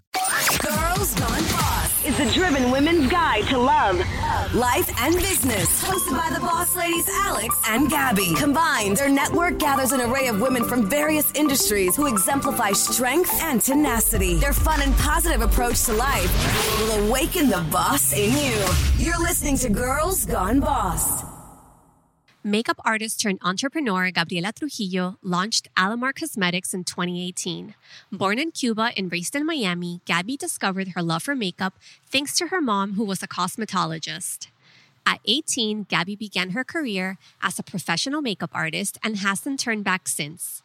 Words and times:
Girls 0.63 1.13
Gone 1.15 1.43
Boss 1.51 1.90
is 2.05 2.17
the 2.17 2.25
driven 2.31 2.71
women's 2.71 3.09
guide 3.11 3.43
to 3.45 3.57
love, 3.57 3.97
life, 4.53 4.89
and 4.99 5.15
business. 5.15 5.83
Hosted 5.83 6.17
by 6.17 6.33
the 6.33 6.39
boss 6.39 6.75
ladies 6.75 7.07
Alex 7.09 7.55
and 7.67 7.89
Gabby. 7.89 8.33
Combined, 8.35 8.97
their 8.97 9.09
network 9.09 9.59
gathers 9.59 9.91
an 9.91 10.01
array 10.01 10.27
of 10.27 10.41
women 10.41 10.63
from 10.63 10.89
various 10.89 11.31
industries 11.33 11.95
who 11.95 12.07
exemplify 12.07 12.71
strength 12.71 13.31
and 13.43 13.61
tenacity. 13.61 14.35
Their 14.35 14.53
fun 14.53 14.81
and 14.81 14.95
positive 14.97 15.41
approach 15.41 15.83
to 15.85 15.93
life 15.93 16.31
will 16.79 17.07
awaken 17.07 17.49
the 17.49 17.65
boss 17.71 18.13
in 18.13 18.31
you. 18.31 18.65
You're 18.97 19.19
listening 19.19 19.57
to 19.57 19.69
Girls 19.69 20.25
Gone 20.25 20.59
Boss. 20.59 21.30
Makeup 22.43 22.81
artist 22.83 23.21
turned 23.21 23.37
entrepreneur 23.43 24.09
Gabriela 24.09 24.51
Trujillo 24.51 25.19
launched 25.21 25.67
Alamar 25.77 26.11
Cosmetics 26.11 26.73
in 26.73 26.83
2018. 26.83 27.75
Born 28.11 28.39
in 28.39 28.49
Cuba 28.49 28.89
and 28.97 29.11
raised 29.11 29.35
in 29.35 29.45
Miami, 29.45 30.01
Gabby 30.05 30.37
discovered 30.37 30.89
her 30.95 31.03
love 31.03 31.21
for 31.21 31.35
makeup 31.35 31.75
thanks 32.07 32.35
to 32.39 32.47
her 32.47 32.59
mom, 32.59 32.93
who 32.93 33.05
was 33.05 33.21
a 33.21 33.27
cosmetologist. 33.27 34.47
At 35.05 35.19
18, 35.25 35.83
Gabby 35.83 36.15
began 36.15 36.51
her 36.51 36.63
career 36.63 37.19
as 37.43 37.59
a 37.59 37.63
professional 37.63 38.23
makeup 38.23 38.49
artist 38.55 38.97
and 39.03 39.17
hasn't 39.17 39.59
turned 39.59 39.83
back 39.83 40.07
since. 40.07 40.63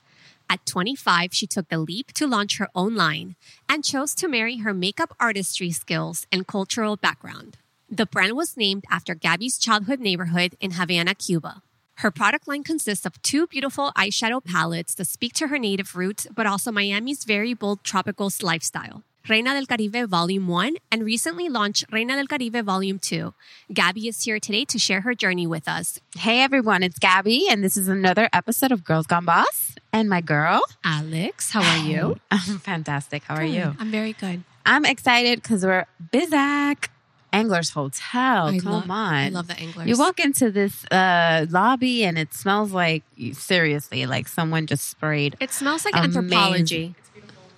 At 0.49 0.65
25, 0.65 1.35
she 1.35 1.47
took 1.47 1.69
the 1.69 1.79
leap 1.79 2.11
to 2.13 2.27
launch 2.27 2.57
her 2.57 2.71
own 2.75 2.95
line 2.95 3.37
and 3.69 3.85
chose 3.85 4.15
to 4.15 4.29
marry 4.29 4.59
her 4.59 4.73
makeup 4.73 5.15
artistry 5.21 5.73
skills 5.73 6.27
and 6.33 6.47
cultural 6.47 6.97
background. 6.97 7.59
The 7.89 8.07
brand 8.07 8.37
was 8.37 8.57
named 8.57 8.85
after 8.91 9.15
Gabby's 9.15 9.59
childhood 9.59 10.01
neighborhood 10.01 10.57
in 10.61 10.73
Havana, 10.73 11.15
Cuba. 11.15 11.63
Her 11.99 12.11
product 12.11 12.49
line 12.49 12.65
consists 12.65 13.07
of 13.07 13.21
two 13.23 13.47
beautiful 13.47 13.93
eyeshadow 13.97 14.45
palettes 14.45 14.95
that 14.97 15.07
speak 15.07 15.33
to 15.35 15.47
her 15.47 15.59
native 15.59 15.95
roots, 15.95 16.27
but 16.35 16.47
also 16.47 16.73
Miami's 16.73 17.23
very 17.23 17.55
bold 17.55 17.85
tropical 17.85 18.29
lifestyle. 18.43 19.05
Reina 19.29 19.55
del 19.55 19.67
Caribe 19.67 20.09
Volume 20.09 20.49
1 20.49 20.77
and 20.91 21.05
recently 21.05 21.49
launched 21.49 21.85
Reina 21.93 22.17
del 22.17 22.27
Caribe 22.27 22.65
Volume 22.65 22.99
2. 22.99 23.33
Gabby 23.73 24.09
is 24.09 24.23
here 24.23 24.41
today 24.41 24.65
to 24.65 24.79
share 24.81 25.03
her 25.03 25.15
journey 25.15 25.47
with 25.47 25.69
us. 25.69 26.01
Hey 26.19 26.41
everyone, 26.41 26.83
it's 26.83 26.99
Gabby, 26.99 27.47
and 27.49 27.63
this 27.63 27.77
is 27.77 27.87
another 27.87 28.29
episode 28.33 28.73
of 28.73 28.85
Girls 28.85 29.07
Gone 29.07 29.25
Boss. 29.25 29.77
And 29.93 30.09
my 30.09 30.21
girl, 30.21 30.61
Alex, 30.85 31.53
how 31.53 31.63
are 31.63 31.85
you? 31.85 32.19
I'm 32.33 32.59
fantastic. 32.59 33.23
How 33.25 33.37
are 33.37 33.45
you? 33.45 33.77
I'm 33.79 33.93
very 33.93 34.13
good. 34.13 34.43
I'm 34.65 34.85
excited 34.85 35.41
because 35.41 35.65
we're 35.65 35.87
Bizac, 36.13 36.89
Anglers 37.41 37.71
Hotel. 37.71 38.47
I 38.49 38.59
Come 38.59 38.73
love- 38.73 38.91
on. 38.91 39.15
I 39.15 39.29
love 39.29 39.47
the 39.53 39.59
anglers. 39.59 39.87
You 39.89 39.97
walk 39.99 40.19
into 40.21 40.51
this 40.51 40.85
uh, 40.87 41.47
lobby 41.51 42.05
and 42.05 42.17
it 42.19 42.33
smells 42.35 42.73
like, 42.73 43.03
seriously, 43.33 44.07
like 44.07 44.27
someone 44.29 44.67
just 44.67 44.85
sprayed 44.89 45.37
It 45.41 45.51
smells 45.53 45.85
like 45.85 45.95
Amazing. 45.97 46.23
Anthropologie. 46.31 46.95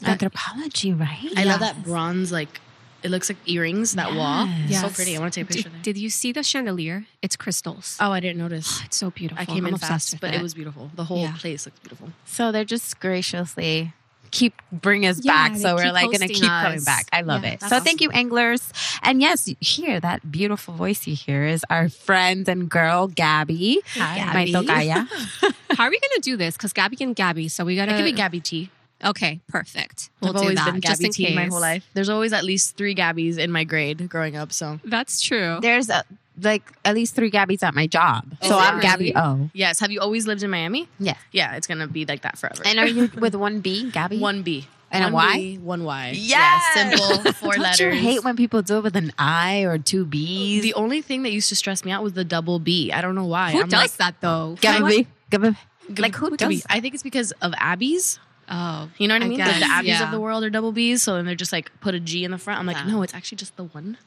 Anthropologie, 0.02 0.98
right? 0.98 1.32
I 1.36 1.44
love 1.44 1.60
that 1.60 1.82
bronze, 1.82 2.30
like 2.32 2.60
it 3.02 3.10
looks 3.10 3.28
like 3.28 3.38
earrings. 3.46 3.94
That 3.94 4.14
wall, 4.14 4.48
Yes. 4.66 4.80
so 4.82 4.88
pretty. 4.90 5.16
I 5.16 5.20
want 5.20 5.32
to 5.32 5.40
take 5.40 5.50
a 5.50 5.52
picture. 5.52 5.62
Did, 5.62 5.66
of 5.66 5.72
that. 5.74 5.82
did 5.84 5.96
you 5.98 6.10
see 6.10 6.32
the 6.32 6.42
chandelier? 6.42 7.06
It's 7.22 7.36
crystals. 7.36 7.96
Oh, 8.00 8.10
I 8.10 8.20
didn't 8.20 8.38
notice. 8.38 8.80
It's 8.86 8.96
so 8.96 9.10
beautiful. 9.10 9.40
I 9.42 9.46
came 9.46 9.66
I'm 9.66 9.74
in 9.74 9.78
fast, 9.78 10.12
with 10.14 10.20
but 10.20 10.34
it. 10.34 10.42
was 10.42 10.54
beautiful. 10.54 10.90
The 10.94 11.04
whole 11.04 11.22
Yeah. 11.22 11.34
place 11.38 11.66
looks 11.66 11.78
beautiful. 11.80 12.10
So 12.26 12.50
they're 12.52 12.64
just 12.64 12.98
graciously 13.00 13.92
keep 14.30 14.54
bring 14.72 15.06
us 15.06 15.20
Yeah, 15.24 15.32
back. 15.48 15.56
So 15.58 15.74
we're 15.74 15.92
like 15.92 16.04
going 16.06 16.18
to 16.18 16.24
hosting 16.26 16.36
keep 16.40 16.50
coming 16.50 16.82
back. 16.84 17.06
I 17.12 17.22
love 17.22 17.44
Yeah, 17.44 17.52
it. 17.52 17.60
So 17.62 17.68
that's 17.70 17.84
thank 17.84 18.00
you, 18.00 18.10
anglers. 18.10 18.72
And 19.02 19.20
yes, 19.20 19.48
you 19.48 19.56
hear 19.60 20.00
that 20.00 20.30
beautiful 20.30 20.74
voice 20.74 21.06
you 21.06 21.14
hear 21.14 21.44
is 21.44 21.64
our 21.70 21.88
friend 21.88 22.48
and 22.48 22.68
girl 22.68 23.08
Gabby, 23.08 23.80
Hi, 23.94 24.24
my 24.32 24.46
Gabby. 24.46 24.52
tocaya. 24.68 25.08
How 25.76 25.84
are 25.84 25.90
we 25.90 25.98
going 25.98 26.14
to 26.16 26.20
do 26.22 26.36
this? 26.36 26.56
Because 26.56 26.72
Gabby 26.72 26.96
and 27.00 27.14
Gabby, 27.16 27.48
so 27.48 27.64
we 27.64 27.76
got 27.76 27.88
I 27.88 27.92
to 27.92 27.98
could 27.98 28.04
be 28.04 28.12
Gabby 28.12 28.40
T. 28.40 28.70
Okay, 29.04 29.38
perfect. 29.48 30.10
We'll 30.20 30.30
I've 30.30 30.36
do 30.36 30.40
always 30.42 30.56
that, 30.56 30.72
been 30.72 30.80
Gabby 30.80 31.08
T 31.10 31.34
my 31.34 31.46
whole 31.46 31.60
life. 31.60 31.88
There's 31.94 32.08
always 32.08 32.32
at 32.32 32.42
least 32.42 32.76
three 32.76 32.94
Gabbies 32.96 33.38
in 33.38 33.52
my 33.52 33.62
grade 33.62 34.08
growing 34.08 34.34
up. 34.36 34.52
So 34.52 34.80
That's 34.84 35.20
true. 35.20 35.58
There's 35.62 35.88
a, 35.88 36.02
like 36.42 36.62
at 36.84 36.94
least 36.94 37.14
three 37.14 37.30
Gabbies 37.30 37.62
at 37.62 37.74
my 37.74 37.86
job. 37.86 38.24
Oh, 38.42 38.48
so 38.48 38.58
I'm 38.58 38.76
really? 38.76 38.82
Gabby 38.82 39.12
O. 39.16 39.50
yes, 39.54 39.80
have 39.80 39.90
you 39.90 40.00
always 40.00 40.26
lived 40.26 40.42
in 40.42 40.50
Miami? 40.50 40.88
Yeah. 40.98 41.16
Yeah, 41.32 41.56
it's 41.56 41.66
gonna 41.66 41.86
be 41.88 42.04
like 42.06 42.22
that 42.22 42.38
forever. 42.38 42.62
And 42.64 42.78
are 42.78 42.86
you 42.86 43.10
with 43.18 43.34
one 43.34 43.60
B, 43.60 43.90
Gabby? 43.90 44.18
one 44.30 44.42
B 44.42 44.66
And 44.90 45.04
a 45.04 45.06
one 45.12 45.26
Y? 45.26 45.34
B, 45.36 45.58
one 45.58 45.84
Y. 45.84 46.12
Yes! 46.16 46.62
Yeah, 46.76 46.96
simple 46.96 47.32
four 47.34 47.52
Don't 47.54 47.62
letters. 47.62 47.80
you 47.96 48.00
hate 48.00 48.24
when 48.24 48.36
people 48.36 48.62
do 48.62 48.78
it 48.78 48.82
with 48.84 48.96
an 48.96 49.12
I 49.18 49.60
or 49.62 49.78
two 49.78 50.04
B's? 50.06 50.62
the 50.62 50.74
only 50.74 51.02
thing 51.02 51.22
that 51.24 51.30
used 51.32 51.48
to 51.50 51.56
stress 51.56 51.84
me 51.84 51.90
out 51.92 52.02
was 52.02 52.14
the 52.14 52.24
double 52.24 52.58
B. 52.58 52.90
I 52.92 53.00
don't 53.02 53.14
know 53.14 53.26
why. 53.26 53.52
Who 53.52 53.62
I'm 53.62 53.68
does 53.68 53.80
like, 53.80 53.92
that 53.98 54.14
though? 54.20 54.56
Gabby, 54.60 55.06
Gabby. 55.30 55.48
Like 55.88 55.98
Like, 55.98 56.14
who 56.16 56.30
could 56.30 56.48
be. 56.48 56.56
does- 56.56 56.66
I 56.70 56.80
think 56.80 56.94
it's 56.94 57.02
because 57.02 57.32
of 57.42 57.52
Abby's. 57.58 58.18
Oh, 58.50 58.88
You 58.96 59.08
know 59.08 59.14
what 59.14 59.22
I, 59.22 59.26
I 59.26 59.28
mean? 59.28 59.38
Like 59.40 59.54
the 59.54 59.60
guess, 59.60 59.70
Abbeys 59.70 59.84
yeah. 59.88 60.04
of 60.04 60.10
the 60.10 60.20
world 60.20 60.42
are 60.42 60.48
double 60.48 60.72
B's, 60.72 61.02
so 61.02 61.14
then 61.16 61.26
they're 61.26 61.34
just 61.34 61.52
like 61.52 61.70
put 61.80 61.94
a 61.94 62.00
G 62.00 62.24
in 62.24 62.30
the 62.30 62.38
front. 62.38 62.58
I'm 62.58 62.64
like, 62.66 62.76
Yeah. 62.78 62.86
no, 62.92 63.02
it's 63.02 63.12
actually 63.12 63.36
just 63.36 63.54
the 63.56 63.64
one. 63.64 63.98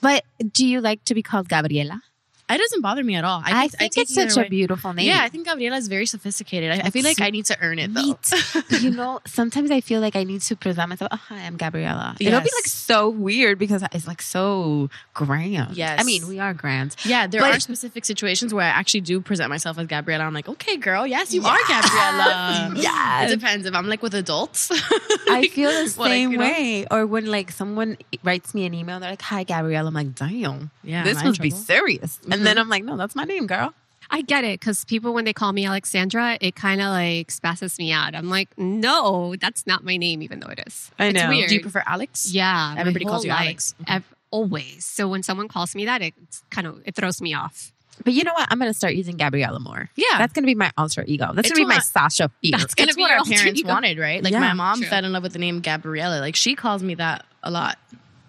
But 0.00 0.24
do 0.52 0.66
you 0.66 0.80
like 0.80 1.04
to 1.04 1.14
be 1.14 1.22
called 1.22 1.48
Gabriela? 1.48 2.02
It 2.48 2.58
doesn't 2.58 2.80
bother 2.80 3.02
me 3.02 3.16
at 3.16 3.24
all. 3.24 3.42
I 3.44 3.62
think, 3.66 3.72
think, 3.72 3.92
take 3.92 4.02
it's 4.04 4.14
such 4.14 4.36
a 4.36 4.42
way. 4.42 4.48
beautiful 4.48 4.92
name. 4.92 5.06
Yeah, 5.08 5.18
I 5.22 5.28
think 5.28 5.46
Gabriela 5.48 5.76
is 5.78 5.88
very 5.88 6.06
sophisticated. 6.06 6.70
I, 6.70 6.86
I 6.86 6.90
feel 6.90 7.02
like 7.02 7.16
so- 7.18 7.24
I 7.24 7.30
need 7.30 7.44
to 7.46 7.58
earn 7.60 7.78
it 7.80 7.92
though. 7.92 8.16
You 8.80 8.90
know, 8.90 9.20
sometimes 9.26 9.70
I 9.72 9.80
feel 9.80 10.00
like 10.00 10.14
I 10.16 10.22
need 10.24 10.42
to 10.42 10.54
present 10.54 10.88
myself. 10.88 11.08
Oh, 11.12 11.16
hi, 11.16 11.38
I'm 11.44 11.56
Gabriella. 11.56 12.14
It'll 12.20 12.40
be 12.40 12.50
like 12.56 12.66
so 12.66 13.08
weird 13.08 13.58
because 13.58 13.82
it's 13.92 14.06
like 14.06 14.22
so 14.22 14.90
grand. 15.14 15.76
Yes. 15.76 15.98
I 16.00 16.04
mean, 16.04 16.28
we 16.28 16.38
are 16.38 16.54
grand. 16.54 16.94
Yeah, 17.04 17.26
there 17.26 17.40
But- 17.40 17.56
are 17.56 17.60
specific 17.60 18.04
situations 18.04 18.54
where 18.54 18.64
I 18.64 18.68
actually 18.68 19.00
do 19.00 19.20
present 19.20 19.48
myself 19.50 19.78
as 19.78 19.86
Gabriela. 19.88 20.24
I'm 20.24 20.34
like, 20.34 20.48
okay, 20.48 20.76
girl, 20.76 21.04
yes, 21.06 21.34
you 21.34 21.42
are 21.44 21.58
Gabriela. 21.68 22.74
yeah, 22.76 23.24
It 23.24 23.28
depends 23.30 23.66
if 23.66 23.74
I'm 23.74 23.88
like 23.88 24.02
with 24.02 24.14
adults. 24.14 24.70
I 25.28 25.48
feel 25.52 25.70
the 25.70 25.80
I- 25.80 25.86
same 26.08 26.32
know? 26.32 26.38
way. 26.38 26.86
Or 26.90 27.06
when 27.06 27.26
like 27.26 27.50
someone 27.50 27.96
writes 28.22 28.54
me 28.54 28.66
an 28.66 28.74
email, 28.74 29.00
they're 29.00 29.10
like, 29.10 29.22
"Hi, 29.22 29.42
Gabriella." 29.44 29.88
I'm 29.88 29.94
like, 29.94 30.14
"Damn, 30.14 30.70
Yeah, 30.84 31.02
this 31.02 31.18
I 31.18 31.24
must 31.24 31.40
be 31.40 31.50
serious." 31.50 32.20
And 32.36 32.46
then 32.46 32.56
mm-hmm. 32.56 32.60
I'm 32.62 32.68
like, 32.68 32.84
"No, 32.84 32.96
that's 32.96 33.14
my 33.14 33.24
name, 33.24 33.46
girl." 33.46 33.74
I 34.10 34.22
get 34.22 34.44
it 34.44 34.60
because 34.60 34.84
people 34.84 35.14
when 35.14 35.24
they 35.24 35.32
call 35.32 35.52
me 35.52 35.66
Alexandra, 35.66 36.38
it 36.40 36.54
kind 36.54 36.80
of 36.80 36.88
like 36.88 37.30
spasses 37.30 37.76
me 37.78 37.90
out. 37.92 38.14
I'm 38.14 38.30
like, 38.30 38.48
no, 38.56 39.34
that's 39.36 39.66
not 39.66 39.82
my 39.84 39.96
name, 39.96 40.22
even 40.22 40.38
though 40.38 40.46
it 40.48 40.60
is. 40.64 40.92
I 40.96 41.06
It's 41.06 41.20
know. 41.20 41.28
weird. 41.28 41.48
Do 41.48 41.56
you 41.56 41.60
prefer 41.60 41.82
Alex? 41.86 42.32
Yeah, 42.32 42.74
Everybody 42.78 43.04
calls 43.04 43.24
you 43.24 43.30
life. 43.30 43.40
Alex. 43.88 44.04
Always. 44.30 44.84
So 44.84 45.08
when 45.08 45.22
someone 45.22 45.48
calls 45.48 45.74
me 45.74 45.86
that, 45.86 46.02
it 46.02 46.14
kind 46.50 46.66
of 46.66 46.80
it 46.84 46.94
throws 46.94 47.20
me 47.20 47.34
off. 47.34 47.72
But 48.04 48.12
you 48.12 48.24
know 48.24 48.34
what? 48.34 48.46
I'm 48.50 48.58
gonna 48.58 48.74
start 48.74 48.94
using 48.94 49.16
Gabriella 49.16 49.58
more. 49.58 49.88
Yeah. 49.96 50.18
that's 50.18 50.32
gonna 50.32 50.46
be 50.46 50.54
my 50.54 50.70
alter 50.76 51.02
ego. 51.06 51.30
That's 51.34 51.48
gonna 51.50 51.64
be 51.64 51.64
my 51.66 51.78
Sasha. 51.78 52.30
That's 52.50 52.74
gonna 52.74 52.92
be 52.94 53.02
what 53.02 53.10
our 53.10 53.24
parents 53.24 53.58
ego. 53.60 53.68
wanted, 53.68 53.98
right? 53.98 54.22
Like 54.22 54.32
Yeah, 54.32 54.40
my 54.40 54.52
mom 54.52 54.80
true. 54.80 54.88
fell 54.88 55.04
in 55.04 55.12
love 55.12 55.22
with 55.22 55.32
the 55.32 55.38
name 55.38 55.60
Gabriella. 55.60 56.20
Like 56.20 56.36
she 56.36 56.54
calls 56.54 56.82
me 56.82 56.94
that 56.96 57.24
a 57.42 57.50
lot. 57.50 57.78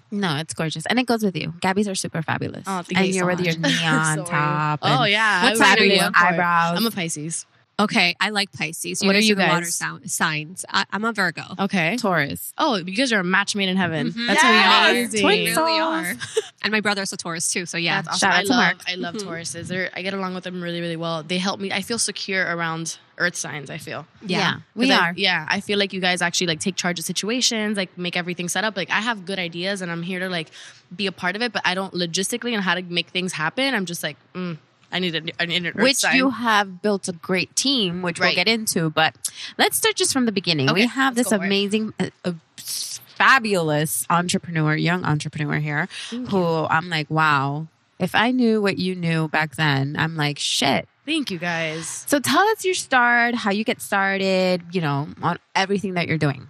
No, 0.09 0.37
it's 0.37 0.53
gorgeous, 0.53 0.85
and 0.85 0.97
it 0.99 1.05
goes 1.05 1.23
with 1.23 1.35
you. 1.35 1.53
Gabbies 1.61 1.89
are 1.89 1.95
super 1.95 2.21
fabulous. 2.21 2.63
Oh, 2.65 2.81
thank 2.81 2.97
and 2.97 3.07
you 3.07 3.13
you're 3.15 3.23
so 3.23 3.35
with 3.35 3.45
your 3.45 3.57
neon 3.59 4.25
top. 4.25 4.79
Oh 4.81 5.03
yeah, 5.03 5.43
What 5.43 5.51
I 5.53 5.55
sign 5.55 5.77
are 5.77 5.81
really 5.81 5.95
you? 5.95 6.01
went 6.01 6.15
for 6.15 6.25
it. 6.25 6.27
Eyebrows. 6.33 6.77
I'm 6.77 6.85
a 6.85 6.91
Pisces. 6.91 7.45
Okay, 7.79 8.15
I 8.19 8.29
like 8.31 8.51
Pisces. 8.53 9.03
What 9.03 9.11
are 9.11 9.19
guys 9.19 9.29
you 9.29 9.35
the 9.35 9.43
water 9.45 9.61
guys? 9.61 9.75
sound, 9.75 10.09
signs. 10.09 10.65
I, 10.67 10.85
I'm 10.91 11.05
a 11.05 11.13
Virgo. 11.13 11.43
Okay. 11.59 11.95
Taurus. 11.97 12.51
Oh, 12.57 12.77
you 12.77 12.95
guys 12.95 13.13
are 13.13 13.19
a 13.19 13.23
match 13.23 13.55
made 13.55 13.69
in 13.69 13.77
heaven. 13.77 14.11
Mhm. 14.13 14.27
That's 14.27 14.41
Yes, 14.43 14.89
amazing. 14.89 15.21
twin 15.21 15.31
We 15.43 15.45
really 15.51 15.53
souls. 15.53 15.67
are. 15.77 16.15
and 16.63 16.71
my 16.71 16.81
brother's 16.81 17.13
a 17.13 17.17
Taurus 17.17 17.53
too. 17.53 17.67
So 17.67 17.77
yeah, 17.77 18.01
That's 18.01 18.07
awesome. 18.15 18.19
Shout 18.19 18.33
out 18.33 18.39
I 18.39 18.43
to 18.45 18.49
love, 18.49 18.57
Mark. 18.57 18.77
I 18.87 18.95
love 18.95 19.15
Mhm. 19.15 19.21
Tauruses. 19.27 19.67
They're, 19.67 19.91
I 19.93 20.01
get 20.01 20.15
along 20.15 20.33
with 20.33 20.43
them 20.43 20.59
really, 20.59 20.81
really 20.81 20.95
well. 20.95 21.21
They 21.21 21.37
help 21.37 21.59
me. 21.59 21.71
I 21.71 21.81
feel 21.83 21.99
secure 21.99 22.43
around 22.55 22.97
Earth 23.19 23.35
signs. 23.35 23.69
I 23.69 23.77
feel. 23.77 24.07
yeah. 24.23 24.55
we 24.73 24.89
'Cause 24.89 24.99
I- 24.99 25.05
are. 25.09 25.13
yeah, 25.15 25.45
I 25.47 25.59
feel 25.59 25.77
like 25.77 25.93
you 25.93 26.01
guys 26.01 26.23
actually 26.23 26.47
like 26.47 26.59
take 26.59 26.77
charge 26.77 26.97
of 26.97 27.05
situations, 27.05 27.77
like 27.77 27.95
make 27.95 28.17
everything 28.17 28.49
set 28.49 28.63
up. 28.63 28.75
Like 28.75 28.89
I 28.89 29.01
have 29.01 29.23
good 29.25 29.37
ideas, 29.37 29.83
and 29.83 29.91
I'm 29.91 30.01
here 30.01 30.19
to 30.19 30.29
like 30.29 30.49
be 30.95 31.05
a 31.05 31.11
part 31.11 31.35
of 31.35 31.43
it. 31.43 31.53
But 31.53 31.61
I 31.63 31.75
don't 31.75 31.93
logistically 31.93 32.53
and 32.55 32.63
how 32.63 32.73
to 32.73 32.81
make 32.81 33.09
things 33.09 33.33
happen. 33.33 33.75
I'm 33.75 33.85
just 33.85 34.01
like, 34.01 34.17
mm, 34.33 34.57
I 34.91 34.99
need 34.99 35.15
an, 35.15 35.31
an 35.39 35.51
inner 35.51 35.71
which 35.73 35.97
sign. 35.97 36.15
you 36.15 36.29
have 36.29 36.81
built 36.81 37.07
a 37.07 37.13
great 37.13 37.55
team, 37.55 38.01
which 38.01 38.19
we'll 38.19 38.33
get 38.35 38.47
into. 38.47 38.89
But 38.89 39.15
let's 39.57 39.77
start 39.77 39.95
just 39.95 40.13
from 40.13 40.25
the 40.25 40.31
beginning. 40.31 40.69
Okay, 40.69 40.81
we 40.81 40.87
have 40.87 41.15
this 41.15 41.29
go 41.29 41.37
for 41.37 41.43
it. 41.43 41.47
amazing, 41.47 41.93
uh, 41.99 42.09
uh, 42.23 42.33
fabulous 42.55 44.05
entrepreneur, 44.09 44.75
young 44.75 45.03
entrepreneur 45.03 45.59
here, 45.59 45.87
who 46.09 46.65
I'm 46.69 46.89
like, 46.89 47.09
wow, 47.09 47.67
If 47.99 48.13
I 48.13 48.29
knew 48.31 48.61
what 48.61 48.77
you 48.77 48.93
knew 48.95 49.27
back 49.27 49.55
then, 49.55 49.95
I'm 49.97 50.15
like, 50.15 50.37
shit. 50.37 50.87
Thank 51.05 51.31
you 51.31 51.39
guys. 51.39 52.05
So 52.07 52.19
tell 52.19 52.45
us 52.49 52.63
your 52.63 52.75
start, 52.75 53.33
how 53.33 53.49
you 53.51 53.63
get 53.63 53.81
started, 53.81 54.61
you 54.71 54.81
know, 54.81 55.07
on 55.21 55.39
everything 55.55 55.95
that 55.95 56.07
you're 56.07 56.17
doing. 56.19 56.47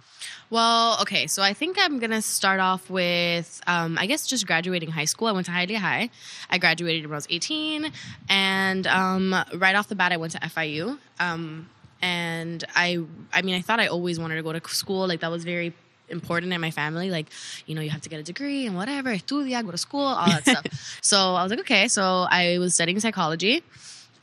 Well, 0.50 0.98
okay, 1.02 1.26
so 1.26 1.42
I 1.42 1.52
think 1.52 1.76
I'm 1.78 1.98
gonna 1.98 2.22
start 2.22 2.58
off 2.58 2.88
with, 2.88 3.60
um, 3.66 3.98
I 3.98 4.06
guess, 4.06 4.26
just 4.26 4.46
graduating 4.46 4.90
high 4.90 5.04
school. 5.04 5.28
I 5.28 5.32
went 5.32 5.46
to 5.46 5.52
Hialeah 5.52 5.76
High. 5.76 6.10
I 6.48 6.56
graduated 6.58 7.04
when 7.04 7.12
I 7.12 7.16
was 7.16 7.26
18, 7.28 7.92
and 8.30 8.86
um, 8.86 9.34
right 9.54 9.76
off 9.76 9.88
the 9.88 9.94
bat, 9.94 10.12
I 10.12 10.16
went 10.16 10.32
to 10.32 10.38
FIU. 10.38 10.98
Um, 11.20 11.68
and 12.00 12.64
I, 12.74 12.98
I 13.32 13.42
mean, 13.42 13.56
I 13.56 13.60
thought 13.60 13.80
I 13.80 13.88
always 13.88 14.18
wanted 14.18 14.36
to 14.36 14.42
go 14.42 14.52
to 14.52 14.68
school. 14.68 15.06
Like 15.06 15.20
that 15.20 15.30
was 15.30 15.44
very 15.44 15.74
important 16.08 16.52
in 16.52 16.60
my 16.60 16.70
family. 16.70 17.10
Like, 17.10 17.26
you 17.66 17.74
know, 17.74 17.80
you 17.82 17.90
have 17.90 18.00
to 18.02 18.08
get 18.08 18.20
a 18.20 18.22
degree 18.22 18.66
and 18.66 18.76
whatever, 18.76 19.10
estudia, 19.10 19.62
go 19.64 19.72
to 19.72 19.78
school, 19.78 20.06
all 20.06 20.26
that 20.26 20.42
stuff. 20.42 20.98
So 21.02 21.34
I 21.34 21.42
was 21.42 21.50
like, 21.50 21.60
okay. 21.60 21.88
So 21.88 22.26
I 22.30 22.58
was 22.58 22.74
studying 22.74 23.00
psychology 23.00 23.62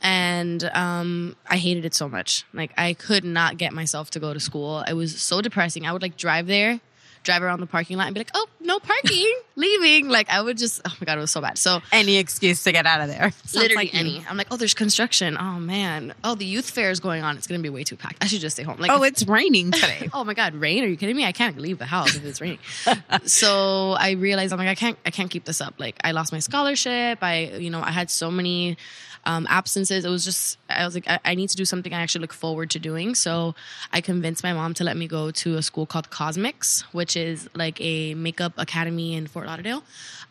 and 0.02 0.64
um, 0.74 1.36
I 1.48 1.56
hated 1.56 1.84
it 1.84 1.94
so 1.94 2.08
much. 2.08 2.44
Like 2.52 2.72
I 2.76 2.94
could 2.94 3.24
not 3.24 3.56
get 3.58 3.72
myself 3.72 4.10
to 4.10 4.20
go 4.20 4.32
to 4.34 4.40
school. 4.40 4.82
It 4.82 4.94
was 4.94 5.18
so 5.20 5.40
depressing. 5.40 5.86
I 5.86 5.92
would 5.92 6.02
like 6.02 6.16
drive 6.16 6.46
there, 6.46 6.80
drive 7.26 7.42
around 7.42 7.60
the 7.60 7.66
parking 7.66 7.98
lot, 7.98 8.06
and 8.06 8.14
be 8.14 8.20
like, 8.20 8.30
"Oh, 8.32 8.46
no 8.60 8.78
parking, 8.78 9.34
leaving." 9.56 10.08
Like 10.08 10.30
I 10.30 10.40
would 10.40 10.56
just, 10.56 10.80
oh 10.86 10.96
my 11.00 11.04
god, 11.04 11.18
it 11.18 11.20
was 11.20 11.30
so 11.30 11.42
bad. 11.42 11.58
So 11.58 11.80
Any 11.92 12.16
excuse 12.16 12.62
to 12.64 12.72
get 12.72 12.86
out 12.86 13.02
of 13.02 13.08
there. 13.08 13.32
literally 13.54 13.74
like 13.74 13.94
any. 13.94 14.24
I'm 14.28 14.38
like, 14.38 14.46
"Oh, 14.50 14.56
there's 14.56 14.72
construction. 14.72 15.36
Oh 15.38 15.58
man. 15.58 16.14
Oh, 16.24 16.34
the 16.34 16.46
youth 16.46 16.70
fair 16.70 16.90
is 16.90 17.00
going 17.00 17.22
on. 17.22 17.36
It's 17.36 17.46
gonna 17.46 17.60
be 17.60 17.68
way 17.68 17.84
too 17.84 17.96
packed. 17.96 18.24
I 18.24 18.26
should 18.28 18.40
just 18.40 18.56
stay 18.56 18.62
home." 18.62 18.78
Like, 18.78 18.90
Oh, 18.90 19.02
it's 19.02 19.26
raining 19.26 19.72
today. 19.72 20.08
oh 20.14 20.24
my 20.24 20.32
god, 20.32 20.54
rain? 20.54 20.82
Are 20.84 20.86
you 20.86 20.96
kidding 20.96 21.16
me? 21.16 21.26
I 21.26 21.32
can't 21.32 21.58
leave 21.58 21.78
the 21.78 21.86
house 21.86 22.14
if 22.14 22.24
it's 22.24 22.40
raining. 22.40 22.58
so 23.26 23.92
I 23.92 24.12
realized 24.12 24.52
I'm 24.52 24.58
like, 24.58 24.68
I 24.68 24.74
can't, 24.74 24.98
I 25.04 25.10
can't 25.10 25.30
keep 25.30 25.44
this 25.44 25.60
up. 25.60 25.74
Like 25.78 25.96
I 26.04 26.12
lost 26.12 26.32
my 26.32 26.38
scholarship. 26.38 27.18
I, 27.22 27.56
you 27.58 27.70
know, 27.70 27.80
I 27.82 27.90
had 27.90 28.10
so 28.10 28.30
many 28.30 28.76
um, 29.24 29.46
absences. 29.50 30.04
It 30.04 30.08
was 30.08 30.24
just, 30.24 30.58
I 30.70 30.84
was 30.84 30.94
like, 30.94 31.08
I, 31.08 31.18
I 31.24 31.34
need 31.34 31.50
to 31.50 31.56
do 31.56 31.64
something 31.64 31.92
I 31.92 32.00
actually 32.00 32.22
look 32.22 32.32
forward 32.32 32.70
to 32.70 32.78
doing. 32.78 33.14
So 33.14 33.54
I 33.92 34.00
convinced 34.00 34.42
my 34.44 34.52
mom 34.52 34.72
to 34.74 34.84
let 34.84 34.96
me 34.96 35.08
go 35.08 35.30
to 35.32 35.56
a 35.56 35.62
school 35.62 35.84
called 35.84 36.10
Cosmix, 36.10 36.82
which 36.92 37.15
is 37.16 37.48
like 37.54 37.80
a 37.80 38.14
makeup 38.14 38.52
academy 38.56 39.14
in 39.14 39.26
Fort 39.26 39.46
Lauderdale. 39.46 39.82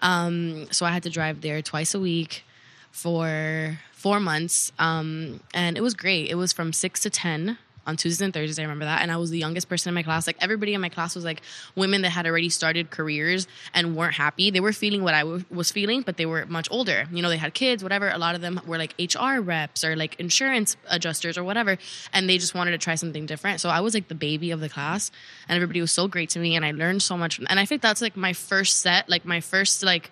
Um, 0.02 0.68
so 0.72 0.86
I 0.86 0.92
had 0.92 1.04
to 1.04 1.10
drive 1.10 1.42
there 1.42 1.62
twice 1.62 1.94
a 1.94 2.00
week 2.00 2.44
for 2.92 3.80
four 3.92 4.20
months. 4.20 4.72
Um, 4.80 5.42
and 5.54 5.78
it 5.78 5.82
was 5.82 5.94
great. 5.94 6.30
It 6.30 6.36
was 6.36 6.54
from 6.54 6.72
six 6.72 7.00
to 7.02 7.10
10 7.10 7.58
on 7.86 7.98
Tuesdays 7.98 8.22
and 8.22 8.34
Thursdays. 8.34 8.60
I 8.60 8.64
remember 8.64 8.86
that. 8.86 9.02
And 9.02 9.12
I 9.12 9.18
was 9.18 9.30
the 9.30 9.38
youngest 9.38 9.70
person 9.70 9.90
in 9.90 9.96
my 9.96 10.04
class. 10.04 10.28
Like 10.28 10.38
everybody 10.40 10.74
in 10.74 10.82
my 10.82 10.90
class 10.90 11.16
was 11.16 11.24
like 11.24 11.42
women 11.76 12.02
that 12.02 12.10
had 12.10 12.26
already 12.26 12.50
started 12.50 12.90
careers 12.90 13.48
and 13.74 13.96
weren't 13.96 14.16
happy. 14.16 14.52
They 14.52 14.60
were 14.60 14.74
feeling 14.74 15.04
what 15.04 15.14
I 15.14 15.20
w- 15.22 15.44
was 15.50 15.72
feeling, 15.72 16.02
but 16.02 16.18
they 16.18 16.26
were 16.26 16.46
much 16.46 16.68
older. 16.72 17.08
You 17.12 17.22
know, 17.22 17.30
they 17.30 17.38
had 17.38 17.54
kids, 17.54 17.84
whatever. 17.84 18.10
A 18.10 18.18
lot 18.18 18.36
of 18.36 18.42
them 18.42 18.60
were 18.66 18.78
like 18.78 18.94
HR 19.00 19.40
reps 19.40 19.84
or 19.84 19.96
like 19.96 20.20
insurance 20.20 20.78
adjusters 20.90 21.38
or 21.38 21.44
whatever. 21.44 21.78
And 22.14 22.30
they 22.30 22.38
just 22.38 22.56
wanted 22.56 22.72
to 22.72 22.78
try 22.78 22.96
something 22.96 23.26
different. 23.26 23.62
So 23.62 23.70
I 23.70 23.82
was 23.82 23.94
like 23.94 24.08
the 24.08 24.16
baby 24.16 24.52
of 24.52 24.60
the 24.60 24.70
class 24.70 25.12
and 25.48 25.56
everybody 25.56 25.82
was 25.82 25.92
so 25.92 26.08
great 26.08 26.30
to 26.32 26.40
me. 26.40 26.56
And 26.56 26.66
I 26.66 26.72
learned 26.72 27.02
so 27.02 27.18
much. 27.18 27.40
And 27.40 27.60
I 27.60 27.66
think 27.66 27.82
that's 27.82 28.02
like 28.02 28.18
my 28.18 28.34
first 28.34 28.78
set, 28.82 29.10
like 29.10 29.26
my 29.26 29.42
first 29.42 29.84
like 29.84 30.12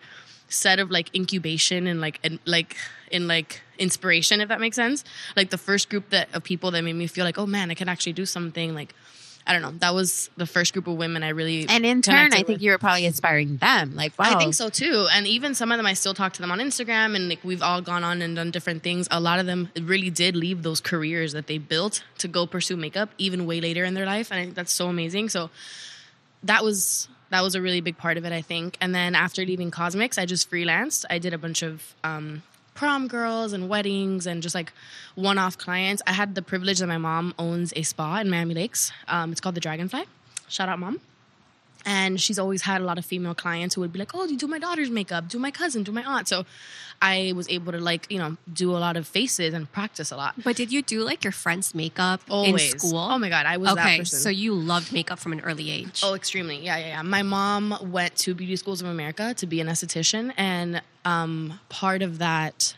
set 0.49 0.79
of 0.79 0.91
like 0.91 1.13
incubation 1.15 1.87
and 1.87 1.99
like 1.99 2.19
and 2.23 2.39
like 2.45 2.77
in 3.11 3.27
like 3.27 3.61
inspiration 3.77 4.41
if 4.41 4.49
that 4.49 4.59
makes 4.59 4.75
sense 4.75 5.03
like 5.35 5.49
the 5.49 5.57
first 5.57 5.89
group 5.89 6.09
that 6.09 6.33
of 6.33 6.43
people 6.43 6.71
that 6.71 6.83
made 6.83 6.93
me 6.93 7.07
feel 7.07 7.25
like 7.25 7.37
oh 7.37 7.45
man 7.45 7.71
i 7.71 7.73
can 7.73 7.89
actually 7.89 8.13
do 8.13 8.25
something 8.25 8.73
like 8.75 8.93
i 9.47 9.53
don't 9.53 9.61
know 9.61 9.71
that 9.79 9.93
was 9.93 10.29
the 10.37 10.45
first 10.45 10.73
group 10.73 10.87
of 10.87 10.95
women 10.95 11.23
i 11.23 11.29
really 11.29 11.67
and 11.67 11.85
in 11.85 12.01
turn, 12.01 12.33
I 12.33 12.37
think 12.37 12.47
with. 12.47 12.61
you 12.61 12.71
were 12.71 12.77
probably 12.77 13.05
inspiring 13.05 13.57
them. 13.57 13.95
Like, 13.95 14.17
wow. 14.17 14.35
I 14.35 14.37
think 14.37 14.53
so 14.53 14.69
too. 14.69 15.07
And 15.11 15.27
even 15.27 15.55
some 15.55 15.71
of 15.71 15.77
them, 15.77 15.85
I 15.85 15.93
still 15.93 16.13
talk 16.13 16.33
to 16.33 16.41
them 16.41 16.51
on 16.51 16.59
Instagram, 16.59 17.15
and 17.15 17.29
like 17.29 17.43
we've 17.43 17.61
all 17.61 17.81
gone 17.81 18.03
on 18.03 18.21
and 18.21 18.35
done 18.35 18.51
different 18.51 18.83
things. 18.83 19.07
A 19.11 19.19
lot 19.19 19.39
of 19.39 19.45
them 19.45 19.69
really 19.81 20.09
did 20.09 20.35
leave 20.35 20.63
those 20.63 20.81
careers 20.81 21.33
that 21.33 21.47
they 21.47 21.57
built 21.57 22.03
to 22.19 22.27
go 22.27 22.45
pursue 22.45 22.77
makeup, 22.77 23.09
even 23.17 23.45
way 23.45 23.61
later 23.61 23.83
in 23.83 23.93
their 23.93 24.05
life, 24.05 24.31
and 24.31 24.39
I 24.39 24.43
think 24.43 24.55
that's 24.55 24.73
so 24.73 24.87
amazing. 24.87 25.29
So 25.29 25.49
that 26.43 26.63
was 26.63 27.07
that 27.29 27.41
was 27.41 27.55
a 27.55 27.61
really 27.61 27.81
big 27.81 27.97
part 27.97 28.17
of 28.17 28.25
it, 28.25 28.31
I 28.31 28.41
think. 28.41 28.77
And 28.79 28.93
then 28.93 29.15
after 29.15 29.43
leaving 29.43 29.71
Cosmix, 29.71 30.19
I 30.21 30.25
just 30.25 30.51
freelanced. 30.51 31.05
I 31.09 31.17
did 31.17 31.33
a 31.33 31.37
bunch 31.37 31.63
of 31.63 31.95
um, 32.03 32.43
prom 32.73 33.07
girls 33.07 33.53
and 33.53 33.69
weddings 33.69 34.25
and 34.27 34.41
just 34.41 34.55
like 34.55 34.73
one-off 35.15 35.57
clients. 35.57 36.01
I 36.07 36.13
had 36.13 36.35
the 36.35 36.41
privilege 36.41 36.79
that 36.79 36.87
my 36.87 36.97
mom 36.97 37.33
owns 37.37 37.73
a 37.75 37.83
spa 37.83 38.19
in 38.19 38.29
Miami 38.29 38.53
Lakes. 38.53 38.91
Um, 39.07 39.31
it's 39.31 39.41
called 39.41 39.55
the 39.55 39.61
Dragonfly. 39.61 40.05
Shout 40.47 40.69
out, 40.69 40.79
mom. 40.79 40.99
And 41.85 42.19
she's 42.19 42.39
always 42.39 42.61
had 42.63 42.81
a 42.81 42.85
lot 42.85 42.97
of 42.97 43.05
female 43.05 43.35
clients 43.35 43.75
who 43.75 43.81
would 43.81 43.91
be 43.91 43.99
like, 43.99 44.11
"Oh, 44.13 44.25
you 44.25 44.37
do 44.37 44.47
my 44.47 44.59
daughter's 44.59 44.89
makeup, 44.89 45.27
do 45.27 45.37
my 45.39 45.51
cousin, 45.51 45.83
do 45.83 45.91
my 45.91 46.03
aunt." 46.03 46.27
So 46.27 46.45
I 47.01 47.33
was 47.35 47.49
able 47.49 47.71
to 47.73 47.79
like 47.79 48.07
you 48.09 48.17
know 48.17 48.37
do 48.51 48.71
a 48.71 48.79
lot 48.79 48.95
of 48.95 49.07
faces 49.07 49.53
and 49.53 49.69
practice 49.71 50.11
a 50.11 50.15
lot. 50.15 50.35
But 50.43 50.55
did 50.55 50.71
you 50.71 50.81
do 50.81 51.03
like 51.03 51.23
your 51.23 51.33
friend's 51.33 51.75
makeup 51.75 52.21
Always 52.29 52.73
in 52.73 52.79
school? 52.79 52.97
Oh 52.97 53.17
my 53.19 53.29
god, 53.29 53.45
I 53.45 53.57
was 53.57 53.75
that 53.75 53.85
okay, 53.85 53.97
person. 53.99 54.19
so 54.19 54.29
you 54.29 54.53
loved 54.53 54.93
makeup 54.93 55.19
from 55.19 55.33
an 55.33 55.41
early 55.41 55.69
age. 55.69 56.01
Oh, 56.03 56.13
extremely. 56.13 56.57
Yeah, 56.57 56.77
yeah, 56.77 56.87
yeah. 56.87 57.01
My 57.01 57.23
mom 57.23 57.77
went 57.91 58.15
to 58.17 58.33
Beauty 58.33 58.55
Schools 58.55 58.81
of 58.81 58.87
America 58.87 59.33
to 59.35 59.45
be 59.45 59.59
an 59.59 59.67
esthetician, 59.67 60.33
and 60.37 60.81
um, 61.05 61.59
part 61.69 62.01
of 62.01 62.19
that 62.19 62.75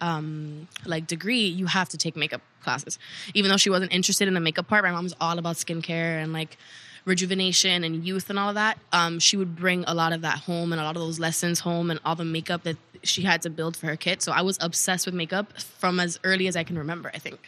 um, 0.00 0.68
like 0.84 1.06
degree, 1.06 1.46
you 1.46 1.66
have 1.66 1.88
to 1.90 1.98
take 1.98 2.16
makeup 2.16 2.42
classes. 2.62 2.98
Even 3.34 3.50
though 3.50 3.56
she 3.56 3.70
wasn't 3.70 3.92
interested 3.92 4.28
in 4.28 4.34
the 4.34 4.40
makeup 4.40 4.68
part, 4.68 4.84
my 4.84 4.90
mom 4.90 5.04
was 5.04 5.14
all 5.20 5.38
about 5.38 5.56
skincare 5.56 6.22
and 6.22 6.32
like 6.32 6.56
rejuvenation 7.04 7.84
and 7.84 8.04
youth 8.04 8.30
and 8.30 8.38
all 8.38 8.48
of 8.48 8.54
that. 8.54 8.78
Um, 8.92 9.18
she 9.18 9.36
would 9.36 9.56
bring 9.56 9.84
a 9.86 9.94
lot 9.94 10.12
of 10.12 10.22
that 10.22 10.38
home 10.40 10.72
and 10.72 10.80
a 10.80 10.84
lot 10.84 10.96
of 10.96 11.02
those 11.02 11.18
lessons 11.18 11.60
home 11.60 11.90
and 11.90 12.00
all 12.04 12.14
the 12.14 12.24
makeup 12.24 12.62
that 12.64 12.76
she 13.02 13.22
had 13.22 13.42
to 13.42 13.50
build 13.50 13.76
for 13.76 13.86
her 13.86 13.96
kit. 13.96 14.22
So 14.22 14.32
I 14.32 14.42
was 14.42 14.56
obsessed 14.60 15.06
with 15.06 15.14
makeup 15.14 15.58
from 15.60 16.00
as 16.00 16.18
early 16.24 16.46
as 16.48 16.56
I 16.56 16.64
can 16.64 16.78
remember. 16.78 17.10
I 17.14 17.18
think. 17.18 17.38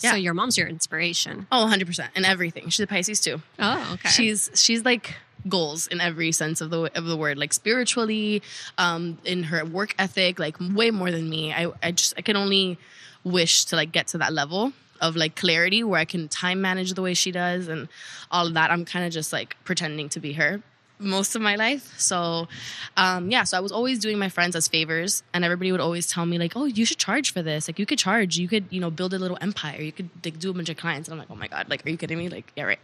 yeah. 0.00 0.12
So 0.12 0.16
your 0.16 0.34
mom's 0.34 0.56
your 0.56 0.68
inspiration. 0.68 1.46
Oh, 1.52 1.62
100 1.62 1.86
percent 1.86 2.10
and 2.16 2.24
everything. 2.24 2.68
She's 2.70 2.80
a 2.80 2.86
Pisces 2.86 3.20
too. 3.20 3.42
Oh, 3.58 3.90
okay. 3.94 4.08
She's 4.08 4.50
she's 4.54 4.84
like 4.84 5.14
goals 5.48 5.88
in 5.88 6.00
every 6.00 6.32
sense 6.32 6.60
of 6.60 6.70
the 6.70 6.90
of 6.96 7.04
the 7.04 7.16
word, 7.16 7.36
like 7.36 7.52
spiritually, 7.52 8.42
um, 8.78 9.18
in 9.24 9.42
her 9.44 9.64
work 9.66 9.94
ethic, 9.98 10.38
like 10.38 10.56
way 10.60 10.90
more 10.90 11.10
than 11.10 11.28
me. 11.28 11.52
I 11.52 11.70
I 11.82 11.90
just 11.90 12.14
I 12.16 12.22
can 12.22 12.36
only 12.36 12.78
wish 13.24 13.66
to 13.66 13.76
like 13.76 13.92
get 13.92 14.06
to 14.08 14.18
that 14.18 14.32
level 14.32 14.72
of 15.02 15.16
like 15.16 15.36
clarity 15.36 15.84
where 15.84 16.00
I 16.00 16.06
can 16.06 16.28
time 16.28 16.62
manage 16.62 16.94
the 16.94 17.02
way 17.02 17.12
she 17.12 17.30
does 17.30 17.68
and 17.68 17.88
all 18.30 18.46
of 18.46 18.54
that. 18.54 18.70
I'm 18.70 18.86
kind 18.86 19.04
of 19.04 19.12
just 19.12 19.32
like 19.32 19.56
pretending 19.64 20.08
to 20.10 20.20
be 20.20 20.32
her 20.34 20.62
most 21.02 21.34
of 21.34 21.42
my 21.42 21.56
life. 21.56 21.98
So, 21.98 22.48
um, 22.96 23.30
yeah, 23.30 23.44
so 23.44 23.56
I 23.56 23.60
was 23.60 23.72
always 23.72 23.98
doing 23.98 24.18
my 24.18 24.28
friends 24.28 24.54
as 24.56 24.68
favors, 24.68 25.22
and 25.34 25.44
everybody 25.44 25.72
would 25.72 25.80
always 25.80 26.06
tell 26.06 26.24
me 26.24 26.38
like, 26.38 26.52
"Oh, 26.54 26.64
you 26.64 26.84
should 26.84 26.98
charge 26.98 27.32
for 27.32 27.42
this. 27.42 27.68
Like, 27.68 27.78
you 27.78 27.86
could 27.86 27.98
charge. 27.98 28.38
You 28.38 28.48
could, 28.48 28.64
you 28.70 28.80
know, 28.80 28.90
build 28.90 29.12
a 29.12 29.18
little 29.18 29.38
empire. 29.40 29.80
You 29.80 29.92
could 29.92 30.08
like 30.24 30.38
do 30.38 30.50
a 30.50 30.54
bunch 30.54 30.68
of 30.68 30.76
clients." 30.76 31.08
And 31.08 31.14
I'm 31.14 31.18
like, 31.18 31.30
"Oh 31.30 31.36
my 31.36 31.48
god, 31.48 31.68
like, 31.68 31.84
are 31.84 31.90
you 31.90 31.96
kidding 31.96 32.18
me? 32.18 32.28
Like, 32.28 32.52
yeah, 32.56 32.64
right." 32.64 32.78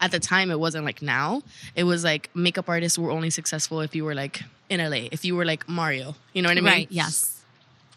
At 0.00 0.10
the 0.12 0.20
time, 0.20 0.50
it 0.50 0.60
wasn't 0.60 0.84
like 0.84 1.02
now. 1.02 1.42
It 1.74 1.84
was 1.84 2.04
like 2.04 2.30
makeup 2.34 2.68
artists 2.68 2.98
were 2.98 3.10
only 3.10 3.30
successful 3.30 3.80
if 3.80 3.94
you 3.94 4.04
were 4.04 4.14
like 4.14 4.42
in 4.68 4.80
LA, 4.80 5.08
if 5.10 5.24
you 5.24 5.36
were 5.36 5.44
like 5.44 5.68
Mario. 5.68 6.14
You 6.32 6.42
know 6.42 6.48
what 6.48 6.58
I 6.58 6.60
mean? 6.60 6.72
right. 6.72 6.88
Yes. 6.90 7.33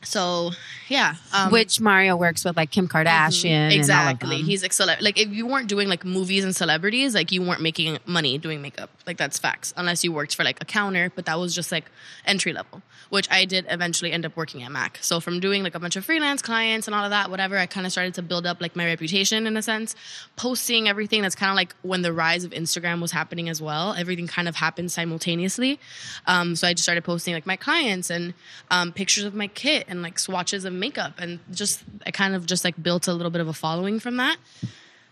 So, 0.08 0.52
yeah. 0.88 1.16
Um, 1.34 1.52
Which 1.52 1.82
Mario 1.82 2.16
works 2.16 2.46
with, 2.46 2.56
like 2.56 2.72
Kim 2.72 2.88
Kardashian. 2.88 3.50
and 3.50 3.64
all 3.64 3.68
of 3.68 3.74
Exactly. 3.78 4.42
He's 4.42 4.62
like 4.62 4.72
cele- 4.74 4.96
like 5.02 5.20
if 5.20 5.30
you 5.30 5.46
weren't 5.46 5.68
doing 5.68 5.90
like 5.90 6.06
movies 6.06 6.44
and 6.46 6.56
celebrities, 6.56 7.14
like 7.14 7.32
you 7.32 7.42
weren't 7.42 7.62
making 7.62 7.98
money 8.06 8.38
doing 8.38 8.62
makeup. 8.62 8.90
Like 9.06 9.18
that's 9.18 9.38
facts. 9.38 9.74
Unless 9.76 10.04
you 10.04 10.14
worked 10.14 10.36
for 10.36 10.44
like 10.46 10.62
a 10.62 10.66
counter, 10.66 11.12
but 11.14 11.26
that 11.26 11.38
was 11.38 11.54
just 11.54 11.72
like 11.72 11.86
entry 12.26 12.54
level, 12.54 12.82
which 13.10 13.30
I 13.30 13.44
did 13.46 13.66
eventually 13.70 14.12
end 14.14 14.26
up 14.26 14.36
working 14.38 14.64
at 14.64 14.72
Mac. 14.72 14.98
So 15.02 15.20
from 15.20 15.42
doing 15.42 15.62
like 15.62 15.76
a 15.76 15.80
bunch 15.80 15.98
of 15.98 16.06
freelance 16.06 16.42
clients 16.42 16.88
and 16.88 16.96
all 16.96 17.04
of 17.04 17.10
that, 17.12 17.30
whatever, 17.30 17.58
I 17.58 17.66
kind 17.66 17.86
of 17.86 17.92
started 17.92 18.14
to 18.16 18.22
build 18.22 18.46
up 18.46 18.62
like 18.62 18.76
my 18.76 18.86
reputation 18.86 19.46
in 19.46 19.58
a 19.58 19.62
sense, 19.62 19.94
posting 20.38 20.88
everything. 20.88 21.22
That's 21.22 21.36
kind 21.36 21.50
of 21.50 21.56
like 21.58 21.76
when 21.82 22.02
the 22.02 22.14
rise 22.14 22.46
of 22.46 22.52
Instagram 22.52 23.02
was 23.02 23.12
happening 23.12 23.50
as 23.50 23.62
well. 23.62 23.94
Everything 23.94 24.28
kind 24.28 24.48
of 24.48 24.56
happened 24.56 24.92
simultaneously. 24.92 25.80
Um, 26.26 26.56
so 26.56 26.66
I 26.68 26.74
just 26.74 26.84
started 26.84 27.04
posting 27.04 27.34
like 27.34 27.46
my 27.46 27.58
clients 27.58 28.10
and 28.10 28.34
um, 28.72 28.94
pictures 28.94 29.26
of 29.26 29.36
my 29.36 29.48
kit 29.48 29.86
and 29.90 29.97
like 30.02 30.20
swatches 30.20 30.66
of 30.66 30.74
makeup 30.74 31.14
and 31.18 31.40
just 31.52 31.84
I 32.06 32.12
kind 32.12 32.36
of 32.36 32.46
just 32.46 32.64
like 32.64 32.82
built 32.82 33.08
a 33.08 33.14
little 33.14 33.32
bit 33.32 33.42
of 33.42 33.48
a 33.48 33.54
following 33.54 34.00
from 34.00 34.18
that. 34.18 34.38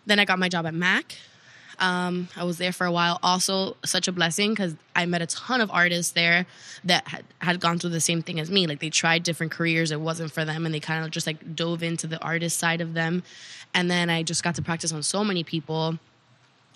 Then 0.05 0.19
I 0.19 0.25
got 0.25 0.39
my 0.39 0.49
job 0.49 0.65
at 0.65 0.73
Mac. 0.73 1.15
Um, 1.79 2.29
I 2.35 2.43
was 2.43 2.57
there 2.57 2.71
for 2.71 2.85
a 2.85 2.91
while. 2.91 3.19
Also, 3.21 3.75
such 3.83 4.07
a 4.07 4.11
blessing 4.11 4.51
because 4.51 4.75
I 4.95 5.05
met 5.05 5.21
a 5.21 5.25
ton 5.25 5.61
of 5.61 5.69
artists 5.71 6.13
there 6.13 6.45
that 6.85 7.07
had, 7.07 7.25
had 7.39 7.59
gone 7.59 7.79
through 7.79 7.89
the 7.89 7.99
same 7.99 8.21
thing 8.21 8.39
as 8.39 8.49
me. 8.49 8.67
Like 8.67 8.79
they 8.79 8.89
tried 8.89 9.23
different 9.23 9.51
careers, 9.51 9.91
it 9.91 9.99
wasn't 9.99 10.31
for 10.31 10.45
them, 10.45 10.65
and 10.65 10.73
they 10.73 10.79
kind 10.79 11.03
of 11.03 11.11
just 11.11 11.27
like 11.27 11.55
dove 11.55 11.83
into 11.83 12.07
the 12.07 12.21
artist 12.23 12.57
side 12.57 12.81
of 12.81 12.93
them. 12.93 13.23
And 13.73 13.91
then 13.91 14.09
I 14.09 14.23
just 14.23 14.43
got 14.43 14.55
to 14.55 14.61
practice 14.61 14.93
on 14.93 15.03
so 15.03 15.23
many 15.23 15.43
people. 15.43 15.99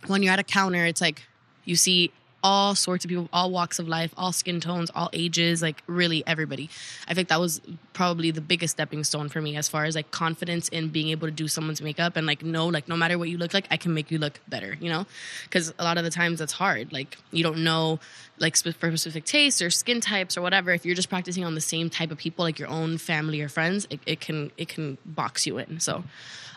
When 0.07 0.21
you're 0.23 0.33
at 0.33 0.39
a 0.39 0.43
counter, 0.43 0.85
it's 0.85 1.01
like 1.01 1.23
you 1.63 1.75
see 1.75 2.11
all 2.43 2.75
sorts 2.75 3.03
of 3.03 3.10
people, 3.10 3.27
all 3.34 3.51
walks 3.51 3.79
of 3.79 3.88
life, 3.88 4.13
all 4.17 4.31
skin 4.31 4.60
tones, 4.60 4.89
all 4.96 5.10
ages, 5.13 5.62
like 5.62 5.81
really 5.88 6.24
everybody. 6.25 6.69
I 7.08 7.13
think 7.13 7.29
that 7.29 7.39
was 7.39 7.62
probably 7.93 8.31
the 8.31 8.41
biggest 8.41 8.75
stepping 8.75 9.03
stone 9.03 9.29
for 9.29 9.41
me 9.41 9.55
as 9.55 9.67
far 9.67 9.86
as 9.86 9.96
like 9.96 10.12
confidence 10.12 10.69
in 10.69 10.89
being 10.89 11.10
able 11.10 11.27
to 11.27 11.31
do 11.31 11.48
someone's 11.48 11.81
makeup 11.81 12.15
and 12.15 12.25
like 12.25 12.43
know, 12.43 12.67
like 12.67 12.88
no 12.88 12.96
matter 12.96 13.17
what 13.17 13.29
you 13.29 13.38
look 13.38 13.53
like, 13.53 13.67
I 13.69 13.77
can 13.77 13.93
make 13.93 14.12
you 14.12 14.17
look 14.17 14.39
better, 14.48 14.77
you 14.79 14.89
know? 14.89 15.05
Because 15.43 15.74
a 15.77 15.84
lot 15.84 15.98
of 15.98 16.03
the 16.03 16.12
times 16.12 16.39
that's 16.39 16.53
hard. 16.53 16.93
Like 16.93 17.17
you 17.31 17.43
don't 17.43 17.63
know 17.63 18.00
like 18.39 18.55
for 18.55 18.72
specific 18.72 19.25
tastes 19.25 19.62
or 19.62 19.69
skin 19.69 20.01
types 20.01 20.38
or 20.38 20.41
whatever. 20.41 20.72
If 20.72 20.86
you're 20.86 20.96
just 20.96 21.10
practicing 21.10 21.43
on 21.43 21.55
the 21.55 21.62
same 21.62 21.89
type 21.89 22.12
of 22.12 22.17
people, 22.17 22.43
like 22.43 22.60
your 22.60 22.69
own 22.69 22.98
family 22.98 23.41
or 23.41 23.50
friends, 23.50 23.88
it, 23.89 24.00
it 24.05 24.19
can 24.22 24.51
it 24.58 24.69
can 24.69 24.98
box 25.05 25.46
you 25.46 25.58
in. 25.58 25.79
So, 25.79 25.96
um, 25.98 26.03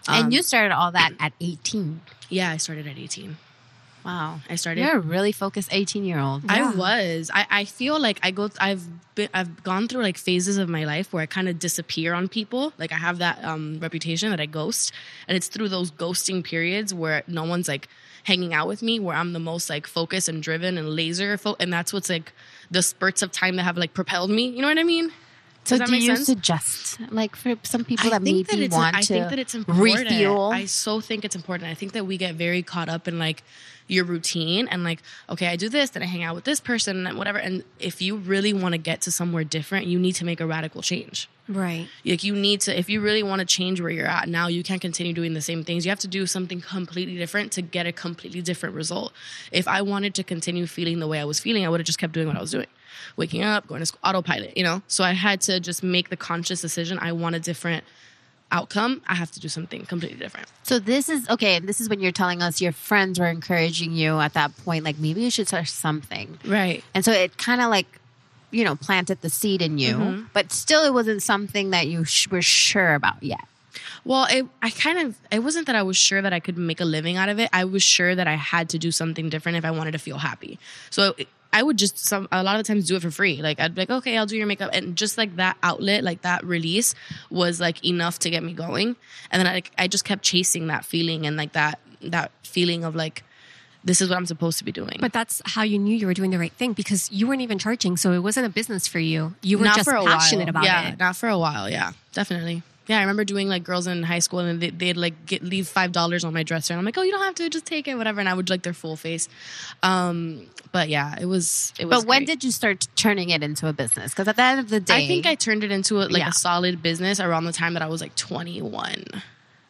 and 0.09 0.33
you 0.33 0.43
started 0.43 0.73
all 0.73 0.93
that 0.93 1.13
at 1.19 1.33
18. 1.41 2.01
yeah, 2.29 2.51
I 2.51 2.57
started 2.57 2.87
at 2.87 2.99
18. 2.99 3.37
Wow. 4.05 4.41
I 4.49 4.57
started. 4.57 4.83
You're 4.83 4.97
a 4.97 5.01
really 5.01 5.33
focused 5.33 5.69
18 5.73 6.05
year 6.05 6.19
old. 6.19 6.43
I 6.49 6.75
was. 6.75 7.31
I, 7.33 7.47
I 7.51 7.65
feel 7.65 8.01
like 8.01 8.19
I 8.23 8.31
go. 8.31 8.51
I've 8.61 8.87
been. 9.15 9.29
I've 9.33 9.63
gone 9.63 9.89
through 9.89 10.03
like 10.03 10.19
phases 10.19 10.59
of 10.59 10.69
my 10.69 10.85
life 10.85 11.13
where 11.13 11.23
I 11.23 11.27
kind 11.27 11.49
of 11.49 11.59
disappear 11.59 12.15
on 12.15 12.29
people. 12.29 12.73
Like 12.79 12.93
I 12.93 12.97
have 12.97 13.19
that 13.19 13.43
um, 13.45 13.79
reputation 13.81 14.31
that 14.31 14.41
I 14.41 14.47
ghost, 14.47 14.93
and 15.29 15.37
it's 15.37 15.49
through 15.49 15.69
those 15.69 15.91
ghosting 15.91 16.43
periods 16.43 16.93
where 16.93 17.23
no 17.27 17.45
one's 17.45 17.69
like 17.69 17.89
hanging 18.25 18.55
out 18.55 18.69
with 18.69 18.83
me, 18.83 19.01
where 19.01 19.17
I'm 19.17 19.33
the 19.33 19.41
most 19.41 19.69
like 19.71 19.87
focused 19.87 20.29
and 20.29 20.43
driven 20.43 20.79
and 20.79 20.89
laser. 20.91 21.37
Fo- 21.37 21.57
and 21.61 21.73
that's 21.73 21.93
what's 21.93 22.09
like 22.09 22.33
the 22.71 22.83
spurts 22.83 23.23
of 23.23 23.33
time 23.33 23.57
that 23.57 23.65
have 23.65 23.77
like 23.77 23.95
propelled 23.95 24.31
me. 24.31 24.47
You 24.49 24.63
know 24.63 24.69
what 24.69 24.79
I 24.79 24.85
mean? 24.85 25.13
So 25.65 25.79
Does 25.79 25.91
that 25.91 25.95
do 25.95 25.97
you 25.97 26.17
sense? 26.17 26.27
suggest, 26.27 26.99
like 27.13 27.37
for 27.37 27.55
some 27.63 27.85
people 27.85 28.11
that 28.11 28.21
maybe 28.21 28.41
it's, 28.41 28.75
want 28.75 28.97
I 28.97 29.01
to 29.03 29.07
think 29.07 29.31
that 29.31 29.39
it's 29.39 29.55
important. 29.55 30.11
refuel? 30.11 30.51
I 30.51 30.65
so 30.65 31.01
think 31.01 31.25
it's 31.25 31.37
important. 31.37 31.71
I 31.71 31.75
think 31.75 31.93
that 31.93 32.05
we 32.05 32.17
get 32.17 32.35
very 32.35 32.63
caught 32.63 32.89
up 32.89 33.07
in 33.07 33.21
like 33.21 33.45
your 33.89 34.05
routine 34.05 34.69
and 34.69 34.85
like, 34.85 35.03
okay, 35.29 35.49
I 35.49 35.57
do 35.57 35.69
this, 35.69 35.91
then 35.91 36.03
I 36.03 36.07
hang 36.07 36.23
out 36.23 36.35
with 36.35 36.45
this 36.45 36.61
person 36.61 37.07
and 37.07 37.19
whatever. 37.19 37.39
And 37.39 37.65
if 37.79 38.01
you 38.01 38.17
really 38.17 38.53
want 38.53 38.73
to 38.73 38.79
get 38.79 39.01
to 39.03 39.13
somewhere 39.13 39.45
different, 39.45 39.87
you 39.87 39.99
need 39.99 40.15
to 40.17 40.25
make 40.25 40.41
a 40.41 40.47
radical 40.47 40.83
change. 40.83 41.29
Right. 41.49 41.89
Like 42.05 42.23
you 42.23 42.35
need 42.35 42.61
to, 42.63 42.79
if 42.79 42.89
you 42.89 43.01
really 43.01 43.23
want 43.23 43.41
to 43.41 43.45
change 43.47 43.81
where 43.81 43.91
you're 43.91 44.07
at 44.07 44.29
now, 44.29 44.47
you 44.47 44.63
can't 44.63 44.81
continue 44.81 45.13
doing 45.13 45.35
the 45.35 45.41
same 45.41 45.65
things. 45.65 45.85
You 45.85 45.91
have 45.91 45.99
to 46.01 46.09
do 46.09 46.27
something 46.27 46.61
completely 46.61 47.17
different 47.17 47.53
to 47.53 47.63
get 47.63 47.87
a 47.87 47.93
completely 47.93 48.41
different 48.41 48.75
result. 48.75 49.13
If 49.51 49.67
I 49.67 49.83
wanted 49.83 50.15
to 50.15 50.23
continue 50.23 50.67
feeling 50.67 51.01
the 51.01 51.09
way 51.09 51.21
I 51.21 51.25
was 51.25 51.41
feeling, 51.41 51.67
I 51.67 51.69
would 51.69 51.81
have 51.81 51.87
just 51.87 51.99
kept 51.99 52.13
doing 52.13 52.29
what 52.29 52.37
I 52.37 52.41
was 52.41 52.53
doing, 52.53 52.69
waking 53.17 53.43
up, 53.43 53.67
going 53.67 53.81
to 53.81 53.87
school, 53.87 54.01
autopilot, 54.05 54.57
you 54.57 54.63
know. 54.63 54.83
So 54.87 55.03
I 55.03 55.13
had 55.13 55.41
to 55.43 55.59
just 55.59 55.83
make 55.83 56.11
the 56.11 56.17
conscious 56.17 56.61
decision. 56.61 56.99
I 57.01 57.13
want 57.13 57.35
a 57.35 57.41
different 57.41 57.85
outcome. 58.53 59.03
I 59.09 59.15
have 59.15 59.31
to 59.33 59.41
do 59.41 59.49
something 59.49 59.85
completely 59.87 60.19
different. 60.19 60.47
So 60.63 60.79
this 60.79 61.09
is 61.09 61.29
okay. 61.29 61.59
This 61.59 61.81
is 61.81 61.89
when 61.89 62.01
you're 62.01 62.13
telling 62.13 62.43
us 62.43 62.61
your 62.61 62.73
friends 62.73 63.19
were 63.19 63.27
encouraging 63.27 63.93
you 63.93 64.21
at 64.21 64.35
that 64.35 64.57
point, 64.65 64.85
like 64.85 64.99
maybe 64.99 65.23
you 65.23 65.31
should 65.31 65.49
start 65.49 65.67
something. 65.69 66.39
Right. 66.45 66.85
And 66.95 67.05
so 67.05 67.11
it 67.13 67.37
kind 67.39 67.61
of 67.61 67.71
like, 67.71 67.87
you 68.51 68.65
know, 68.65 68.77
planted 68.77 69.21
the 69.23 69.31
seed 69.31 69.63
in 69.63 69.79
you, 69.79 69.95
Mm-hmm. 69.97 70.23
but 70.33 70.53
still 70.53 70.85
it 70.85 70.93
wasn't 70.93 71.23
something 71.23 71.71
that 71.71 71.89
you 71.89 72.05
sh- 72.05 72.29
were 72.29 72.43
sure 72.43 72.95
about 72.95 73.23
yet. 73.23 73.41
Well, 74.05 74.27
it, 74.31 74.47
I 74.61 74.71
kind 74.71 74.99
of, 74.99 75.17
it 75.31 75.39
wasn't 75.39 75.67
that 75.69 75.77
I 75.77 75.83
was 75.83 75.97
sure 75.97 76.21
that 76.21 76.33
I 76.33 76.41
could 76.41 76.59
make 76.59 76.81
a 76.81 76.85
living 76.85 77.17
out 77.17 77.29
of 77.31 77.39
it. 77.39 77.49
I 77.53 77.65
was 77.65 77.83
sure 77.83 78.15
that 78.15 78.27
I 78.29 78.35
had 78.35 78.69
to 78.71 78.79
do 78.79 78.91
something 78.91 79.31
different 79.31 79.57
if 79.57 79.65
I 79.65 79.71
wanted 79.71 79.93
to 79.93 79.99
feel 79.99 80.19
happy. 80.19 80.59
So 80.91 81.15
it, 81.17 81.29
I 81.53 81.63
would 81.63 81.77
just 81.77 81.99
some 81.99 82.29
a 82.33 82.43
lot 82.43 82.59
of 82.59 82.67
times 82.67 82.87
do 82.87 82.97
it 82.97 83.03
for 83.03 83.11
free. 83.11 83.43
Like 83.43 83.61
I'd 83.61 83.75
be 83.75 83.83
like, 83.83 83.91
okay, 83.91 84.17
I'll 84.17 84.27
do 84.27 84.37
your 84.37 84.47
makeup, 84.47 84.71
and 84.73 84.97
just 84.97 85.19
like 85.19 85.37
that 85.37 85.57
outlet, 85.63 86.03
like 86.03 86.23
that 86.23 86.45
release, 86.45 86.95
was 87.31 87.61
like 87.61 87.85
enough 87.85 88.19
to 88.21 88.31
get 88.31 88.43
me 88.43 88.53
going. 88.53 88.97
And 89.31 89.41
then 89.41 89.47
I 89.47 89.55
like 89.55 89.71
I 89.77 89.89
just 89.89 90.05
kept 90.05 90.23
chasing 90.23 90.69
that 90.69 90.85
feeling 90.85 91.27
and 91.27 91.37
like 91.37 91.53
that 91.53 91.79
that 92.03 92.33
feeling 92.43 92.85
of 92.85 92.95
like 92.95 93.23
this 93.85 94.01
is 94.01 94.09
what 94.09 94.17
I'm 94.17 94.27
supposed 94.27 94.59
to 94.59 94.65
be 94.65 94.73
doing. 94.73 94.99
But 95.01 95.13
that's 95.13 95.43
how 95.45 95.63
you 95.63 95.79
knew 95.79 95.97
you 95.97 96.07
were 96.07 96.15
doing 96.15 96.31
the 96.31 96.39
right 96.39 96.53
thing 96.53 96.73
because 96.73 97.11
you 97.11 97.27
weren't 97.27 97.41
even 97.41 97.59
charging, 97.59 97.97
so 97.97 98.13
it 98.13 98.21
wasn't 98.21 98.47
a 98.47 98.51
business 98.51 98.87
for 98.87 98.99
you. 98.99 99.35
You 99.43 99.59
were 99.59 99.65
not 99.65 99.77
just 99.77 99.89
for 99.89 99.97
a 99.97 100.05
passionate 100.05 100.45
while. 100.45 100.51
about 100.51 100.65
yeah, 100.65 100.93
it. 100.93 100.99
not 100.99 101.17
for 101.17 101.29
a 101.29 101.39
while. 101.39 101.69
Yeah, 101.69 101.93
definitely. 102.13 102.63
Yeah, 102.89 102.99
I 102.99 103.03
remember 103.03 103.25
doing 103.25 103.49
like 103.49 103.63
girls 103.63 103.87
in 103.87 104.03
high 104.03 104.19
school 104.19 104.41
and 104.41 104.61
they, 104.61 104.71
they'd 104.71 104.97
like 104.97 105.25
get 105.27 105.43
leave 105.45 105.69
five 105.69 105.93
dollars 105.93 106.25
on 106.25 106.35
my 106.35 106.43
dresser 106.43 106.75
and 106.75 106.79
I'm 106.79 106.85
like, 106.85 106.99
oh, 106.99 107.03
you 107.03 107.13
don't 107.13 107.23
have 107.23 107.37
to, 107.37 107.49
just 107.49 107.65
take 107.65 107.87
it, 107.87 107.95
whatever. 107.97 108.19
And 108.21 108.29
I 108.29 108.35
would 108.35 108.51
like 108.51 108.63
their 108.63 108.73
full 108.73 108.97
face. 108.97 109.29
Um, 109.83 110.47
but 110.73 110.89
yeah, 110.89 111.15
it 111.21 111.27
was. 111.27 111.73
It 111.79 111.85
was. 111.87 112.01
But 112.03 112.09
when 112.09 112.21
great. 112.21 112.27
did 112.29 112.45
you 112.45 112.51
start 112.51 112.89
turning 112.97 113.31
it 113.31 113.43
into 113.43 113.69
a 113.69 113.73
business? 113.73 114.13
Because 114.13 114.27
at 114.29 114.37
the 114.37 114.43
end 114.43 114.59
of 114.61 114.69
the 114.69 114.81
day, 114.81 115.05
I 115.05 115.07
think 115.07 115.27
I 115.27 115.35
turned 115.35 115.63
it 115.65 115.71
into 115.71 115.99
a, 116.01 116.05
like 116.09 116.19
Yeah. 116.19 116.29
a 116.31 116.33
solid 116.33 116.83
business 116.83 117.21
around 117.21 117.45
the 117.45 117.53
time 117.53 117.75
that 117.75 117.83
I 117.83 117.87
was 117.87 118.01
like 118.01 118.15
21. 118.17 119.05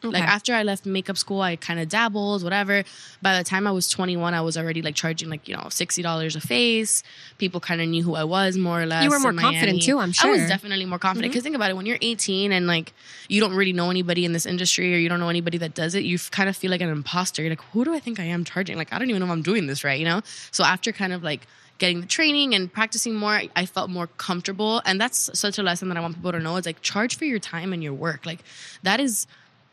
Like 0.03 0.23
after 0.23 0.53
I 0.53 0.63
left 0.63 0.85
makeup 0.85 1.17
school, 1.17 1.41
I 1.41 1.55
kind 1.55 1.79
of 1.79 1.87
dabbled, 1.89 2.43
whatever. 2.43 2.83
By 3.21 3.37
the 3.37 3.43
time 3.43 3.65
I 3.67 3.71
was 3.71 3.87
21, 3.89 4.33
I 4.33 4.41
was 4.41 4.57
already 4.57 4.81
like 4.81 4.95
charging 4.95 5.29
like, 5.29 5.47
you 5.47 5.55
know, 5.55 5.63
$60 5.63 6.35
a 6.35 6.39
face. 6.41 7.03
People 7.37 7.59
kind 7.59 7.81
of 7.81 7.87
knew 7.87 8.03
who 8.03 8.15
I 8.15 8.23
was 8.23 8.57
more 8.57 8.81
or 8.81 8.85
less. 8.85 9.03
You 9.03 9.09
were 9.09 9.19
more 9.19 9.33
confident 9.33 9.81
too, 9.81 9.99
I'm 9.99 10.11
sure. 10.11 10.29
I 10.31 10.33
was 10.33 10.47
definitely 10.47 10.85
more 10.85 10.99
confident. 10.99 11.31
Mm-hmm. 11.31 11.33
Because 11.33 11.43
think 11.43 11.55
about 11.55 11.69
it, 11.69 11.75
when 11.77 11.85
you're 11.85 11.97
18 12.01 12.51
and 12.51 12.67
like 12.67 12.93
you 13.29 13.39
don't 13.39 13.53
really 13.55 13.73
know 13.73 13.89
anybody 13.89 14.25
in 14.25 14.33
this 14.33 14.45
industry 14.45 14.93
or 14.93 14.97
you 14.97 15.09
don't 15.09 15.19
know 15.19 15.29
anybody 15.29 15.57
that 15.59 15.73
does 15.73 15.95
it, 15.95 16.03
you 16.03 16.17
kind 16.31 16.49
of 16.49 16.57
feel 16.57 16.71
like 16.71 16.81
an 16.81 16.89
imposter. 16.89 17.41
You're 17.41 17.51
like, 17.51 17.63
who 17.71 17.85
do 17.85 17.93
I 17.93 17.99
think 17.99 18.19
I 18.19 18.25
am 18.25 18.43
charging? 18.43 18.77
Like, 18.77 18.91
I 18.93 18.99
don't 18.99 19.09
even 19.09 19.19
know 19.19 19.25
if 19.27 19.31
I'm 19.31 19.41
doing 19.41 19.67
this 19.67 19.83
right, 19.83 19.99
you 19.99 20.05
know? 20.05 20.21
So 20.51 20.63
after 20.63 20.91
kind 20.91 21.13
of 21.13 21.23
like 21.23 21.47
getting 21.79 22.01
the 22.01 22.07
training 22.07 22.53
and 22.53 22.71
practicing 22.71 23.15
more, 23.15 23.31
I- 23.31 23.49
I 23.55 23.65
felt 23.65 23.89
more 23.89 24.07
comfortable. 24.07 24.81
And 24.85 25.01
that's 25.01 25.29
such 25.37 25.57
a 25.57 25.63
lesson 25.63 25.89
that 25.89 25.97
I 25.97 26.01
want 26.01 26.15
people 26.15 26.31
to 26.31 26.39
know. 26.39 26.55
It's 26.55 26.67
like 26.67 26.81
charge 26.81 27.17
for 27.17 27.25
your 27.25 27.39
time 27.39 27.73
and 27.73 27.81
your 27.83 27.93
work. 27.93 28.25
Like 28.25 28.43
that 28.83 28.99
is 28.99 29.25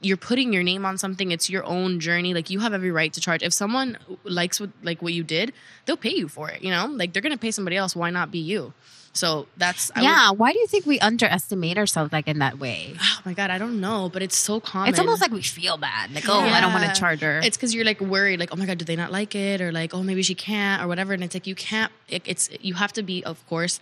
you're 0.03 0.17
putting 0.17 0.53
your 0.53 0.63
name 0.63 0.87
on 0.87 0.97
something. 0.99 1.31
It's 1.31 1.51
your 1.51 1.65
own 1.65 2.01
journey. 2.01 2.33
Like 2.35 2.49
you 2.51 2.61
have 2.61 2.73
every 2.73 2.91
right 2.91 3.13
to 3.13 3.21
charge. 3.21 3.43
If 3.43 3.53
someone 3.53 3.99
likes 4.25 4.59
what 4.61 4.71
like 4.83 5.03
what 5.03 5.13
you 5.13 5.23
did, 5.23 5.53
they'll 5.85 5.97
pay 5.97 6.15
you 6.15 6.29
for 6.29 6.51
it. 6.51 6.63
You 6.63 6.71
know, 6.71 6.87
like 6.87 7.13
they're 7.13 7.23
gonna 7.23 7.37
pay 7.37 7.51
somebody 7.51 7.77
else. 7.77 7.95
Why 7.95 8.11
not 8.11 8.31
be 8.31 8.39
you? 8.39 8.73
So 9.13 9.49
that's 9.57 9.91
I 9.95 10.01
would- 10.01 10.05
yeah. 10.05 10.31
Why 10.31 10.53
do 10.53 10.59
you 10.61 10.67
think 10.69 10.87
we 10.87 10.99
underestimate 11.01 11.77
ourselves 11.77 12.13
like 12.13 12.29
in 12.29 12.39
that 12.39 12.59
way? 12.59 12.95
oh 13.01 13.21
my 13.25 13.35
god, 13.35 13.51
I 13.51 13.59
don't 13.59 13.81
know, 13.81 14.09
but 14.09 14.23
it's 14.23 14.37
so 14.37 14.61
common. 14.61 14.89
It's 14.89 14.99
almost 15.01 15.21
like 15.21 15.33
we 15.33 15.43
feel 15.43 15.77
bad. 15.77 16.15
Like, 16.15 16.29
oh, 16.29 16.39
I 16.41 16.61
don't 16.61 16.73
want 16.73 16.95
to 16.95 16.99
charge 16.99 17.21
her. 17.21 17.41
It's 17.43 17.57
because 17.57 17.75
you're 17.75 17.85
like 17.85 18.01
worried, 18.01 18.39
like, 18.41 18.51
oh 18.53 18.57
my 18.57 18.67
god, 18.67 18.79
do 18.79 18.85
they 18.85 18.97
not 18.97 19.11
like 19.13 19.35
it, 19.35 19.61
or 19.61 19.73
like, 19.73 19.93
oh 19.93 20.03
maybe 20.03 20.23
she 20.23 20.35
can't, 20.35 20.83
or 20.83 20.89
whatever. 20.89 21.13
And 21.13 21.23
it's 21.25 21.35
like 21.35 21.47
you 21.47 21.55
can't. 21.57 21.93
It, 22.09 22.23
it's 22.25 22.49
you 22.61 22.75
have 22.75 22.93
to 22.95 23.03
be, 23.03 23.23
of 23.25 23.45
course, 23.49 23.81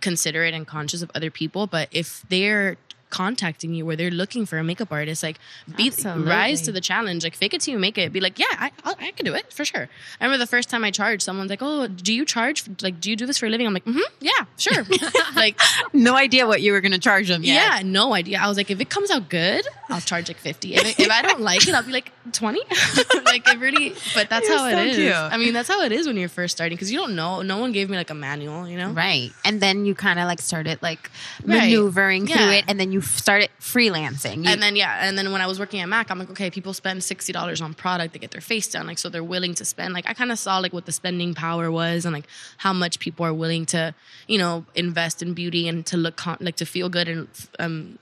considerate 0.00 0.54
and 0.54 0.66
conscious 0.66 1.02
of 1.02 1.10
other 1.14 1.30
people. 1.30 1.66
But 1.66 1.88
if 1.90 2.24
they're 2.28 2.76
contacting 3.10 3.74
you 3.74 3.84
where 3.86 3.96
they're 3.96 4.10
looking 4.10 4.44
for 4.46 4.58
a 4.58 4.64
makeup 4.64 4.92
artist 4.92 5.22
like 5.22 5.38
be 5.76 5.88
Absolutely. 5.88 6.24
rise 6.30 6.60
to 6.62 6.72
the 6.72 6.80
challenge 6.80 7.24
like 7.24 7.34
fake 7.34 7.54
it 7.54 7.60
till 7.60 7.72
you 7.72 7.78
make 7.78 7.96
it 7.98 8.12
be 8.12 8.20
like 8.20 8.38
yeah 8.38 8.46
I, 8.52 8.70
I 8.84 8.94
i 9.00 9.10
can 9.12 9.24
do 9.24 9.34
it 9.34 9.52
for 9.52 9.64
sure 9.64 9.88
i 10.20 10.24
remember 10.24 10.38
the 10.44 10.46
first 10.48 10.68
time 10.68 10.84
i 10.84 10.90
charged 10.90 11.22
someone's 11.22 11.50
like 11.50 11.60
oh 11.62 11.86
do 11.86 12.12
you 12.12 12.24
charge 12.24 12.64
like 12.82 13.00
do 13.00 13.10
you 13.10 13.16
do 13.16 13.24
this 13.26 13.38
for 13.38 13.46
a 13.46 13.48
living 13.50 13.66
i'm 13.66 13.72
like 13.74 13.84
mm-hmm 13.84 13.98
yeah 14.20 14.44
sure 14.56 14.84
like 15.36 15.58
no 15.92 16.16
idea 16.16 16.46
what 16.46 16.60
you 16.62 16.72
were 16.72 16.80
going 16.80 16.92
to 16.92 16.98
charge 16.98 17.28
them. 17.28 17.42
yeah, 17.42 17.80
no 17.84 18.14
idea. 18.14 18.38
I 18.38 18.48
was 18.48 18.56
like, 18.56 18.70
if 18.70 18.80
it 18.80 18.90
comes 18.90 19.10
out 19.10 19.28
good, 19.28 19.66
I'll 19.88 20.00
charge 20.00 20.28
like 20.28 20.36
50. 20.36 20.74
If, 20.74 20.86
it, 20.86 21.00
if 21.00 21.10
I 21.10 21.22
don't 21.22 21.40
like 21.40 21.66
it, 21.66 21.74
I'll 21.74 21.82
be 21.82 21.92
like 21.92 22.12
20. 22.32 22.60
like, 23.24 23.46
it 23.48 23.58
really, 23.58 23.94
but 24.14 24.28
that's 24.28 24.48
You're 24.48 24.58
how 24.58 24.70
so 24.70 24.78
it 24.78 24.88
is. 24.88 24.96
cute. 24.96 25.12
I 25.14 25.36
mean, 25.36 25.52
that's 25.52 25.68
how 25.68 25.82
it 25.82 25.92
is 25.92 26.06
when 26.06 26.16
you're 26.16 26.28
first 26.28 26.56
starting 26.56 26.76
because 26.76 26.90
you 26.92 26.98
don't 26.98 27.14
know. 27.16 27.42
No 27.42 27.58
one 27.58 27.72
gave 27.72 27.88
me 27.90 27.96
like 27.96 28.10
a 28.10 28.14
manual, 28.14 28.68
you 28.68 28.76
know? 28.76 28.90
Right. 28.90 29.30
And 29.44 29.60
then 29.60 29.86
you 29.86 29.94
kind 29.94 30.18
of 30.18 30.26
like 30.26 30.40
started 30.40 30.78
like 30.82 31.10
Right. 31.44 31.64
maneuvering 31.70 32.26
through 32.26 32.36
Yeah. 32.36 32.52
it. 32.52 32.64
And 32.68 32.78
then 32.78 32.92
you 32.92 32.97
f- 32.98 33.18
started 33.18 33.50
freelancing. 33.60 34.44
You- 34.44 34.50
And 34.50 34.62
then, 34.62 34.76
yeah, 34.76 35.06
and 35.06 35.16
then 35.16 35.32
when 35.32 35.40
I 35.40 35.46
was 35.46 35.58
working 35.58 35.80
at 35.80 35.88
Mac, 35.88 36.10
I'm 36.10 36.18
like, 36.18 36.30
okay, 36.30 36.50
people 36.50 36.72
spend 36.74 37.00
$60 37.00 37.62
on 37.62 37.74
product 37.74 38.12
to 38.14 38.18
get 38.18 38.30
their 38.30 38.40
face 38.40 38.68
done. 38.68 38.86
Like, 38.86 38.98
so 38.98 39.08
they're 39.08 39.24
willing 39.24 39.54
to 39.54 39.64
spend. 39.64 39.94
Like, 39.94 40.08
I 40.08 40.14
kind 40.14 40.30
of 40.32 40.38
saw 40.38 40.58
like 40.58 40.72
what 40.72 40.86
the 40.86 40.92
spending 40.92 41.34
power 41.34 41.70
was 41.70 42.04
and 42.04 42.12
like 42.14 42.26
how 42.58 42.72
much 42.72 42.98
people 42.98 43.24
are 43.26 43.34
willing 43.34 43.66
to, 43.66 43.94
you 44.26 44.38
know, 44.38 44.64
invest 44.74 45.22
in 45.22 45.34
beauty 45.34 45.68
and 45.68 45.84
to 45.86 45.96
look, 45.96 46.16
con- 46.16 46.38
like, 46.40 46.56
to 46.56 46.66
feel 46.66 46.88
good 46.88 47.08
and, 47.08 47.28
um, 47.58 47.98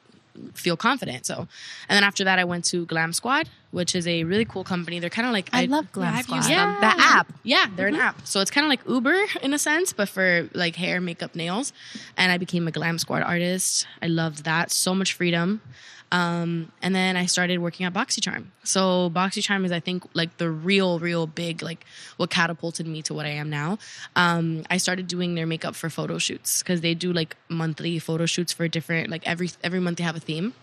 feel 0.55 0.77
confident. 0.77 1.27
So, 1.27 1.37
and 1.89 1.97
then 1.97 2.05
after 2.05 2.25
that, 2.25 2.39
I 2.39 2.45
went 2.45 2.65
to 2.67 2.87
Glam 2.87 3.13
Squad, 3.13 3.49
which 3.71 3.95
is 3.95 4.07
a 4.07 4.25
really 4.25 4.45
cool 4.45 4.65
company. 4.65 4.99
They're 4.99 5.11
kind 5.11 5.27
of 5.27 5.33
like 5.33 5.51
I, 5.53 5.67
love 5.67 5.91
Glam 5.93 6.15
I've 6.15 6.25
Squad. 6.25 6.37
used 6.37 6.51
yeah, 6.51 6.81
The 6.81 7.03
app. 7.03 7.33
Yeah, 7.43 7.67
they're 7.75 7.89
an 7.89 7.95
mm-hmm. 7.95 8.03
app. 8.03 8.27
So 8.27 8.41
it's 8.41 8.51
kind 8.51 8.65
of 8.65 8.69
like 8.69 8.81
Uber 8.89 9.25
in 9.43 9.53
a 9.53 9.59
sense, 9.59 9.93
but 9.93 10.09
for 10.09 10.49
like 10.55 10.77
hair, 10.77 11.01
makeup, 11.01 11.35
nails. 11.35 11.73
And 12.17 12.33
I 12.33 12.39
became 12.39 12.67
a 12.69 12.71
Glam 12.71 12.99
Squad 12.99 13.23
artist. 13.23 13.87
I 14.03 14.07
loved 14.07 14.45
that. 14.45 14.71
So 14.71 14.95
much 14.95 15.15
freedom. 15.15 15.61
Um, 16.13 16.71
and 16.83 16.95
then 16.95 17.17
I 17.17 17.27
started 17.27 17.59
working 17.59 17.85
at 17.87 17.93
BoxyCharm. 17.93 18.47
So 18.63 19.11
BoxyCharm 19.11 19.65
is, 19.65 19.73
I 19.73 19.81
think, 19.81 20.05
like 20.15 20.37
the 20.37 20.51
real, 20.51 20.99
real 20.99 21.27
big, 21.27 21.63
like 21.63 21.85
what 22.17 22.31
catapulted 22.31 22.87
me 22.87 23.03
to 23.03 23.15
what 23.15 23.27
I 23.27 23.31
am 23.31 23.51
now. 23.51 23.79
Um, 24.15 24.65
I 24.71 24.77
started 24.77 25.09
doing 25.09 25.35
their 25.35 25.47
makeup 25.47 25.75
for 25.75 25.91
photo 25.91 26.19
shoots 26.19 26.63
because 26.63 26.81
they 26.81 26.95
do 26.95 27.13
like 27.13 27.37
monthly 27.49 27.99
photo 27.99 28.27
shoots 28.27 28.53
for 28.53 28.69
different, 28.69 29.11
like 29.11 29.27
every 29.27 29.51
every 29.63 29.81
month 29.81 29.99
they 29.99 30.05
have 30.05 30.17
a 30.17 30.21
theme. 30.21 30.55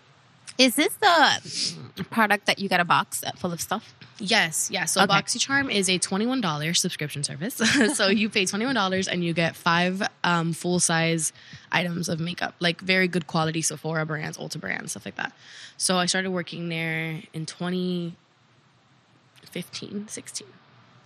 Is 0.58 0.74
this 0.76 0.92
the 0.94 2.04
product 2.10 2.46
that 2.46 2.58
you 2.58 2.68
got 2.68 2.80
a 2.80 2.84
box 2.84 3.22
full 3.36 3.52
of 3.52 3.60
stuff? 3.60 3.94
Yes, 4.18 4.68
yes. 4.70 4.92
So 4.92 5.02
Okay. 5.02 5.12
BoxyCharm 5.12 5.72
is 5.72 5.90
a 5.90 5.98
twenty-one 5.98 6.40
dollars 6.40 6.80
subscription 6.80 7.24
service. 7.24 7.54
so 7.96 8.06
you 8.06 8.30
pay 8.30 8.46
twenty-one 8.46 8.76
dollars 8.76 9.08
and 9.08 9.24
you 9.24 9.32
get 9.34 9.56
five 9.56 10.00
um, 10.22 10.52
full-size 10.52 11.32
items 11.72 12.08
of 12.08 12.20
makeup, 12.20 12.54
like 12.60 12.80
very 12.80 13.08
good 13.08 13.26
quality 13.26 13.60
Sephora 13.62 14.06
brands, 14.06 14.38
Ulta 14.38 14.60
brands, 14.60 14.92
stuff 14.92 15.04
like 15.04 15.16
that. 15.16 15.32
So 15.76 15.96
I 15.96 16.06
started 16.06 16.30
working 16.30 16.68
there 16.68 17.20
in 17.32 17.46
2015, 17.46 20.06
16. 20.08 20.46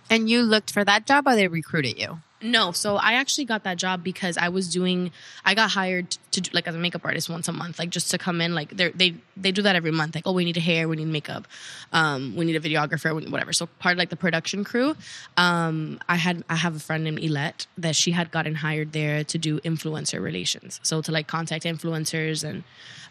And 0.09 0.29
you 0.29 0.41
looked 0.41 0.71
for 0.71 0.83
that 0.83 1.05
job 1.05 1.27
or 1.27 1.35
they 1.35 1.47
recruited 1.47 1.99
you? 1.99 2.19
No, 2.41 2.71
so 2.71 2.95
I 2.95 3.13
actually 3.13 3.43
got 3.43 3.65
that 3.65 3.75
job 3.77 4.01
because 4.01 4.37
I 4.37 4.47
was 4.47 4.69
doing. 4.69 5.11
I 5.43 5.55
got 5.55 5.71
hired 5.71 6.11
to 6.31 6.39
do, 6.39 6.49
like 6.53 6.69
as 6.69 6.75
a 6.75 6.77
makeup 6.77 7.01
artist 7.03 7.29
once 7.29 7.49
a 7.49 7.51
month, 7.51 7.77
like 7.77 7.89
just 7.89 8.11
to 8.11 8.17
come 8.17 8.39
in. 8.39 8.55
Like 8.55 8.69
they 8.69 8.91
they 8.91 9.15
they 9.35 9.51
do 9.51 9.61
that 9.63 9.75
every 9.75 9.91
month. 9.91 10.15
Like 10.15 10.25
oh, 10.25 10.31
we 10.31 10.45
need 10.45 10.55
a 10.55 10.61
hair, 10.61 10.87
we 10.87 10.95
need 10.95 11.09
makeup, 11.09 11.49
um, 11.91 12.37
we 12.37 12.45
need 12.45 12.55
a 12.55 12.61
videographer, 12.61 13.13
need 13.19 13.29
whatever. 13.29 13.51
So 13.51 13.65
part 13.79 13.91
of 13.91 13.97
like 13.99 14.07
the 14.09 14.15
production 14.15 14.63
crew. 14.63 14.95
Um, 15.35 15.99
I 16.07 16.15
had 16.15 16.45
I 16.49 16.55
have 16.55 16.77
a 16.77 16.79
friend 16.79 17.03
named 17.03 17.19
Elette 17.19 17.67
that 17.77 17.97
she 17.97 18.11
had 18.11 18.31
gotten 18.31 18.55
hired 18.55 18.93
there 18.93 19.25
to 19.25 19.37
do 19.37 19.59
influencer 19.59 20.21
relations. 20.23 20.79
So 20.81 21.01
to 21.01 21.11
like 21.11 21.27
contact 21.27 21.65
influencers 21.65 22.45
and 22.47 22.63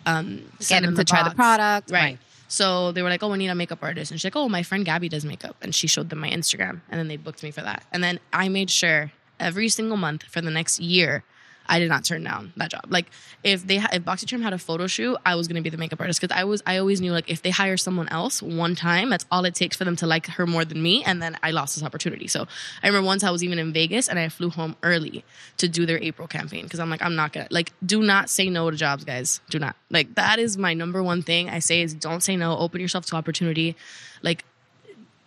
um, 0.07 0.37
Get 0.59 0.63
send 0.63 0.85
them 0.87 0.95
the 0.95 1.05
to 1.05 1.11
try 1.11 1.19
the 1.23 1.31
box. 1.31 1.35
product. 1.37 1.91
Right. 1.91 2.19
So 2.49 2.93
they 2.93 3.03
were 3.03 3.11
like, 3.11 3.23
"Oh, 3.23 3.31
we 3.31 3.39
need 3.39 3.49
a 3.49 3.55
makeup 3.55 3.79
artist," 3.83 4.11
and 4.11 4.19
she's 4.19 4.25
like, 4.25 4.37
"Oh, 4.37 4.49
my 4.49 4.63
friend 4.63 4.85
Gabby 4.85 5.09
does 5.09 5.25
makeup," 5.25 5.57
and 5.61 5.75
she 5.75 5.87
showed 5.87 6.09
them 6.09 6.19
my 6.19 6.31
Instagram, 6.31 6.81
and 6.89 6.99
then 6.99 7.09
they 7.09 7.17
booked 7.17 7.43
me 7.43 7.51
for 7.51 7.61
that. 7.63 7.85
And 7.93 8.03
then 8.03 8.19
I 8.33 8.49
made 8.49 8.71
sure 8.71 9.13
every 9.39 9.69
single 9.69 9.97
month 9.97 10.25
for 10.25 10.41
the 10.41 10.51
next 10.51 10.81
year, 10.81 11.23
I 11.69 11.79
did 11.79 11.89
not 11.89 12.05
turn 12.05 12.25
down 12.25 12.53
that 12.57 12.71
job. 12.71 12.87
Like 12.89 13.07
if 13.45 13.67
they 13.67 13.77
if 13.77 14.05
BoxyCharm 14.05 14.43
had 14.43 14.53
a 14.53 14.59
photo 14.59 14.87
shoot, 14.87 15.17
I 15.27 15.35
was 15.35 15.49
gonna 15.49 15.63
be 15.63 15.71
the 15.71 15.77
makeup 15.77 16.01
artist 16.01 16.21
because 16.21 16.37
I 16.37 16.45
was 16.45 16.63
I 16.67 16.79
always 16.79 17.01
knew 17.01 17.13
like 17.13 17.31
if 17.31 17.43
they 17.43 17.51
hire 17.51 17.77
someone 17.77 18.09
else 18.09 18.43
one 18.43 18.75
time, 18.75 19.11
that's 19.11 19.27
all 19.31 19.45
it 19.45 19.55
takes 19.55 19.77
for 19.77 19.85
them 19.85 19.97
to 19.97 20.07
like 20.07 20.27
her 20.27 20.47
more 20.47 20.65
than 20.65 20.83
me, 20.83 21.05
and 21.05 21.23
then 21.23 21.37
I 21.43 21.51
lost 21.51 21.75
this 21.75 21.85
opportunity. 21.85 22.27
So 22.27 22.47
I 22.83 22.87
remember 22.87 23.07
once 23.07 23.23
I 23.23 23.31
was 23.31 23.45
even 23.45 23.59
in 23.59 23.73
Vegas 23.73 24.09
and 24.09 24.19
I 24.19 24.29
flew 24.29 24.51
home 24.51 24.77
early 24.83 25.25
to 25.59 25.69
do 25.69 25.85
their 25.87 25.99
April 26.03 26.27
campaign 26.27 26.65
because 26.65 26.81
I'm 26.81 26.91
like 26.91 27.03
I'm 27.03 27.15
not 27.15 27.33
gonna 27.33 27.49
like 27.51 27.73
do 27.85 28.03
not 28.03 28.31
say 28.31 28.49
no 28.49 28.71
to 28.71 28.77
jobs, 28.77 29.05
guys. 29.05 29.41
Do 29.51 29.59
not 29.59 29.77
like 29.91 30.15
that 30.15 30.39
is 30.39 30.57
my 30.57 30.75
number 30.75 31.03
one 31.03 31.23
thing 31.23 31.51
I 31.51 31.59
say 31.59 31.83
is 31.83 31.95
don't 31.95 32.23
say 32.23 32.37
no. 32.37 32.57
Open 32.57 32.81
yourself 32.81 33.07
to 33.07 33.17
opportunity. 33.17 33.77
Like 34.23 34.45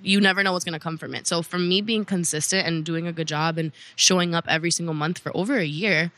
you 0.04 0.20
never 0.20 0.44
know 0.44 0.54
what's 0.54 0.66
going 0.66 0.74
to 0.74 0.80
come 0.80 0.98
from 0.98 1.14
it. 1.14 1.28
So 1.28 1.42
for 1.42 1.60
me 1.60 1.82
being 1.82 2.06
consistent 2.06 2.68
and 2.68 2.84
doing 2.84 3.08
a 3.08 3.14
good 3.14 3.28
job 3.28 3.58
and 3.58 3.72
showing 3.96 4.34
up 4.34 4.46
every 4.48 4.72
single 4.72 4.94
month 4.94 5.20
for 5.20 5.36
over 5.36 5.58
a 5.58 5.66
year, 5.66 6.12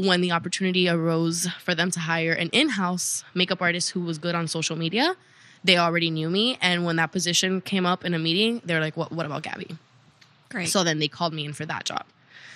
when 0.00 0.20
the 0.20 0.32
opportunity 0.32 0.88
arose 0.88 1.46
for 1.60 1.74
them 1.74 1.90
to 1.90 2.00
hire 2.00 2.32
an 2.32 2.48
in-house 2.48 3.24
makeup 3.34 3.60
artist 3.60 3.90
who 3.90 4.00
was 4.00 4.18
good 4.18 4.34
on 4.34 4.48
social 4.48 4.76
media, 4.76 5.14
they 5.62 5.76
already 5.76 6.10
knew 6.10 6.30
me. 6.30 6.58
And 6.60 6.84
when 6.84 6.96
that 6.96 7.12
position 7.12 7.60
came 7.60 7.84
up 7.84 8.04
in 8.04 8.14
a 8.14 8.18
meeting, 8.18 8.62
they're 8.64 8.80
like, 8.80 8.96
"What? 8.96 9.12
What 9.12 9.26
about 9.26 9.42
Gabby?" 9.42 9.76
Great. 10.48 10.68
So 10.68 10.84
then 10.84 10.98
they 10.98 11.08
called 11.08 11.32
me 11.32 11.44
in 11.44 11.52
for 11.52 11.66
that 11.66 11.84
job. 11.84 12.04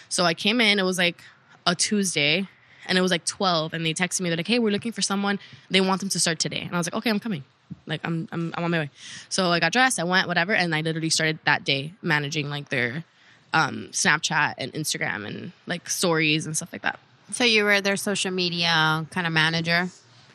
So 0.09 0.25
I 0.25 0.35
came 0.35 0.61
in. 0.61 0.79
It 0.79 0.85
was 0.85 0.99
like 0.99 1.23
a 1.67 1.75
Tuesday, 1.75 2.49
and 2.87 2.97
it 2.99 3.03
was 3.03 3.11
like 3.11 3.25
twelve. 3.25 3.75
And 3.75 3.85
they 3.85 3.95
texted 3.95 4.21
me. 4.23 4.31
They're 4.31 4.37
like, 4.37 4.49
"Hey, 4.49 4.59
we're 4.59 4.73
looking 4.73 4.93
for 4.93 5.03
someone. 5.03 5.39
They 5.71 5.81
want 5.81 6.01
them 6.01 6.09
to 6.11 6.21
start 6.21 6.39
today." 6.39 6.63
And 6.63 6.75
I 6.75 6.79
was 6.79 6.87
like, 6.87 6.95
"Okay, 6.95 7.11
I'm 7.11 7.21
coming." 7.21 7.45
Like 7.87 8.01
I'm, 8.05 8.29
I'm, 8.33 8.55
I'm 8.57 8.65
on 8.65 8.71
my 8.71 8.79
way. 8.79 8.91
So 9.29 9.51
I 9.51 9.59
got 9.61 9.73
dressed. 9.73 9.99
I 9.99 10.05
went, 10.05 10.29
whatever, 10.29 10.55
and 10.55 10.75
I 10.75 10.81
literally 10.81 11.11
started 11.11 11.39
that 11.45 11.65
day 11.65 11.93
managing 12.03 12.49
like 12.49 12.69
their 12.69 13.05
um, 13.53 13.89
Snapchat 13.91 14.55
and 14.59 14.73
Instagram 14.73 15.27
and 15.27 15.53
like 15.67 15.89
stories 15.89 16.47
and 16.47 16.57
stuff 16.57 16.73
like 16.73 16.83
that. 16.83 16.99
So 17.33 17.45
you 17.45 17.65
were 17.65 17.81
their 17.81 17.97
social 17.97 18.31
media 18.31 19.07
kind 19.11 19.27
of 19.27 19.33
manager 19.33 19.89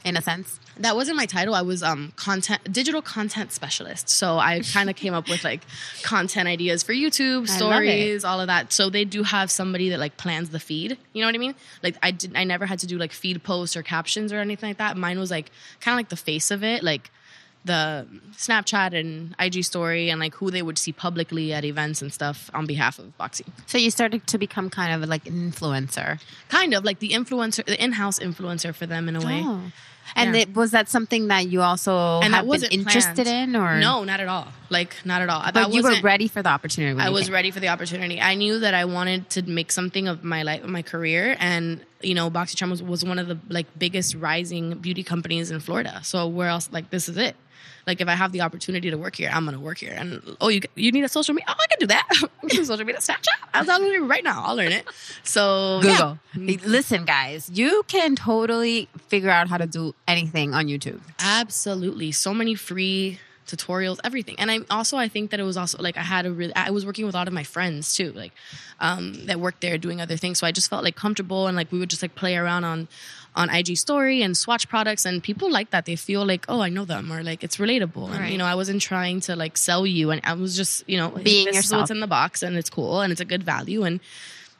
in 0.03 0.17
a 0.17 0.22
sense? 0.22 0.60
that 0.79 0.96
wasn't 0.96 1.17
my 1.17 1.25
title. 1.25 1.53
I 1.53 1.62
was 1.62 1.84
um 1.84 2.13
content 2.15 2.62
digital 2.72 3.01
content 3.01 3.51
specialist. 3.51 4.10
So 4.10 4.39
I 4.39 4.62
kind 4.62 4.89
of 4.89 4.96
came 4.96 5.13
up 5.13 5.29
with 5.29 5.43
like 5.43 5.62
content 6.01 6.48
ideas 6.48 6.84
for 6.84 6.93
YouTube, 6.93 7.48
stories, 7.48 8.24
all 8.24 8.41
of 8.41 8.48
that. 8.48 8.74
So 8.74 8.89
they 8.89 9.05
do 9.05 9.24
have 9.24 9.51
somebody 9.51 9.89
that 9.89 10.00
like 10.00 10.17
plans 10.17 10.50
the 10.50 10.60
feed. 10.60 10.98
You 11.13 11.22
know 11.22 11.27
what 11.27 11.36
I 11.36 11.39
mean? 11.39 11.55
Like 11.84 11.98
I 12.01 12.12
did 12.12 12.36
I 12.36 12.43
never 12.46 12.65
had 12.65 12.79
to 12.79 12.88
do 12.88 12.98
like 12.98 13.12
feed 13.12 13.43
posts 13.43 13.75
or 13.75 13.84
captions 13.84 14.31
or 14.34 14.39
anything 14.39 14.69
like 14.69 14.77
that. 14.77 14.98
Mine 14.98 15.19
was 15.19 15.31
like 15.31 15.51
kind 15.81 15.93
of 15.93 16.00
like 16.00 16.10
the 16.10 16.15
face 16.15 16.50
of 16.50 16.63
it, 16.63 16.81
like 16.81 17.12
the 17.65 18.07
Snapchat 18.37 18.97
and 18.99 19.35
IG 19.39 19.63
story 19.65 20.09
and 20.09 20.19
like 20.19 20.33
who 20.35 20.49
they 20.49 20.61
would 20.61 20.77
see 20.77 20.91
publicly 20.91 21.53
at 21.53 21.65
events 21.65 22.01
and 22.01 22.11
stuff 22.13 22.49
on 22.53 22.65
behalf 22.65 22.99
of 22.99 23.05
Boxy. 23.19 23.45
So 23.67 23.77
you 23.77 23.91
started 23.91 24.25
to 24.27 24.37
become 24.37 24.69
kind 24.69 24.93
of 25.03 25.07
like 25.09 25.27
an 25.27 25.51
influencer. 25.51 26.21
Kind 26.47 26.73
of 26.73 26.83
like 26.85 26.99
the 26.99 27.09
influencer, 27.09 27.65
the 27.65 27.81
in-house 27.83 28.19
influencer 28.19 28.73
for 28.73 28.85
them 28.85 29.09
in 29.09 29.15
a 29.15 29.19
way. 29.25 29.41
Oh. 29.43 29.61
And 30.15 30.33
Yeah. 30.33 30.41
it, 30.41 30.55
was 30.55 30.71
that 30.71 30.89
something 30.89 31.27
that 31.27 31.49
you 31.49 31.61
also 31.61 32.21
And 32.21 32.33
have 32.33 32.49
been 32.49 32.63
interested 32.71 33.25
planned. 33.25 33.55
in, 33.55 33.61
or 33.61 33.77
No, 33.79 34.03
not 34.03 34.19
at 34.19 34.27
all. 34.27 34.47
Like 34.69 34.95
not 35.05 35.21
at 35.21 35.29
all. 35.29 35.41
But 35.43 35.53
That 35.53 35.73
you 35.73 35.83
were 35.83 35.99
ready 36.01 36.27
for 36.27 36.41
the 36.41 36.49
opportunity. 36.49 36.99
I 36.99 37.09
was 37.09 37.25
came. 37.25 37.33
ready 37.35 37.51
for 37.51 37.59
the 37.59 37.67
opportunity. 37.67 38.19
I 38.19 38.33
knew 38.35 38.57
that 38.59 38.73
I 38.73 38.85
wanted 38.85 39.29
to 39.31 39.43
make 39.43 39.71
something 39.71 40.07
of 40.07 40.23
my 40.23 40.41
life, 40.43 40.63
my 40.63 40.81
career, 40.81 41.35
and 41.39 41.81
you 42.01 42.15
know, 42.15 42.31
BoxyCharm 42.31 42.69
was, 42.71 42.81
was 42.81 43.03
one 43.03 43.19
of 43.19 43.27
the 43.27 43.37
like 43.49 43.67
biggest 43.77 44.15
rising 44.15 44.75
beauty 44.79 45.03
companies 45.03 45.51
in 45.51 45.59
Florida. 45.59 45.99
So 46.03 46.27
where 46.27 46.47
else? 46.47 46.69
Like 46.71 46.89
this 46.89 47.09
is 47.09 47.17
it. 47.17 47.35
Like 47.87 48.01
if 48.01 48.07
I 48.07 48.13
have 48.13 48.31
the 48.31 48.41
opportunity 48.41 48.89
to 48.89 48.97
work 48.97 49.15
here, 49.15 49.29
I'm 49.33 49.45
gonna 49.45 49.59
work 49.59 49.79
here. 49.79 49.93
And 49.95 50.22
oh, 50.41 50.50
you 50.50 50.61
you 50.75 50.91
need 50.91 51.03
a 51.03 51.09
social 51.09 51.33
media? 51.33 51.45
Oh, 51.50 51.55
I 51.57 51.67
can 51.67 51.79
do 51.79 51.87
that. 51.87 52.07
Do 52.50 52.65
social 52.65 52.85
media, 52.85 53.00
Snapchat. 53.00 53.27
I'll 53.53 53.65
download 53.65 53.95
it 53.95 54.01
right 54.01 54.24
now. 54.24 54.43
I'll 54.43 54.55
learn 54.55 54.72
it. 54.72 54.87
So 55.24 55.81
yeah. 55.83 56.15
Google. 56.33 56.69
Listen, 56.69 57.05
guys, 57.05 57.50
you 57.53 57.83
can 57.87 58.15
totally 58.15 58.89
figure 59.07 59.29
out 59.29 59.50
how 59.50 59.57
to 59.57 59.67
do 59.67 59.93
anything 60.07 60.53
on 60.53 60.65
YouTube. 60.65 61.00
Absolutely. 61.19 62.11
So 62.11 62.33
many 62.33 62.55
free 62.55 63.19
tutorials, 63.50 64.00
everything. 64.03 64.35
And 64.37 64.51
I 64.51 64.59
also 64.69 64.98
I 64.98 65.07
think 65.07 65.31
that 65.31 65.39
it 65.39 65.43
was 65.43 65.57
also 65.57 65.81
like 65.81 65.98
I 65.98 66.01
had 66.03 66.25
a 66.25 66.31
really 66.31 66.55
I 66.55 66.69
was 66.69 66.85
working 66.85 67.05
with 67.05 67.15
a 67.15 67.17
lot 67.17 67.27
of 67.27 67.33
my 67.33 67.43
friends 67.43 67.95
too, 67.95 68.11
like 68.13 68.31
um 68.79 69.25
that 69.25 69.39
worked 69.39 69.61
there 69.61 69.77
doing 69.77 70.01
other 70.01 70.17
things. 70.17 70.39
So 70.39 70.48
I 70.48 70.51
just 70.51 70.69
felt 70.69 70.83
like 70.83 70.95
comfortable 70.95 71.48
and 71.48 71.57
like 71.57 71.72
we 71.72 71.79
would 71.79 71.89
just 71.89 72.01
like 72.01 72.15
play 72.15 72.37
around 72.37 72.63
on 72.63 72.87
on 73.39 73.49
IG 73.49 73.77
story 73.77 74.21
and 74.21 74.35
swatch 74.35 74.67
products 74.69 75.05
and 75.05 75.23
people 75.23 75.49
like 75.49 75.69
that. 75.71 75.85
They 75.85 75.95
feel 75.95 76.25
like, 76.25 76.45
oh, 76.49 76.59
I 76.61 76.69
know 76.69 76.85
them 76.85 77.11
or 77.11 77.23
like 77.23 77.41
it's 77.43 77.57
relatable. 77.57 78.09
And 78.11 78.31
you 78.31 78.37
know, 78.37 78.45
I 78.45 78.55
wasn't 78.55 78.81
trying 78.81 79.21
to 79.21 79.35
like 79.35 79.55
sell 79.57 79.87
you 79.87 80.11
and 80.11 80.19
I 80.25 80.33
was 80.33 80.55
just, 80.57 80.83
you 80.87 80.97
know, 80.97 81.09
Being 81.09 81.45
this 81.45 81.55
is 81.55 81.63
yourself. 81.63 81.81
what's 81.83 81.91
in 81.91 82.01
the 82.01 82.07
box 82.19 82.43
and 82.43 82.57
it's 82.57 82.69
cool 82.69 82.99
and 83.01 83.11
it's 83.13 83.21
a 83.21 83.25
good 83.33 83.43
value 83.43 83.83
and 83.83 83.99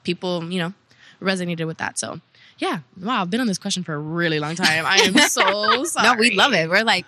people, 0.04 0.44
you 0.52 0.60
know, 0.60 0.74
resonated 1.22 1.68
with 1.68 1.78
that. 1.78 2.00
So 2.00 2.22
yeah, 2.58 2.80
wow, 3.00 3.22
I've 3.22 3.30
been 3.30 3.42
on 3.42 3.48
this 3.48 3.58
question 3.58 3.84
for 3.84 3.94
a 3.94 4.00
really 4.00 4.40
long 4.40 4.56
time. 4.56 4.86
I 4.86 4.98
am 4.98 5.18
so 5.30 5.84
sorry. 5.84 6.08
No, 6.08 6.16
we 6.20 6.32
love 6.36 6.54
it. 6.54 6.70
We're 6.70 6.84
like, 6.84 7.06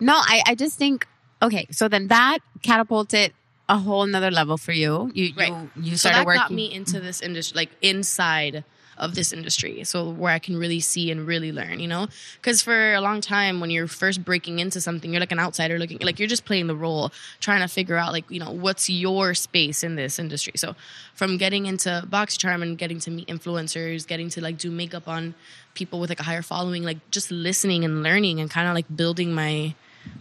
no, 0.00 0.14
I, 0.14 0.42
I 0.46 0.54
just 0.54 0.78
think, 0.78 1.06
okay, 1.42 1.66
so 1.70 1.88
then 1.88 2.08
that 2.08 2.38
catapulted 2.62 3.32
a 3.68 3.78
whole 3.78 4.06
nother 4.06 4.30
level 4.30 4.56
for 4.56 4.72
you. 4.72 5.10
You, 5.14 5.32
Right. 5.36 5.52
you, 5.76 5.82
you 5.82 5.90
so 5.96 6.08
started 6.08 6.18
that 6.20 6.26
working. 6.26 6.40
got 6.42 6.52
me 6.52 6.72
into 6.72 7.00
this 7.00 7.20
industry, 7.20 7.56
like 7.56 7.70
inside 7.82 8.64
of 8.98 9.14
this 9.14 9.32
industry. 9.32 9.84
So 9.84 10.10
where 10.10 10.32
I 10.32 10.38
can 10.38 10.56
really 10.56 10.80
see 10.80 11.10
and 11.10 11.26
really 11.26 11.52
learn, 11.52 11.80
you 11.80 11.88
know? 11.88 12.08
Because 12.36 12.62
for 12.62 12.94
a 12.94 13.00
long 13.00 13.20
time, 13.20 13.60
when 13.60 13.70
you're 13.70 13.86
first 13.86 14.24
breaking 14.24 14.58
into 14.58 14.80
something, 14.80 15.12
you're 15.12 15.20
like 15.20 15.32
an 15.32 15.38
outsider 15.38 15.78
looking, 15.78 15.98
like 16.00 16.18
you're 16.18 16.28
just 16.28 16.44
playing 16.44 16.66
the 16.66 16.74
role, 16.76 17.12
trying 17.40 17.60
to 17.60 17.68
figure 17.68 17.96
out, 17.96 18.12
like, 18.12 18.24
you 18.30 18.40
know, 18.40 18.50
what's 18.50 18.90
your 18.90 19.34
space 19.34 19.82
in 19.82 19.96
this 19.96 20.18
industry. 20.18 20.52
So 20.56 20.74
from 21.14 21.36
getting 21.38 21.66
into 21.66 22.04
BoxyCharm 22.08 22.62
and 22.62 22.76
getting 22.76 23.00
to 23.00 23.10
meet 23.10 23.28
influencers, 23.28 24.06
getting 24.06 24.28
to 24.30 24.40
like 24.40 24.58
do 24.58 24.70
makeup 24.70 25.08
on 25.08 25.34
people 25.74 26.00
with 26.00 26.10
like 26.10 26.20
a 26.20 26.24
higher 26.24 26.42
following, 26.42 26.82
like 26.82 26.98
just 27.10 27.30
listening 27.30 27.84
and 27.84 28.02
learning 28.02 28.40
and 28.40 28.50
kind 28.50 28.68
of 28.68 28.74
like 28.74 28.86
building 28.94 29.32
my 29.32 29.74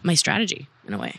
my 0.04 0.16
strategy 0.16 0.68
in 0.88 0.94
a 0.94 0.98
way. 0.98 1.16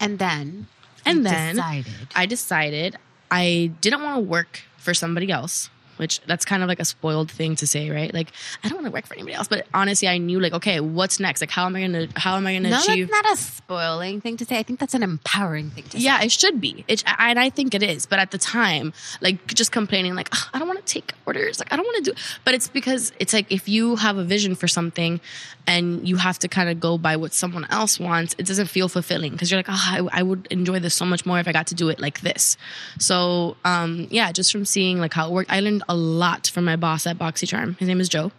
and 0.00 0.18
then, 0.18 0.66
And 1.04 1.24
then 1.26 1.56
decided. 1.56 2.08
I 2.14 2.26
decided 2.26 2.96
I 3.30 3.72
didn't 3.80 4.02
want 4.02 4.16
to 4.16 4.20
work 4.20 4.62
for 4.76 4.94
somebody 4.94 5.30
else, 5.30 5.70
which 5.98 6.20
that's 6.22 6.44
kind 6.44 6.62
of 6.62 6.68
like 6.68 6.80
a 6.80 6.84
spoiled 6.84 7.30
thing 7.30 7.56
to 7.56 7.66
say, 7.66 7.90
right? 7.90 8.12
Like 8.12 8.28
I 8.64 8.68
don't 8.68 8.76
want 8.76 8.86
to 8.86 8.92
work 8.92 9.06
for 9.06 9.14
anybody 9.14 9.34
else, 9.34 9.48
but 9.48 9.66
honestly, 9.74 10.08
I 10.08 10.18
knew 10.18 10.40
like, 10.40 10.52
okay, 10.52 10.80
what's 10.80 11.20
next? 11.20 11.40
Like, 11.40 11.50
how 11.50 11.66
am 11.66 11.76
I 11.76 11.80
gonna 11.82 12.08
how 12.16 12.36
am 12.36 12.46
I 12.46 12.54
gonna 12.54 12.70
no, 12.70 12.78
achieve? 12.78 13.08
that's 13.08 13.22
not 13.24 13.32
a 13.32 13.36
spoiling 13.36 14.20
thing 14.20 14.36
to 14.38 14.44
say. 14.44 14.58
I 14.58 14.62
think 14.62 14.80
that's 14.80 14.94
an 14.94 15.02
empowering 15.02 15.70
thing 15.70 15.84
to 15.84 15.90
say. 15.92 15.98
yeah, 15.98 16.22
it 16.22 16.32
should 16.32 16.60
be. 16.60 16.84
It, 16.88 17.04
I- 17.06 17.30
and 17.30 17.38
I 17.38 17.50
think 17.50 17.74
it 17.74 17.82
is. 17.82 18.06
But 18.06 18.18
at 18.18 18.30
the 18.30 18.38
time, 18.38 18.92
like 19.20 19.46
just 19.54 19.72
complaining, 19.72 20.14
like 20.14 20.28
"Ugh, 20.32 20.48
I 20.54 20.58
don't 20.58 20.68
want 20.68 20.84
to 20.84 20.92
take 20.92 21.12
orders, 21.26 21.58
like 21.58 21.72
I 21.72 21.76
don't 21.76 21.84
want 21.84 22.04
to 22.04 22.10
do. 22.12 22.16
But 22.44 22.54
it's 22.54 22.68
because 22.68 23.12
it's 23.18 23.32
like 23.32 23.50
if 23.52 23.68
you 23.68 23.96
have 23.96 24.16
a 24.16 24.24
vision 24.24 24.54
for 24.54 24.68
something, 24.68 25.20
and 25.66 26.08
you 26.08 26.16
have 26.16 26.38
to 26.38 26.48
kind 26.48 26.70
of 26.70 26.80
go 26.80 26.96
by 26.96 27.16
what 27.16 27.34
someone 27.34 27.66
else 27.70 28.00
wants, 28.00 28.34
it 28.38 28.46
doesn't 28.46 28.68
feel 28.68 28.88
fulfilling 28.88 29.32
because 29.32 29.50
you're 29.50 29.58
like, 29.58 29.68
oh, 29.68 29.72
I, 30.12 30.20
I 30.20 30.22
would 30.22 30.48
enjoy 30.50 30.78
this 30.78 30.94
so 30.94 31.04
much 31.04 31.26
more 31.26 31.38
if 31.38 31.46
I 31.46 31.52
got 31.52 31.66
to 31.66 31.74
do 31.74 31.90
it 31.90 32.00
like 32.00 32.22
this. 32.22 32.56
So 32.98 33.56
um, 33.66 34.06
yeah, 34.10 34.32
just 34.32 34.50
from 34.50 34.64
seeing 34.64 34.98
like 34.98 35.12
how 35.12 35.28
it 35.28 35.32
worked, 35.32 35.50
I 35.50 35.60
learned 35.60 35.82
a 35.88 35.94
lot 35.96 36.48
from 36.48 36.64
my 36.64 36.76
boss 36.76 37.06
at 37.06 37.18
BoxyCharm. 37.18 37.78
His 37.78 37.88
name 37.88 38.00
is 38.00 38.08
Joe, 38.08 38.32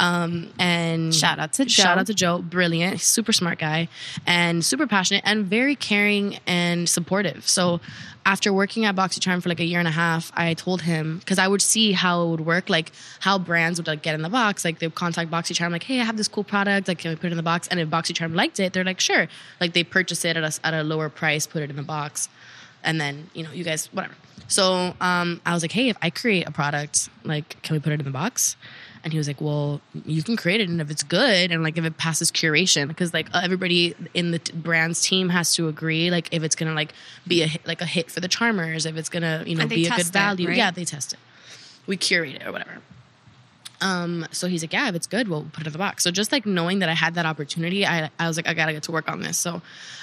um, 0.00 0.52
and 0.58 1.14
Shout 1.14 1.38
out 1.38 1.52
to 1.54 1.64
Joe. 1.64 1.82
Shout 1.82 1.98
out 1.98 2.06
to 2.06 2.14
Joe, 2.14 2.38
brilliant, 2.42 3.00
super 3.00 3.32
smart 3.32 3.58
guy, 3.58 3.88
and 4.26 4.64
super 4.64 4.86
passionate 4.86 5.22
and 5.24 5.46
very 5.46 5.76
caring 5.76 6.38
and 6.46 6.88
supportive. 6.88 7.48
So 7.48 7.80
after 8.26 8.52
working 8.52 8.84
at 8.84 8.96
BoxyCharm 8.96 9.40
for 9.40 9.48
like 9.48 9.60
a 9.60 9.64
year 9.64 9.78
and 9.78 9.86
a 9.86 9.92
half, 9.92 10.32
I 10.34 10.54
told 10.54 10.82
him 10.82 11.18
because 11.18 11.38
I 11.38 11.46
would 11.46 11.62
see 11.62 11.92
how 11.92 12.24
it 12.24 12.30
would 12.30 12.40
work, 12.40 12.68
like 12.68 12.90
how 13.20 13.38
brands 13.38 13.78
would 13.78 13.86
like 13.86 14.02
get 14.02 14.16
in 14.16 14.22
the 14.22 14.28
box. 14.28 14.64
Like 14.64 14.80
they 14.80 14.86
would 14.88 14.96
contact 14.96 15.30
BoxyCharm, 15.30 15.70
like, 15.70 15.84
"Hey, 15.84 16.00
I 16.00 16.04
have 16.04 16.16
this 16.16 16.26
cool 16.26 16.42
product. 16.42 16.88
Like, 16.88 16.98
can 16.98 17.10
we 17.10 17.16
put 17.16 17.26
it 17.26 17.30
in 17.30 17.36
the 17.36 17.42
box?" 17.44 17.68
And 17.68 17.78
if 17.78 17.88
BoxyCharm 17.88 18.34
liked 18.34 18.58
it, 18.58 18.72
they're 18.72 18.84
like, 18.84 18.98
"Sure." 19.00 19.28
Like 19.60 19.74
they 19.74 19.84
purchase 19.84 20.24
it 20.24 20.36
at 20.36 20.42
a, 20.42 20.66
at 20.66 20.74
a 20.74 20.82
lower 20.82 21.08
price, 21.08 21.46
put 21.46 21.62
it 21.62 21.70
in 21.70 21.76
the 21.76 21.82
box, 21.82 22.28
and 22.86 22.98
then 23.00 23.28
you 23.34 23.42
know, 23.42 23.50
you 23.50 23.64
guys, 23.64 23.88
whatever. 23.92 24.14
So 24.48 24.94
um, 25.00 25.40
I 25.44 25.52
was 25.52 25.62
like, 25.62 25.72
"Hey, 25.72 25.88
if 25.88 25.96
I 26.00 26.08
create 26.08 26.46
a 26.46 26.52
product, 26.52 27.10
like, 27.24 27.60
can 27.62 27.74
we 27.74 27.80
put 27.80 27.92
it 27.92 27.98
in 27.98 28.04
the 28.04 28.12
box?" 28.12 28.56
And 29.02 29.12
he 29.12 29.18
was 29.18 29.26
like, 29.26 29.40
"Well, 29.40 29.80
you 30.04 30.22
can 30.22 30.36
create 30.36 30.60
it, 30.60 30.68
and 30.68 30.80
if 30.80 30.90
it's 30.90 31.02
good, 31.02 31.50
and 31.50 31.62
like 31.62 31.76
if 31.76 31.84
it 31.84 31.98
passes 31.98 32.30
curation, 32.30 32.88
because 32.88 33.12
like 33.12 33.28
everybody 33.34 33.94
in 34.14 34.30
the 34.30 34.38
t- 34.38 34.52
brand's 34.52 35.02
team 35.02 35.28
has 35.30 35.54
to 35.56 35.68
agree, 35.68 36.10
like 36.10 36.28
if 36.32 36.42
it's 36.42 36.54
gonna 36.54 36.74
like 36.74 36.92
be 37.26 37.42
a 37.42 37.46
hit, 37.46 37.66
like 37.66 37.80
a 37.80 37.86
hit 37.86 38.10
for 38.10 38.20
the 38.20 38.28
charmers, 38.28 38.86
if 38.86 38.96
it's 38.96 39.08
gonna 39.08 39.42
you 39.46 39.56
know 39.56 39.66
be 39.66 39.86
a 39.86 39.88
good 39.88 39.96
test 39.96 40.08
it, 40.08 40.12
value. 40.12 40.48
right? 40.48 40.56
Yeah, 40.56 40.70
they 40.70 40.84
test 40.84 41.12
it. 41.12 41.18
We 41.86 41.96
curate 41.96 42.36
it 42.36 42.46
or 42.46 42.52
whatever. 42.52 42.78
Um, 43.80 44.26
so 44.30 44.46
he's 44.46 44.62
like, 44.62 44.72
yeah, 44.72 44.88
if 44.88 44.94
it's 44.94 45.06
good, 45.06 45.28
we'll 45.28 45.46
put 45.52 45.62
it 45.62 45.66
in 45.66 45.72
the 45.72 45.78
box. 45.78 46.02
So 46.02 46.10
just 46.10 46.32
like 46.32 46.46
knowing 46.46 46.78
that 46.78 46.88
I 46.88 46.94
had 46.94 47.14
that 47.14 47.26
opportunity, 47.26 47.86
I, 47.86 48.10
I 48.18 48.28
was 48.28 48.36
like, 48.36 48.48
I 48.48 48.54
gotta 48.54 48.72
get 48.72 48.84
to 48.84 48.92
work 48.92 49.08
on 49.08 49.20
this. 49.20 49.36
So, 49.38 49.60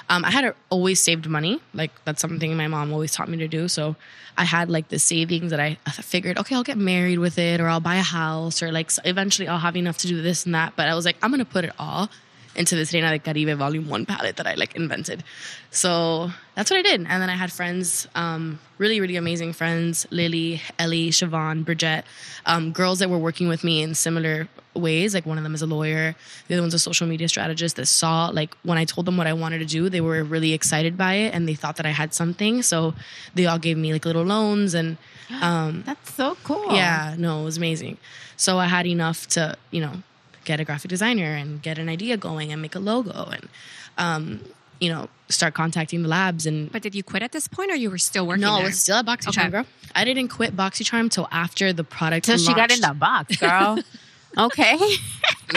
um, 0.09 0.25
I 0.25 0.31
had 0.31 0.53
always 0.69 0.99
saved 0.99 1.27
money. 1.27 1.59
Like 1.73 1.91
that's 2.05 2.21
something 2.21 2.55
my 2.55 2.67
mom 2.67 2.93
always 2.93 3.13
taught 3.13 3.29
me 3.29 3.37
to 3.37 3.47
do. 3.47 3.67
So 3.67 3.95
I 4.37 4.43
had 4.43 4.69
like 4.69 4.89
the 4.89 4.99
savings 4.99 5.51
that 5.51 5.59
I, 5.59 5.77
figured, 5.87 6.37
okay, 6.37 6.55
I'll 6.55 6.63
get 6.63 6.77
married 6.77 7.19
with 7.19 7.37
it 7.37 7.61
or 7.61 7.67
I'll 7.67 7.79
buy 7.79 7.95
a 7.95 8.03
house 8.03 8.61
or 8.61 8.71
like 8.71 8.91
eventually 9.05 9.47
I'll 9.47 9.59
have 9.59 9.77
enough 9.77 9.97
to 9.99 10.07
do 10.07 10.21
this 10.21 10.45
and 10.45 10.53
that. 10.55 10.75
But 10.75 10.87
I 10.87 10.95
was 10.95 11.05
like, 11.05 11.17
I'm 11.21 11.31
gonna 11.31 11.45
put 11.45 11.65
it 11.65 11.71
all 11.79 12.09
into 12.55 12.75
this 12.75 12.93
Reina 12.93 13.09
de 13.09 13.19
Caribe 13.19 13.57
volume 13.57 13.89
one 13.89 14.05
palette 14.05 14.35
that 14.37 14.47
I 14.47 14.53
like 14.55 14.75
invented. 14.75 15.23
So 15.71 16.31
that's 16.55 16.69
what 16.69 16.77
I 16.77 16.81
did. 16.83 17.01
And 17.01 17.21
then 17.21 17.29
I 17.29 17.35
had 17.35 17.51
friends, 17.51 18.07
um, 18.13 18.59
really, 18.77 19.01
really 19.01 19.15
amazing 19.15 19.53
friends, 19.53 20.05
Lily, 20.11 20.61
Ellie, 20.77 21.09
Siobhan, 21.09 21.65
Bridget, 21.65 22.05
um, 22.45 22.71
girls 22.71 22.99
that 22.99 23.09
were 23.09 23.17
working 23.17 23.47
with 23.47 23.63
me 23.63 23.81
in 23.81 23.95
similar 23.95 24.47
ways. 24.75 25.13
Like 25.15 25.25
one 25.25 25.37
of 25.37 25.43
them 25.43 25.55
is 25.55 25.61
a 25.61 25.65
lawyer, 25.65 26.15
the 26.47 26.53
other 26.55 26.61
one's 26.61 26.73
a 26.75 26.79
social 26.79 27.07
media 27.07 27.27
strategist 27.27 27.75
that 27.77 27.87
saw 27.87 28.27
like 28.29 28.55
when 28.63 28.77
I 28.77 28.85
told 28.85 29.05
them 29.07 29.17
what 29.17 29.27
I 29.27 29.33
wanted 29.33 29.59
to 29.59 29.65
do, 29.65 29.89
they 29.89 30.01
were 30.01 30.23
really 30.23 30.53
excited 30.53 30.97
by 30.97 31.13
it 31.15 31.33
and 31.33 31.47
they 31.47 31.55
thought 31.55 31.77
that 31.77 31.85
I 31.85 31.91
had 31.91 32.13
something. 32.13 32.61
So 32.61 32.93
they 33.33 33.45
all 33.45 33.59
gave 33.59 33.77
me 33.77 33.93
like 33.93 34.05
little 34.05 34.23
loans 34.23 34.73
and 34.73 34.97
um 35.41 35.83
That's 35.85 36.13
so 36.13 36.37
cool. 36.43 36.75
yeah, 36.75 37.15
no, 37.17 37.41
it 37.41 37.45
was 37.45 37.57
amazing. 37.57 37.97
So 38.37 38.59
I 38.59 38.65
had 38.67 38.85
enough 38.85 39.25
to, 39.29 39.57
you 39.71 39.81
know, 39.81 40.03
get 40.45 40.59
a 40.59 40.65
graphic 40.65 40.89
designer 40.89 41.33
and 41.35 41.61
get 41.61 41.77
an 41.77 41.89
idea 41.89 42.17
going 42.17 42.51
and 42.51 42.61
make 42.61 42.75
a 42.75 42.79
logo 42.79 43.29
and, 43.31 43.49
um, 43.97 44.39
you 44.79 44.89
know, 44.89 45.07
start 45.29 45.53
contacting 45.53 46.01
the 46.03 46.09
labs 46.09 46.45
and. 46.45 46.71
But 46.71 46.81
did 46.81 46.93
you 46.95 47.03
quit 47.03 47.23
at 47.23 47.31
this 47.31 47.47
point, 47.47 47.71
or 47.71 47.75
you 47.75 47.89
were 47.89 47.97
still 47.97 48.27
working? 48.27 48.41
no, 48.41 48.57
there? 48.57 48.67
it's 48.69 48.79
still 48.79 48.97
at 48.97 49.05
BoxyCharm, 49.05 49.37
Okay. 49.39 49.49
girl. 49.49 49.65
I 49.95 50.03
didn't 50.03 50.27
quit 50.29 50.55
BoxyCharm 50.55 51.09
till 51.11 51.27
after 51.31 51.71
the 51.73 51.83
product. 51.83 52.25
So 52.25 52.37
she 52.37 52.53
got 52.53 52.71
in 52.71 52.81
the 52.81 52.93
box, 52.93 53.37
girl. 53.37 53.79
okay. 54.37 54.77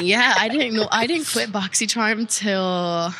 Yeah, 0.00 0.34
I 0.38 0.48
didn't 0.48 0.74
know. 0.74 0.88
I 0.92 1.06
didn't 1.06 1.26
quit 1.32 1.50
BoxyCharm 1.50 2.28
till. 2.28 3.12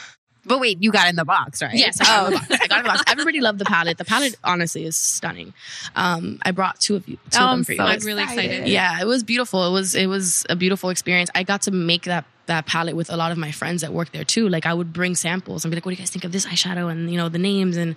But 0.46 0.60
wait, 0.60 0.82
you 0.82 0.92
got 0.92 1.08
in 1.08 1.16
the 1.16 1.24
box, 1.24 1.60
right? 1.60 1.74
Yes, 1.74 2.00
I 2.00 2.04
got, 2.04 2.22
Oh. 2.22 2.26
in 2.28 2.32
the 2.34 2.38
box. 2.38 2.50
I 2.62 2.66
got 2.68 2.78
in 2.78 2.84
the 2.84 2.88
box. 2.90 3.02
Everybody 3.08 3.40
loved 3.40 3.58
the 3.58 3.64
palette. 3.64 3.98
The 3.98 4.04
palette, 4.04 4.36
honestly, 4.44 4.84
is 4.84 4.96
stunning. 4.96 5.52
Um, 5.96 6.38
I 6.42 6.52
brought 6.52 6.80
two 6.80 6.96
of 6.96 7.08
you, 7.08 7.16
two 7.30 7.38
Oh, 7.38 7.44
of 7.44 7.48
I'm 7.50 7.58
them 7.58 7.64
for 7.64 7.72
you. 7.72 7.78
so 7.78 7.84
I'm 7.84 7.98
really 8.00 8.22
excited. 8.22 8.68
yeah 8.68 9.00
it 9.00 9.06
was 9.06 9.22
beautiful 9.24 9.66
it 9.66 9.72
was 9.72 9.94
it 9.94 10.06
was 10.06 10.44
a 10.48 10.56
beautiful 10.56 10.90
experience 10.90 11.30
i 11.34 11.42
got 11.42 11.62
to 11.62 11.70
make 11.70 12.04
that 12.04 12.24
that 12.46 12.64
palette 12.66 12.94
with 12.94 13.10
a 13.10 13.16
lot 13.16 13.32
of 13.32 13.38
my 13.38 13.50
friends 13.50 13.80
that 13.82 13.92
work 13.92 14.12
there 14.12 14.22
too 14.24 14.48
like 14.48 14.66
i 14.66 14.72
would 14.72 14.92
bring 14.92 15.14
samples 15.16 15.64
and 15.64 15.70
be 15.72 15.76
like 15.76 15.84
what 15.84 15.90
do 15.90 15.94
you 15.94 15.98
guys 15.98 16.10
think 16.10 16.24
of 16.24 16.30
this 16.32 16.46
eyeshadow 16.46 16.90
and 16.90 17.10
you 17.10 17.16
know 17.16 17.28
the 17.28 17.38
names 17.38 17.76
and 17.76 17.96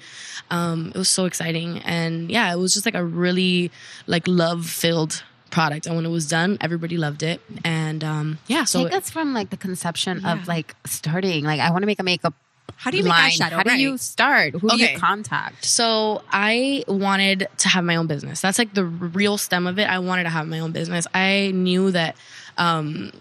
um, 0.50 0.92
it 0.96 0.98
was 0.98 1.10
so 1.10 1.26
exciting 1.26 1.78
and 1.80 2.32
yeah 2.32 2.52
it 2.52 2.58
was 2.58 2.74
just 2.74 2.86
like 2.86 2.96
a 2.96 3.04
really 3.04 3.70
like 4.08 4.28
love 4.28 4.66
filled 4.66 5.24
product 5.52 5.86
and 5.88 5.96
when 5.96 6.06
it 6.06 6.10
was 6.10 6.28
done 6.28 6.58
everybody 6.62 6.98
loved 6.98 7.24
it 7.24 7.42
and 7.64 8.04
um, 8.04 8.38
yeah 8.48 8.64
so 8.64 8.84
Take 8.84 8.94
us 8.94 9.10
from 9.10 9.34
like 9.34 9.50
the 9.50 9.58
conception 9.58 10.22
Yeah. 10.24 10.34
of 10.34 10.48
like 10.48 10.76
starting. 10.86 11.44
Like, 11.46 11.60
I 11.60 11.70
want 11.72 11.82
to 11.84 11.86
make 11.88 12.00
a 12.00 12.04
makeup. 12.04 12.34
How 12.76 12.92
do 12.92 12.98
you 12.98 13.04
make 13.04 13.12
line. 13.12 13.32
eyeshadow? 13.32 13.52
How 13.52 13.64
do 13.64 13.78
you 13.78 13.98
start? 13.98 14.54
Who 14.54 14.70
do 14.70 14.78
you 14.78 14.98
contact? 14.98 15.66
So 15.66 16.24
I 16.32 16.84
wanted 16.88 17.48
to 17.58 17.68
have 17.70 17.84
my 17.84 17.96
own 17.98 18.08
business. 18.08 18.40
That's 18.42 18.58
like 18.58 18.74
the 18.74 18.86
real 18.86 19.38
stem 19.38 19.68
of 19.68 19.80
it. 19.80 19.90
I 19.90 20.00
wanted 20.00 20.24
to 20.24 20.30
have 20.30 20.48
my 20.48 20.60
own 20.60 20.72
business. 20.72 21.06
I 21.14 21.52
knew 21.54 21.92
that 21.92 22.16
um, 22.58 23.12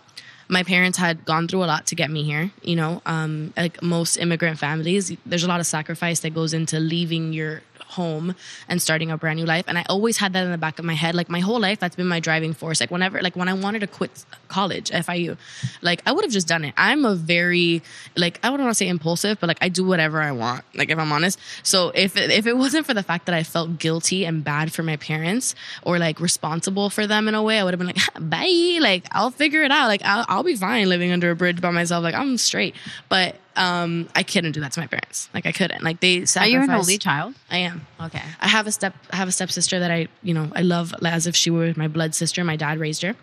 my 0.48 0.62
parents 0.62 0.96
had 0.98 1.24
gone 1.24 1.48
through 1.48 1.64
a 1.64 1.66
lot 1.66 1.86
to 1.88 1.94
get 1.94 2.10
me 2.10 2.22
here. 2.22 2.50
You 2.62 2.76
know, 2.76 3.02
um, 3.04 3.52
like 3.56 3.82
most 3.82 4.16
immigrant 4.16 4.58
families, 4.58 5.12
there's 5.26 5.44
a 5.44 5.48
lot 5.48 5.60
of 5.60 5.66
sacrifice 5.66 6.20
that 6.20 6.34
goes 6.34 6.54
into 6.54 6.78
leaving 6.78 7.32
your 7.32 7.62
home 7.82 8.34
and 8.68 8.80
starting 8.80 9.10
a 9.10 9.16
brand 9.16 9.38
new 9.38 9.46
life. 9.46 9.64
And 9.68 9.78
I 9.78 9.84
always 9.88 10.18
had 10.18 10.32
that 10.32 10.44
in 10.44 10.50
the 10.50 10.58
back 10.58 10.78
of 10.78 10.84
my 10.84 10.94
head. 10.94 11.14
Like 11.14 11.28
my 11.28 11.40
whole 11.40 11.60
life, 11.60 11.78
that's 11.78 11.96
been 11.96 12.06
my 12.06 12.20
driving 12.20 12.52
force. 12.54 12.80
Like 12.80 12.90
whenever, 12.90 13.20
like 13.22 13.36
when 13.36 13.48
I 13.48 13.54
wanted 13.54 13.80
to 13.80 13.86
quit 13.86 14.24
college, 14.48 14.90
FIU, 14.90 15.36
like 15.82 16.02
I 16.06 16.12
would 16.12 16.24
have 16.24 16.32
just 16.32 16.48
done 16.48 16.64
it. 16.64 16.74
I'm 16.76 17.04
a 17.04 17.14
very, 17.14 17.82
like, 18.16 18.38
I 18.42 18.50
wouldn't 18.50 18.66
want 18.66 18.76
to 18.76 18.78
say 18.78 18.88
impulsive, 18.88 19.38
but 19.40 19.48
like 19.48 19.58
I 19.60 19.68
do 19.68 19.84
whatever 19.84 20.20
I 20.20 20.32
want. 20.32 20.64
Like 20.74 20.90
if 20.90 20.98
I'm 20.98 21.12
honest. 21.12 21.38
So 21.62 21.90
if 21.94 22.16
if 22.16 22.46
it 22.46 22.56
wasn't 22.56 22.86
for 22.86 22.94
the 22.94 23.02
fact 23.02 23.26
that 23.26 23.34
I 23.34 23.42
felt 23.42 23.78
guilty 23.78 24.24
and 24.24 24.44
bad 24.44 24.72
for 24.72 24.82
my 24.82 24.96
parents 24.96 25.54
or 25.82 25.98
like 25.98 26.20
responsible 26.20 26.90
for 26.90 27.06
them 27.06 27.28
in 27.28 27.34
a 27.34 27.42
way, 27.42 27.58
I 27.58 27.64
would 27.64 27.74
have 27.74 27.78
been 27.78 27.88
like, 27.88 27.98
bye. 28.30 28.78
Like 28.80 29.04
I'll 29.12 29.30
figure 29.30 29.62
it 29.62 29.70
out. 29.70 29.88
Like 29.88 30.02
I'll, 30.04 30.24
I'll 30.28 30.42
be 30.42 30.56
fine 30.56 30.88
living 30.88 31.12
under 31.12 31.30
a 31.30 31.36
bridge 31.36 31.60
by 31.60 31.70
myself. 31.70 32.02
Like 32.02 32.14
I'm 32.14 32.36
straight. 32.36 32.74
But 33.08 33.36
um, 33.59 34.09
I 34.14 34.23
couldn't 34.23 34.53
do 34.53 34.61
that 34.61 34.73
to 34.73 34.81
my 34.81 34.87
parents. 34.87 35.29
Like 35.35 35.44
I 35.44 35.53
couldn't. 35.53 35.83
Like 35.83 36.01
they 36.01 36.23
Are 36.23 36.27
sacrificed. 36.27 36.53
you 36.53 36.61
an 36.62 36.71
only 36.71 36.99
child? 36.99 37.35
I 37.51 37.59
am. 37.59 37.87
Okay. 38.01 38.23
I 38.40 38.49
have 38.49 38.66
a 38.66 38.73
step. 38.73 38.94
I 39.11 39.16
have 39.16 39.29
a 39.29 39.33
stepsister 39.33 39.81
that 39.81 39.90
I, 39.90 40.09
you 40.23 40.33
know, 40.33 40.51
I 40.55 40.62
love 40.62 40.94
as 41.05 41.27
if 41.27 41.35
she 41.37 41.51
were 41.51 41.73
my 41.77 41.88
blood 41.88 42.14
sister. 42.14 42.44
My 42.44 42.57
dad 42.57 42.79
raised 42.79 43.03
her. 43.03 43.14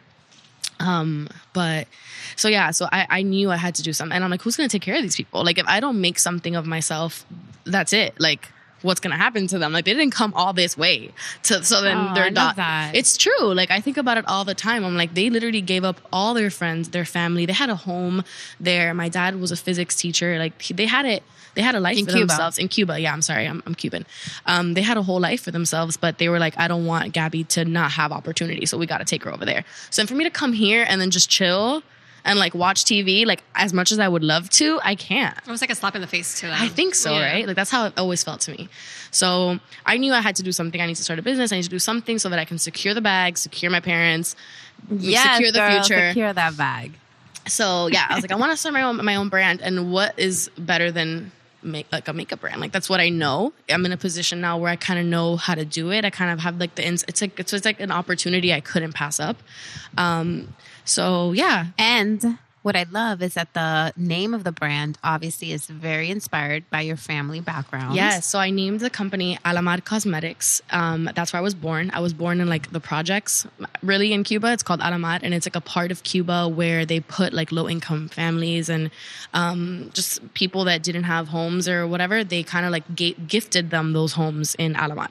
Um, 0.80 1.30
but 1.54 1.88
so 2.36 2.50
yeah, 2.50 2.71
so 2.71 2.88
I, 2.91 3.08
I 3.10 3.21
knew 3.21 3.50
I 3.50 3.56
had 3.56 3.76
to 3.76 3.82
do 3.84 3.93
something, 3.93 4.13
and 4.13 4.24
I'm 4.26 4.30
like, 4.30 4.41
who's 4.41 4.58
gonna 4.58 4.67
take 4.69 4.82
care 4.82 4.95
of 4.98 5.02
these 5.02 5.15
people? 5.15 5.43
Like, 5.43 5.58
if 5.58 5.65
I 5.67 5.80
don't 5.80 6.02
make 6.02 6.19
something 6.19 6.54
of 6.56 6.65
myself, 6.65 7.26
that's 7.63 7.93
it. 7.93 8.19
Like, 8.19 8.52
what's 8.86 9.00
gonna 9.02 9.17
happen 9.17 9.48
to 9.48 9.60
them? 9.60 9.74
Like, 9.74 9.86
they 9.86 9.93
didn't 9.93 10.13
come 10.13 10.34
all 10.36 10.54
this 10.54 10.78
way 10.78 11.12
to 11.43 11.63
so 11.63 11.82
then 11.82 11.98
Oh, 11.98 12.13
they're 12.13 12.32
not. 12.32 12.56
that. 12.56 12.95
It's 12.95 13.17
true. 13.17 13.54
Like, 13.54 13.71
I 13.71 13.82
think 13.82 13.98
about 13.98 14.17
it 14.17 14.26
all 14.28 14.45
the 14.45 14.56
time. 14.56 14.86
I'm 14.86 14.95
like, 14.95 15.13
they 15.13 15.30
literally 15.30 15.62
gave 15.62 15.84
up 15.84 16.00
all 16.13 16.34
their 16.34 16.50
friends, 16.50 16.89
their 16.89 17.06
family. 17.06 17.45
They 17.45 17.54
had 17.54 17.69
a 17.69 17.76
home 17.76 18.24
there. 18.60 18.93
My 18.93 19.10
dad 19.10 19.39
was 19.41 19.52
a 19.52 19.58
physics 19.58 19.95
teacher. 19.95 20.38
Like, 20.39 20.62
he, 20.62 20.74
they 20.74 20.86
had 20.86 21.06
it. 21.06 21.24
They 21.56 21.62
had 21.62 21.74
a 21.76 21.80
life 21.80 21.98
In 21.98 22.06
for 22.06 22.12
Cuba. 22.12 22.28
themselves 22.28 22.58
in 22.58 22.67
Cuba. 22.67 23.00
Yeah, 23.00 23.13
I'm 23.13 23.21
sorry, 23.21 23.48
I'm, 23.48 23.63
I'm 23.65 23.76
Cuban. 23.76 24.06
Um, 24.45 24.74
they 24.74 24.82
had 24.82 24.98
a 24.98 25.04
whole 25.04 25.21
life 25.21 25.41
for 25.43 25.52
themselves, 25.52 25.95
but 25.95 26.17
they 26.17 26.28
were 26.28 26.38
like, 26.39 26.54
I 26.60 26.67
don't 26.67 26.86
want 26.86 27.13
Gabby 27.13 27.45
to 27.45 27.63
not 27.63 27.91
have 27.91 28.12
opportunity, 28.12 28.65
so 28.65 28.78
we 28.78 28.86
got 28.86 28.98
to 28.98 29.06
take 29.06 29.24
her 29.24 29.32
over 29.34 29.45
there. 29.45 29.63
So 29.89 30.02
then 30.02 30.08
for 30.08 30.15
me 30.15 30.26
to 30.26 30.30
come 30.30 30.52
here 30.52 30.86
and 30.88 31.00
then 31.00 31.12
just 31.12 31.30
chill 31.30 31.82
and 32.25 32.38
like 32.39 32.53
watch 32.53 32.83
TV, 32.83 33.25
like 33.25 33.41
as 33.55 33.71
much 33.71 33.91
as 33.93 33.99
I 33.99 34.07
would 34.07 34.23
love 34.23 34.49
to, 34.51 34.79
I 34.83 34.95
can't. 34.95 35.38
It 35.38 35.47
was 35.47 35.61
like 35.61 35.69
a 35.69 35.75
slap 35.75 35.95
in 35.95 36.01
the 36.01 36.07
face 36.07 36.39
to 36.41 36.47
them. 36.47 36.57
I 36.59 36.67
think 36.67 36.95
so, 36.95 37.13
Yeah. 37.13 37.31
right? 37.31 37.47
Like 37.47 37.55
that's 37.55 37.71
how 37.71 37.85
it 37.85 37.93
always 37.97 38.23
felt 38.23 38.41
to 38.41 38.51
me. 38.51 38.67
So 39.11 39.59
I 39.85 39.97
knew 39.97 40.11
I 40.11 40.19
had 40.21 40.35
to 40.38 40.43
do 40.43 40.51
something. 40.51 40.81
I 40.81 40.88
need 40.88 40.95
to 40.95 41.03
start 41.03 41.19
a 41.19 41.21
business. 41.21 41.53
I 41.53 41.55
need 41.57 41.63
to 41.63 41.69
do 41.69 41.79
something 41.79 42.19
so 42.19 42.27
that 42.29 42.39
I 42.39 42.43
can 42.45 42.57
secure 42.57 42.93
the 42.93 43.01
bag, 43.01 43.38
secure 43.38 43.71
my 43.71 43.79
parents, 43.79 44.35
Yes, 44.89 45.35
secure 45.38 45.51
the 45.51 45.59
girl, 45.59 45.83
future. 45.83 46.09
Secure 46.09 46.33
that 46.33 46.57
bag. 46.57 46.91
So 47.47 47.88
yeah, 47.88 48.07
I 48.09 48.15
was 48.15 48.23
like, 48.23 48.31
I 48.31 48.35
want 48.35 48.51
to 48.51 48.57
start 48.57 48.73
my 48.73 48.81
own 48.81 48.97
my 49.05 49.15
own 49.15 49.29
brand, 49.29 49.61
and 49.61 49.91
what 49.91 50.17
is 50.17 50.49
better 50.57 50.91
than 50.91 51.31
make 51.63 51.85
like 51.91 52.07
a 52.07 52.13
makeup 52.13 52.41
brand? 52.41 52.59
Like 52.59 52.71
that's 52.71 52.89
what 52.89 52.99
I 52.99 53.09
know. 53.09 53.53
I'm 53.69 53.85
in 53.85 53.91
a 53.91 53.97
position 53.97 54.41
now 54.41 54.57
where 54.57 54.69
I 54.71 54.75
kind 54.75 54.99
of 54.99 55.05
know 55.05 55.35
how 55.38 55.53
to 55.55 55.63
do 55.63 55.91
it. 55.91 56.05
I 56.05 56.09
kind 56.09 56.31
of 56.31 56.39
have 56.39 56.59
like 56.59 56.73
the 56.75 56.85
ins. 56.85 57.05
It's 57.07 57.21
like 57.21 57.39
it's, 57.39 57.53
it's 57.53 57.65
like 57.65 57.79
an 57.79 57.91
opportunity 57.91 58.51
I 58.51 58.59
couldn't 58.61 58.93
pass 58.93 59.19
up. 59.19 59.38
Um, 59.97 60.53
so 60.86 61.34
yeah, 61.34 61.67
And 61.78 62.38
what 62.65 62.75
I 62.75 62.88
love 62.89 63.21
is 63.21 63.36
that 63.36 63.54
the 63.54 63.93
name 63.95 64.34
of 64.34 64.43
the 64.43 64.51
brand 64.51 64.97
obviously 65.04 65.51
is 65.51 65.67
very 65.67 66.10
inspired 66.10 66.67
by 66.71 66.82
your 66.82 66.97
family 66.97 67.39
background. 67.39 67.95
Yes. 67.95 68.25
So 68.25 68.39
I 68.39 68.49
named 68.49 68.80
the 68.80 68.89
company 68.89 69.38
Alamar 69.45 69.86
Cosmetics. 69.86 70.63
Um, 70.71 71.08
that's 71.13 71.32
where 71.32 71.39
I 71.39 71.43
was 71.43 71.54
born. 71.54 71.91
I 71.93 71.99
was 71.99 72.12
born 72.12 72.41
in 72.41 72.49
like 72.49 72.71
the 72.71 72.80
projects, 72.80 73.45
really 73.84 74.13
in 74.13 74.23
Cuba. 74.23 74.51
It's 74.51 74.63
called 74.63 74.80
Alamar, 74.80 75.19
and 75.21 75.32
it's 75.32 75.45
like 75.45 75.56
a 75.56 75.62
part 75.62 75.91
of 75.91 76.01
Cuba 76.01 76.47
where 76.47 76.88
they 76.88 77.01
put 77.01 77.34
like 77.34 77.51
low 77.51 77.69
income 77.69 78.10
families 78.10 78.67
and 78.67 78.89
um, 79.36 79.91
just 79.93 80.34
people 80.34 80.63
that 80.63 80.82
didn't 80.82 81.04
have 81.04 81.28
homes 81.28 81.69
or 81.69 81.86
whatever. 81.86 82.23
They 82.23 82.41
kind 82.41 82.65
of 82.65 82.71
like 82.71 82.95
ga- 82.95 83.15
gifted 83.28 83.69
them 83.69 83.93
those 83.93 84.13
homes 84.13 84.56
in 84.56 84.73
Alamar. 84.73 85.10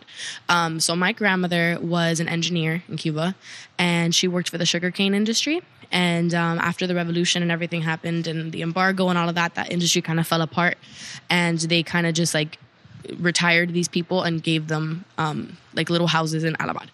Um, 0.49 0.81
so 0.81 0.97
my 0.97 1.13
grandmother 1.13 1.79
was 1.81 2.19
an 2.19 2.27
engineer 2.27 2.83
in 2.89 2.97
Cuba, 2.97 3.37
and 3.79 4.13
she 4.13 4.27
worked 4.27 4.51
for 4.51 4.59
the 4.59 4.67
sugarcane 4.67 5.15
industry. 5.15 5.63
And 5.93 6.35
um, 6.35 6.59
after 6.59 6.87
the 6.87 6.95
revolution 6.95 7.43
and 7.43 7.51
everything 7.53 7.83
happened, 7.83 8.27
and 8.27 8.53
the 8.53 8.63
embargo 8.63 9.09
and 9.09 9.19
all 9.19 9.29
of 9.29 9.35
that, 9.35 9.55
that 9.55 9.71
industry 9.73 10.03
kind 10.03 10.19
of 10.21 10.27
fell 10.27 10.43
apart, 10.43 10.77
and 11.31 11.59
they 11.59 11.83
kind 11.83 12.07
of 12.07 12.15
just 12.15 12.35
like 12.35 12.59
retired 13.19 13.73
these 13.73 13.89
people 13.89 14.23
and 14.23 14.43
gave 14.43 14.69
them 14.69 15.05
um, 15.19 15.57
like 15.75 15.91
little 15.91 16.07
houses 16.07 16.43
in 16.45 16.55
Alamar. 16.55 16.87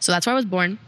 So 0.00 0.12
that's 0.12 0.26
where 0.26 0.32
I 0.32 0.36
was 0.36 0.44
born. 0.46 0.78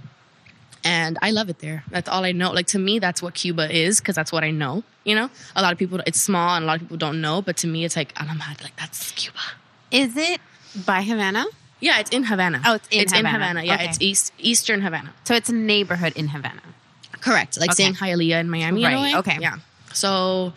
And 0.83 1.18
I 1.20 1.31
love 1.33 1.51
it 1.51 1.59
there. 1.59 1.85
That's 1.90 2.09
all 2.09 2.25
I 2.25 2.33
know. 2.33 2.53
Like 2.53 2.66
to 2.68 2.79
me, 2.79 2.99
that's 2.99 3.23
what 3.23 3.35
Cuba 3.35 3.70
is 3.70 4.01
because 4.01 4.14
that's 4.14 4.33
what 4.33 4.42
I 4.44 4.51
know. 4.51 4.83
You 5.05 5.14
know, 5.14 5.29
a 5.55 5.61
lot 5.62 5.73
of 5.73 5.79
people, 5.79 6.01
it's 6.07 6.20
small 6.20 6.57
and 6.57 6.64
a 6.64 6.66
lot 6.66 6.77
of 6.77 6.81
people 6.83 6.96
don't 6.96 7.20
know, 7.20 7.42
but 7.42 7.59
to 7.59 7.66
me, 7.66 7.85
it's 7.85 7.96
like 7.96 8.14
Alamar, 8.14 8.62
like 8.62 8.75
that's 8.77 9.11
Cuba. 9.12 9.38
Is 9.90 10.16
it 10.16 10.40
by 10.87 11.03
Havana? 11.03 11.44
Yeah, 11.81 11.99
it's 12.01 12.11
in 12.11 12.25
Havana. 12.25 12.62
Oh, 12.64 12.75
it's 12.75 12.88
in 12.88 13.01
it's 13.01 13.12
in 13.12 13.18
Havana. 13.27 13.33
Havana. 13.38 13.62
Yeah, 13.64 13.75
Okay. 13.75 13.85
it's 13.88 13.99
east 14.01 14.33
eastern 14.38 14.81
Havana. 14.81 15.12
So 15.25 15.35
it's 15.35 15.49
a 15.51 15.55
neighborhood 15.55 16.14
in 16.16 16.29
Havana. 16.29 16.62
Correct. 17.20 17.59
Like 17.61 17.70
Okay. 17.70 17.83
saying 17.85 17.94
Hialeah 17.94 18.40
in 18.40 18.50
Miami. 18.50 18.85
Right, 18.85 19.14
okay. 19.16 19.38
Yeah. 19.40 19.56
So, 19.92 20.52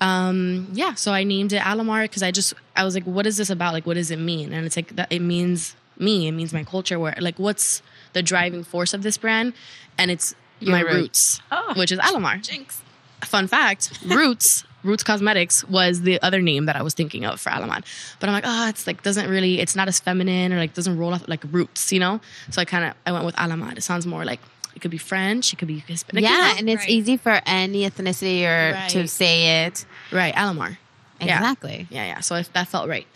um, 0.00 0.68
yeah. 0.72 0.94
So 0.94 1.12
I 1.12 1.24
named 1.24 1.52
it 1.52 1.60
Alamar 1.62 2.02
because 2.02 2.22
I 2.22 2.30
just 2.30 2.54
I 2.76 2.84
was 2.84 2.94
like, 2.94 3.04
what 3.04 3.26
is 3.26 3.36
this 3.36 3.50
about? 3.50 3.72
Like, 3.72 3.86
what 3.86 3.94
does 3.94 4.10
it 4.10 4.18
mean? 4.18 4.52
And 4.52 4.66
it's 4.66 4.76
like 4.76 4.94
that. 4.96 5.12
It 5.12 5.20
means 5.20 5.76
me. 5.98 6.26
It 6.26 6.32
means 6.32 6.52
my 6.52 6.64
culture. 6.64 6.98
Where 6.98 7.14
like, 7.20 7.38
what's 7.38 7.82
the 8.12 8.22
driving 8.22 8.64
force 8.64 8.94
of 8.94 9.02
this 9.02 9.16
brand? 9.18 9.52
And 9.98 10.10
it's 10.10 10.34
my 10.60 10.80
Your 10.80 10.94
roots, 10.94 11.40
Oh. 11.50 11.74
which 11.76 11.92
is 11.92 11.98
Alamar. 11.98 12.40
Jinx. 12.42 12.80
Fun 13.24 13.46
fact: 13.46 14.00
Roots, 14.04 14.64
Roots 14.82 15.04
Cosmetics 15.04 15.62
was 15.68 16.00
the 16.02 16.20
other 16.22 16.40
name 16.40 16.66
that 16.66 16.74
I 16.74 16.82
was 16.82 16.92
thinking 16.94 17.24
of 17.24 17.40
for 17.40 17.50
Alamar. 17.50 17.84
But 18.18 18.28
I'm 18.28 18.32
like, 18.32 18.44
oh, 18.46 18.68
it's 18.68 18.84
like 18.86 19.02
doesn't 19.04 19.28
really, 19.30 19.60
it's 19.60 19.76
not 19.76 19.86
as 19.86 20.00
feminine 20.00 20.52
or 20.52 20.56
like 20.56 20.74
doesn't 20.74 20.98
roll 20.98 21.14
off 21.14 21.28
like 21.28 21.44
Roots, 21.52 21.92
you 21.92 22.00
know. 22.00 22.20
So 22.50 22.60
I 22.60 22.64
kind 22.64 22.84
of 22.86 22.94
I 23.06 23.12
went 23.12 23.24
with 23.24 23.36
Alamar. 23.36 23.76
It 23.76 23.82
sounds 23.82 24.06
more 24.06 24.24
like 24.24 24.40
it 24.74 24.80
could 24.80 24.90
be 24.90 24.98
French, 24.98 25.52
it 25.52 25.56
could 25.56 25.68
be 25.68 25.78
Hispanic. 25.86 26.24
Yeah, 26.24 26.56
and 26.58 26.68
it's 26.68 26.82
Right. 26.82 26.90
easy 26.90 27.16
for 27.16 27.40
any 27.46 27.88
ethnicity 27.88 28.44
or 28.46 28.88
to 28.90 29.06
say 29.08 29.64
it. 29.66 29.84
right, 30.10 30.34
Alamar. 30.34 30.78
Exactly. 31.20 31.86
Yeah, 31.90 32.04
yeah. 32.06 32.20
So 32.20 32.34
if 32.34 32.52
that 32.52 32.66
felt 32.68 32.88
right. 32.88 33.06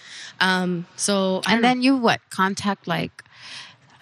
Um, 0.40 0.86
so 0.96 1.36
And 1.46 1.54
don't 1.56 1.62
then 1.62 1.82
you 1.82 1.96
what? 1.96 2.20
Contact 2.30 2.86
like 2.86 3.24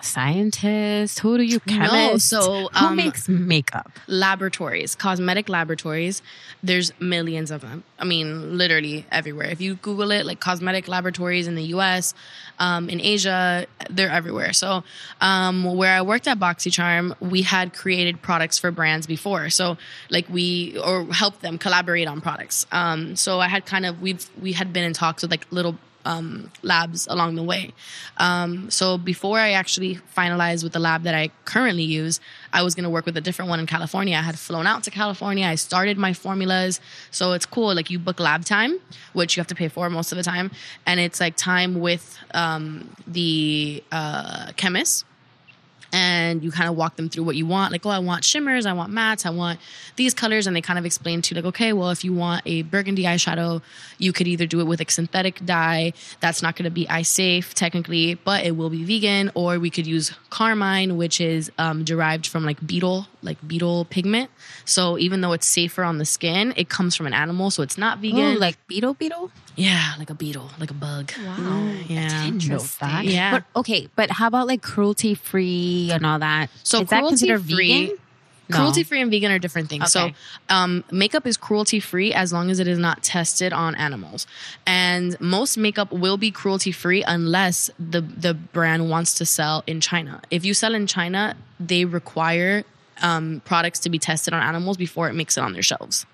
scientists? 0.05 1.19
Who 1.19 1.37
do 1.37 1.43
you 1.43 1.61
chemists? 1.61 2.29
so, 2.29 2.69
who 2.69 2.87
um, 2.87 2.97
makes 2.97 3.29
makeup? 3.29 3.91
laboratories, 4.07 4.95
cosmetic 4.95 5.49
laboratories. 5.49 6.23
There's 6.63 6.93
millions 7.01 7.51
of 7.51 7.61
them. 7.63 7.85
I 7.99 8.05
mean, 8.05 8.57
literally 8.57 9.07
everywhere. 9.11 9.47
If 9.47 9.61
you 9.61 9.77
Google 9.77 10.11
it, 10.11 10.27
like 10.27 10.41
cosmetic 10.41 10.89
laboratories 10.89 11.47
in 11.47 11.55
the 11.55 11.65
U.S., 11.65 12.15
um, 12.59 12.89
in 12.89 13.01
Asia, 13.01 13.67
they're 13.91 14.11
everywhere. 14.11 14.53
So, 14.53 14.85
um, 15.21 15.65
where 15.65 15.97
I 15.97 16.03
worked 16.03 16.29
at 16.29 16.39
BoxyCharm, 16.39 17.21
we 17.21 17.43
had 17.43 17.75
created 17.75 18.23
products 18.23 18.59
for 18.59 18.71
brands 18.71 19.07
before. 19.07 19.51
So, 19.51 19.77
like 20.11 20.29
we 20.29 20.79
or 20.79 21.05
helped 21.13 21.41
them 21.41 21.59
collaborate 21.59 22.09
on 22.09 22.21
products. 22.21 22.67
Um, 22.73 23.17
so 23.17 23.41
I 23.41 23.49
had 23.49 23.67
kind 23.67 23.87
of 23.87 24.01
we've 24.01 24.29
we 24.41 24.53
had 24.53 24.73
been 24.73 24.85
in 24.85 24.93
talks 24.93 25.23
with 25.23 25.31
like 25.31 25.47
little 25.51 25.77
um, 26.05 26.51
labs 26.63 27.07
along 27.07 27.37
the 27.37 27.43
way. 27.43 27.73
Um, 28.19 28.71
so 28.71 28.99
before 28.99 29.39
I 29.39 29.53
actually 29.53 29.97
finalized 30.17 30.63
with 30.63 30.73
the 30.73 30.79
lab 30.79 31.03
that 31.03 31.15
I 31.15 31.31
currently 31.45 31.83
use, 31.83 32.21
I 32.53 32.63
was 32.63 32.75
going 32.75 32.85
to 32.85 32.91
work 32.91 33.07
with 33.07 33.17
a 33.17 33.21
different 33.21 33.49
one 33.49 33.61
in 33.61 33.67
California. 33.67 34.17
I 34.17 34.23
had 34.23 34.39
flown 34.39 34.67
out 34.67 34.85
to 34.85 34.91
California. 34.91 35.47
I 35.47 35.55
started 35.55 35.99
my 35.99 36.13
formulas. 36.13 36.81
So 37.11 37.33
it's 37.33 37.47
cool. 37.47 37.75
Like 37.75 37.91
you 37.91 37.99
book 37.99 38.21
lab 38.21 38.45
time, 38.45 38.79
which 39.13 39.37
you 39.37 39.41
have 39.41 39.49
to 39.49 39.55
pay 39.55 39.69
for 39.69 39.89
most 39.91 40.13
of 40.13 40.17
the 40.17 40.25
time. 40.25 40.51
And 40.87 41.01
it's 41.01 41.21
like 41.21 41.37
time 41.37 41.81
with 41.81 42.19
um, 42.33 42.95
the 43.07 43.83
uh, 43.91 44.53
chemist 44.57 45.05
and 45.95 46.43
you 46.43 46.51
kind 46.51 46.69
of 46.69 46.75
walk 46.75 46.97
them 46.97 47.09
through 47.09 47.23
what 47.23 47.37
you 47.37 47.47
want. 47.47 47.71
Like, 47.71 47.87
oh, 47.87 47.91
I 47.91 48.01
want 48.01 48.25
shimmers, 48.25 48.67
I 48.67 48.73
want 48.73 48.93
mattes, 48.93 49.25
I 49.25 49.31
want 49.31 49.61
these 49.95 50.13
colors, 50.13 50.49
and 50.49 50.57
they 50.57 50.61
kind 50.61 50.77
of 50.77 50.85
explain 50.85 51.23
to 51.23 51.35
you, 51.35 51.41
like, 51.41 51.49
okay, 51.51 51.73
well, 51.73 51.91
if 51.91 52.03
you 52.03 52.13
want 52.13 52.43
a 52.47 52.63
burgundy 52.63 53.05
eyeshadow, 53.05 53.63
you 53.99 54.13
could 54.13 54.27
either 54.27 54.45
do 54.45 54.61
it 54.61 54.65
with 54.65 54.81
a 54.81 54.91
synthetic 54.91 55.47
dye. 55.47 55.93
That's 56.19 56.43
not 56.43 56.57
going 56.57 56.65
to 56.65 56.71
be 56.71 56.89
eye 56.89 57.03
safe 57.03 57.55
technically, 57.55 58.15
but 58.15 58.45
it 58.45 58.57
will 58.57 58.71
be 58.71 58.83
vegan, 58.83 59.31
or 59.37 59.61
we 59.61 59.71
could 59.71 59.87
use 59.87 60.13
carmine, 60.31 60.97
which 60.97 61.21
is 61.21 61.53
um, 61.59 61.85
derived 61.85 62.27
from 62.27 62.45
like 62.45 62.67
beetle, 62.67 63.07
like 63.23 63.39
beetle 63.47 63.85
pigment. 63.85 64.31
So 64.65 64.99
even 64.99 65.21
though 65.21 65.33
it's 65.33 65.47
safer 65.47 65.85
on 65.85 65.99
the 65.99 66.05
skin, 66.05 66.55
it 66.57 66.69
comes 66.69 66.97
from 66.97 67.07
an 67.07 67.15
animal, 67.15 67.53
so 67.53 67.63
it's 67.63 67.79
not 67.79 67.99
vegan. 67.99 68.35
Ooh, 68.35 68.39
like 68.41 68.59
beetle 68.67 68.95
beetle? 68.95 69.31
Yeah, 69.57 69.95
like 69.99 70.11
a 70.11 70.15
beetle, 70.15 70.51
like 70.59 70.71
a 70.71 70.75
bug. 70.75 71.13
Wow. 71.25 71.73
Yeah. 71.87 72.27
Interesting. 72.27 72.89
Yeah. 73.05 73.31
But 73.31 73.61
okay, 73.61 73.89
but 73.97 74.11
how 74.11 74.27
about 74.27 74.47
like 74.47 74.63
cruelty 74.63 75.15
free 75.15 75.91
and 75.93 76.05
all 76.05 76.19
that? 76.19 76.51
So 76.63 76.81
is 76.83 76.89
that 76.89 77.03
considered 77.03 77.41
cruelty-free- 77.43 77.85
vegan? 77.87 77.99
No. 78.47 78.57
Cruelty 78.59 78.83
free 78.83 79.01
and 79.01 79.11
vegan 79.11 79.33
are 79.33 79.39
different 79.39 79.71
things. 79.71 79.97
Okay. 79.97 80.15
So, 80.51 80.55
um, 80.55 80.85
makeup 80.91 81.27
is 81.27 81.39
cruelty 81.39 81.81
free 81.81 82.13
as 82.13 82.31
long 82.31 82.51
as 82.51 82.61
it 82.61 82.69
is 82.69 82.79
not 82.79 83.03
tested 83.03 83.55
on 83.55 83.75
animals. 83.75 84.27
And 84.67 85.19
most 85.19 85.57
makeup 85.57 85.91
will 85.91 86.19
be 86.19 86.31
cruelty 86.31 86.71
free 86.71 87.03
unless 87.05 87.71
the 87.79 88.03
the 88.03 88.35
brand 88.35 88.91
wants 88.91 89.15
to 89.15 89.25
sell 89.25 89.65
in 89.67 89.81
China. 89.81 90.21
If 90.31 90.45
you 90.45 90.53
sell 90.53 90.75
in 90.75 90.87
China, 90.87 91.37
they 91.59 91.87
require 91.87 92.65
um, 93.01 93.41
products 93.47 93.79
to 93.81 93.89
be 93.91 93.99
tested 93.99 94.35
on 94.35 94.43
animals 94.43 94.77
before 94.77 95.09
it 95.09 95.15
makes 95.15 95.39
it 95.39 95.41
on 95.41 95.55
their 95.55 95.63
shelves. 95.63 96.05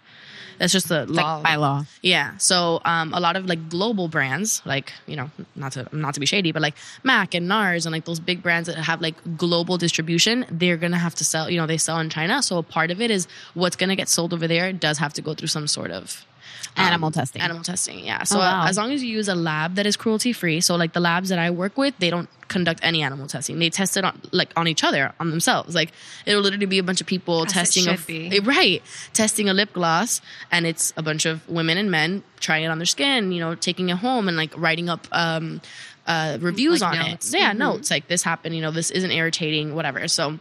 That's 0.60 0.74
just 0.74 0.90
the 0.90 1.06
law. 1.06 1.36
Like 1.36 1.42
by 1.42 1.54
law. 1.56 1.86
Yeah. 2.02 2.36
So 2.36 2.82
um, 2.84 3.14
a 3.14 3.18
lot 3.18 3.34
of 3.34 3.46
like 3.46 3.70
global 3.70 4.08
brands, 4.08 4.60
like 4.66 4.92
you 5.06 5.16
know, 5.16 5.30
not 5.56 5.72
to 5.72 5.88
not 5.90 6.12
to 6.14 6.20
be 6.20 6.26
shady, 6.26 6.52
but 6.52 6.60
like 6.60 6.74
Mac 7.02 7.34
and 7.34 7.48
NARS 7.48 7.86
and 7.86 7.94
like 7.94 8.04
those 8.04 8.20
big 8.20 8.42
brands 8.42 8.66
that 8.68 8.76
have 8.76 9.00
like 9.00 9.14
global 9.38 9.78
distribution, 9.78 10.44
they're 10.50 10.76
gonna 10.76 10.98
have 10.98 11.14
to 11.14 11.24
sell. 11.24 11.48
You 11.48 11.58
know, 11.58 11.66
they 11.66 11.78
sell 11.78 11.98
in 11.98 12.10
China, 12.10 12.42
so 12.42 12.58
a 12.58 12.62
part 12.62 12.90
of 12.90 13.00
it 13.00 13.10
is 13.10 13.26
what's 13.54 13.74
gonna 13.74 13.96
get 13.96 14.10
sold 14.10 14.34
over 14.34 14.46
there 14.46 14.70
does 14.70 14.98
have 14.98 15.14
to 15.14 15.22
go 15.22 15.32
through 15.32 15.48
some 15.48 15.66
sort 15.66 15.90
of 15.90 16.26
um, 16.76 16.84
Animal 16.86 17.10
testing. 17.10 17.42
Animal 17.42 17.62
testing, 17.62 17.98
yeah. 18.04 18.22
So 18.24 18.36
Oh, 18.36 18.38
wow. 18.40 18.66
as 18.66 18.76
long 18.76 18.92
as 18.92 19.02
you 19.02 19.10
use 19.10 19.28
a 19.28 19.34
lab 19.34 19.74
that 19.74 19.86
is 19.86 19.96
cruelty 19.96 20.32
free, 20.32 20.60
so 20.60 20.76
like 20.76 20.92
the 20.92 21.00
labs 21.00 21.28
that 21.30 21.38
I 21.38 21.50
work 21.50 21.76
with, 21.76 21.94
they 21.98 22.10
don't 22.10 22.28
conduct 22.48 22.80
any 22.82 23.02
animal 23.02 23.26
testing. 23.28 23.58
They 23.58 23.70
test 23.70 23.96
it 23.96 24.04
on 24.04 24.20
like 24.32 24.50
on 24.56 24.66
each 24.68 24.82
other, 24.84 25.12
on 25.20 25.30
themselves. 25.30 25.74
Like 25.74 25.92
it'll 26.26 26.42
literally 26.42 26.66
be 26.66 26.78
a 26.78 26.82
bunch 26.82 27.00
of 27.00 27.06
people 27.06 27.44
As 27.44 27.52
testing 27.52 27.86
a 27.88 27.96
eh, 28.36 28.40
right, 28.42 28.82
testing 29.12 29.48
a 29.48 29.52
lip 29.54 29.72
gloss, 29.72 30.20
and 30.50 30.66
it's 30.66 30.92
a 30.96 31.02
bunch 31.02 31.26
of 31.26 31.46
women 31.48 31.76
and 31.78 31.90
men 31.90 32.22
trying 32.40 32.64
it 32.64 32.68
on 32.68 32.78
their 32.78 32.86
skin. 32.86 33.32
You 33.32 33.40
know, 33.40 33.54
taking 33.54 33.88
it 33.90 33.96
home 33.98 34.26
and 34.28 34.36
like 34.36 34.52
writing 34.56 34.88
up. 34.88 35.06
um 35.12 35.60
uh, 36.06 36.38
reviews 36.40 36.80
Like 36.80 36.98
on 36.98 37.10
notes. 37.10 37.32
it. 37.32 37.38
Yeah, 37.38 37.52
Mhm. 37.52 37.58
notes 37.58 37.90
like 37.90 38.08
this 38.08 38.22
happened. 38.24 38.56
You 38.56 38.62
know, 38.62 38.72
this 38.72 38.90
isn't 38.90 39.12
irritating. 39.12 39.76
Whatever. 39.76 40.08
So, 40.08 40.40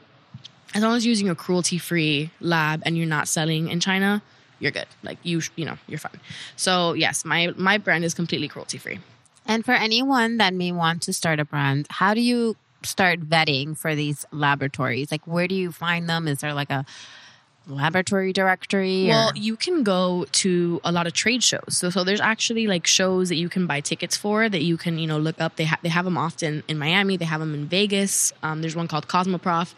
as 0.74 0.82
long 0.82 0.96
as 0.96 1.06
you're 1.06 1.12
using 1.12 1.30
a 1.30 1.36
cruelty 1.36 1.78
free 1.78 2.32
lab 2.40 2.82
and 2.86 2.98
you're 2.98 3.06
not 3.06 3.28
selling 3.28 3.68
in 3.70 3.80
China, 3.80 4.24
you're 4.60 4.72
good. 4.72 4.88
Like 5.04 5.18
you, 5.24 5.42
you 5.56 5.66
know, 5.66 5.78
you're 5.88 6.00
fine. 6.00 6.20
So 6.56 6.94
yes, 6.94 7.26
my 7.26 7.54
my 7.58 7.78
brand 7.78 8.04
is 8.04 8.14
completely 8.14 8.48
cruelty 8.48 8.78
free. 8.78 9.00
And 9.46 9.66
for 9.66 9.72
anyone 9.72 10.38
that 10.38 10.54
may 10.54 10.72
want 10.72 11.02
to 11.04 11.14
start 11.14 11.40
a 11.40 11.46
brand, 11.46 11.88
how 11.90 12.14
do 12.14 12.22
you 12.22 12.56
start 12.84 13.22
vetting 13.22 13.78
for 13.78 13.96
these 13.96 14.26
laboratories? 14.32 15.12
Like, 15.12 15.26
where 15.26 15.48
do 15.48 15.56
you 15.56 15.72
find 15.72 16.10
them? 16.10 16.28
Is 16.28 16.40
there 16.40 16.54
like 16.54 16.70
a 16.70 16.86
laboratory 17.70 18.34
directory? 18.34 19.08
Well, 19.08 19.30
or- 19.30 19.38
you 19.38 19.56
can 19.56 19.84
go 19.84 20.26
to 20.44 20.82
a 20.84 20.92
lot 20.92 21.08
of 21.08 21.14
trade 21.14 21.44
shows. 21.44 21.78
So, 21.78 21.90
so 21.90 22.04
there's 22.04 22.22
actually 22.22 22.68
like 22.68 22.88
shows 22.88 23.30
that 23.30 23.36
you 23.36 23.50
can 23.50 23.68
buy 23.68 23.80
tickets 23.82 24.16
for 24.18 24.50
that 24.50 24.64
you 24.64 24.78
can 24.78 25.00
you 25.00 25.08
know 25.08 25.18
look 25.18 25.40
up. 25.40 25.56
They 25.56 25.66
ha- 25.66 25.80
they 25.82 25.90
have 25.90 26.06
them 26.06 26.18
often 26.18 26.64
in 26.68 26.78
Miami. 26.78 27.18
They 27.18 27.26
have 27.26 27.40
them 27.40 27.54
in 27.54 27.66
Vegas. 27.68 28.34
Um, 28.44 28.62
there's 28.62 28.76
one 28.76 28.88
called 28.88 29.08
Cosmoprof. 29.08 29.74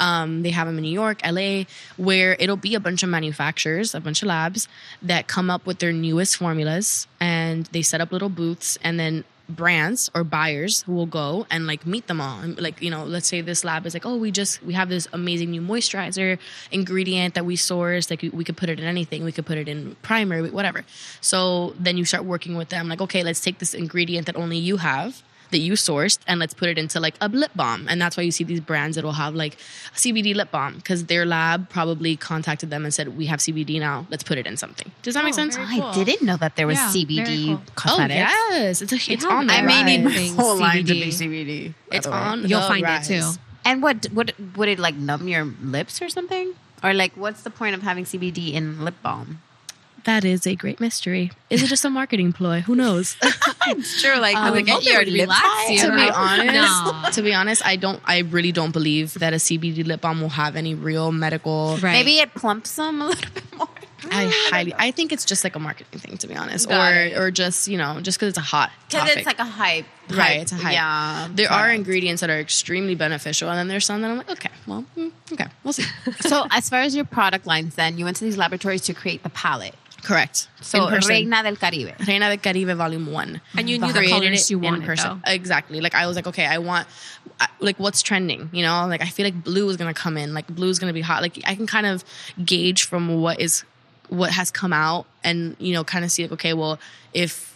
Um, 0.00 0.42
they 0.42 0.50
have 0.50 0.66
them 0.66 0.76
in 0.78 0.82
New 0.82 0.90
York, 0.90 1.20
LA, 1.24 1.64
where 1.96 2.36
it'll 2.40 2.56
be 2.56 2.74
a 2.74 2.80
bunch 2.80 3.02
of 3.04 3.08
manufacturers, 3.08 3.94
a 3.94 4.00
bunch 4.00 4.22
of 4.22 4.28
labs 4.28 4.66
that 5.02 5.28
come 5.28 5.50
up 5.50 5.66
with 5.66 5.78
their 5.78 5.92
newest 5.92 6.36
formulas, 6.36 7.06
and 7.20 7.66
they 7.66 7.82
set 7.82 8.00
up 8.00 8.10
little 8.10 8.28
booths, 8.28 8.76
and 8.82 8.98
then 8.98 9.22
brands 9.48 10.10
or 10.14 10.24
buyers 10.24 10.86
will 10.86 11.06
go 11.06 11.46
and 11.50 11.66
like 11.66 11.86
meet 11.86 12.06
them 12.06 12.20
all. 12.20 12.40
And 12.40 12.60
like 12.60 12.80
you 12.82 12.90
know 12.90 13.04
let's 13.04 13.26
say 13.28 13.40
this 13.40 13.64
lab 13.64 13.86
is 13.86 13.94
like 13.94 14.06
oh 14.06 14.16
we 14.16 14.30
just 14.30 14.62
we 14.62 14.72
have 14.74 14.88
this 14.88 15.06
amazing 15.12 15.50
new 15.50 15.60
moisturizer 15.60 16.38
ingredient 16.70 17.34
that 17.34 17.44
we 17.44 17.56
source 17.56 18.10
like 18.10 18.22
we 18.22 18.44
could 18.44 18.56
put 18.56 18.68
it 18.68 18.78
in 18.78 18.86
anything. 18.86 19.24
We 19.24 19.32
could 19.32 19.46
put 19.46 19.58
it 19.58 19.68
in 19.68 19.96
primer 20.02 20.46
whatever. 20.48 20.84
So 21.20 21.74
then 21.78 21.96
you 21.96 22.04
start 22.04 22.24
working 22.24 22.56
with 22.56 22.70
them 22.70 22.88
like 22.88 23.00
okay 23.00 23.22
let's 23.22 23.40
take 23.40 23.58
this 23.58 23.74
ingredient 23.74 24.26
that 24.26 24.36
only 24.36 24.58
you 24.58 24.78
have 24.78 25.22
that 25.54 25.62
you 25.68 25.72
sourced 25.74 26.18
and 26.28 26.36
let's 26.42 26.54
put 26.60 26.68
it 26.68 26.76
into 26.82 26.98
like 27.06 27.14
a 27.20 27.28
lip 27.42 27.52
balm 27.56 27.86
and 27.90 27.96
that's 28.02 28.16
why 28.18 28.22
you 28.28 28.32
see 28.38 28.44
these 28.44 28.60
brands 28.70 28.96
that 28.96 29.04
will 29.06 29.18
have 29.24 29.34
like 29.42 29.54
a 29.94 29.98
cbd 30.02 30.34
lip 30.34 30.50
balm 30.50 30.74
because 30.80 31.00
their 31.12 31.24
lab 31.24 31.68
probably 31.70 32.16
contacted 32.16 32.68
them 32.74 32.82
and 32.84 32.92
said 32.92 33.16
we 33.16 33.26
have 33.32 33.38
cbd 33.46 33.78
now 33.78 33.96
let's 34.10 34.24
put 34.30 34.36
it 34.42 34.46
in 34.50 34.56
something 34.64 34.90
does 35.02 35.14
that 35.14 35.24
make 35.24 35.34
Oh, 35.34 35.42
sense 35.42 35.56
very 35.56 35.80
I 35.80 36.04
didn't 36.04 36.26
know 36.26 36.36
that 36.44 36.56
there 36.56 36.66
was 36.66 36.76
Yeah, 36.78 36.90
CBD 36.94 37.46
cool. 37.46 37.54
Oh, 37.66 37.72
cosmetics. 37.76 38.32
Oh 38.34 38.48
yes, 38.52 38.82
it's 38.82 38.92
a, 38.92 39.12
it's 39.12 39.24
on 39.24 39.46
the 39.46 39.54
I 39.54 39.58
I 39.58 39.62
may 39.62 39.82
need 39.84 40.02
my 40.04 40.10
Right. 40.10 40.16
rise. 40.28 40.36
whole 40.36 40.56
line 40.58 40.84
to 40.84 40.94
be 40.94 41.08
CBD. 41.20 41.74
It's 41.92 42.06
the 42.06 42.12
way. 42.12 42.18
on. 42.18 42.48
You'll 42.48 42.60
find 42.72 42.82
rise. 42.82 43.08
it 43.10 43.20
too. 43.20 43.30
And 43.64 43.82
what 43.82 44.10
would 44.12 44.34
would 44.56 44.68
it 44.68 44.78
like 44.78 44.96
numb 44.96 45.28
your 45.28 45.44
lips 45.62 46.02
or 46.02 46.08
something? 46.08 46.52
Or 46.82 46.92
like, 46.92 47.16
what's 47.16 47.42
the 47.42 47.50
point 47.50 47.74
of 47.74 47.82
having 47.82 48.04
CBD 48.04 48.52
in 48.52 48.84
lip 48.84 48.94
balm? 49.02 49.40
That 50.04 50.24
is 50.24 50.46
a 50.46 50.54
great 50.54 50.80
mystery. 50.80 51.30
Is 51.48 51.62
it 51.62 51.66
just 51.68 51.84
a 51.84 51.90
marketing 51.90 52.32
ploy? 52.32 52.60
Who 52.60 52.74
knows? 52.74 53.16
It's 53.66 54.02
true. 54.02 54.18
Like, 54.18 54.36
Um, 54.36 54.52
does 54.52 54.60
it 54.60 54.66
get 54.66 54.84
your 54.84 54.98
lips 55.06 55.20
relax 55.20 55.40
high? 55.42 55.76
to 55.76 55.90
be 55.90 55.96
No. 56.06 56.12
honest, 56.14 57.14
to 57.16 57.22
be 57.22 57.32
honest, 57.32 57.64
I 57.66 57.76
don't. 57.76 58.00
I 58.04 58.18
really 58.18 58.52
don't 58.52 58.72
believe 58.72 59.14
that 59.14 59.32
a 59.32 59.36
CBD 59.36 59.86
lip 59.86 60.02
balm 60.02 60.20
will 60.20 60.28
have 60.28 60.54
any 60.56 60.74
real 60.74 61.10
medical. 61.12 61.78
Right. 61.80 61.92
Maybe 61.92 62.18
it 62.18 62.34
plumps 62.34 62.76
them 62.76 63.00
a 63.00 63.06
little 63.06 63.30
bit 63.34 63.56
more. 63.56 63.68
I 64.10 64.30
highly. 64.50 64.74
I 64.76 64.90
think 64.90 65.12
it's 65.12 65.24
just 65.24 65.44
like 65.44 65.56
a 65.56 65.58
marketing 65.58 65.98
thing, 65.98 66.18
to 66.18 66.26
be 66.28 66.34
honest, 66.36 66.68
Got 66.68 66.92
or 66.92 66.94
it. 67.06 67.16
or 67.16 67.30
just 67.30 67.68
you 67.68 67.78
know 67.78 68.00
just 68.02 68.18
because 68.18 68.28
it's 68.28 68.38
a 68.38 68.42
hot 68.42 68.70
Because 68.90 69.08
it's 69.16 69.24
like 69.24 69.38
a 69.38 69.44
hype. 69.46 69.86
Right, 70.10 70.18
hype- 70.18 70.42
it's 70.42 70.52
a 70.52 70.56
hype. 70.56 70.74
Yeah. 70.74 71.28
there 71.32 71.50
are 71.50 71.70
ingredients 71.70 72.20
that 72.20 72.28
are 72.28 72.38
extremely 72.38 72.94
beneficial, 72.94 73.48
and 73.48 73.58
then 73.58 73.68
there's 73.68 73.86
some 73.86 74.02
that 74.02 74.10
I'm 74.10 74.18
like, 74.18 74.30
okay, 74.30 74.50
well, 74.66 74.84
mm, 74.98 75.10
okay, 75.32 75.46
we'll 75.64 75.72
see. 75.72 75.84
so, 76.20 76.46
as 76.50 76.68
far 76.68 76.80
as 76.80 76.94
your 76.94 77.06
product 77.06 77.46
lines, 77.46 77.76
then 77.76 77.96
you 77.96 78.04
went 78.04 78.18
to 78.18 78.24
these 78.24 78.36
laboratories 78.36 78.82
to 78.82 78.92
create 78.92 79.22
the 79.22 79.30
palette. 79.30 79.74
Correct. 80.04 80.48
So, 80.60 80.88
In. 80.88 81.00
Reina 81.00 81.42
del 81.42 81.56
Caribe. 81.56 81.94
Reina 82.06 82.28
del 82.28 82.38
Caribe 82.38 82.76
Volume 82.76 83.10
One. 83.10 83.40
And 83.56 83.68
you 83.68 83.78
knew 83.78 83.92
the 83.92 84.06
colors 84.06 84.50
you 84.50 84.58
in 84.58 84.64
wanted, 84.64 84.84
person. 84.84 85.20
though. 85.24 85.32
Exactly. 85.32 85.80
Like 85.80 85.94
I 85.94 86.06
was 86.06 86.14
like, 86.14 86.26
okay, 86.26 86.46
I 86.46 86.58
want 86.58 86.86
like 87.60 87.78
what's 87.78 88.02
trending. 88.02 88.50
You 88.52 88.62
know, 88.62 88.86
like 88.86 89.00
I 89.00 89.06
feel 89.06 89.24
like 89.24 89.42
blue 89.42 89.68
is 89.68 89.76
gonna 89.76 89.94
come 89.94 90.16
in. 90.16 90.34
Like 90.34 90.46
blue 90.46 90.68
is 90.68 90.78
gonna 90.78 90.92
be 90.92 91.00
hot. 91.00 91.22
Like 91.22 91.40
I 91.46 91.54
can 91.54 91.66
kind 91.66 91.86
of 91.86 92.04
gauge 92.44 92.84
from 92.84 93.20
what 93.22 93.40
is 93.40 93.64
what 94.10 94.30
has 94.30 94.50
come 94.50 94.72
out, 94.72 95.06
and 95.24 95.56
you 95.58 95.72
know, 95.72 95.82
kind 95.84 96.04
of 96.04 96.10
see 96.10 96.22
like, 96.22 96.32
okay, 96.32 96.52
well, 96.52 96.78
if 97.14 97.53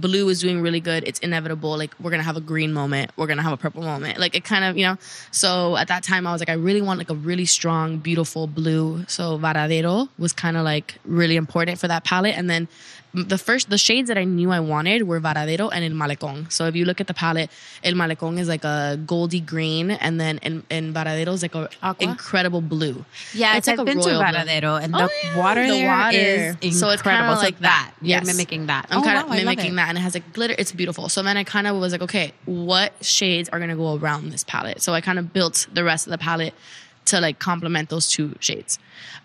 blue 0.00 0.28
is 0.28 0.40
doing 0.40 0.60
really 0.60 0.80
good, 0.80 1.04
it's 1.06 1.18
inevitable. 1.20 1.76
Like 1.76 1.94
we're 2.00 2.10
gonna 2.10 2.22
have 2.22 2.36
a 2.36 2.40
green 2.40 2.72
moment, 2.72 3.10
we're 3.16 3.26
gonna 3.26 3.42
have 3.42 3.52
a 3.52 3.56
purple 3.56 3.82
moment. 3.82 4.18
Like 4.18 4.34
it 4.34 4.44
kind 4.44 4.64
of, 4.64 4.76
you 4.76 4.86
know. 4.86 4.98
So 5.30 5.76
at 5.76 5.88
that 5.88 6.02
time, 6.02 6.26
I 6.26 6.32
was 6.32 6.40
like, 6.40 6.48
I 6.48 6.54
really 6.54 6.82
want 6.82 6.98
like 6.98 7.10
a 7.10 7.14
really 7.14 7.46
strong, 7.46 7.98
beautiful 7.98 8.46
blue. 8.46 9.04
So 9.08 9.38
Varadero 9.38 10.08
was 10.18 10.32
kind 10.32 10.56
of 10.56 10.64
like 10.64 10.98
really 11.04 11.36
important 11.36 11.78
for 11.78 11.88
that 11.88 12.04
palette. 12.04 12.36
And 12.36 12.48
then 12.48 12.68
the 13.14 13.38
first 13.38 13.70
the 13.70 13.78
shades 13.78 14.08
that 14.08 14.18
I 14.18 14.24
knew 14.24 14.50
I 14.50 14.60
wanted 14.60 15.04
were 15.04 15.20
Varadero 15.20 15.70
and 15.72 15.82
El 15.84 15.92
Malecón. 15.92 16.52
So 16.52 16.66
if 16.66 16.76
you 16.76 16.84
look 16.84 17.00
at 17.00 17.06
the 17.06 17.14
palette, 17.14 17.50
El 17.82 17.94
Malecón 17.94 18.38
is 18.38 18.46
like 18.48 18.62
a 18.64 18.98
goldy 19.06 19.40
green, 19.40 19.90
and 19.90 20.20
then 20.20 20.38
in, 20.42 20.62
in 20.70 20.92
Varadero 20.92 21.28
is 21.28 21.40
like 21.42 21.54
a 21.54 21.70
Aqua? 21.82 22.08
incredible 22.10 22.60
blue. 22.60 23.04
Yeah, 23.32 23.56
It's 23.56 23.66
it's 23.66 23.68
like 23.68 23.74
I've 23.74 23.80
a 23.80 23.84
been 23.86 24.00
to 24.02 24.08
royal 24.10 24.18
blue. 24.22 24.32
Varadero, 24.40 24.82
and 24.82 24.94
Oh, 24.94 24.98
the 25.06 25.10
yeah, 25.24 25.38
water 25.38 25.62
the 25.62 25.72
there 25.72 25.88
water. 25.88 26.18
is 26.18 26.54
incredible. 26.56 26.72
So 26.78 26.90
it's 26.90 27.02
kinda 27.02 27.36
So 27.36 27.42
like 27.42 27.58
that. 27.60 27.92
that. 28.00 28.06
You're 28.06 28.24
mimicking 28.24 28.66
that. 28.66 28.86
I'm 28.90 28.98
oh, 29.00 29.02
kind 29.02 29.18
of 29.18 29.28
love 29.28 29.36
mimicking 29.38 29.76
that, 29.76 29.88
and 29.88 29.96
it 29.96 30.02
has 30.02 30.14
like 30.14 30.32
glitter. 30.34 30.54
It's 30.58 30.72
beautiful. 30.72 31.08
So 31.08 31.22
then 31.22 31.36
I 31.38 31.44
kind 31.44 31.66
of 31.66 31.76
was 31.76 31.92
like, 31.92 32.02
okay, 32.02 32.32
what 32.44 32.92
shades 33.02 33.48
are 33.48 33.58
gonna 33.58 33.76
go 33.76 33.96
around 33.96 34.30
this 34.30 34.44
palette? 34.44 34.82
So 34.82 34.92
I 34.92 35.00
kind 35.00 35.18
of 35.18 35.32
built 35.32 35.66
the 35.72 35.84
rest 35.84 36.06
of 36.06 36.10
the 36.10 36.18
palette 36.18 36.52
to 37.06 37.20
like 37.20 37.38
complement 37.38 37.88
those 37.88 38.08
two 38.08 38.34
shades. 38.40 38.78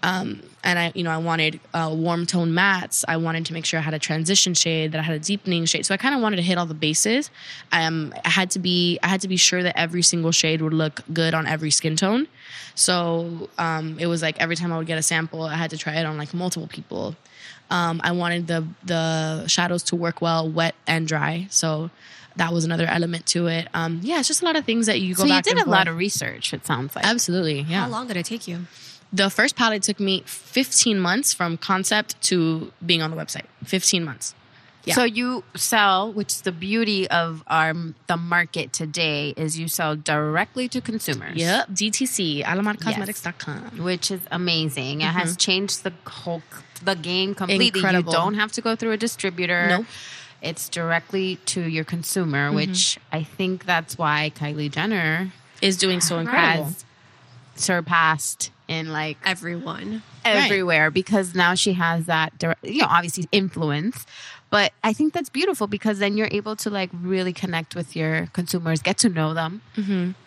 Um, 0.03 0.41
and 0.63 0.79
I, 0.79 0.91
you 0.95 1.03
know, 1.03 1.11
I 1.11 1.17
wanted 1.17 1.59
uh, 1.73 1.91
warm 1.93 2.25
tone 2.25 2.51
mattes. 2.51 3.03
I 3.07 3.17
wanted 3.17 3.45
to 3.47 3.53
make 3.53 3.65
sure 3.65 3.79
I 3.79 3.83
had 3.83 3.93
a 3.93 3.99
transition 3.99 4.53
shade, 4.53 4.91
that 4.91 4.99
I 4.99 5.01
had 5.01 5.15
a 5.15 5.19
deepening 5.19 5.65
shade. 5.65 5.85
So 5.85 5.93
I 5.93 5.97
kind 5.97 6.15
of 6.15 6.21
wanted 6.21 6.37
to 6.37 6.41
hit 6.41 6.57
all 6.57 6.65
the 6.65 6.73
bases. 6.73 7.29
Um, 7.71 8.13
I 8.25 8.29
had 8.29 8.51
to 8.51 8.59
be, 8.59 8.99
I 9.03 9.07
had 9.07 9.21
to 9.21 9.27
be 9.27 9.37
sure 9.37 9.63
that 9.63 9.77
every 9.77 10.01
single 10.01 10.31
shade 10.31 10.61
would 10.61 10.73
look 10.73 11.01
good 11.13 11.33
on 11.33 11.47
every 11.47 11.71
skin 11.71 11.95
tone. 11.95 12.27
So 12.75 13.49
um, 13.57 13.97
it 13.99 14.07
was 14.07 14.21
like 14.21 14.39
every 14.39 14.55
time 14.55 14.71
I 14.71 14.77
would 14.77 14.87
get 14.87 14.97
a 14.97 15.03
sample, 15.03 15.43
I 15.43 15.55
had 15.55 15.69
to 15.71 15.77
try 15.77 15.95
it 15.95 16.05
on 16.05 16.17
like 16.17 16.33
multiple 16.33 16.67
people. 16.67 17.15
Um, 17.69 18.01
I 18.03 18.11
wanted 18.11 18.47
the 18.47 18.67
the 18.83 19.47
shadows 19.47 19.83
to 19.83 19.95
work 19.95 20.21
well, 20.21 20.49
wet 20.49 20.75
and 20.87 21.07
dry. 21.07 21.47
So 21.49 21.89
that 22.35 22.53
was 22.53 22.65
another 22.65 22.85
element 22.85 23.25
to 23.27 23.47
it. 23.47 23.67
Um, 23.73 23.99
yeah, 24.03 24.19
it's 24.19 24.27
just 24.27 24.41
a 24.41 24.45
lot 24.45 24.55
of 24.55 24.65
things 24.65 24.85
that 24.85 25.01
you 25.01 25.15
go 25.15 25.23
So 25.23 25.27
you 25.27 25.41
did 25.41 25.57
a 25.57 25.69
lot 25.69 25.87
of 25.87 25.97
research. 25.97 26.53
It 26.53 26.65
sounds 26.65 26.95
like. 26.95 27.05
Absolutely, 27.05 27.61
yeah. 27.61 27.81
How 27.81 27.89
long 27.89 28.07
did 28.07 28.17
it 28.17 28.25
take 28.25 28.47
you? 28.47 28.67
The 29.13 29.29
first 29.29 29.55
palette 29.57 29.83
took 29.83 29.99
me 29.99 30.23
15 30.25 30.97
months 30.99 31.33
from 31.33 31.57
concept 31.57 32.21
to 32.23 32.71
being 32.85 33.01
on 33.01 33.11
the 33.11 33.17
website. 33.17 33.45
15 33.65 34.05
months. 34.05 34.33
Yeah. 34.85 34.95
So 34.95 35.03
you 35.03 35.43
sell, 35.55 36.11
which 36.11 36.29
is 36.29 36.41
the 36.41 36.51
beauty 36.51 37.07
of 37.09 37.43
our 37.47 37.73
the 38.07 38.17
market 38.17 38.73
today, 38.73 39.33
is 39.37 39.59
you 39.59 39.67
sell 39.67 39.95
directly 39.95 40.67
to 40.69 40.81
consumers. 40.81 41.35
Yep, 41.37 41.69
DTC, 41.69 42.43
alamarcosmetics.com. 42.43 43.83
which 43.83 44.09
is 44.09 44.21
amazing. 44.31 45.01
It 45.01 45.05
has 45.05 45.37
changed 45.37 45.83
the 45.83 45.93
whole 46.07 46.41
the 46.83 46.95
game 46.95 47.35
completely. 47.35 47.67
Incredible. 47.67 48.11
You 48.11 48.17
don't 48.17 48.33
have 48.35 48.51
to 48.53 48.61
go 48.61 48.75
through 48.75 48.93
a 48.93 48.97
distributor. 48.97 49.67
Nope. 49.67 49.85
It's 50.41 50.69
directly 50.69 51.35
to 51.47 51.61
your 51.61 51.83
consumer, 51.83 52.47
mm-hmm. 52.47 52.55
which 52.55 52.97
I 53.11 53.23
think 53.23 53.65
that's 53.65 53.97
why 53.97 54.31
Kylie 54.35 54.71
Jenner 54.71 55.31
Is 55.61 55.77
doing 55.77 56.01
so 56.01 56.17
incredible. 56.19 56.65
has 56.65 56.85
surpassed 57.55 58.51
in 58.67 58.91
like 58.91 59.17
Everyone. 59.25 60.01
Everywhere 60.25 60.91
because 60.91 61.33
now 61.35 61.53
she 61.55 61.73
has 61.73 62.05
that 62.05 62.37
direct, 62.37 62.63
you 62.65 62.81
know 62.81 62.87
obviously 62.89 63.27
influence 63.31 64.05
but 64.49 64.71
i 64.83 64.91
think 64.93 65.13
that's 65.13 65.29
beautiful 65.29 65.67
because 65.67 65.99
then 65.99 66.17
you're 66.17 66.29
able 66.31 66.55
to 66.55 66.69
like 66.69 66.89
really 67.01 67.33
connect 67.33 67.75
with 67.75 67.95
your 67.95 68.27
consumers 68.33 68.81
get 68.81 68.97
to 68.97 69.09
know 69.09 69.33
them 69.33 69.61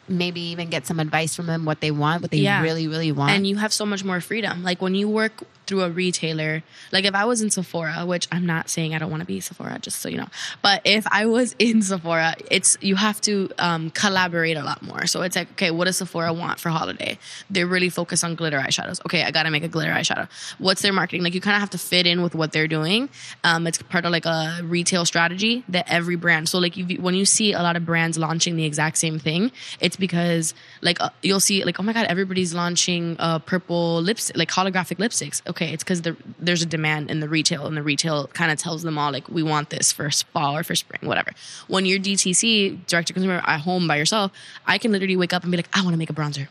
maybe 0.06 0.40
even 0.40 0.68
get 0.68 0.86
some 0.86 1.00
advice 1.00 1.34
from 1.34 1.46
them 1.46 1.64
what 1.64 1.80
they 1.80 1.90
want 1.90 2.20
what 2.22 2.30
they 2.30 2.38
Yeah. 2.38 2.60
really 2.62 2.86
really 2.88 3.12
want 3.12 3.30
and 3.32 3.46
you 3.46 3.56
have 3.56 3.72
so 3.72 3.86
much 3.86 4.04
more 4.04 4.20
freedom. 4.20 4.62
Like 4.62 4.82
when 4.82 4.94
you 4.94 5.08
work 5.08 5.32
through 5.66 5.80
a 5.80 5.88
retailer, 5.88 6.62
like 6.92 7.06
if 7.06 7.14
I 7.14 7.24
was 7.24 7.40
in 7.40 7.48
Sephora, 7.50 8.04
which 8.04 8.28
I'm 8.30 8.44
not 8.44 8.68
saying 8.68 8.94
I 8.94 8.98
don't 8.98 9.10
want 9.10 9.22
to 9.22 9.26
be 9.26 9.40
Sephora, 9.40 9.78
just 9.80 10.02
so 10.02 10.10
you 10.10 10.18
know, 10.18 10.26
but 10.60 10.82
if 10.84 11.06
I 11.10 11.24
was 11.24 11.56
in 11.58 11.80
Sephora, 11.80 12.34
it's 12.50 12.76
you 12.82 12.96
have 12.96 13.18
to 13.22 13.50
um, 13.58 13.88
collaborate 13.90 14.58
a 14.58 14.62
lot 14.62 14.82
more. 14.82 15.06
So 15.06 15.22
it's 15.22 15.36
like, 15.36 15.50
okay, 15.52 15.70
what 15.70 15.86
does 15.86 15.96
Sephora 15.96 16.34
want 16.34 16.60
for 16.60 16.68
holiday? 16.68 17.18
They're 17.48 17.66
really 17.66 17.88
focused 17.88 18.24
on 18.24 18.34
glitter 18.34 18.58
eyeshadows. 18.60 19.00
Okay, 19.06 19.22
I 19.22 19.30
got 19.30 19.44
to 19.44 19.50
make 19.50 19.64
a 19.64 19.68
glitter 19.68 19.83
eyeshadow. 19.92 20.28
What's 20.58 20.82
their 20.82 20.92
marketing? 20.92 21.22
Like 21.22 21.34
you 21.34 21.40
kind 21.40 21.56
of 21.56 21.60
have 21.60 21.70
to 21.70 21.78
fit 21.78 22.06
in 22.06 22.22
with 22.22 22.34
what 22.34 22.52
they're 22.52 22.68
doing. 22.68 23.08
Um, 23.42 23.66
it's 23.66 23.80
part 23.82 24.04
of 24.04 24.12
like 24.12 24.26
a 24.26 24.60
retail 24.62 25.04
strategy 25.04 25.64
that 25.68 25.90
every 25.90 26.16
brand. 26.16 26.48
So 26.48 26.58
like 26.58 26.76
you, 26.76 27.00
when 27.00 27.14
you 27.14 27.24
see 27.24 27.52
a 27.52 27.62
lot 27.62 27.76
of 27.76 27.84
brands 27.84 28.18
launching 28.18 28.56
the 28.56 28.64
exact 28.64 28.98
same 28.98 29.18
thing, 29.18 29.52
it's 29.80 29.96
because 29.96 30.54
like 30.82 31.00
uh, 31.00 31.10
you'll 31.22 31.40
see 31.40 31.64
like 31.64 31.78
oh 31.80 31.82
my 31.82 31.92
god, 31.92 32.06
everybody's 32.06 32.54
launching 32.54 33.16
uh, 33.18 33.38
purple 33.40 34.00
lipstick, 34.02 34.36
like 34.36 34.50
holographic 34.50 34.98
lipsticks. 34.98 35.42
Okay, 35.48 35.72
it's 35.72 35.84
because 35.84 36.02
the, 36.02 36.16
there's 36.38 36.62
a 36.62 36.66
demand 36.66 37.10
in 37.10 37.20
the 37.20 37.28
retail, 37.28 37.66
and 37.66 37.76
the 37.76 37.82
retail 37.82 38.26
kind 38.28 38.50
of 38.50 38.58
tells 38.58 38.82
them 38.82 38.98
all 38.98 39.12
like 39.12 39.28
we 39.28 39.42
want 39.42 39.70
this 39.70 39.92
for 39.92 40.10
fall 40.10 40.56
or 40.56 40.62
for 40.62 40.74
spring, 40.74 41.00
whatever. 41.02 41.32
When 41.68 41.86
you're 41.86 41.98
DTC, 41.98 42.86
direct 42.86 43.08
to 43.08 43.12
consumer, 43.12 43.42
at 43.46 43.60
home 43.60 43.88
by 43.88 43.96
yourself, 43.96 44.32
I 44.66 44.78
can 44.78 44.92
literally 44.92 45.16
wake 45.16 45.32
up 45.32 45.42
and 45.42 45.50
be 45.50 45.56
like, 45.56 45.68
I 45.72 45.82
want 45.82 45.94
to 45.94 45.98
make 45.98 46.10
a 46.10 46.14
bronzer. 46.14 46.48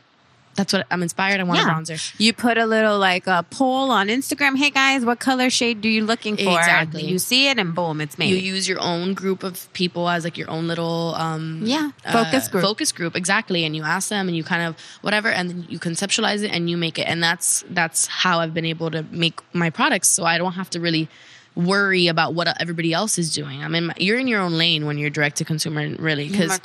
That's 0.56 0.72
what 0.72 0.86
I'm 0.92 1.02
inspired. 1.02 1.40
I 1.40 1.44
want 1.44 1.60
a 1.60 1.64
bronzer. 1.64 2.14
You 2.20 2.32
put 2.32 2.58
a 2.60 2.66
little 2.66 3.00
like 3.00 3.26
a 3.26 3.44
poll 3.50 3.90
on 3.90 4.08
Instagram. 4.08 4.56
Hey 4.56 4.70
guys, 4.70 5.04
what 5.04 5.20
color 5.20 5.50
shade 5.50 5.82
do 5.82 5.90
you 5.90 6.06
looking 6.06 6.36
for? 6.38 6.44
Exactly. 6.60 7.04
You 7.06 7.18
see 7.18 7.48
it 7.50 7.58
and 7.58 7.74
boom, 7.74 8.00
it's 8.02 8.18
made. 8.20 8.30
you 8.30 8.36
use 8.38 8.68
your 8.68 8.80
own 8.80 9.14
group 9.16 9.42
of 9.44 9.72
people 9.74 10.08
as 10.10 10.24
like 10.24 10.38
your 10.38 10.50
own 10.52 10.68
little 10.68 11.16
um 11.16 11.62
Yeah, 11.64 11.90
focus 12.12 12.48
uh, 12.48 12.52
group. 12.52 12.64
focus 12.64 12.92
group 12.92 13.16
exactly 13.16 13.64
and 13.66 13.76
you 13.76 13.84
ask 13.84 14.10
them 14.10 14.28
and 14.28 14.38
you 14.38 14.44
kind 14.44 14.64
of 14.64 14.76
whatever 15.02 15.30
and 15.30 15.50
then 15.50 15.66
you 15.70 15.80
conceptualize 15.80 16.44
it 16.44 16.52
and 16.52 16.70
you 16.70 16.78
make 16.78 17.00
it 17.00 17.08
and 17.08 17.24
that's 17.24 17.64
that's 17.72 18.06
how 18.08 18.40
i've 18.40 18.54
been 18.54 18.66
able 18.66 18.92
to 18.92 19.04
make 19.12 19.40
my 19.54 19.70
products 19.70 20.08
so 20.10 20.24
i 20.24 20.38
don't 20.38 20.54
have 20.54 20.70
to 20.70 20.80
really 20.80 21.08
worry 21.56 22.08
about 22.08 22.34
what 22.34 22.48
everybody 22.60 22.94
else 22.94 23.18
is 23.18 23.34
doing 23.34 23.64
i 23.64 23.68
mean 23.68 23.94
you're 23.98 24.18
in 24.18 24.28
your 24.28 24.42
own 24.42 24.58
lane 24.58 24.86
when 24.86 24.98
you're 24.98 25.10
direct 25.10 25.38
to 25.38 25.46
consumer 25.46 25.88
really 26.00 26.28
because 26.28 26.60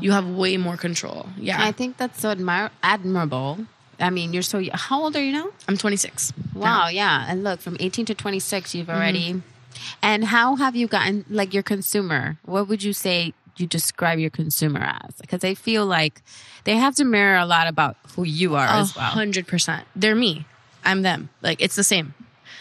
you 0.00 0.10
have 0.10 0.26
way 0.26 0.56
more 0.56 0.76
control 0.76 1.28
yeah 1.38 1.62
I 1.62 1.72
think 1.72 1.96
that's 1.96 2.20
so 2.20 2.34
admir- 2.34 2.70
admirable. 2.82 3.66
I 3.98 4.10
mean, 4.10 4.32
you're 4.32 4.42
so. 4.42 4.62
How 4.72 5.02
old 5.02 5.16
are 5.16 5.22
you 5.22 5.32
now? 5.32 5.48
i'm 5.68 5.76
26 5.76 6.32
Wow, 6.54 6.88
yeah. 6.88 7.26
And 7.28 7.44
look, 7.44 7.60
from 7.60 7.76
18 7.80 8.06
to 8.06 8.14
26, 8.14 8.74
you've 8.74 8.86
mm-hmm. 8.86 8.96
already. 8.96 9.42
And 10.02 10.24
how 10.24 10.56
have 10.56 10.76
you 10.76 10.86
gotten, 10.86 11.24
like, 11.30 11.54
your 11.54 11.62
consumer? 11.62 12.36
What 12.44 12.68
would 12.68 12.82
you 12.82 12.92
say 12.92 13.32
you 13.56 13.66
describe 13.66 14.18
your 14.18 14.30
consumer 14.30 14.80
as? 14.80 15.16
Because 15.20 15.44
I 15.44 15.54
feel 15.54 15.86
like 15.86 16.22
they 16.64 16.76
have 16.76 16.94
to 16.96 17.04
mirror 17.04 17.38
a 17.38 17.46
lot 17.46 17.68
about 17.68 17.96
who 18.14 18.24
you 18.24 18.54
are 18.54 18.66
as 18.66 18.94
well. 18.94 19.06
hundred 19.06 19.46
percent. 19.46 19.86
They're 19.96 20.14
me. 20.14 20.46
I'm 20.84 21.02
them. 21.02 21.30
Like 21.40 21.62
it's 21.62 21.76
the 21.76 21.84
same. 21.84 22.14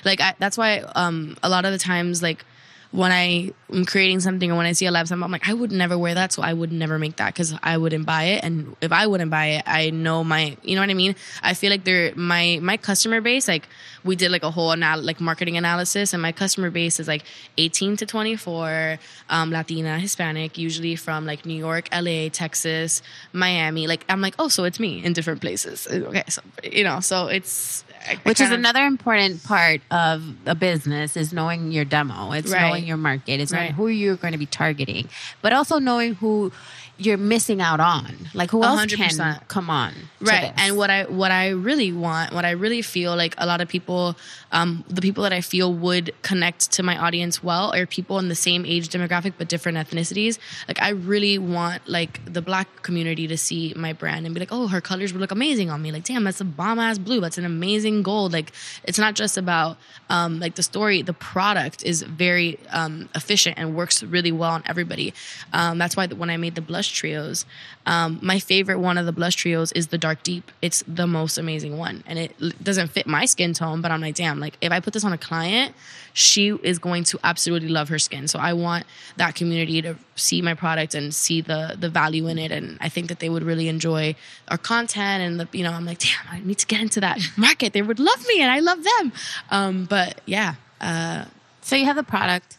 Like 0.04 0.22
I, 0.22 0.36
that's 0.40 0.58
why 0.58 0.80
um 0.96 1.38
a 1.44 1.50
lot 1.50 1.66
of 1.66 1.72
the 1.72 1.78
times 1.80 2.22
like 2.22 2.46
when 2.92 3.14
I 3.14 3.52
am 3.72 3.86
creating 3.86 4.20
something 4.20 4.52
or 4.52 4.58
when 4.58 4.66
I 4.66 4.74
see 4.74 4.86
a 4.86 4.92
lab 4.92 5.08
sample, 5.08 5.24
I'm 5.24 5.32
like 5.32 5.48
I 5.48 5.54
would 5.54 5.72
never 5.72 5.98
wear 5.98 6.14
that, 6.14 6.34
so 6.34 6.42
I 6.42 6.52
would 6.52 6.74
never 6.74 7.00
make 7.00 7.16
that 7.18 7.34
because 7.34 7.54
I 7.64 7.78
wouldn't 7.78 8.06
buy 8.06 8.24
it. 8.24 8.44
And 8.44 8.76
if 8.82 8.92
I 8.92 9.08
wouldn't 9.08 9.32
buy 9.32 9.46
it, 9.46 9.64
I 9.66 9.92
know 9.92 10.24
my 10.26 10.58
you 10.62 10.76
know 10.76 10.82
what 10.82 10.90
I 10.90 10.94
mean. 10.94 11.16
I 11.42 11.54
feel 11.54 11.72
like 11.72 11.86
they're 11.86 12.14
my 12.16 12.60
my 12.62 12.76
customer 12.76 13.22
base. 13.22 13.48
Like 13.48 13.68
we 14.04 14.18
did 14.18 14.30
like 14.30 14.44
a 14.44 14.52
whole 14.52 14.74
anal- 14.74 15.02
like 15.02 15.22
marketing 15.22 15.56
analysis, 15.56 16.12
and 16.12 16.22
my 16.22 16.34
customer 16.34 16.70
base 16.70 17.00
is 17.00 17.08
like 17.08 17.24
18 17.58 17.96
to 17.98 18.06
24, 18.06 19.00
um, 19.30 19.52
Latina, 19.52 19.98
Hispanic, 19.98 20.58
usually 20.58 20.98
from 20.98 21.26
like 21.26 21.46
New 21.46 21.58
York, 21.58 21.88
LA, 21.94 22.28
Texas, 22.28 23.02
Miami. 23.32 23.88
Like 23.88 24.04
I'm 24.10 24.20
like 24.20 24.36
oh, 24.38 24.50
so 24.50 24.66
it's 24.66 24.82
me 24.82 25.02
in 25.04 25.14
different 25.14 25.40
places. 25.40 25.88
Okay, 25.90 26.24
so 26.28 26.42
you 26.62 26.84
know, 26.84 27.00
so 27.00 27.28
it's 27.28 27.86
I- 28.08 28.12
I 28.14 28.16
Which 28.24 28.40
is 28.42 28.48
kinda- 28.50 28.56
another 28.58 28.86
important 28.86 29.44
part 29.44 29.82
of 29.92 30.24
a 30.46 30.56
business 30.56 31.16
is 31.18 31.32
knowing 31.34 31.72
your 31.72 31.86
demo. 31.86 32.32
It's 32.32 32.52
Right. 32.52 32.62
knowing 32.62 32.86
your 32.86 32.98
market. 32.98 33.40
It's 33.40 33.52
knowing 33.52 33.74
who 33.74 33.88
you're 33.88 34.16
going 34.16 34.34
to 34.34 34.38
be 34.38 34.46
targeting, 34.46 35.08
but 35.42 35.54
also 35.54 35.80
knowing 35.80 36.16
who 36.16 36.52
you're 36.98 37.18
missing 37.18 37.62
out 37.62 37.80
on. 37.80 38.30
Like 38.34 38.52
who 38.52 38.64
else 38.64 38.80
hundred 38.80 39.00
can 39.00 39.40
come 39.48 39.70
on? 39.70 39.94
right. 40.22 40.54
and 40.58 40.78
what 40.78 40.90
i 40.90 41.04
what 41.06 41.32
i 41.32 41.50
really 41.50 41.92
want 41.92 42.34
what 42.34 42.46
i 42.46 42.52
really 42.52 42.82
feel 42.82 43.16
like 43.16 43.34
a 43.38 43.46
lot 43.46 43.62
of 43.62 43.68
people 43.68 44.16
um 44.52 44.84
the 44.88 45.02
people 45.02 45.24
that 45.24 45.34
i 45.34 45.42
feel 45.42 45.74
would 45.74 46.14
connect 46.22 46.72
to 46.72 46.84
my 46.84 46.98
audience 46.98 47.44
well 47.44 47.74
are 47.74 47.86
people 47.86 48.20
in 48.20 48.30
the 48.30 48.36
same 48.36 48.66
age 48.66 48.90
demographic 48.90 49.34
but 49.38 49.48
different 49.48 49.78
ethnicities. 49.78 50.38
Like 50.68 50.82
i 50.82 50.90
really 50.90 51.38
want 51.38 51.88
like 51.88 52.14
the 52.32 52.42
black 52.42 52.84
community 52.84 53.28
to 53.28 53.38
see 53.38 53.74
my 53.76 53.94
brand 53.94 54.26
and 54.26 54.36
be 54.36 54.40
like 54.40 54.52
oh 54.52 54.68
her 54.68 54.82
colors 54.82 55.14
would 55.14 55.22
look 55.22 55.32
amazing 55.32 55.70
on 55.70 55.82
me. 55.82 55.92
Like 55.92 56.04
damn 56.04 56.24
that's 56.24 56.42
a 56.42 56.46
bomb 56.46 56.80
ass 56.80 56.98
blue. 56.98 57.20
That's 57.22 57.38
an 57.38 57.46
amazing 57.46 58.04
gold. 58.04 58.34
Like 58.34 58.52
it's 58.84 59.00
not 59.00 59.16
just 59.16 59.38
about 59.38 59.78
um 60.10 60.40
like 60.40 60.56
the 60.56 60.64
story. 60.64 61.02
The 61.02 61.14
product 61.14 61.84
is 61.84 62.02
very 62.04 62.60
um 62.70 63.10
efficient 63.16 63.58
and 63.58 63.76
works 63.76 64.04
really 64.04 64.32
well 64.32 64.52
on 64.52 64.64
everybody. 64.66 65.14
Um 65.54 65.78
that's 65.78 65.96
why 65.98 66.08
when 66.08 66.30
i 66.30 66.38
made 66.38 66.56
the 66.56 66.62
blush 66.62 66.81
trios. 66.90 67.46
Um 67.86 68.20
my 68.22 68.40
favorite 68.40 68.80
one 68.80 68.98
of 68.98 69.06
the 69.06 69.12
blush 69.12 69.36
trios 69.36 69.72
is 69.74 69.88
the 69.88 69.98
dark 69.98 70.24
deep. 70.24 70.52
It's 70.62 70.84
the 70.88 71.08
most 71.08 71.38
amazing 71.38 71.78
one. 71.78 72.04
And 72.08 72.18
it 72.20 72.64
doesn't 72.64 72.90
fit 72.90 73.08
my 73.08 73.26
skin 73.26 73.54
tone 73.54 73.82
but 73.82 73.92
i'm 73.92 74.02
like 74.02 74.16
damn 74.16 74.40
like 74.40 74.56
if 74.62 74.72
i 74.72 74.80
put 74.80 74.94
this 74.94 75.04
on 75.04 75.14
a 75.14 75.18
client 75.18 75.76
she 76.14 76.50
is 76.62 76.78
going 76.78 77.04
to 77.06 77.18
absolutely 77.24 77.70
love 77.70 77.88
her 77.90 77.98
skin. 78.00 78.28
So 78.28 78.38
i 78.40 78.54
want 78.54 78.86
that 79.18 79.36
community 79.36 79.82
to 79.82 79.96
see 80.16 80.42
my 80.42 80.54
product 80.54 80.94
and 80.96 81.14
see 81.14 81.42
the 81.42 81.76
the 81.80 81.90
value 81.90 82.28
in 82.28 82.38
it. 82.38 82.52
And 82.52 82.78
i 82.82 82.90
think 82.90 83.08
that 83.10 83.20
they 83.20 83.30
would 83.30 83.44
really 83.44 83.68
enjoy 83.68 84.16
our 84.50 84.58
content 84.58 85.24
and 85.24 85.40
the 85.40 85.48
you 85.58 85.64
know 85.64 85.72
i'm 85.72 85.86
like 85.86 86.00
damn 86.00 86.26
i 86.30 86.40
need 86.40 86.58
to 86.60 86.68
get 86.68 86.82
into 86.82 87.00
that 87.02 87.20
market. 87.38 87.74
They 87.74 87.82
would 87.82 88.00
love 88.00 88.26
me 88.28 88.42
and 88.42 88.52
i 88.52 88.60
love 88.60 88.84
them. 88.84 89.12
Um 89.50 89.86
but 89.86 90.22
yeah 90.26 90.56
uh 90.82 91.26
So 91.62 91.76
you 91.76 91.86
have 91.86 91.96
the 91.96 92.04
product. 92.16 92.58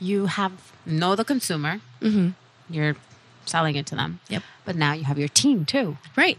you 0.00 0.26
have 0.26 0.52
know 0.84 1.16
the 1.16 1.24
consumer. 1.24 1.80
You're 2.70 2.96
selling 3.46 3.76
it 3.76 3.86
to 3.86 3.94
them. 3.96 4.20
Yep. 4.28 4.42
But 4.64 4.76
now 4.76 4.92
you 4.92 5.04
have 5.04 5.18
your 5.18 5.28
team 5.28 5.64
too. 5.64 5.96
Right. 6.16 6.38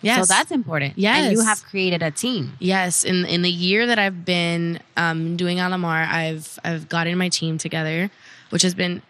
Yes. 0.00 0.28
So 0.28 0.32
that's 0.34 0.50
important. 0.52 0.96
Yes. 0.96 1.24
And 1.26 1.32
you 1.32 1.44
have 1.44 1.62
created 1.64 2.02
a 2.02 2.10
team. 2.10 2.52
Yes, 2.60 3.04
in 3.04 3.24
in 3.24 3.42
the 3.42 3.50
year 3.50 3.86
that 3.86 3.98
I've 3.98 4.24
been 4.24 4.80
um, 4.96 5.36
doing 5.36 5.58
Alamar, 5.58 6.06
I've 6.08 6.58
I've 6.64 6.88
gotten 6.88 7.18
my 7.18 7.28
team 7.28 7.58
together, 7.58 8.10
which 8.50 8.62
has 8.62 8.74
been 8.74 9.02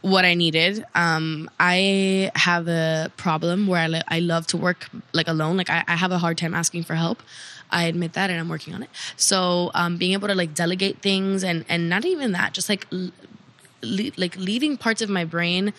what 0.00 0.24
I 0.24 0.34
needed. 0.34 0.84
Um, 0.94 1.50
I 1.60 2.30
have 2.34 2.66
a 2.66 3.12
problem 3.16 3.66
where 3.66 3.82
I 3.82 3.86
lo- 3.88 4.08
I 4.08 4.20
love 4.20 4.46
to 4.48 4.56
work 4.56 4.88
like 5.12 5.28
alone. 5.28 5.56
Like 5.58 5.68
I, 5.70 5.84
I 5.86 5.96
have 5.96 6.12
a 6.12 6.18
hard 6.18 6.38
time 6.38 6.54
asking 6.54 6.84
for 6.84 6.94
help. 6.94 7.22
I 7.70 7.84
admit 7.84 8.14
that, 8.14 8.30
and 8.30 8.38
I'm 8.40 8.48
working 8.48 8.74
on 8.74 8.82
it. 8.82 8.90
So 9.16 9.70
um, 9.74 9.96
being 9.98 10.12
able 10.14 10.28
to 10.28 10.34
like 10.34 10.54
delegate 10.54 11.02
things 11.02 11.44
and 11.44 11.64
and 11.68 11.90
not 11.90 12.04
even 12.06 12.32
that, 12.32 12.54
just 12.54 12.68
like 12.70 12.86
l- 12.90 13.10
le- 13.82 14.12
like 14.16 14.34
leaving 14.36 14.76
parts 14.78 15.02
of 15.02 15.10
my 15.10 15.24
brain 15.24 15.72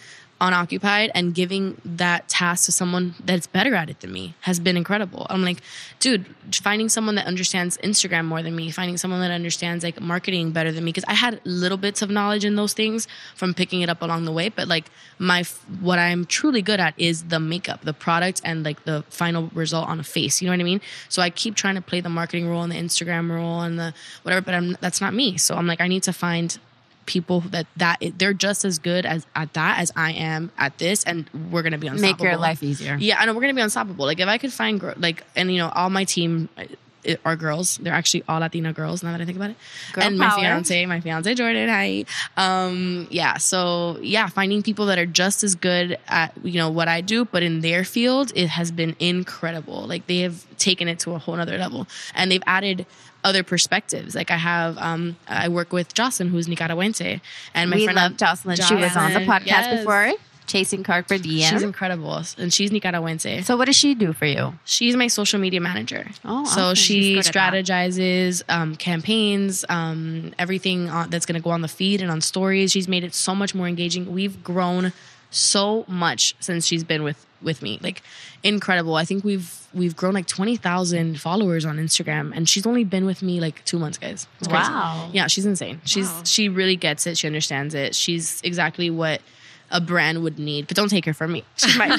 unoccupied 0.43 1.09
and 1.15 1.33
giving 1.33 1.79
that 1.85 2.27
task 2.27 2.65
to 2.65 2.71
someone 2.71 3.15
that's 3.23 3.47
better 3.47 3.73
at 3.75 3.89
it 3.89 4.01
than 4.01 4.11
me 4.11 4.35
has 4.41 4.59
been 4.59 4.75
incredible. 4.75 5.25
I'm 5.29 5.41
like, 5.41 5.59
dude, 6.01 6.25
finding 6.51 6.89
someone 6.89 7.15
that 7.15 7.25
understands 7.25 7.77
Instagram 7.77 8.25
more 8.25 8.43
than 8.43 8.53
me, 8.53 8.69
finding 8.69 8.97
someone 8.97 9.21
that 9.21 9.31
understands 9.31 9.85
like 9.85 10.01
marketing 10.01 10.51
better 10.51 10.73
than 10.73 10.83
me 10.83 10.91
because 10.91 11.05
I 11.07 11.13
had 11.13 11.39
little 11.45 11.77
bits 11.77 12.01
of 12.01 12.09
knowledge 12.09 12.43
in 12.43 12.57
those 12.57 12.73
things 12.73 13.07
from 13.35 13.53
picking 13.53 13.81
it 13.81 13.89
up 13.89 14.01
along 14.01 14.25
the 14.25 14.33
way, 14.33 14.49
but 14.49 14.67
like 14.67 14.91
my 15.17 15.45
what 15.79 15.97
I'm 15.97 16.25
truly 16.25 16.61
good 16.61 16.81
at 16.81 16.93
is 16.97 17.23
the 17.23 17.39
makeup, 17.39 17.81
the 17.85 17.93
product 17.93 18.41
and 18.43 18.65
like 18.65 18.83
the 18.83 19.05
final 19.09 19.49
result 19.53 19.87
on 19.87 20.01
a 20.01 20.03
face, 20.03 20.41
you 20.41 20.47
know 20.47 20.53
what 20.53 20.59
I 20.59 20.63
mean? 20.63 20.81
So 21.07 21.21
I 21.21 21.29
keep 21.29 21.55
trying 21.55 21.75
to 21.75 21.81
play 21.81 22.01
the 22.01 22.09
marketing 22.09 22.49
role 22.49 22.63
and 22.63 22.71
the 22.71 22.77
Instagram 22.77 23.31
role 23.31 23.61
and 23.61 23.79
the 23.79 23.93
whatever, 24.23 24.43
but 24.43 24.53
I'm 24.53 24.77
that's 24.81 24.99
not 24.99 25.13
me. 25.13 25.37
So 25.37 25.55
I'm 25.55 25.67
like 25.67 25.79
I 25.79 25.87
need 25.87 26.03
to 26.03 26.13
find 26.13 26.59
people 27.05 27.41
that 27.41 27.67
that 27.77 28.01
they're 28.17 28.33
just 28.33 28.65
as 28.65 28.79
good 28.79 29.05
as 29.05 29.25
at 29.35 29.53
that 29.53 29.79
as 29.79 29.91
I 29.95 30.11
am 30.11 30.51
at 30.57 30.77
this, 30.77 31.03
and 31.03 31.29
we're 31.51 31.63
gonna 31.63 31.77
be 31.77 31.87
unstoppable. 31.87 32.23
Make 32.25 32.31
your 32.31 32.37
life 32.37 32.63
easier. 32.63 32.97
Yeah, 32.99 33.19
I 33.19 33.25
know 33.25 33.33
we're 33.33 33.41
gonna 33.41 33.53
be 33.53 33.61
unstoppable. 33.61 34.05
Like 34.05 34.19
if 34.19 34.27
I 34.27 34.37
could 34.37 34.53
find 34.53 34.79
gr- 34.79 34.91
like, 34.97 35.23
and 35.35 35.51
you 35.51 35.57
know, 35.57 35.69
all 35.69 35.89
my 35.89 36.03
team 36.03 36.49
uh, 36.57 36.65
are 37.25 37.35
girls. 37.35 37.77
They're 37.77 37.93
actually 37.93 38.23
all 38.27 38.39
Latina 38.39 38.73
girls. 38.73 39.03
Now 39.03 39.11
that 39.11 39.21
I 39.21 39.25
think 39.25 39.37
about 39.37 39.51
it, 39.51 39.57
Girl 39.93 40.03
and 40.05 40.17
my 40.17 40.29
fiance, 40.35 40.85
my 40.85 41.01
fiance 41.01 41.33
Jordan. 41.35 41.69
Hi. 41.69 42.05
Um, 42.37 43.07
yeah. 43.09 43.37
So 43.37 43.97
yeah, 44.01 44.27
finding 44.27 44.63
people 44.63 44.85
that 44.87 44.97
are 44.97 45.05
just 45.05 45.43
as 45.43 45.55
good 45.55 45.97
at 46.07 46.33
you 46.43 46.57
know 46.57 46.69
what 46.69 46.87
I 46.87 47.01
do, 47.01 47.25
but 47.25 47.43
in 47.43 47.61
their 47.61 47.83
field, 47.83 48.31
it 48.35 48.47
has 48.47 48.71
been 48.71 48.95
incredible. 48.99 49.85
Like 49.85 50.07
they 50.07 50.19
have 50.19 50.45
taken 50.57 50.87
it 50.87 50.99
to 50.99 51.11
a 51.11 51.17
whole 51.17 51.39
other 51.39 51.57
level, 51.57 51.87
and 52.15 52.31
they've 52.31 52.43
added 52.45 52.85
other 53.23 53.43
perspectives. 53.43 54.15
Like 54.15 54.31
I 54.31 54.37
have, 54.37 54.77
um, 54.77 55.17
I 55.27 55.49
work 55.49 55.71
with 55.71 55.93
Jocelyn, 55.93 56.29
who's 56.29 56.47
Nicaraguense, 56.47 57.21
and 57.53 57.69
my 57.69 57.77
we 57.77 57.83
friend 57.85 57.95
love 57.95 58.17
Jocelyn. 58.17 58.57
She 58.57 58.75
was 58.75 58.95
on 58.95 59.13
the 59.13 59.19
podcast 59.19 59.45
yes. 59.45 59.79
before, 59.79 60.13
chasing 60.45 60.83
Carpe 60.83 61.07
Diem. 61.07 61.49
She's 61.49 61.63
incredible, 61.63 62.21
and 62.37 62.53
she's 62.53 62.71
Nicaraguense. 62.71 63.45
so 63.45 63.57
what 63.57 63.65
does 63.65 63.75
she 63.75 63.95
do 63.95 64.13
for 64.13 64.25
you? 64.25 64.53
She's 64.65 64.95
my 64.95 65.07
social 65.07 65.39
media 65.39 65.61
manager. 65.61 66.05
Oh, 66.25 66.45
so 66.45 66.61
awesome. 66.61 66.75
she 66.75 66.93
She's 66.93 67.15
good 67.15 67.37
at 67.37 67.51
that. 67.51 67.53
strategizes 67.65 68.43
um, 68.49 68.75
campaigns, 68.75 69.65
um, 69.69 70.33
everything 70.37 70.89
on, 70.89 71.09
that's 71.09 71.25
going 71.25 71.39
to 71.39 71.43
go 71.43 71.51
on 71.51 71.61
the 71.61 71.67
feed 71.67 72.01
and 72.01 72.11
on 72.11 72.21
stories. 72.21 72.71
She's 72.71 72.87
made 72.87 73.03
it 73.03 73.13
so 73.13 73.33
much 73.33 73.55
more 73.55 73.67
engaging. 73.67 74.11
We've 74.11 74.43
grown 74.43 74.91
so 75.35 75.85
much 75.87 76.35
since 76.39 76.65
she's 76.65 76.83
been 76.83 77.03
with 77.03 77.25
with 77.41 77.61
me. 77.61 77.79
Like 77.81 78.01
incredible. 78.43 78.95
I 78.95 79.05
think 79.05 79.23
we've 79.23 79.67
we've 79.73 79.95
grown 79.95 80.13
like 80.13 80.27
twenty 80.27 80.55
thousand 80.55 81.19
followers 81.19 81.65
on 81.65 81.77
Instagram, 81.77 82.31
and 82.35 82.47
she's 82.47 82.65
only 82.65 82.83
been 82.83 83.05
with 83.05 83.21
me 83.21 83.39
like 83.39 83.63
two 83.65 83.79
months, 83.79 83.97
guys. 83.97 84.27
It's 84.39 84.47
crazy. 84.47 84.69
Wow. 84.69 85.09
Yeah, 85.13 85.27
she's 85.27 85.45
insane. 85.45 85.81
She's 85.85 86.11
she 86.25 86.49
really 86.49 86.75
gets 86.75 87.07
it. 87.07 87.17
She 87.17 87.27
understands 87.27 87.73
it. 87.73 87.95
She's 87.95 88.41
exactly 88.41 88.89
what 88.89 89.21
a 89.71 89.81
brand 89.81 90.23
would 90.23 90.39
need. 90.39 90.67
But 90.67 90.77
don't 90.77 90.89
take 90.89 91.05
her 91.05 91.13
from 91.13 91.33
me. 91.33 91.43
She's 91.55 91.77
my 91.77 91.97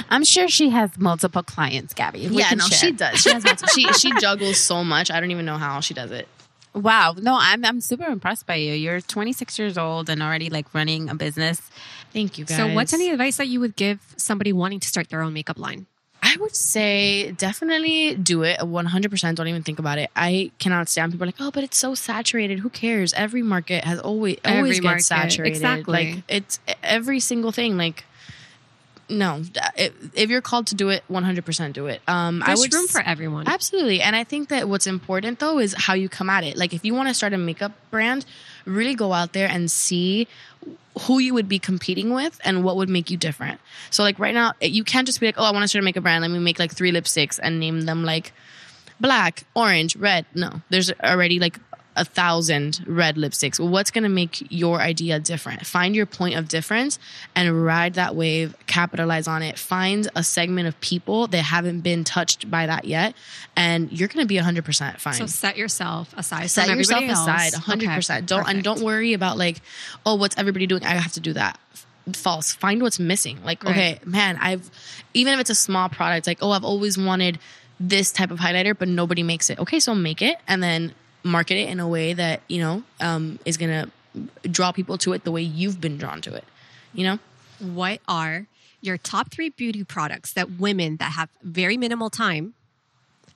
I'm 0.10 0.24
sure 0.24 0.48
she 0.48 0.70
has 0.70 0.90
multiple 0.98 1.42
clients, 1.42 1.94
Gabby. 1.94 2.28
We 2.28 2.38
yeah, 2.38 2.50
no, 2.54 2.64
share. 2.64 2.78
she 2.78 2.92
does. 2.92 3.20
She 3.20 3.30
has 3.30 3.44
multiple, 3.44 3.68
she 3.74 3.92
she 3.92 4.12
juggles 4.18 4.58
so 4.58 4.82
much. 4.82 5.10
I 5.10 5.20
don't 5.20 5.30
even 5.30 5.44
know 5.44 5.58
how 5.58 5.80
she 5.80 5.94
does 5.94 6.10
it. 6.10 6.26
Wow. 6.72 7.14
No, 7.18 7.36
I'm 7.38 7.64
I'm 7.64 7.80
super 7.80 8.06
impressed 8.06 8.46
by 8.46 8.56
you. 8.56 8.72
You're 8.72 9.00
26 9.00 9.58
years 9.58 9.76
old 9.76 10.08
and 10.08 10.22
already 10.22 10.50
like 10.50 10.72
running 10.72 11.08
a 11.08 11.14
business. 11.14 11.60
Thank 12.12 12.38
you, 12.38 12.44
guys. 12.44 12.56
So, 12.56 12.72
what's 12.72 12.92
any 12.92 13.10
advice 13.10 13.36
that 13.36 13.48
you 13.48 13.60
would 13.60 13.76
give 13.76 14.14
somebody 14.16 14.52
wanting 14.52 14.80
to 14.80 14.88
start 14.88 15.08
their 15.08 15.22
own 15.22 15.32
makeup 15.32 15.58
line? 15.58 15.86
I 16.22 16.36
would 16.38 16.54
say 16.54 17.32
definitely 17.32 18.14
do 18.14 18.42
it. 18.42 18.60
100%. 18.60 19.34
Don't 19.34 19.48
even 19.48 19.62
think 19.62 19.78
about 19.78 19.98
it. 19.98 20.10
I 20.14 20.50
cannot 20.58 20.88
stand 20.88 21.12
people 21.12 21.26
like, 21.26 21.36
oh, 21.40 21.50
but 21.50 21.64
it's 21.64 21.78
so 21.78 21.94
saturated. 21.94 22.58
Who 22.58 22.68
cares? 22.68 23.12
Every 23.14 23.42
market 23.42 23.84
has 23.84 23.98
always 24.00 24.36
Every 24.44 24.58
always 24.58 24.82
market, 24.82 24.96
gets 24.98 25.06
saturated. 25.06 25.56
exactly. 25.56 25.92
Like 26.14 26.24
it's 26.28 26.60
every 26.82 27.20
single 27.20 27.52
thing. 27.52 27.76
Like 27.76 28.04
no, 29.08 29.42
if, 29.76 29.92
if 30.14 30.30
you're 30.30 30.40
called 30.40 30.68
to 30.68 30.74
do 30.76 30.88
it, 30.88 31.02
100% 31.10 31.72
do 31.72 31.86
it. 31.86 32.00
Um, 32.06 32.42
I 32.42 32.46
There's 32.46 32.60
would 32.60 32.74
room 32.74 32.86
for 32.86 33.00
everyone. 33.00 33.48
Absolutely. 33.48 34.00
And 34.00 34.14
I 34.14 34.22
think 34.24 34.48
that 34.50 34.68
what's 34.68 34.86
important 34.86 35.40
though 35.40 35.58
is 35.58 35.74
how 35.76 35.94
you 35.94 36.08
come 36.08 36.30
at 36.30 36.44
it. 36.44 36.56
Like 36.56 36.72
if 36.72 36.84
you 36.84 36.94
want 36.94 37.08
to 37.08 37.14
start 37.14 37.32
a 37.32 37.38
makeup 37.38 37.72
brand, 37.90 38.24
really 38.64 38.94
go 38.94 39.12
out 39.12 39.32
there 39.32 39.48
and 39.48 39.68
see 39.70 40.28
who 41.00 41.18
you 41.18 41.34
would 41.34 41.48
be 41.48 41.58
competing 41.58 42.12
with 42.12 42.40
and 42.44 42.64
what 42.64 42.76
would 42.76 42.88
make 42.88 43.10
you 43.10 43.16
different. 43.16 43.60
So 43.90 44.02
like 44.02 44.18
right 44.18 44.34
now, 44.34 44.54
you 44.60 44.84
can't 44.84 45.06
just 45.06 45.20
be 45.20 45.26
like, 45.26 45.36
"Oh, 45.38 45.44
I 45.44 45.52
want 45.52 45.62
to 45.62 45.68
start 45.68 45.80
to 45.80 45.84
make 45.84 45.96
a 45.96 46.00
brand. 46.00 46.22
Let 46.22 46.30
me 46.30 46.38
make 46.38 46.58
like 46.58 46.72
three 46.72 46.92
lipsticks 46.92 47.38
and 47.42 47.60
name 47.60 47.82
them 47.82 48.04
like 48.04 48.32
black, 49.00 49.44
orange, 49.54 49.96
red." 49.96 50.26
No. 50.34 50.62
There's 50.68 50.90
already 51.02 51.38
like 51.38 51.58
a 51.96 52.04
thousand 52.04 52.84
red 52.86 53.16
lipsticks. 53.16 53.58
What's 53.58 53.90
going 53.90 54.04
to 54.04 54.08
make 54.08 54.46
your 54.50 54.80
idea 54.80 55.18
different? 55.18 55.66
Find 55.66 55.94
your 55.94 56.06
point 56.06 56.36
of 56.36 56.48
difference 56.48 56.98
and 57.34 57.64
ride 57.64 57.94
that 57.94 58.14
wave, 58.14 58.54
capitalize 58.66 59.26
on 59.26 59.42
it. 59.42 59.58
Find 59.58 60.08
a 60.14 60.22
segment 60.22 60.68
of 60.68 60.80
people 60.80 61.26
that 61.28 61.42
haven't 61.42 61.80
been 61.80 62.04
touched 62.04 62.50
by 62.50 62.66
that 62.66 62.84
yet, 62.84 63.14
and 63.56 63.90
you're 63.92 64.08
going 64.08 64.22
to 64.24 64.28
be 64.28 64.36
100% 64.38 64.98
fine. 65.00 65.14
so, 65.14 65.26
set 65.26 65.56
yourself 65.56 66.14
aside. 66.16 66.48
Set 66.48 66.68
yourself 66.68 67.02
aside, 67.04 67.54
else. 67.54 67.64
100%. 67.64 68.16
Okay, 68.16 68.26
Don't 68.26 68.48
and 68.48 68.62
don't 68.62 68.80
worry 68.82 69.12
about 69.12 69.36
like, 69.36 69.60
oh, 70.06 70.14
what's 70.14 70.38
everybody 70.38 70.66
doing? 70.66 70.84
I 70.84 70.90
have 70.94 71.12
to 71.12 71.20
do 71.20 71.32
that. 71.32 71.58
False. 72.14 72.52
Find 72.54 72.82
what's 72.82 72.98
missing. 72.98 73.38
Like, 73.44 73.62
Right. 73.64 73.70
okay, 73.72 74.00
man, 74.04 74.38
I've 74.40 74.70
even 75.12 75.34
if 75.34 75.40
it's 75.40 75.50
a 75.50 75.54
small 75.54 75.88
product, 75.88 76.26
like, 76.26 76.38
oh, 76.40 76.52
I've 76.52 76.64
always 76.64 76.96
wanted 76.96 77.38
this 77.78 78.12
type 78.12 78.30
of 78.30 78.38
highlighter, 78.38 78.76
but 78.78 78.88
nobody 78.88 79.22
makes 79.22 79.50
it. 79.50 79.58
Okay, 79.58 79.80
so 79.80 79.94
make 79.94 80.22
it 80.22 80.36
and 80.46 80.62
then 80.62 80.92
market 81.22 81.56
it 81.56 81.68
in 81.68 81.80
a 81.80 81.88
way 81.88 82.12
that 82.14 82.40
you 82.48 82.60
know 82.60 82.82
um, 83.00 83.38
is 83.44 83.56
gonna 83.56 83.88
draw 84.50 84.72
people 84.72 84.98
to 84.98 85.12
it 85.12 85.24
the 85.24 85.30
way 85.32 85.42
you've 85.42 85.80
been 85.80 85.96
drawn 85.98 86.20
to 86.22 86.34
it. 86.34 86.44
You 86.92 87.04
know. 87.04 87.18
What 87.60 88.00
are 88.08 88.46
your 88.80 88.96
top 88.96 89.30
three 89.30 89.50
beauty 89.50 89.84
products 89.84 90.32
that 90.32 90.52
women 90.58 90.96
that 90.96 91.12
have 91.12 91.28
very 91.42 91.76
minimal 91.76 92.08
time 92.08 92.54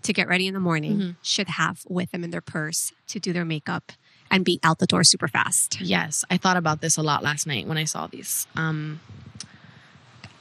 to 0.03 0.13
get 0.15 0.29
ready 0.29 0.47
in 0.47 0.55
the 0.55 0.61
morning 0.61 0.97
Mm-hmm. 0.99 1.11
should 1.23 1.49
have 1.49 1.83
with 1.89 2.11
them 2.11 2.25
in 2.25 2.31
their 2.31 2.41
purse 2.41 2.93
to 3.09 3.21
do 3.21 3.33
their 3.35 3.45
makeup 3.45 3.93
and 4.31 4.45
be 4.45 4.59
out 4.63 4.79
the 4.79 4.87
door 4.87 5.05
super 5.05 5.29
fast? 5.29 5.81
Yes, 5.81 6.25
I 6.31 6.39
thought 6.39 6.57
about 6.57 6.81
this 6.81 6.97
a 6.97 7.03
lot 7.03 7.23
last 7.23 7.47
night 7.47 7.67
when 7.67 7.77
I 7.77 7.85
saw 7.85 8.07
these. 8.07 8.47
Um, 8.57 9.01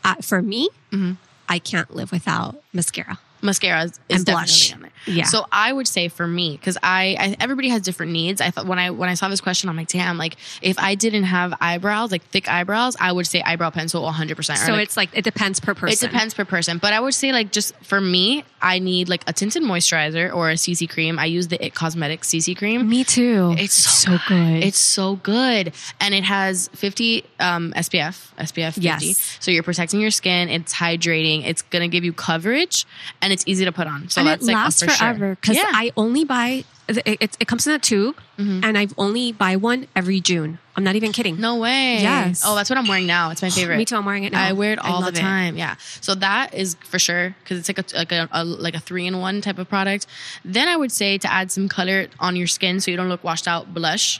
Uh, 0.03 0.15
for 0.21 0.41
me, 0.41 0.69
Mm-hmm. 0.91 1.13
I 1.49 1.59
can't 1.59 1.93
live 1.93 2.11
without 2.11 2.55
mascara. 2.73 3.19
Mascara 3.43 3.83
is, 3.83 3.99
And 4.09 4.25
definitely 4.25 4.33
blush. 4.33 4.73
on 4.73 4.81
there. 4.81 4.91
Yeah. 5.05 5.25
So 5.25 5.45
I 5.51 5.71
would 5.73 5.87
say 5.87 6.07
for 6.07 6.25
me, 6.25 6.53
because 6.55 6.77
I, 6.81 7.17
I 7.19 7.35
everybody 7.41 7.67
has 7.69 7.81
different 7.81 8.13
needs. 8.13 8.39
I 8.39 8.51
thought 8.51 8.65
when 8.67 8.79
I 8.79 8.89
when 8.91 9.09
I 9.09 9.15
saw 9.15 9.27
this 9.27 9.41
question, 9.41 9.69
I'm 9.69 9.75
like, 9.75 9.89
damn, 9.89 10.17
like 10.17 10.37
if 10.61 10.79
I 10.79 10.95
didn't 10.95 11.25
have 11.25 11.53
eyebrows, 11.59 12.11
like 12.11 12.23
thick 12.23 12.47
eyebrows, 12.49 12.95
I 12.99 13.11
would 13.11 13.27
say 13.27 13.41
eyebrow 13.41 13.69
pencil 13.69 14.01
100. 14.03 14.37
percent 14.37 14.59
So 14.59 14.75
it's 14.75 14.95
like 14.95 15.09
it 15.13 15.23
depends 15.25 15.59
per 15.59 15.75
person. 15.75 16.07
it 16.07 16.11
depends 16.11 16.33
per 16.33 16.45
person, 16.45 16.77
but 16.77 16.93
I 16.93 17.01
would 17.01 17.13
say 17.13 17.33
like 17.33 17.51
just 17.51 17.75
for 17.83 17.99
me, 17.99 18.45
I 18.61 18.79
need 18.79 19.09
like 19.09 19.23
a 19.27 19.33
tinted 19.33 19.61
moisturizer 19.63 20.33
or 20.33 20.49
a 20.49 20.53
CC 20.53 20.89
cream. 20.89 21.19
I 21.19 21.25
use 21.25 21.49
the 21.49 21.63
It 21.63 21.75
Cosmetics 21.75 22.29
CC 22.29 22.55
cream. 22.57 22.87
Me 22.87 23.03
too. 23.03 23.55
It's 23.57 23.73
so, 23.73 24.17
good. 24.29 24.63
It's 24.63 24.77
so 24.77 25.17
good. 25.17 25.73
And 25.99 26.13
it 26.13 26.23
has 26.23 26.69
50 26.75 27.25
um, 27.41 27.73
SPF, 27.75 28.31
SPF 28.37 28.75
50. 28.75 28.81
Yes. 28.81 29.37
So 29.41 29.51
you're 29.51 29.63
protecting 29.63 29.99
your 29.99 30.11
skin. 30.11 30.47
It's 30.47 30.73
hydrating. 30.73 31.45
It's 31.45 31.61
going 31.63 31.81
to 31.81 31.89
give 31.89 32.05
you 32.05 32.13
coverage 32.13 32.85
and 33.21 33.32
it's 33.34 33.43
easy 33.47 33.65
to 33.65 33.71
put 33.71 33.88
on. 33.88 34.09
So 34.09 34.21
and 34.21 34.27
that's 34.27 34.43
it 34.43 34.47
like 34.47 34.55
lasts 34.55 34.84
for 34.84 34.89
forever 34.89 35.36
because 35.39 35.57
Yeah. 35.57 35.65
I 35.67 35.91
only 35.97 36.23
buy 36.23 36.63
it, 36.88 37.21
it, 37.21 37.38
it 37.39 37.47
comes 37.47 37.65
in 37.65 37.73
a 37.73 37.79
tube 37.79 38.15
mm-hmm. 38.38 38.59
and 38.63 38.77
I 38.77 38.88
only 38.97 39.31
buy 39.31 39.55
one 39.55 39.88
every 39.95 40.19
June. 40.19 40.59
I'm 40.75 40.84
not 40.84 40.95
even 40.95 41.11
kidding. 41.11 41.39
no 41.39 41.57
way. 41.57 41.99
Yes. 42.01 42.41
Oh, 42.45 42.55
that's 42.55 42.69
what 42.69 42.77
I'm 42.77 42.88
wearing 42.88 43.07
now. 43.07 43.29
It's 43.29 43.41
my 43.41 43.49
favorite. 43.49 43.77
Me 43.77 43.86
too. 43.86 43.95
I'm 43.95 44.05
wearing 44.05 44.23
it 44.25 44.34
now. 44.34 44.43
I 44.43 44.53
wear 44.53 44.73
it 44.73 44.79
all 44.79 44.99
the 44.99 45.05
love 45.05 45.15
it. 45.15 45.19
time. 45.21 45.55
Yeah. 45.55 45.75
So 46.01 46.15
that 46.15 46.53
is 46.53 46.75
for 46.84 46.99
sure 46.99 47.36
because 47.43 47.59
it's 47.59 47.69
like 47.69 47.79
a 47.79 47.97
like 47.97 48.11
a, 48.11 48.27
a 48.31 48.43
like 48.43 48.75
a 48.75 48.79
three 48.79 49.05
in 49.07 49.19
one 49.19 49.39
type 49.41 49.59
of 49.59 49.69
product. 49.69 50.07
Then 50.43 50.67
I 50.67 50.75
would 50.75 50.91
say 50.91 51.17
to 51.19 51.31
add 51.31 51.51
some 51.51 51.69
color 51.69 52.07
on 52.19 52.36
your 52.36 52.47
skin 52.47 52.79
so 52.81 52.91
you 52.91 52.97
don't 52.97 53.09
look 53.09 53.23
washed 53.23 53.47
out. 53.47 53.73
Blush, 53.73 54.19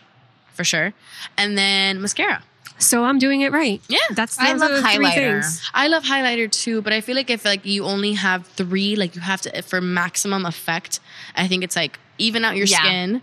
for 0.54 0.64
sure, 0.64 0.94
and 1.38 1.58
then 1.58 2.02
mascara. 2.02 2.44
So 2.80 3.04
I'm 3.06 3.20
doing 3.20 3.42
it 3.42 3.52
right. 3.52 3.82
Yeah. 3.88 3.98
That's 4.12 4.38
I 4.40 4.54
love 4.54 4.72
are 4.72 4.76
the 4.82 4.82
three 4.90 5.06
highlighter. 5.06 5.14
things. 5.44 5.70
I 5.74 5.88
love 5.88 6.04
highlighter 6.04 6.52
too, 6.52 6.82
but 6.82 6.92
I 6.94 7.02
feel 7.02 7.16
like 7.16 7.30
if 7.30 7.46
like 7.46 7.66
you 7.66 7.86
only 7.86 8.14
have 8.14 8.46
three, 8.48 8.96
like 8.96 9.16
you 9.16 9.22
have 9.22 9.42
to 9.42 9.62
for 9.62 9.80
maximum 9.82 10.46
effect. 10.46 11.00
I 11.36 11.48
think 11.48 11.64
it's 11.64 11.76
like 11.76 12.00
even 12.18 12.44
out 12.46 12.56
your 12.56 12.66
Yeah. 12.68 12.80
skin. 12.80 13.22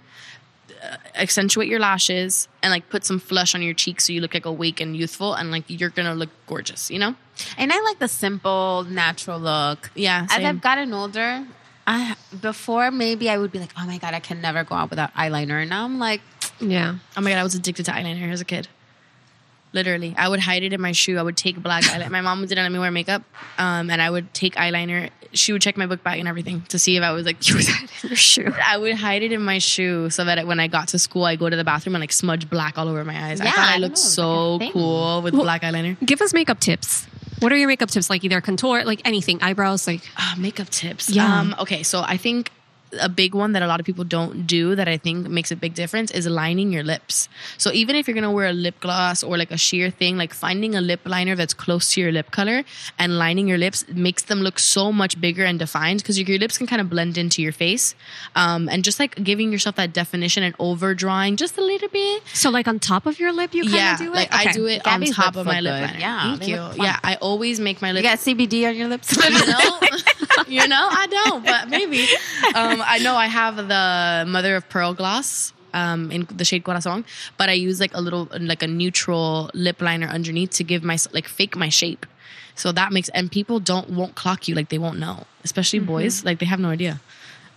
uh, 0.82 0.96
accentuate 1.14 1.68
your 1.68 1.78
lashes 1.78 2.48
and 2.62 2.70
like 2.70 2.88
put 2.88 3.04
some 3.04 3.18
flush 3.18 3.54
on 3.54 3.60
your 3.60 3.74
cheeks 3.74 4.06
so 4.06 4.14
you 4.14 4.20
look 4.22 4.32
like 4.32 4.46
awake 4.46 4.80
and 4.80 4.96
youthful 4.96 5.34
and 5.34 5.50
like 5.50 5.64
you're 5.68 5.90
gonna 5.90 6.14
look 6.14 6.30
gorgeous. 6.46 6.90
You 6.90 6.98
know? 6.98 7.14
And 7.58 7.70
I 7.70 7.78
like 7.82 7.98
the 7.98 8.08
simple, 8.08 8.86
natural 8.88 9.38
look. 9.38 9.90
Yeah, 9.94 10.26
As. 10.30 10.42
I've 10.42 10.62
gotten 10.62 10.94
older, 10.94 11.44
I 11.86 12.16
before 12.40 12.90
maybe 12.90 13.28
I 13.28 13.36
would 13.36 13.52
be 13.52 13.58
like, 13.58 13.72
oh 13.78 13.84
my 13.84 13.98
god, 13.98 14.14
I 14.14 14.20
can 14.20 14.40
never 14.40 14.64
go 14.64 14.74
out 14.74 14.88
without 14.88 15.12
eyeliner. 15.14 15.60
And 15.60 15.68
now 15.68 15.84
I'm 15.84 15.98
like, 15.98 16.22
Yeah. 16.60 16.94
Oh 17.16 17.20
my 17.20 17.28
god, 17.30 17.38
I 17.38 17.42
was 17.42 17.54
addicted 17.54 17.84
to 17.86 17.92
eyeliner 17.92 18.32
as 18.32 18.40
a 18.40 18.44
kid. 18.46 18.68
Literally, 19.72 20.14
I 20.18 20.28
would 20.28 20.40
hide 20.40 20.62
it 20.64 20.72
in 20.72 20.80
my 20.80 20.92
shoe. 20.92 21.16
I 21.18 21.22
would 21.22 21.36
take 21.36 21.62
black 21.62 21.84
eyeliner. 21.84 22.10
My 22.10 22.20
mom 22.22 22.44
didn't 22.44 22.64
let 22.64 22.72
me 22.72 22.78
wear 22.78 22.90
makeup, 22.90 23.22
um, 23.58 23.88
and 23.90 24.02
I 24.02 24.10
would 24.10 24.32
take 24.34 24.54
eyeliner. 24.56 25.10
She 25.32 25.52
would 25.52 25.62
check 25.62 25.76
my 25.76 25.86
book 25.86 26.02
bag 26.02 26.18
and 26.18 26.26
everything 26.26 26.62
to 26.70 26.78
see 26.78 26.96
if 26.96 27.02
I 27.04 27.12
was 27.12 27.24
like. 27.24 27.36
You 27.48 27.56
it 27.58 27.68
in 27.68 28.08
your 28.08 28.16
shoe. 28.16 28.52
I 28.64 28.76
would 28.78 28.94
hide 28.96 29.22
it 29.22 29.30
in 29.32 29.42
my 29.42 29.58
shoe 29.58 30.10
so 30.10 30.24
that 30.24 30.44
when 30.46 30.58
I 30.58 30.66
got 30.66 30.88
to 30.88 30.98
school, 30.98 31.24
I 31.24 31.36
go 31.36 31.48
to 31.48 31.54
the 31.56 31.62
bathroom 31.64 31.94
and 31.94 32.02
like 32.02 32.10
smudge 32.12 32.50
black 32.50 32.78
all 32.78 32.88
over 32.88 33.04
my 33.04 33.28
eyes. 33.30 33.40
I 33.40 33.44
Yeah, 33.44 33.52
thought 33.52 33.68
I 33.68 33.74
I 33.74 33.78
looked 33.78 33.92
know, 33.96 34.00
so 34.02 34.54
like 34.56 34.72
cool 34.72 35.22
with 35.22 35.34
black 35.34 35.62
eyeliner. 35.62 35.96
Give 36.04 36.20
us 36.20 36.32
makeup 36.34 36.58
tips. 36.58 37.06
What 37.38 37.52
are 37.52 37.56
your 37.56 37.68
makeup 37.68 37.90
tips? 37.90 38.10
Like 38.10 38.24
either 38.24 38.40
contour, 38.40 38.82
like 38.84 39.00
anything, 39.04 39.40
eyebrows, 39.42 39.86
like 39.86 40.02
Ah, 40.16 40.34
makeup 40.36 40.68
tips. 40.68 41.08
Yeah. 41.10 41.40
Um, 41.40 41.54
okay, 41.60 41.82
so 41.84 42.02
I 42.04 42.16
think 42.16 42.50
a 43.00 43.08
big 43.08 43.34
one 43.34 43.52
that 43.52 43.62
a 43.62 43.66
lot 43.66 43.80
of 43.80 43.86
people 43.86 44.04
don't 44.04 44.46
do 44.46 44.74
that 44.74 44.88
I 44.88 44.96
think 44.96 45.28
makes 45.28 45.50
a 45.50 45.56
big 45.56 45.74
difference 45.74 46.10
is 46.10 46.26
lining 46.26 46.72
your 46.72 46.82
lips. 46.82 47.28
So 47.58 47.70
even 47.72 47.96
if 47.96 48.08
you're 48.08 48.14
gonna 48.14 48.32
wear 48.32 48.46
a 48.48 48.52
lip 48.52 48.80
gloss 48.80 49.22
or 49.22 49.36
like 49.36 49.50
a 49.50 49.56
sheer 49.56 49.90
thing, 49.90 50.16
like 50.16 50.34
finding 50.34 50.74
a 50.74 50.80
lip 50.80 51.00
liner 51.04 51.36
that's 51.36 51.54
close 51.54 51.92
to 51.92 52.00
your 52.00 52.12
lip 52.12 52.30
color 52.30 52.64
and 52.98 53.18
lining 53.18 53.48
your 53.48 53.58
lips 53.58 53.86
makes 53.88 54.22
them 54.24 54.40
look 54.40 54.58
so 54.58 54.92
much 54.92 55.20
bigger 55.20 55.44
and 55.44 55.58
defined 55.58 56.00
because 56.02 56.18
your, 56.18 56.28
your 56.28 56.38
lips 56.38 56.58
can 56.58 56.66
kind 56.66 56.80
of 56.80 56.90
blend 56.90 57.16
into 57.18 57.42
your 57.42 57.52
face. 57.52 57.94
Um, 58.34 58.68
and 58.68 58.82
just 58.82 58.98
like 58.98 59.22
giving 59.22 59.52
yourself 59.52 59.76
that 59.76 59.92
definition 59.92 60.42
and 60.42 60.54
overdrawing 60.58 61.36
just 61.36 61.58
a 61.58 61.62
little 61.62 61.88
bit. 61.88 62.22
so 62.32 62.50
like 62.50 62.66
on 62.66 62.78
top 62.78 63.06
of 63.06 63.18
your 63.20 63.32
lip. 63.32 63.54
You 63.54 63.62
kind 63.64 63.74
yeah, 63.74 63.92
of 63.94 63.98
do 64.00 64.06
it. 64.06 64.14
like 64.14 64.32
I 64.32 64.52
do 64.52 64.66
it 64.66 64.82
Gabby's 64.82 65.10
on 65.10 65.24
top 65.24 65.36
of 65.36 65.46
my 65.46 65.60
lip 65.60 65.74
good. 65.74 65.82
liner. 65.82 65.98
Yeah, 65.98 66.36
Thank 66.36 66.48
you. 66.48 66.82
Yeah, 66.84 66.98
I 67.02 67.16
always 67.16 67.60
make 67.60 67.80
my 67.82 67.92
lips 67.92 68.04
you 68.04 68.36
got 68.36 68.48
CBD 68.50 68.68
on 68.68 68.76
your 68.76 68.88
lips. 68.88 69.16
you 69.16 69.30
know, 69.46 69.80
you 70.48 70.68
know, 70.68 70.88
I 70.90 71.06
don't, 71.06 71.44
but 71.44 71.68
maybe. 71.68 72.06
Um, 72.54 72.79
Um, 72.80 72.86
I 72.88 72.98
know 72.98 73.16
I 73.16 73.26
have 73.26 73.56
the 73.56 74.24
mother 74.30 74.56
of 74.56 74.68
pearl 74.68 74.94
gloss 74.94 75.52
um, 75.74 76.10
in 76.10 76.26
the 76.30 76.44
shade 76.44 76.64
Corazon, 76.64 77.04
but 77.36 77.48
I 77.48 77.52
use 77.52 77.80
like 77.80 77.94
a 77.94 78.00
little, 78.00 78.28
like 78.40 78.62
a 78.62 78.66
neutral 78.66 79.50
lip 79.54 79.80
liner 79.80 80.06
underneath 80.06 80.50
to 80.52 80.64
give 80.64 80.82
my 80.82 80.98
like 81.12 81.28
fake 81.28 81.56
my 81.56 81.68
shape. 81.68 82.06
So 82.54 82.72
that 82.72 82.92
makes 82.92 83.08
and 83.10 83.30
people 83.30 83.60
don't 83.60 83.90
won't 83.90 84.14
clock 84.14 84.48
you 84.48 84.54
like 84.54 84.68
they 84.68 84.78
won't 84.78 84.98
know, 84.98 85.24
especially 85.44 85.78
mm-hmm. 85.78 85.88
boys 85.88 86.24
like 86.24 86.38
they 86.40 86.46
have 86.46 86.60
no 86.60 86.68
idea, 86.68 87.00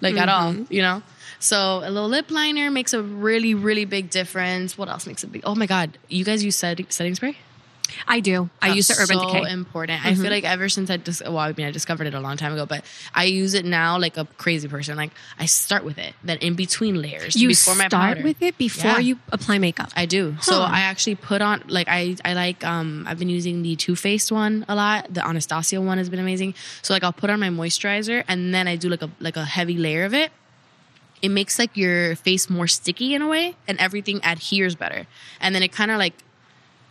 like 0.02 0.16
at 0.16 0.30
all, 0.30 0.54
mm-hmm. 0.54 0.74
you 0.74 0.82
know. 0.82 1.02
So 1.40 1.82
a 1.84 1.90
little 1.90 2.08
lip 2.08 2.32
liner 2.32 2.72
makes 2.72 2.94
a 2.94 3.02
really 3.02 3.54
really 3.54 3.86
big 3.86 4.10
difference. 4.10 4.78
What 4.78 4.88
else 4.88 5.06
makes 5.06 5.24
a 5.24 5.28
big? 5.28 5.42
Oh 5.46 5.56
my 5.56 5.66
god, 5.66 5.98
you 6.08 6.24
guys 6.24 6.44
use 6.44 6.56
setting, 6.56 6.86
setting 6.90 7.16
spray? 7.16 7.38
I 8.08 8.20
do. 8.20 8.50
I 8.62 8.74
use 8.74 8.88
the 8.88 8.96
Urban 8.96 9.18
so 9.20 9.26
Decay. 9.28 9.42
Mm-hmm. 9.42 9.54
important. 9.54 10.06
I 10.06 10.16
feel 10.16 10.30
like 10.30 10.44
ever 10.44 10.70
since 10.70 10.90
I 10.90 10.98
dis- 10.98 11.22
well, 11.26 11.38
I 11.38 11.54
mean, 11.54 11.68
I 11.68 11.72
discovered 11.72 12.08
it 12.08 12.14
a 12.14 12.20
long 12.20 12.38
time 12.38 12.54
ago, 12.54 12.66
but 12.66 12.84
I 13.14 13.26
use 13.26 13.54
it 13.54 13.66
now 13.66 13.98
like 14.00 14.18
a 14.18 14.26
crazy 14.38 14.68
person. 14.68 14.96
Like 14.98 15.12
I 15.40 15.46
start 15.46 15.84
with 15.84 15.98
it, 15.98 16.14
then 16.24 16.38
in 16.40 16.56
between 16.56 17.02
layers, 17.02 17.36
you 17.36 17.48
before 17.50 17.76
my 17.76 17.88
start 17.88 18.18
powder. 18.18 18.24
with 18.24 18.42
it 18.42 18.58
before 18.58 18.92
Yeah. 18.92 19.00
you 19.00 19.20
apply 19.32 19.58
makeup. 19.58 19.90
I 19.96 20.06
do. 20.06 20.36
So 20.42 20.62
I 20.62 20.82
actually 20.82 21.16
put 21.16 21.42
on 21.42 21.64
like 21.68 21.88
I 21.90 22.16
I 22.26 22.34
like 22.34 22.64
um 22.66 23.06
I've 23.08 23.20
been 23.20 23.30
using 23.30 23.62
the 23.64 23.76
Too 23.76 23.96
Faced 23.96 24.32
one 24.32 24.66
a 24.68 24.76
lot. 24.76 25.14
The 25.14 25.26
Anastasia 25.26 25.80
one 25.82 25.98
has 25.98 26.10
been 26.10 26.20
amazing. 26.20 26.56
So 26.82 26.94
like 26.94 27.04
I'll 27.04 27.14
put 27.14 27.30
on 27.30 27.40
my 27.40 27.50
moisturizer 27.50 28.24
and 28.28 28.54
then 28.54 28.68
I 28.68 28.76
do 28.76 28.90
like 28.90 29.02
a 29.02 29.10
like 29.20 29.38
a 29.38 29.46
heavy 29.46 29.78
layer 29.78 30.06
of 30.06 30.14
it. 30.14 30.32
It 31.22 31.30
makes 31.30 31.58
like 31.58 31.78
your 31.78 32.16
face 32.18 32.50
more 32.50 32.68
sticky 32.68 33.14
in 33.16 33.22
a 33.22 33.28
way, 33.30 33.56
and 33.66 33.80
everything 33.80 34.20
adheres 34.26 34.76
better. 34.76 35.08
And 35.40 35.56
then 35.56 35.64
it 35.64 35.72
kind 35.72 35.90
of 35.90 35.98
like 35.98 36.14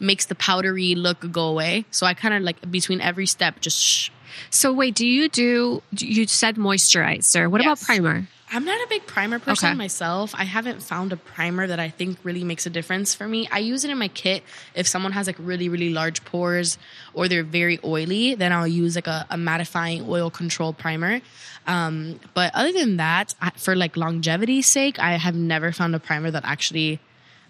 makes 0.02 0.26
the 0.26 0.34
powdery 0.34 0.94
look 0.94 1.30
go 1.32 1.46
away. 1.48 1.84
So 1.90 2.04
I 2.06 2.14
kind 2.14 2.34
of 2.34 2.42
like 2.42 2.70
between 2.70 3.00
every 3.00 3.26
step 3.26 3.60
just. 3.60 3.80
Shh. 3.80 4.10
so 4.50 4.72
wait, 4.72 4.94
do 4.94 5.06
you 5.06 5.28
do? 5.28 5.82
You 5.96 6.26
said 6.26 6.56
moisturizer. 6.56 7.50
What 7.50 7.60
about 7.60 7.80
primer? 7.80 8.26
I'm 8.54 8.66
not 8.66 8.78
a 8.84 8.86
big 8.86 9.06
primer 9.06 9.38
person 9.38 9.70
Okay. 9.70 9.78
myself. 9.78 10.34
I 10.36 10.44
haven't 10.44 10.82
found 10.82 11.10
a 11.10 11.16
primer 11.16 11.66
that 11.66 11.80
I 11.80 11.88
think 11.88 12.18
really 12.22 12.44
makes 12.44 12.66
a 12.66 12.70
difference 12.70 13.14
for 13.14 13.26
me. 13.26 13.48
I 13.50 13.60
use 13.60 13.82
it 13.82 13.90
in 13.90 13.96
my 13.96 14.08
kit 14.08 14.42
if 14.74 14.86
someone 14.86 15.12
has 15.12 15.26
like 15.26 15.36
really, 15.38 15.70
really 15.70 15.88
large 15.88 16.22
pores 16.26 16.76
or 17.14 17.28
they're 17.28 17.44
very 17.44 17.78
oily, 17.82 18.34
then 18.34 18.52
I'll 18.52 18.66
use 18.68 18.94
like 18.94 19.06
a, 19.06 19.24
a 19.30 19.36
mattifying 19.36 20.06
oil 20.06 20.28
control 20.28 20.74
primer. 20.74 21.22
Um, 21.66 22.20
but 22.34 22.50
other 22.54 22.72
than 22.72 22.98
that, 22.98 23.34
I, 23.40 23.50
for 23.56 23.74
like 23.74 23.96
longevity's 23.96 24.66
sake, 24.66 24.98
I 24.98 25.12
have 25.12 25.34
never 25.34 25.72
found 25.72 25.94
a 25.94 25.98
primer 25.98 26.30
that 26.30 26.44
actually 26.44 27.00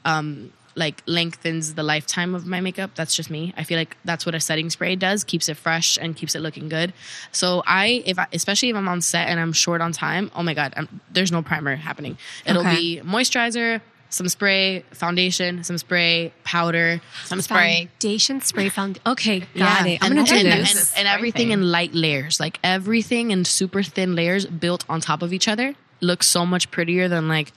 um, 0.05 0.53
like 0.75 1.03
lengthens 1.07 1.75
the 1.75 1.83
lifetime 1.83 2.35
of 2.35 2.47
my 2.47 2.61
makeup. 2.61 2.93
That's 2.95 3.15
just 3.15 3.31
me. 3.31 3.53
I 3.57 3.65
feel 3.65 3.79
like 3.79 3.97
that's 4.05 4.25
what 4.25 4.35
a 4.35 4.41
setting 4.41 4.71
spray 4.71 4.97
does, 4.97 5.23
keeps 5.25 5.49
it 5.49 5.57
fresh 5.57 5.99
and 6.01 6.17
keeps 6.17 6.35
it 6.35 6.41
looking 6.41 6.69
good. 6.69 6.93
So 7.31 7.63
I, 7.67 8.03
if 8.07 8.19
I, 8.19 8.27
especially 8.33 8.71
if 8.71 8.77
I'm 8.77 8.89
on 8.89 9.01
set 9.03 9.29
and 9.29 9.39
I'm 9.39 9.53
short 9.53 9.81
on 9.81 9.93
time, 9.93 10.31
oh 10.35 10.43
my 10.43 10.55
god, 10.55 10.73
I'm, 10.77 11.01
there's 11.11 11.31
no 11.33 11.43
primer 11.43 11.77
happening. 11.77 12.17
It'll 12.47 12.63
Okay. 12.63 12.77
be 12.77 13.01
moisturizer, 13.05 13.81
some 14.09 14.29
spray, 14.29 14.85
foundation, 14.93 15.65
some 15.65 15.79
spray, 15.79 16.33
powder, 16.45 17.01
Some 17.25 17.41
spray. 17.41 17.89
Foundation 18.01 18.41
spray 18.43 18.69
found. 18.79 19.01
Okay, 19.07 19.41
got 19.41 19.49
yeah, 19.55 19.87
it. 19.87 19.99
I'm 20.05 20.13
and, 20.13 20.27
gonna 20.27 20.43
do 20.43 20.49
and, 20.49 20.61
this. 20.63 20.91
and, 20.93 21.01
and 21.01 21.09
everything 21.09 21.49
thing. 21.49 21.53
in 21.53 21.71
light 21.71 21.95
layers, 21.95 22.39
like 22.39 22.59
everything 22.63 23.31
in 23.31 23.45
super 23.47 23.83
thin 23.83 24.15
layers 24.15 24.45
built 24.47 24.85
on 24.89 25.01
top 25.01 25.23
of 25.23 25.33
each 25.33 25.49
other, 25.49 25.75
looks 26.01 26.27
so 26.27 26.45
much 26.45 26.71
prettier 26.71 27.09
than 27.09 27.27
like 27.29 27.53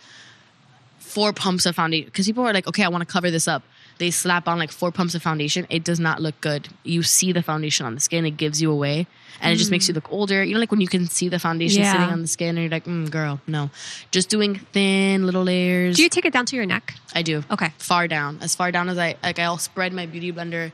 four 1.15 1.31
pumps 1.33 1.65
of 1.65 1.73
foundation. 1.75 2.05
Because 2.07 2.25
people 2.27 2.45
are 2.45 2.53
like, 2.53 2.67
okay, 2.67 2.83
I 2.83 2.89
want 2.89 3.01
to 3.07 3.11
cover 3.11 3.31
this 3.31 3.47
up. 3.47 3.63
They 3.97 4.11
slap 4.11 4.47
on 4.49 4.59
like 4.59 4.71
four 4.71 4.91
pumps 4.91 5.15
of 5.15 5.21
foundation. 5.23 5.65
It 5.69 5.85
does 5.85 5.99
not 6.07 6.21
look 6.21 6.39
good. 6.41 6.67
You 6.83 7.01
see 7.03 7.31
the 7.31 7.41
foundation 7.41 7.85
on 7.85 7.95
the 7.95 8.01
skin, 8.01 8.25
it 8.25 8.35
gives 8.35 8.61
you 8.61 8.69
away, 8.69 9.07
and 9.41 9.53
it 9.53 9.55
just 9.55 9.71
makes 9.71 9.87
you 9.87 9.93
look 9.93 10.11
older. 10.11 10.43
You 10.43 10.53
know, 10.55 10.59
like 10.59 10.71
when 10.71 10.81
you 10.81 10.89
can 10.95 11.07
see 11.07 11.29
the 11.29 11.39
foundation 11.39 11.81
Yeah. 11.81 11.93
sitting 11.93 12.09
on 12.09 12.21
the 12.21 12.27
skin, 12.27 12.49
and 12.57 12.63
you're 12.63 12.69
like, 12.69 12.83
mm, 12.85 13.09
girl, 13.09 13.39
no. 13.47 13.69
Just 14.11 14.27
doing 14.29 14.55
thin 14.73 15.25
little 15.25 15.43
layers. 15.43 15.95
do 15.95 16.03
you 16.03 16.09
take 16.09 16.25
it 16.25 16.33
down 16.33 16.45
to 16.47 16.55
your 16.57 16.65
neck? 16.65 16.93
I 17.13 17.21
do. 17.21 17.43
Okay. 17.49 17.71
Far 17.77 18.09
down, 18.09 18.39
as 18.41 18.53
far 18.53 18.69
down 18.71 18.89
as 18.89 18.97
I 18.97 19.15
like. 19.23 19.39
I'll 19.39 19.57
spread 19.57 19.93
my 19.93 20.05
beauty 20.05 20.33
blender 20.33 20.73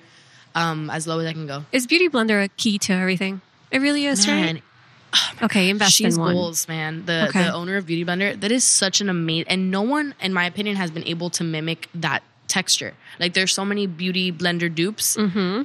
um, 0.55 0.89
as 0.89 1.05
low 1.05 1.19
as 1.19 1.27
I 1.27 1.33
can 1.33 1.45
go. 1.45 1.63
Is 1.71 1.85
Beauty 1.85 2.09
Blender 2.09 2.43
a 2.43 2.47
key 2.49 2.79
to 2.79 2.93
everything? 2.93 3.41
It 3.69 3.79
really 3.81 4.05
is, 4.07 4.25
Man, 4.25 4.55
right? 4.55 4.63
Okay, 5.41 5.69
invest 5.69 5.93
she's 5.93 6.15
in 6.15 6.21
one. 6.21 6.33
goals, 6.35 6.67
man. 6.67 7.05
The 7.05 7.27
Okay. 7.29 7.43
the 7.43 7.53
owner 7.53 7.75
of 7.77 7.85
Beauty 7.85 8.05
Blender. 8.05 8.39
That 8.39 8.51
is 8.51 8.63
such 8.63 9.01
an 9.01 9.09
amazing, 9.09 9.47
and 9.49 9.71
no 9.71 9.81
one, 9.81 10.13
in 10.21 10.33
my 10.33 10.45
opinion, 10.45 10.75
has 10.77 10.91
been 10.91 11.03
able 11.05 11.29
to 11.31 11.43
mimic 11.43 11.89
that 11.95 12.23
texture. 12.47 12.93
Like 13.21 13.33
there's 13.33 13.53
so 13.53 13.63
many 13.63 13.85
Beauty 13.87 14.31
Blender 14.33 14.73
dupes. 14.73 15.15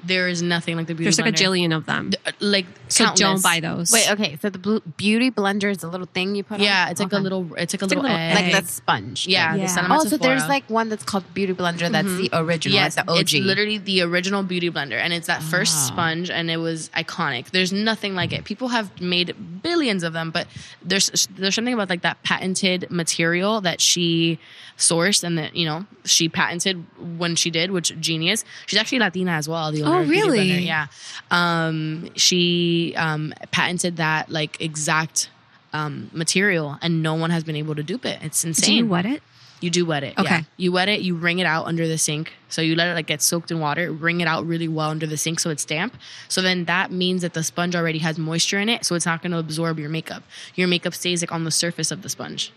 There 0.04 0.28
is 0.28 0.42
nothing 0.42 0.76
like 0.76 0.86
the 0.86 0.94
Beauty 0.94 1.10
Mm-hmm. 1.10 1.16
There's 1.16 1.18
like 1.18 1.26
a 1.26 1.32
Blender. 1.32 1.70
jillion 1.70 1.76
of 1.76 1.86
them. 1.86 2.12
Uh, 2.26 2.30
Like 2.38 2.66
So 2.88 3.04
countless. 3.06 3.20
don't 3.20 3.42
buy 3.42 3.58
those. 3.60 3.90
Wait, 3.92 4.10
okay. 4.12 4.36
So 4.42 4.50
the 4.50 4.58
blue 4.58 4.80
beauty 4.96 5.30
blender 5.32 5.70
is 5.70 5.82
a 5.82 5.88
little 5.88 6.06
thing 6.06 6.36
you 6.36 6.44
put 6.44 6.60
on. 6.60 6.64
Yeah, 6.64 6.90
it's 6.90 7.00
like 7.00 7.12
a 7.12 7.18
little. 7.18 7.54
It's 7.56 7.74
like 7.74 7.82
a 7.82 7.86
It's 7.86 7.94
little, 7.94 8.02
a 8.04 8.06
little 8.06 8.16
egg. 8.16 8.34
like 8.36 8.44
egg. 8.46 8.52
that 8.52 8.66
sponge. 8.68 9.26
Yeah, 9.26 9.54
Yeah. 9.56 9.66
the 9.66 9.92
Oh, 9.94 10.04
so 10.04 10.16
there's 10.16 10.46
like 10.46 10.68
one 10.70 10.88
that's 10.90 11.02
called 11.04 11.24
beauty 11.34 11.54
blender. 11.54 11.90
That's 11.90 12.06
the 12.22 12.30
original, 12.32 12.76
Yes, 12.76 12.96
like 12.96 13.06
the 13.06 13.12
OG. 13.12 13.20
it's 13.20 13.32
literally 13.34 13.78
the 13.78 14.02
original 14.02 14.42
Beauty 14.42 14.70
Blender, 14.70 14.98
and 15.00 15.12
it's 15.12 15.26
that 15.26 15.42
first 15.42 15.74
Ah. 15.74 15.86
sponge, 15.92 16.30
and 16.30 16.50
it 16.50 16.58
was 16.58 16.90
iconic. 16.96 17.50
There's 17.50 17.72
nothing 17.72 18.14
like 18.14 18.32
it. 18.32 18.44
People 18.44 18.68
have 18.68 19.00
made 19.00 19.34
billions 19.62 20.02
of 20.02 20.12
them, 20.12 20.30
but 20.30 20.46
there's 20.84 21.26
there's 21.36 21.54
something 21.54 21.74
about 21.74 21.88
like 21.90 22.02
that 22.02 22.22
patented 22.22 22.86
material 22.90 23.60
that 23.62 23.80
she 23.80 24.38
sourced 24.78 25.24
and 25.24 25.38
that 25.38 25.56
you 25.56 25.64
know 25.64 25.86
she 26.04 26.28
patented 26.28 26.84
when 27.18 27.34
she 27.34 27.45
did, 27.50 27.70
which 27.70 27.98
genius. 28.00 28.44
She's 28.66 28.78
actually 28.78 28.98
Latina 29.00 29.32
as 29.32 29.48
well. 29.48 29.72
The 29.72 29.82
owner 29.82 29.98
Oh, 29.98 30.04
really? 30.04 30.50
Blender. 30.50 30.64
Yeah, 30.66 30.86
um, 31.30 32.08
she 32.16 32.94
um, 32.96 33.32
patented 33.50 33.96
that 33.98 34.30
like 34.30 34.60
exact. 34.60 35.30
Um, 35.72 36.10
material 36.14 36.78
and 36.80 37.02
no 37.02 37.14
one 37.16 37.28
has 37.28 37.44
been 37.44 37.56
able 37.56 37.74
to 37.74 37.82
dupe 37.82 38.06
it. 38.06 38.18
It's 38.22 38.44
insane. 38.44 38.66
Do 38.66 38.74
you 38.76 38.86
wet 38.86 39.04
it? 39.04 39.22
You 39.60 39.68
do 39.68 39.84
wet 39.84 40.04
it. 40.04 40.16
Okay. 40.18 40.36
Yeah. 40.36 40.42
You 40.56 40.72
wet 40.72 40.88
it, 40.88 41.00
you 41.00 41.14
wring 41.14 41.38
it 41.38 41.44
out 41.44 41.66
under 41.66 41.86
the 41.86 41.98
sink. 41.98 42.32
So 42.48 42.62
you 42.62 42.74
let 42.76 42.88
it 42.88 42.94
like 42.94 43.06
get 43.06 43.20
soaked 43.20 43.50
in 43.50 43.60
water, 43.60 43.92
wring 43.92 44.22
it 44.22 44.28
out 44.28 44.46
really 44.46 44.68
well 44.68 44.88
under 44.88 45.06
the 45.06 45.18
sink 45.18 45.38
so 45.38 45.50
it's 45.50 45.66
damp. 45.66 45.94
So 46.28 46.40
then 46.40 46.64
that 46.64 46.92
means 46.92 47.20
that 47.22 47.34
the 47.34 47.42
sponge 47.42 47.76
already 47.76 47.98
has 47.98 48.18
moisture 48.18 48.58
in 48.58 48.70
it, 48.70 48.86
so 48.86 48.94
it's 48.94 49.04
not 49.04 49.20
going 49.20 49.32
to 49.32 49.38
absorb 49.38 49.78
your 49.78 49.90
makeup. 49.90 50.22
Your 50.54 50.66
makeup 50.68 50.94
stays 50.94 51.20
like 51.20 51.32
on 51.32 51.44
the 51.44 51.50
surface 51.50 51.90
of 51.90 52.00
the 52.00 52.08
sponge. 52.08 52.52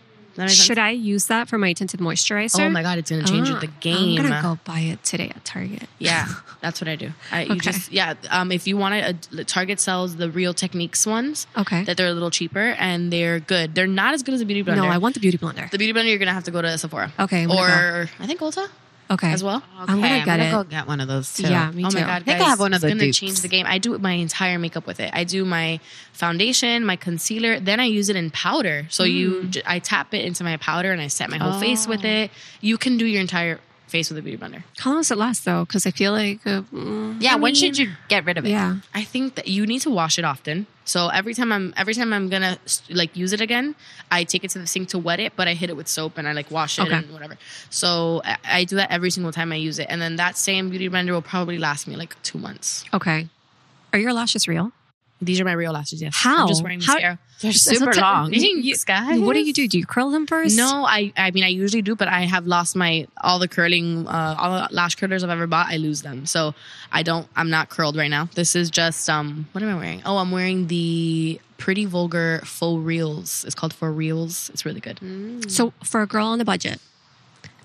Should 0.48 0.78
I 0.78 0.90
use 0.90 1.26
that 1.26 1.48
for 1.48 1.58
my 1.58 1.72
tinted 1.72 2.00
moisturizer? 2.00 2.66
Oh 2.66 2.70
my 2.70 2.82
god, 2.82 2.98
it's 2.98 3.10
going 3.10 3.24
to 3.24 3.30
change 3.30 3.48
the 3.60 3.66
game. 3.80 4.20
I'm 4.20 4.28
gonna 4.28 4.42
go 4.42 4.58
buy 4.64 4.80
it 4.80 5.02
today 5.04 5.30
at 5.34 5.44
Target. 5.44 5.88
Yeah, 5.98 6.26
that's 6.60 6.80
what 6.80 6.88
I 6.88 6.96
do. 6.96 7.10
I, 7.32 7.42
You 7.42 7.50
Okay. 7.52 7.60
just 7.60 7.92
yeah. 7.92 8.14
Um, 8.30 8.52
if 8.52 8.66
you 8.66 8.76
want 8.76 8.94
it, 8.94 9.28
uh, 9.38 9.44
Target 9.46 9.80
sells 9.80 10.16
the 10.16 10.30
Real 10.30 10.54
Techniques 10.54 11.06
ones. 11.06 11.46
Okay. 11.56 11.84
That 11.84 11.96
they're 11.96 12.08
a 12.08 12.12
little 12.14 12.30
cheaper 12.30 12.76
and 12.78 13.12
they're 13.12 13.40
good. 13.40 13.74
They're 13.74 13.86
not 13.86 14.14
as 14.14 14.22
good 14.22 14.34
as 14.34 14.40
a 14.40 14.46
beauty 14.46 14.62
blender. 14.62 14.76
No, 14.76 14.86
I 14.86 14.98
want 14.98 15.14
the 15.14 15.20
beauty 15.20 15.38
blender. 15.38 15.70
the 15.70 15.78
beauty 15.78 15.92
blender. 15.92 16.08
You're 16.10 16.18
gonna 16.18 16.32
have 16.34 16.44
to 16.44 16.50
go 16.50 16.62
to 16.62 16.78
Sephora. 16.78 17.12
Okay, 17.18 17.46
gonna 17.46 17.60
Or 17.60 18.08
I 18.18 18.26
think 18.26 18.40
Ulta. 18.40 18.68
Okay. 19.10 19.32
as 19.32 19.42
well. 19.42 19.56
Okay, 19.56 19.66
I'm 19.92 20.00
gonna 20.00 20.06
Okay, 20.16 20.24
get 20.24 20.40
it. 20.40 20.50
go 20.52 20.62
get 20.64 20.86
one 20.86 21.00
of 21.00 21.08
those 21.08 21.34
too. 21.34 21.42
Yeah, 21.48 21.70
me 21.72 21.82
oh 21.82 21.86
my 21.86 21.90
too. 21.90 21.98
god, 22.00 22.08
I 22.08 22.24
think 22.24 22.40
I 22.40 22.44
have 22.44 22.60
one 22.60 22.72
of 22.72 22.84
it's 22.84 22.90
gonna 22.92 23.04
dupes. 23.06 23.18
change 23.18 23.40
the 23.40 23.48
game. 23.48 23.66
I 23.66 23.78
do 23.78 23.98
my 23.98 24.12
entire 24.12 24.58
makeup 24.58 24.86
with 24.86 25.00
it. 25.00 25.10
I 25.12 25.24
do 25.24 25.44
my 25.44 25.80
foundation, 26.12 26.84
my 26.84 26.96
concealer, 26.96 27.58
then 27.58 27.80
I 27.80 27.84
use 27.86 28.08
it 28.08 28.16
in 28.16 28.30
powder. 28.30 28.86
So 28.88 29.04
you, 29.04 29.42
mm. 29.42 29.62
I 29.66 29.78
tap 29.78 30.14
it 30.14 30.24
into 30.24 30.44
my 30.44 30.56
powder 30.58 30.92
and 30.92 31.00
I 31.00 31.08
set 31.08 31.28
my 31.30 31.38
whole 31.38 31.58
face 31.60 31.86
with 31.86 32.04
Oh. 32.04 32.08
it. 32.08 32.30
You 32.60 32.78
can 32.78 32.96
do 32.98 33.06
your 33.06 33.20
entire 33.20 33.58
face 33.90 34.08
with 34.10 34.18
a 34.18 34.22
beauty 34.22 34.38
blender. 34.42 34.62
How 34.78 34.90
long 34.92 35.00
does 35.00 35.10
it 35.10 35.18
last 35.18 35.44
though? 35.44 35.64
Because 35.64 35.84
I 35.86 35.90
feel 35.90 36.12
like 36.12 36.40
uh, 36.46 36.62
mm, 36.72 37.16
Yeah, 37.20 37.32
I 37.32 37.36
when 37.36 37.42
mean- 37.52 37.54
should 37.60 37.76
you 37.78 37.86
get 38.08 38.24
rid 38.24 38.38
of 38.38 38.44
it? 38.46 38.50
yeah. 38.50 38.76
I 38.94 39.04
think 39.04 39.34
that 39.34 39.46
you 39.48 39.66
need 39.66 39.80
to 39.82 39.90
wash 39.90 40.18
it 40.18 40.24
often. 40.24 40.66
So 40.84 41.08
every 41.08 41.34
time 41.34 41.52
I'm 41.52 41.66
every 41.76 41.94
time 41.94 42.12
I'm 42.12 42.28
gonna 42.28 42.58
like 42.88 43.16
use 43.16 43.32
it 43.32 43.40
again, 43.40 43.74
I 44.10 44.24
take 44.24 44.42
it 44.44 44.50
to 44.54 44.58
the 44.58 44.66
sink 44.66 44.88
to 44.90 44.98
wet 44.98 45.20
it, 45.20 45.32
but 45.36 45.46
I 45.46 45.54
hit 45.54 45.68
it 45.70 45.76
with 45.76 45.86
soap 45.88 46.18
and 46.18 46.26
I 46.26 46.32
like 46.32 46.50
wash 46.50 46.78
it 46.78 46.82
Okay. 46.86 46.94
and 46.96 47.12
whatever. 47.12 47.36
So 47.70 48.22
I, 48.24 48.36
I 48.58 48.64
do 48.64 48.76
that 48.76 48.90
every 48.90 49.10
single 49.10 49.32
time 49.32 49.52
I 49.52 49.56
use 49.56 49.78
it, 49.78 49.86
and 49.90 50.00
then 50.02 50.16
that 50.16 50.36
same 50.36 50.70
beauty 50.70 50.88
blender 50.88 51.12
will 51.12 51.22
probably 51.22 51.58
last 51.58 51.86
me 51.86 51.94
like 51.96 52.20
two 52.22 52.38
months. 52.38 52.84
Okay. 52.92 53.28
Are 53.92 53.98
your 53.98 54.12
lashes 54.12 54.48
real? 54.48 54.72
These 55.22 55.40
are 55.40 55.44
my 55.44 55.52
real 55.52 55.72
lashes. 55.72 56.00
Yes. 56.00 56.14
How? 56.16 56.42
I'm 56.42 56.48
just 56.48 56.62
wearing 56.62 56.80
How- 56.80 56.94
mascara. 56.94 57.18
They're 57.40 57.52
super 57.52 57.92
long. 57.94 58.32
you- 58.32 58.76
guys. 58.86 59.18
What 59.20 59.32
do 59.34 59.40
you 59.40 59.52
do? 59.52 59.66
Do 59.66 59.78
you 59.78 59.86
curl 59.86 60.10
them 60.10 60.26
first? 60.26 60.56
No, 60.56 60.84
I 60.86 61.12
I 61.16 61.30
mean 61.30 61.44
I 61.44 61.48
usually 61.48 61.80
do, 61.82 61.94
but 61.96 62.08
I 62.08 62.22
have 62.22 62.46
lost 62.46 62.76
my 62.76 63.06
all 63.22 63.38
the 63.38 63.48
curling 63.48 64.06
uh 64.06 64.34
all 64.38 64.50
the 64.60 64.74
lash 64.74 64.94
curlers 64.96 65.24
I've 65.24 65.30
ever 65.30 65.46
bought, 65.46 65.68
I 65.68 65.76
lose 65.78 66.02
them. 66.02 66.26
So 66.26 66.54
I 66.92 67.02
don't 67.02 67.26
I'm 67.36 67.48
not 67.50 67.70
curled 67.70 67.96
right 67.96 68.10
now. 68.10 68.28
This 68.34 68.54
is 68.54 68.70
just 68.70 69.08
um 69.08 69.46
what 69.52 69.62
am 69.62 69.70
I 69.70 69.76
wearing? 69.76 70.02
Oh, 70.04 70.18
I'm 70.18 70.30
wearing 70.30 70.66
the 70.66 71.40
Pretty 71.56 71.84
Vulgar 71.86 72.40
Faux 72.44 72.82
Reels. 72.84 73.44
It's 73.46 73.54
called 73.54 73.72
Faux 73.74 73.94
Reels. 73.94 74.50
It's 74.50 74.64
really 74.66 74.80
good. 74.80 75.00
So 75.50 75.72
for 75.84 76.02
a 76.02 76.06
girl 76.06 76.26
on 76.26 76.40
a 76.40 76.44
budget, 76.44 76.78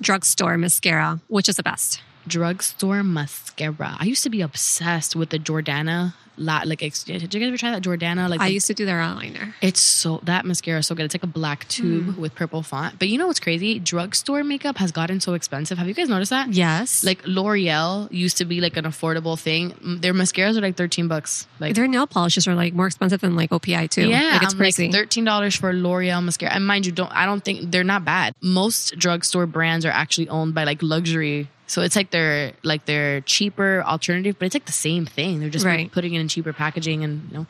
drugstore 0.02 0.58
mascara, 0.58 1.20
which 1.28 1.50
is 1.50 1.56
the 1.56 1.64
best? 1.64 2.02
Drugstore 2.28 3.04
mascara. 3.04 3.96
I 4.00 4.06
used 4.06 4.24
to 4.24 4.30
be 4.30 4.42
obsessed 4.42 5.16
with 5.16 5.30
the 5.30 5.40
Jordana 5.40 6.14
la- 6.38 6.64
like 6.66 6.80
did 6.80 7.08
you 7.08 7.40
guys 7.40 7.48
ever 7.48 7.58
try 7.58 7.72
that 7.72 7.82
Jordana 7.84 8.30
like 8.30 8.42
I 8.42 8.48
the- 8.48 8.54
used 8.54 8.68
to 8.68 8.74
do 8.74 8.86
their 8.86 9.00
eyeliner. 9.00 9.54
It's 9.62 9.80
so 9.80 10.20
that 10.24 10.46
mascara 10.46 10.80
is 10.80 10.88
so 10.88 10.96
good. 10.96 11.06
It's 11.06 11.14
like 11.16 11.24
a 11.24 11.28
black 11.28 11.68
tube 11.68 12.18
with 12.18 12.36
purple 12.36 12.62
font. 12.64 12.98
But 13.00 13.10
you 13.10 13.18
know 13.18 13.28
what's 13.28 13.40
crazy? 13.40 13.80
Drugstore 13.80 14.44
makeup 14.44 14.78
has 14.78 14.92
gotten 14.92 15.20
so 15.20 15.34
expensive. 15.34 15.78
Have 15.78 15.88
you 15.88 15.94
guys 15.94 16.10
noticed 16.10 16.30
that? 16.32 16.50
Yes. 16.54 17.04
Like 17.04 17.22
L'Oreal 17.26 18.12
used 18.12 18.38
to 18.38 18.46
be 18.46 18.62
like 18.62 18.78
an 18.78 18.86
affordable 18.86 19.40
thing. 19.40 19.72
Mm, 19.72 20.02
Their 20.02 20.14
mascaras 20.14 20.58
are 20.58 20.62
like 20.62 20.76
thirteen 20.76 21.08
bucks. 21.08 21.48
Like 21.60 21.76
their 21.76 21.88
nail 21.88 22.08
polishes 22.08 22.48
are 22.48 22.56
like 22.56 22.74
more 22.74 22.88
expensive 22.88 23.22
than 23.22 23.36
like 23.36 23.50
OPI 23.52 23.90
too. 23.90 24.08
yeah, 24.10 24.32
like, 24.34 24.44
it's 24.44 24.54
I'm 24.54 24.58
crazy. 24.60 24.84
like 24.86 24.94
thirteen 24.94 25.24
dollars 25.26 25.56
for 25.56 25.74
L'Oreal 25.74 26.24
mascara. 26.24 26.52
And 26.54 26.66
mind 26.66 26.86
you, 26.86 26.92
don't 26.92 27.12
I 27.12 27.26
don't 27.26 27.44
think 27.44 27.72
they're 27.72 27.84
not 27.84 28.06
bad. 28.06 28.34
Most 28.42 28.98
drugstore 28.98 29.46
brands 29.46 29.86
are 29.86 29.92
actually 29.92 30.30
owned 30.30 30.54
by 30.54 30.64
like 30.64 30.82
luxury. 30.82 31.50
So 31.68 31.82
it's 31.82 31.96
like 31.96 32.12
they're 32.12 32.54
like 32.64 32.86
they're 32.86 33.22
cheaper 33.22 33.84
alternative, 33.84 34.36
but 34.38 34.46
it's 34.46 34.56
like 34.56 34.66
the 34.66 34.72
same 34.72 35.06
thing. 35.06 35.40
They're 35.40 35.50
just 35.50 35.66
Right. 35.66 35.92
putting 35.92 36.14
it 36.14 36.20
in 36.22 36.28
cheaper 36.28 36.54
packaging 36.54 37.04
and 37.04 37.28
you 37.32 37.38
know. 37.38 37.48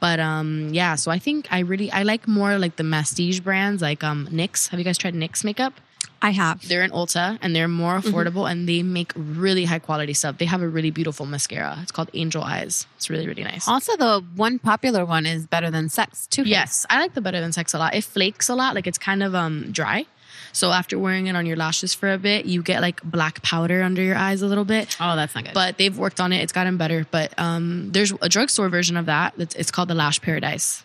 But 0.00 0.20
um 0.20 0.70
yeah, 0.72 0.94
so 0.94 1.10
I 1.10 1.18
think 1.18 1.48
I 1.50 1.60
really 1.60 1.90
I 1.92 2.02
like 2.02 2.26
more 2.26 2.58
like 2.58 2.76
the 2.76 2.84
prestige 2.84 3.40
brands 3.40 3.82
like 3.82 4.02
um 4.02 4.26
NYX. 4.32 4.68
Have 4.68 4.78
you 4.80 4.84
guys 4.84 4.96
tried 4.98 5.14
NYX 5.14 5.44
makeup? 5.44 5.74
I 6.20 6.30
have. 6.30 6.66
They're 6.66 6.82
in 6.82 6.90
Ulta 6.90 7.38
and 7.42 7.54
they're 7.54 7.68
more 7.68 7.98
Mm-hmm. 7.98 8.08
affordable 8.08 8.50
and 8.50 8.68
they 8.68 8.82
make 8.82 9.12
really 9.14 9.66
high 9.66 9.78
quality 9.78 10.14
stuff. 10.14 10.38
They 10.38 10.46
have 10.46 10.62
a 10.62 10.66
really 10.68 10.90
beautiful 10.90 11.26
mascara. 11.26 11.78
It's 11.82 11.92
called 11.92 12.10
Angel 12.12 12.42
Eyes. 12.42 12.86
It's 12.96 13.08
really 13.10 13.26
really 13.28 13.44
nice. 13.44 13.68
Also, 13.68 13.96
the 13.96 14.24
one 14.34 14.58
popular 14.58 15.04
one 15.04 15.26
is 15.26 15.46
better 15.46 15.70
than 15.70 15.88
sex 15.88 16.26
too. 16.26 16.42
Yes, 16.42 16.86
I 16.90 16.98
like 16.98 17.14
the 17.14 17.20
better 17.20 17.40
than 17.40 17.52
sex 17.52 17.72
a 17.74 17.78
lot. 17.78 17.94
It 17.94 18.02
flakes 18.02 18.48
a 18.48 18.54
lot, 18.56 18.74
like 18.74 18.86
it's 18.88 18.98
kind 18.98 19.22
of 19.22 19.34
um 19.34 19.70
dry. 19.70 20.06
So 20.52 20.70
after 20.70 20.98
wearing 20.98 21.26
it 21.26 21.36
on 21.36 21.46
your 21.46 21.56
lashes 21.56 21.94
for 21.94 22.12
a 22.12 22.18
bit, 22.18 22.46
you 22.46 22.62
get 22.62 22.80
like 22.80 23.02
black 23.02 23.42
powder 23.42 23.82
under 23.82 24.02
your 24.02 24.16
eyes 24.16 24.42
a 24.42 24.46
little 24.46 24.64
bit. 24.64 24.96
Oh, 25.00 25.16
that's 25.16 25.34
not 25.34 25.44
good. 25.44 25.54
But 25.54 25.78
they've 25.78 25.96
worked 25.96 26.20
on 26.20 26.32
it; 26.32 26.42
it's 26.42 26.52
gotten 26.52 26.76
better. 26.76 27.06
But 27.10 27.32
um, 27.38 27.90
there's 27.92 28.12
a 28.22 28.28
drugstore 28.28 28.68
version 28.68 28.96
of 28.96 29.06
that. 29.06 29.34
It's, 29.38 29.54
it's 29.54 29.70
called 29.70 29.88
the 29.88 29.94
Lash 29.94 30.20
Paradise, 30.20 30.82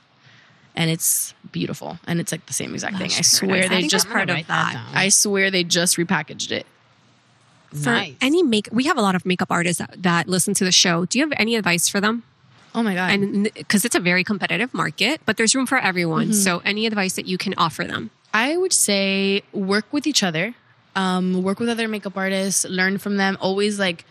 and 0.76 0.90
it's 0.90 1.34
beautiful. 1.52 2.00
And 2.06 2.20
it's 2.20 2.32
like 2.32 2.46
the 2.46 2.54
same 2.54 2.74
exact 2.74 2.98
thing. 2.98 3.12
I 3.12 3.22
swear 3.22 3.66
I 3.66 3.68
they 3.68 3.82
think 3.82 3.92
just 3.92 4.10
part 4.10 4.30
of 4.30 4.36
that 4.36 4.48
that. 4.48 4.86
I 4.94 5.10
swear 5.10 5.52
they 5.52 5.64
just 5.64 5.98
repackaged 5.98 6.52
it. 6.52 6.66
For 7.74 7.90
nice. 7.90 8.16
any 8.22 8.44
make, 8.44 8.70
we 8.72 8.84
have 8.84 8.98
a 8.98 9.02
lot 9.02 9.16
of 9.16 9.26
makeup 9.26 9.50
artists 9.50 9.80
that, 9.80 10.04
that 10.04 10.28
listen 10.28 10.54
to 10.56 10.64
the 10.64 10.72
show. 10.72 11.06
Do 11.06 11.18
you 11.18 11.26
have 11.26 11.34
any 11.40 11.56
advice 11.56 11.90
for 11.90 12.00
them? 12.00 12.22
Oh 12.76 12.84
my 12.84 12.94
god! 12.96 13.12
And 13.12 13.44
because 13.54 13.86
it's 13.86 13.96
a 13.96 14.00
very 14.00 14.24
competitive 14.24 14.74
market, 14.74 15.22
but 15.26 15.38
there's 15.38 15.56
room 15.56 15.66
for 15.66 15.78
everyone. 15.78 16.26
Mm-hmm. 16.26 16.34
So 16.34 16.62
any 16.66 16.86
advice 16.86 17.14
that 17.14 17.26
you 17.28 17.38
can 17.38 17.54
offer 17.58 17.84
them? 17.84 18.12
I 18.34 18.58
would 18.58 18.74
say 18.74 19.44
work 19.54 19.86
with 19.92 20.08
each 20.08 20.24
other. 20.24 20.56
Um, 20.96 21.42
work 21.44 21.60
with 21.60 21.70
other 21.70 21.88
makeup 21.88 22.18
artists, 22.18 22.66
learn 22.66 22.98
from 22.98 23.18
them. 23.18 23.38
Always 23.42 23.80
like, 23.80 24.06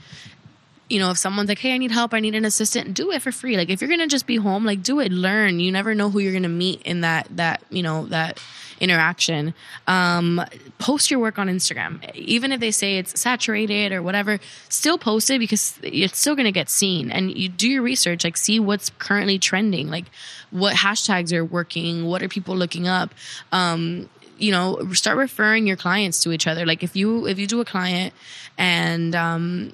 you 0.88 0.98
know, 0.98 1.10
if 1.10 1.18
someone's 1.18 1.48
like, 1.48 1.58
"Hey, 1.60 1.74
I 1.74 1.78
need 1.78 1.90
help. 1.90 2.12
I 2.12 2.20
need 2.20 2.34
an 2.34 2.44
assistant," 2.44 2.94
do 2.94 3.12
it 3.12 3.22
for 3.22 3.32
free. 3.32 3.56
Like, 3.56 3.70
if 3.70 3.80
you're 3.80 3.90
gonna 3.90 4.08
just 4.08 4.26
be 4.26 4.36
home, 4.36 4.64
like, 4.64 4.82
do 4.82 4.98
it. 5.00 5.12
Learn. 5.12 5.60
You 5.60 5.70
never 5.70 5.94
know 5.94 6.10
who 6.10 6.18
you're 6.18 6.32
gonna 6.32 6.48
meet 6.48 6.82
in 6.82 7.00
that 7.02 7.28
that 7.36 7.62
you 7.70 7.82
know 7.82 8.06
that 8.06 8.40
interaction. 8.80 9.54
Um, 9.86 10.44
post 10.78 11.10
your 11.10 11.20
work 11.20 11.38
on 11.38 11.48
Instagram, 11.48 12.14
even 12.14 12.52
if 12.52 12.60
they 12.60 12.70
say 12.70 12.98
it's 12.98 13.18
saturated 13.20 13.92
or 13.92 14.02
whatever. 14.02 14.38
Still 14.68 14.98
post 14.98 15.30
it 15.30 15.38
because 15.38 15.78
it's 15.82 16.18
still 16.18 16.36
gonna 16.36 16.52
get 16.52 16.68
seen. 16.68 17.10
And 17.10 17.36
you 17.36 17.48
do 17.48 17.68
your 17.68 17.82
research, 17.82 18.24
like, 18.24 18.36
see 18.36 18.60
what's 18.60 18.90
currently 18.98 19.38
trending, 19.38 19.88
like 19.88 20.06
what 20.50 20.74
hashtags 20.76 21.32
are 21.32 21.44
working, 21.44 22.06
what 22.06 22.22
are 22.22 22.28
people 22.28 22.56
looking 22.56 22.88
up. 22.88 23.14
Um, 23.52 24.08
you 24.38 24.50
know 24.50 24.92
start 24.92 25.16
referring 25.16 25.66
your 25.68 25.76
clients 25.76 26.20
to 26.22 26.32
each 26.32 26.48
other 26.48 26.66
like 26.66 26.82
if 26.82 26.96
you 26.96 27.26
if 27.26 27.38
you 27.38 27.46
do 27.46 27.60
a 27.60 27.64
client 27.64 28.12
and 28.58 29.14
um 29.14 29.72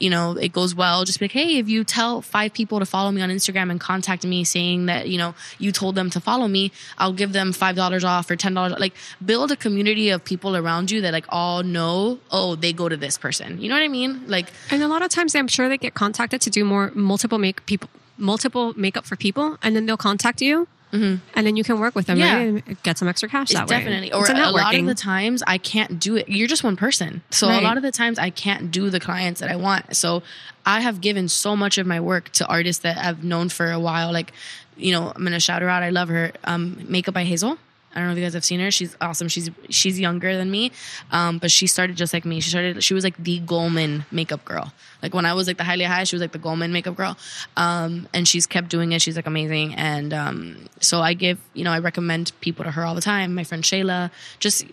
you 0.00 0.10
know 0.10 0.32
it 0.32 0.52
goes 0.52 0.74
well 0.74 1.04
just 1.04 1.20
be 1.20 1.24
like 1.24 1.32
hey 1.32 1.58
if 1.58 1.68
you 1.68 1.84
tell 1.84 2.22
five 2.22 2.52
people 2.52 2.78
to 2.78 2.86
follow 2.86 3.10
me 3.10 3.20
on 3.22 3.30
instagram 3.30 3.70
and 3.70 3.80
contact 3.80 4.24
me 4.24 4.42
saying 4.44 4.86
that 4.86 5.08
you 5.08 5.18
know 5.18 5.34
you 5.58 5.70
told 5.70 5.94
them 5.94 6.10
to 6.10 6.20
follow 6.20 6.48
me 6.48 6.72
i'll 6.98 7.12
give 7.12 7.32
them 7.32 7.52
five 7.52 7.76
dollars 7.76 8.04
off 8.04 8.30
or 8.30 8.36
ten 8.36 8.54
dollars 8.54 8.74
like 8.78 8.94
build 9.24 9.50
a 9.52 9.56
community 9.56 10.10
of 10.10 10.24
people 10.24 10.56
around 10.56 10.90
you 10.90 11.00
that 11.00 11.12
like 11.12 11.26
all 11.28 11.62
know 11.62 12.18
oh 12.30 12.54
they 12.56 12.72
go 12.72 12.88
to 12.88 12.96
this 12.96 13.18
person. 13.18 13.60
You 13.60 13.68
know 13.68 13.74
what 13.74 13.82
i 13.82 13.88
mean? 13.88 14.24
Like 14.26 14.52
And 14.70 14.82
a 14.82 14.88
lot 14.88 15.02
of 15.02 15.10
times, 15.10 15.34
I'm 15.34 15.48
sure 15.48 15.68
they 15.68 15.78
get 15.78 15.94
contacted 15.94 16.40
to 16.42 16.50
do 16.50 16.64
more 16.64 16.90
multiple 16.94 17.38
make 17.38 17.64
people 17.66 17.88
multiple 18.18 18.74
makeup 18.76 19.06
for 19.06 19.16
people, 19.16 19.56
and 19.62 19.74
then 19.74 19.86
they'll 19.86 19.96
contact 19.96 20.42
you, 20.42 20.68
and 20.92 21.20
then 21.34 21.56
you 21.56 21.64
can 21.64 21.78
work 21.78 21.94
with 21.94 22.06
them 22.06 22.18
Mm-hmm. 22.18 22.26
Yeah. 22.26 22.52
right? 22.54 22.64
and 22.66 22.82
get 22.82 22.98
some 22.98 23.08
extra 23.08 23.28
cash 23.28 23.50
It's 23.50 23.58
that 23.58 23.68
way. 23.68 23.78
definitely 23.78 24.12
or 24.12 24.24
a 24.26 24.50
lot 24.50 24.74
of 24.74 24.86
the 24.86 24.94
times 24.94 25.42
I 25.46 25.58
can't 25.58 26.00
do 26.00 26.16
it. 26.16 26.28
You're 26.28 26.48
just 26.48 26.64
one 26.64 26.76
person. 26.76 27.22
So 27.30 27.48
Right. 27.48 27.60
a 27.62 27.64
lot 27.64 27.76
of 27.76 27.82
the 27.82 27.92
times 27.92 28.18
I 28.18 28.30
can't 28.30 28.70
do 28.70 28.90
the 28.90 29.00
clients 29.00 29.40
that 29.40 29.50
I 29.50 29.56
want. 29.56 29.94
So 29.96 30.22
I 30.66 30.80
have 30.80 31.00
given 31.00 31.28
so 31.28 31.54
much 31.56 31.78
of 31.78 31.86
my 31.86 32.00
work 32.00 32.30
to 32.32 32.46
artists 32.46 32.82
that 32.82 32.98
I've 32.98 33.22
known 33.24 33.48
for 33.48 33.70
a 33.70 33.78
while. 33.80 34.12
Like, 34.12 34.32
you 34.76 34.92
know, 34.92 35.12
I'm 35.14 35.22
gonna 35.22 35.40
shout 35.40 35.62
her 35.62 35.68
out. 35.68 35.82
I 35.82 35.90
love 35.90 36.08
her. 36.08 36.32
Um, 36.44 36.84
Makeup 36.88 37.14
by 37.14 37.24
Hazel. 37.24 37.56
I 37.94 37.98
don't 37.98 38.06
know 38.06 38.12
if 38.12 38.18
you 38.18 38.24
guys 38.24 38.34
have 38.34 38.44
seen 38.44 38.60
her. 38.60 38.70
She's 38.70 38.96
awesome. 39.00 39.28
She's 39.28 39.50
she's 39.68 39.98
younger 39.98 40.36
than 40.36 40.50
me, 40.50 40.70
um, 41.10 41.38
but 41.38 41.50
she 41.50 41.66
started 41.66 41.96
just 41.96 42.12
like 42.12 42.24
me. 42.24 42.40
She 42.40 42.50
started. 42.50 42.82
She 42.84 42.94
was 42.94 43.02
like 43.02 43.16
the 43.16 43.40
Goldman 43.40 44.04
makeup 44.12 44.44
girl. 44.44 44.72
Like 45.02 45.12
when 45.12 45.26
I 45.26 45.34
was 45.34 45.46
like 45.46 45.56
the 45.56 45.64
highly 45.64 45.84
high, 45.84 46.04
she 46.04 46.14
was 46.14 46.20
like 46.20 46.32
the 46.32 46.38
Goldman 46.38 46.72
makeup 46.72 46.96
girl. 46.96 47.16
Um, 47.56 48.08
and 48.14 48.28
she's 48.28 48.46
kept 48.46 48.68
doing 48.68 48.92
it. 48.92 49.02
She's 49.02 49.16
like 49.16 49.26
amazing. 49.26 49.74
And 49.74 50.12
um, 50.12 50.68
so 50.80 51.00
I 51.00 51.14
give, 51.14 51.40
you 51.54 51.64
know, 51.64 51.72
I 51.72 51.78
recommend 51.80 52.32
people 52.40 52.64
to 52.64 52.70
her 52.70 52.84
all 52.84 52.94
the 52.94 53.00
time. 53.00 53.34
My 53.34 53.44
friend 53.44 53.64
Shayla, 53.64 54.10
just 54.38 54.66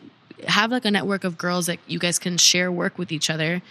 have 0.48 0.72
like 0.72 0.86
a 0.86 0.92
network 0.92 1.24
of 1.24 1.38
girls 1.38 1.66
that 1.66 1.80
you 1.88 2.00
guys 2.00 2.20
can 2.20 2.38
share 2.38 2.72
work 2.72 2.98
with 2.98 3.12
each 3.12 3.30
other. 3.30 3.62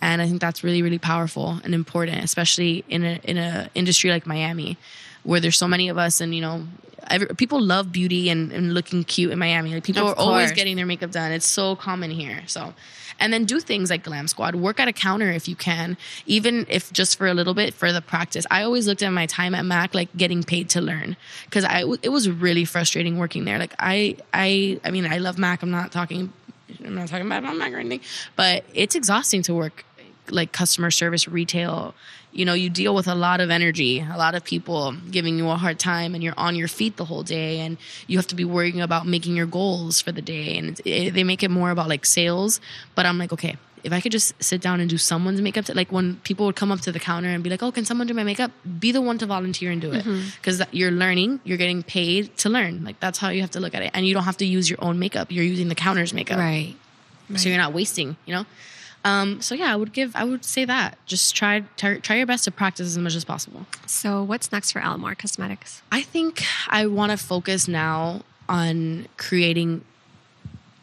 And 0.00 0.20
I 0.20 0.26
think 0.26 0.40
that's 0.40 0.64
really, 0.64 0.82
really 0.82 0.98
powerful 0.98 1.60
and 1.62 1.74
important, 1.74 2.24
especially 2.24 2.84
in 2.88 3.04
a 3.04 3.20
in 3.22 3.38
a 3.38 3.70
industry 3.74 4.10
like 4.10 4.26
Miami, 4.26 4.76
where 5.24 5.40
there's 5.40 5.56
so 5.56 5.68
many 5.68 5.88
of 5.88 5.98
us, 5.98 6.20
and 6.20 6.34
you 6.34 6.40
know, 6.40 6.66
every, 7.08 7.28
people 7.28 7.60
love 7.60 7.92
beauty 7.92 8.28
and, 8.30 8.52
and 8.52 8.74
looking 8.74 9.04
cute 9.04 9.30
in 9.30 9.38
Miami. 9.38 9.74
Like 9.74 9.84
people 9.84 10.08
Of 10.08 10.18
are 10.18 10.20
always 10.20 10.52
getting 10.52 10.76
their 10.76 10.86
makeup 10.86 11.10
done. 11.10 11.32
It's 11.32 11.46
so 11.46 11.76
common 11.76 12.10
here. 12.10 12.42
So, 12.46 12.74
and 13.20 13.32
then 13.32 13.44
do 13.44 13.60
things 13.60 13.90
like 13.90 14.02
Glam 14.02 14.28
Squad. 14.28 14.54
Work 14.54 14.80
at 14.80 14.88
a 14.88 14.92
counter 14.92 15.30
if 15.30 15.48
you 15.48 15.56
can, 15.56 15.96
even 16.26 16.66
if 16.68 16.92
just 16.92 17.18
for 17.18 17.26
a 17.26 17.34
little 17.34 17.54
bit 17.54 17.74
for 17.74 17.92
the 17.92 18.00
practice. 18.00 18.46
I 18.50 18.62
always 18.62 18.86
looked 18.86 19.02
at 19.02 19.10
my 19.10 19.26
time 19.26 19.54
at 19.54 19.64
Mac 19.64 19.94
like 19.94 20.14
getting 20.16 20.42
paid 20.42 20.68
to 20.70 20.80
learn 20.80 21.16
because 21.44 21.64
I 21.64 21.84
it 22.02 22.10
was 22.10 22.28
really 22.28 22.64
frustrating 22.64 23.18
working 23.18 23.44
there. 23.44 23.58
Like 23.58 23.74
I 23.78 24.16
I 24.32 24.80
I 24.84 24.90
mean 24.90 25.06
I 25.06 25.18
love 25.18 25.38
Mac. 25.38 25.62
I'm 25.62 25.70
not 25.70 25.92
talking 25.92 26.32
I'm 26.84 26.94
not 26.94 27.08
talking 27.08 27.26
about 27.26 27.42
Mac 27.56 27.72
or 27.72 27.78
anything, 27.78 28.00
but 28.36 28.64
it's 28.74 28.94
exhausting 28.94 29.42
to 29.42 29.54
work 29.54 29.84
like 30.30 30.52
customer 30.52 30.90
service 30.90 31.28
retail 31.28 31.94
you 32.32 32.44
know 32.44 32.54
you 32.54 32.70
deal 32.70 32.94
with 32.94 33.06
a 33.06 33.14
lot 33.14 33.40
of 33.40 33.50
energy 33.50 34.00
a 34.00 34.16
lot 34.16 34.34
of 34.34 34.42
people 34.44 34.92
giving 35.10 35.38
you 35.38 35.48
a 35.50 35.56
hard 35.56 35.78
time 35.78 36.14
and 36.14 36.22
you're 36.24 36.34
on 36.36 36.56
your 36.56 36.68
feet 36.68 36.96
the 36.96 37.04
whole 37.04 37.22
day 37.22 37.60
and 37.60 37.76
you 38.06 38.18
have 38.18 38.26
to 38.26 38.34
be 38.34 38.44
worrying 38.44 38.80
about 38.80 39.06
making 39.06 39.36
your 39.36 39.46
goals 39.46 40.00
for 40.00 40.12
the 40.12 40.22
day. 40.22 40.56
And 40.56 40.80
it, 40.84 41.14
they 41.14 41.24
make 41.24 41.42
it 41.42 41.50
more 41.50 41.70
about 41.70 41.88
like 41.88 42.04
sales. 42.06 42.60
But 42.94 43.06
i'm 43.06 43.18
like 43.18 43.32
okay 43.32 43.56
if 43.84 43.92
i 43.92 44.00
could 44.00 44.12
just 44.12 44.40
sit 44.42 44.60
down 44.60 44.80
and 44.80 44.88
do 44.88 44.96
someone's 44.96 45.40
makeup 45.40 45.64
like 45.74 45.90
when 45.90 46.16
people 46.16 46.46
would 46.46 46.54
come 46.56 46.70
up 46.70 46.80
to 46.80 46.92
the 46.92 47.00
counter 47.00 47.28
and 47.28 47.42
be 47.42 47.50
like 47.50 47.62
oh 47.62 47.72
can 47.72 47.84
someone 47.84 48.06
do 48.06 48.14
my 48.14 48.24
makeup? 48.24 48.50
Be 48.78 48.92
the 48.92 49.00
one 49.00 49.18
to 49.18 49.26
volunteer 49.26 49.70
and 49.70 49.80
do 49.80 49.92
it. 49.92 50.04
Mm-hmm. 50.04 50.28
Because 50.36 50.62
you're 50.72 50.90
learning 50.90 51.40
you're 51.44 51.58
getting 51.58 51.82
paid 51.82 52.36
to 52.38 52.48
learn. 52.48 52.84
Like 52.84 53.00
that's 53.00 53.18
how 53.18 53.30
you 53.30 53.40
have 53.40 53.50
to 53.52 53.60
look 53.60 53.74
at 53.74 53.82
it. 53.82 53.90
And 53.94 54.06
you 54.06 54.14
don't 54.14 54.24
have 54.24 54.38
to 54.38 54.46
use 54.46 54.70
your 54.70 54.82
own 54.82 54.98
makeup. 54.98 55.30
You're 55.30 55.44
using 55.44 55.68
the 55.68 55.74
counter's 55.74 56.14
makeup. 56.14 56.38
Right. 56.38 56.74
so 57.36 57.48
you're 57.48 57.58
not 57.58 57.72
wasting, 57.72 58.16
you 58.26 58.34
know. 58.34 58.46
Um, 59.04 59.40
so 59.40 59.54
yeah, 59.54 59.72
I 59.72 59.76
would 59.76 59.92
give, 59.92 60.14
I 60.14 60.24
would 60.24 60.44
say 60.44 60.64
that 60.64 60.96
just 61.06 61.34
try, 61.34 61.64
try, 61.76 61.98
try 61.98 62.16
your 62.16 62.26
best 62.26 62.44
to 62.44 62.50
practice 62.50 62.86
as 62.86 62.98
much 62.98 63.14
as 63.14 63.24
possible. 63.24 63.66
So, 63.86 64.22
what's 64.22 64.52
next 64.52 64.72
for 64.72 64.80
Alamar 64.80 65.18
Cosmetics? 65.18 65.82
I 65.90 66.02
think 66.02 66.44
I 66.68 66.86
want 66.86 67.10
to 67.10 67.18
focus 67.18 67.66
now 67.66 68.22
on 68.48 69.08
creating 69.16 69.84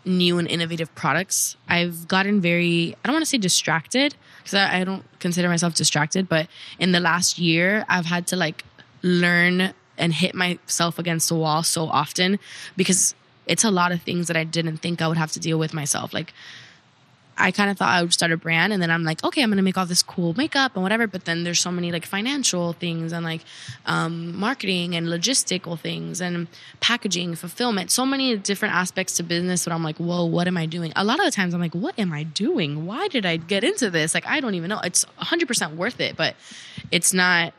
new 0.06 0.38
and 0.38 0.48
innovative 0.48 0.94
products. 0.96 1.56
I've 1.68 2.08
gotten 2.08 2.42
very, 2.42 2.96
I 3.04 3.08
don't 3.08 3.14
want 3.14 3.24
to 3.24 3.30
say 3.30 3.38
distracted 3.38 4.16
because 4.40 4.54
I, 4.54 4.82
I 4.82 4.84
don't 4.84 5.04
consider 5.20 5.48
myself 5.48 5.76
distracted, 5.76 6.28
but 6.28 6.48
in 6.78 6.92
the 6.92 7.00
last 7.00 7.38
year, 7.40 7.86
I've 7.88 8.06
had 8.06 8.28
to 8.28 8.36
like 8.36 8.64
learn 9.02 9.74
and 9.98 10.14
hit 10.14 10.34
myself 10.34 10.98
against 10.98 11.30
the 11.30 11.36
wall 11.36 11.64
so 11.64 11.88
often 11.88 12.40
because 12.76 13.14
it's 13.46 13.64
a 13.64 13.72
lot 13.72 13.92
of 13.92 14.02
things 14.02 14.28
that 14.28 14.38
I 14.38 14.44
didn't 14.44 14.78
think 14.78 15.02
I 15.02 15.08
would 15.08 15.18
have 15.18 15.32
to 15.34 15.40
deal 15.40 15.60
with 15.60 15.74
myself. 15.74 16.14
Like, 16.14 16.34
I 17.40 17.52
kind 17.52 17.72
of 17.72 17.78
thought 17.78 17.90
I 17.90 18.02
would 18.02 18.14
start 18.14 18.32
a 18.32 18.38
brand 18.38 18.74
and 18.74 18.82
then 18.82 18.92
I'm 18.92 19.04
like, 19.04 19.24
okay, 19.24 19.42
I'm 19.42 19.50
gonna 19.50 19.62
make 19.62 19.78
all 19.78 19.86
this 19.86 20.04
cool 20.04 20.34
makeup 20.36 20.74
and 20.76 20.84
whatever. 20.84 21.08
But 21.08 21.26
then 21.26 21.44
there's 21.44 21.60
so 21.60 21.72
many 21.72 21.92
like 21.92 22.06
financial 22.06 22.74
things 22.74 23.14
and 23.14 23.24
like 23.24 23.42
um, 23.86 24.38
marketing 24.38 24.96
and 24.96 25.08
logistical 25.08 25.80
things 25.80 26.22
and 26.22 26.48
packaging, 26.82 27.36
fulfillment, 27.36 27.92
so 27.92 28.06
many 28.06 28.36
different 28.38 28.76
aspects 28.76 29.14
to 29.18 29.24
business 29.24 29.64
that 29.64 29.74
I'm 29.74 29.84
like, 29.84 29.98
whoa, 29.98 30.26
what 30.26 30.48
am 30.48 30.58
I 30.58 30.66
doing? 30.66 30.92
A 30.96 31.04
lot 31.04 31.20
of 31.20 31.26
the 31.26 31.32
times 31.32 31.54
I'm 31.54 31.62
like, 31.62 31.76
what 31.76 31.98
am 31.98 32.12
I 32.12 32.24
doing? 32.24 32.86
Why 32.86 33.08
did 33.08 33.26
I 33.26 33.38
get 33.38 33.64
into 33.64 33.90
this? 33.90 34.14
Like, 34.14 34.28
I 34.28 34.42
don't 34.42 34.56
even 34.56 34.70
know. 34.70 34.80
It's 34.84 35.06
100% 35.22 35.76
worth 35.76 36.02
it, 36.02 36.18
but 36.18 36.36
it's 36.92 37.14
not 37.14 37.54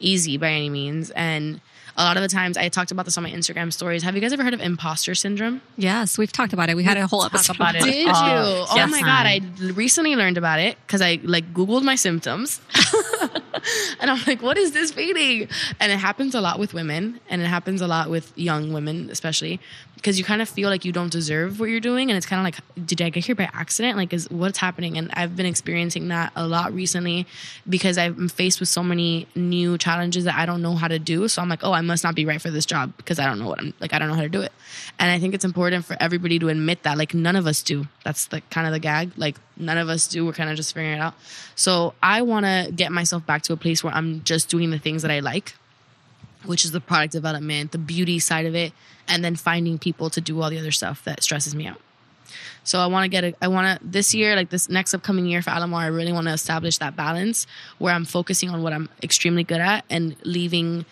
easy 0.00 0.36
by 0.36 0.50
any 0.50 0.70
means. 0.70 1.10
And 1.10 1.60
a 1.96 2.02
lot 2.04 2.16
of 2.16 2.22
the 2.22 2.28
times 2.28 2.56
I 2.56 2.68
talked 2.68 2.90
about 2.90 3.04
this 3.04 3.16
on 3.16 3.22
my 3.22 3.30
Instagram 3.30 3.72
stories. 3.72 4.02
Have 4.02 4.14
you 4.14 4.20
guys 4.20 4.32
ever 4.32 4.42
heard 4.42 4.54
of 4.54 4.60
imposter 4.60 5.14
syndrome? 5.14 5.60
Yes, 5.76 6.18
we've 6.18 6.32
talked 6.32 6.52
about 6.52 6.68
it. 6.68 6.76
We 6.76 6.82
had 6.82 6.96
a 6.96 7.06
whole 7.06 7.24
episode 7.24 7.56
about 7.56 7.76
it. 7.76 7.84
Did 7.84 8.06
you? 8.06 8.12
Oh, 8.12 8.72
yes, 8.74 8.90
my 8.90 9.00
god! 9.00 9.26
I 9.26 9.40
recently 9.72 10.16
learned 10.16 10.38
about 10.38 10.58
it 10.58 10.76
because 10.86 11.00
I 11.00 11.20
like 11.22 11.52
Googled 11.54 11.82
my 11.82 11.94
symptoms, 11.94 12.60
and 14.00 14.10
I'm 14.10 14.20
like, 14.26 14.42
"What 14.42 14.58
is 14.58 14.72
this 14.72 14.92
feeling?" 14.92 15.48
And 15.80 15.92
it 15.92 15.98
happens 15.98 16.34
a 16.34 16.40
lot 16.40 16.58
with 16.58 16.74
women, 16.74 17.20
and 17.28 17.40
it 17.42 17.46
happens 17.46 17.80
a 17.80 17.86
lot 17.86 18.10
with 18.10 18.32
young 18.36 18.72
women, 18.72 19.08
especially 19.10 19.60
because 20.04 20.18
you 20.18 20.24
kind 20.24 20.42
of 20.42 20.48
feel 20.50 20.68
like 20.68 20.84
you 20.84 20.92
don't 20.92 21.10
deserve 21.10 21.58
what 21.58 21.70
you're 21.70 21.80
doing, 21.80 22.10
and 22.10 22.16
it's 22.18 22.26
kind 22.26 22.38
of 22.38 22.44
like, 22.44 22.86
"Did 22.86 23.00
I 23.00 23.08
get 23.08 23.24
here 23.24 23.34
by 23.34 23.48
accident? 23.54 23.96
Like, 23.96 24.12
is 24.12 24.28
what's 24.28 24.58
happening?" 24.58 24.98
And 24.98 25.10
I've 25.14 25.34
been 25.34 25.46
experiencing 25.46 26.08
that 26.08 26.30
a 26.36 26.46
lot 26.46 26.74
recently 26.74 27.26
because 27.66 27.96
I'm 27.96 28.28
faced 28.28 28.60
with 28.60 28.68
so 28.68 28.82
many 28.82 29.26
new 29.34 29.78
challenges 29.78 30.24
that 30.24 30.34
I 30.34 30.44
don't 30.44 30.60
know 30.60 30.74
how 30.74 30.88
to 30.88 30.98
do. 30.98 31.26
So 31.28 31.40
I'm 31.40 31.48
like, 31.48 31.64
"Oh, 31.64 31.72
I 31.72 31.80
must 31.80 32.04
not 32.04 32.14
be 32.14 32.26
right 32.26 32.38
for 32.38 32.50
this 32.50 32.66
job 32.66 32.92
because 32.98 33.18
I 33.18 33.24
don't 33.24 33.38
know 33.38 33.48
what 33.48 33.60
I'm 33.60 33.72
like. 33.80 33.94
I 33.94 33.98
don't 33.98 34.08
know 34.08 34.14
how 34.14 34.20
to 34.20 34.28
do 34.28 34.42
it." 34.42 34.52
And 34.98 35.10
I 35.10 35.18
think 35.18 35.32
it's 35.32 35.44
important 35.46 35.86
for 35.86 35.96
everybody 35.98 36.38
to 36.38 36.50
admit 36.50 36.82
that. 36.82 36.98
Like, 36.98 37.14
none 37.14 37.34
of 37.34 37.46
us 37.46 37.62
do. 37.62 37.88
That's 38.04 38.26
the 38.26 38.42
kind 38.50 38.66
of 38.66 38.74
the 38.74 38.80
gag. 38.80 39.12
Like, 39.16 39.36
none 39.56 39.78
of 39.78 39.88
us 39.88 40.06
do. 40.06 40.26
We're 40.26 40.34
kind 40.34 40.50
of 40.50 40.56
just 40.56 40.74
figuring 40.74 40.98
it 40.98 41.00
out. 41.00 41.14
So 41.54 41.94
I 42.02 42.20
want 42.20 42.44
to 42.44 42.70
get 42.76 42.92
myself 42.92 43.24
back 43.24 43.40
to 43.44 43.54
a 43.54 43.56
place 43.56 43.82
where 43.82 43.94
I'm 43.94 44.22
just 44.22 44.50
doing 44.50 44.70
the 44.70 44.78
things 44.78 45.00
that 45.00 45.10
I 45.10 45.20
like, 45.20 45.54
which 46.46 46.64
is 46.64 46.70
the 46.70 46.80
product 46.80 47.12
development, 47.12 47.72
the 47.72 47.78
beauty 47.78 48.18
side 48.18 48.46
of 48.46 48.54
it, 48.54 48.72
and 49.08 49.24
then 49.24 49.36
finding 49.36 49.78
people 49.78 50.10
to 50.10 50.20
do 50.20 50.40
all 50.40 50.50
the 50.50 50.58
other 50.58 50.70
stuff 50.72 51.04
that 51.04 51.22
stresses 51.22 51.54
me 51.54 51.66
out. 51.66 51.80
So 52.64 52.80
I 52.80 52.86
want 52.86 53.04
to 53.04 53.08
get 53.08 53.24
a, 53.24 53.34
I 53.42 53.48
want 53.48 53.78
to, 53.78 53.86
this 53.86 54.14
year, 54.14 54.34
like 54.36 54.48
this 54.48 54.68
next 54.68 54.94
upcoming 54.94 55.26
year 55.26 55.42
for 55.42 55.50
Alamar, 55.50 55.80
I 55.80 55.86
really 55.86 56.12
want 56.12 56.26
to 56.26 56.32
establish 56.32 56.78
that 56.78 56.96
balance 56.96 57.46
where 57.78 57.92
I'm 57.92 58.06
focusing 58.06 58.48
on 58.48 58.62
what 58.62 58.72
I'm 58.72 58.88
extremely 59.02 59.44
good 59.44 59.60
at 59.60 59.84
and 59.90 60.16
leaving 60.24 60.86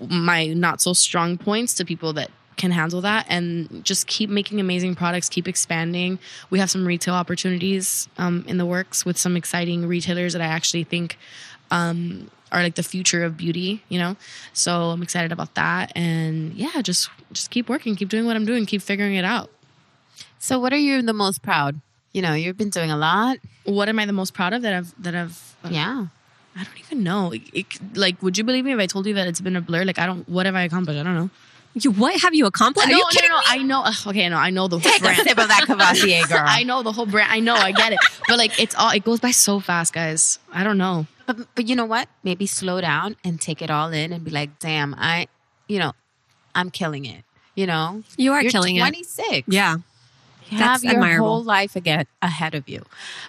my 0.00 0.46
not 0.48 0.80
so 0.80 0.92
strong 0.92 1.36
points 1.36 1.74
to 1.74 1.84
people 1.84 2.12
that 2.14 2.30
can 2.56 2.70
handle 2.70 3.00
that 3.00 3.26
and 3.28 3.84
just 3.84 4.06
keep 4.06 4.30
making 4.30 4.60
amazing 4.60 4.94
products, 4.94 5.28
keep 5.28 5.48
expanding. 5.48 6.18
We 6.50 6.60
have 6.60 6.70
some 6.70 6.86
retail 6.86 7.14
opportunities 7.14 8.08
um, 8.16 8.44
in 8.46 8.58
the 8.58 8.66
works 8.66 9.04
with 9.04 9.18
some 9.18 9.36
exciting 9.36 9.86
retailers 9.86 10.34
that 10.34 10.42
I 10.42 10.46
actually 10.46 10.84
think 10.84 11.18
um, 11.72 12.30
are 12.54 12.62
like 12.62 12.76
the 12.76 12.82
future 12.82 13.24
of 13.24 13.36
beauty, 13.36 13.82
you 13.88 13.98
know? 13.98 14.16
So 14.52 14.90
I'm 14.94 15.02
excited 15.02 15.32
about 15.32 15.54
that. 15.56 15.92
And 15.96 16.54
yeah, 16.54 16.80
just 16.82 17.10
just 17.32 17.50
keep 17.50 17.68
working, 17.68 17.96
keep 17.96 18.08
doing 18.08 18.24
what 18.26 18.36
I'm 18.36 18.46
doing, 18.46 18.64
keep 18.64 18.80
figuring 18.82 19.16
it 19.16 19.24
out. 19.24 19.50
So, 20.38 20.58
what 20.58 20.72
are 20.72 20.78
you 20.78 21.02
the 21.02 21.12
most 21.12 21.42
proud? 21.42 21.80
You 22.12 22.22
know, 22.22 22.34
you've 22.34 22.56
been 22.56 22.70
doing 22.70 22.90
a 22.90 22.96
lot. 22.96 23.38
What 23.64 23.88
am 23.88 23.98
I 23.98 24.06
the 24.06 24.12
most 24.12 24.34
proud 24.34 24.52
of 24.52 24.62
that 24.62 24.72
I've 24.72 25.02
that 25.02 25.14
I've 25.14 25.56
uh, 25.64 25.68
Yeah. 25.70 26.06
I 26.56 26.62
don't 26.62 26.78
even 26.78 27.02
know. 27.02 27.32
It- 27.32 27.50
it- 27.52 27.96
like, 27.96 28.22
would 28.22 28.38
you 28.38 28.44
believe 28.44 28.64
me 28.64 28.72
if 28.72 28.78
I 28.78 28.86
told 28.86 29.06
you 29.06 29.14
that 29.14 29.26
it's 29.26 29.40
been 29.40 29.56
a 29.56 29.60
blur? 29.60 29.84
Like, 29.84 29.98
I 29.98 30.06
don't. 30.06 30.28
What 30.28 30.46
have 30.46 30.54
I 30.54 30.62
accomplished? 30.62 31.00
I 31.00 31.02
don't 31.02 31.16
know. 31.16 31.30
You, 31.76 31.90
what 31.90 32.14
have 32.20 32.32
you 32.34 32.46
accomplished? 32.46 32.86
Are 32.86 32.92
no, 32.92 32.96
you 32.98 33.02
no, 33.02 33.08
kidding 33.10 33.30
no. 33.30 33.38
me? 33.38 33.44
I 33.48 33.58
know. 33.62 33.82
ugh, 33.84 34.06
Okay, 34.06 34.28
no. 34.28 34.36
I 34.36 34.50
know 34.50 34.68
the 34.68 34.78
whole 34.78 34.88
Take 34.92 35.00
a 35.00 35.04
brand. 35.04 35.26
sip 35.26 35.38
of 35.38 35.48
that 35.48 35.64
Cavassier, 35.66 36.28
girl. 36.28 36.44
I 36.46 36.62
know 36.62 36.84
the 36.84 36.92
whole 36.92 37.06
brand. 37.06 37.32
I 37.32 37.40
know. 37.40 37.54
I 37.56 37.72
get 37.72 37.92
it. 37.94 37.98
But 38.28 38.38
like, 38.38 38.60
it's 38.62 38.76
all. 38.76 38.90
It 38.90 39.02
goes 39.02 39.18
by 39.18 39.32
so 39.32 39.58
fast, 39.58 39.92
guys. 39.92 40.38
I 40.52 40.62
don't 40.62 40.78
know. 40.78 41.06
But 41.26 41.54
but 41.54 41.68
you 41.68 41.76
know 41.76 41.84
what? 41.84 42.08
Maybe 42.22 42.46
slow 42.46 42.80
down 42.80 43.16
and 43.24 43.40
take 43.40 43.62
it 43.62 43.70
all 43.70 43.92
in 43.92 44.12
and 44.12 44.24
be 44.24 44.30
like, 44.30 44.58
damn, 44.58 44.94
I, 44.96 45.28
you 45.68 45.78
know, 45.78 45.92
I'm 46.54 46.70
killing 46.70 47.04
it. 47.04 47.24
You 47.54 47.66
know, 47.66 48.02
You 48.16 48.32
are 48.32 48.42
You're 48.42 48.50
killing 48.50 48.76
it. 48.76 48.80
26. 48.80 49.48
Yeah. 49.48 49.76
You 50.50 50.58
That's 50.58 50.82
have 50.82 50.92
your 50.92 51.02
admirable. 51.02 51.26
whole 51.26 51.42
life 51.42 51.74
again 51.74 52.06
ahead 52.20 52.54
of 52.54 52.68
you. 52.68 52.82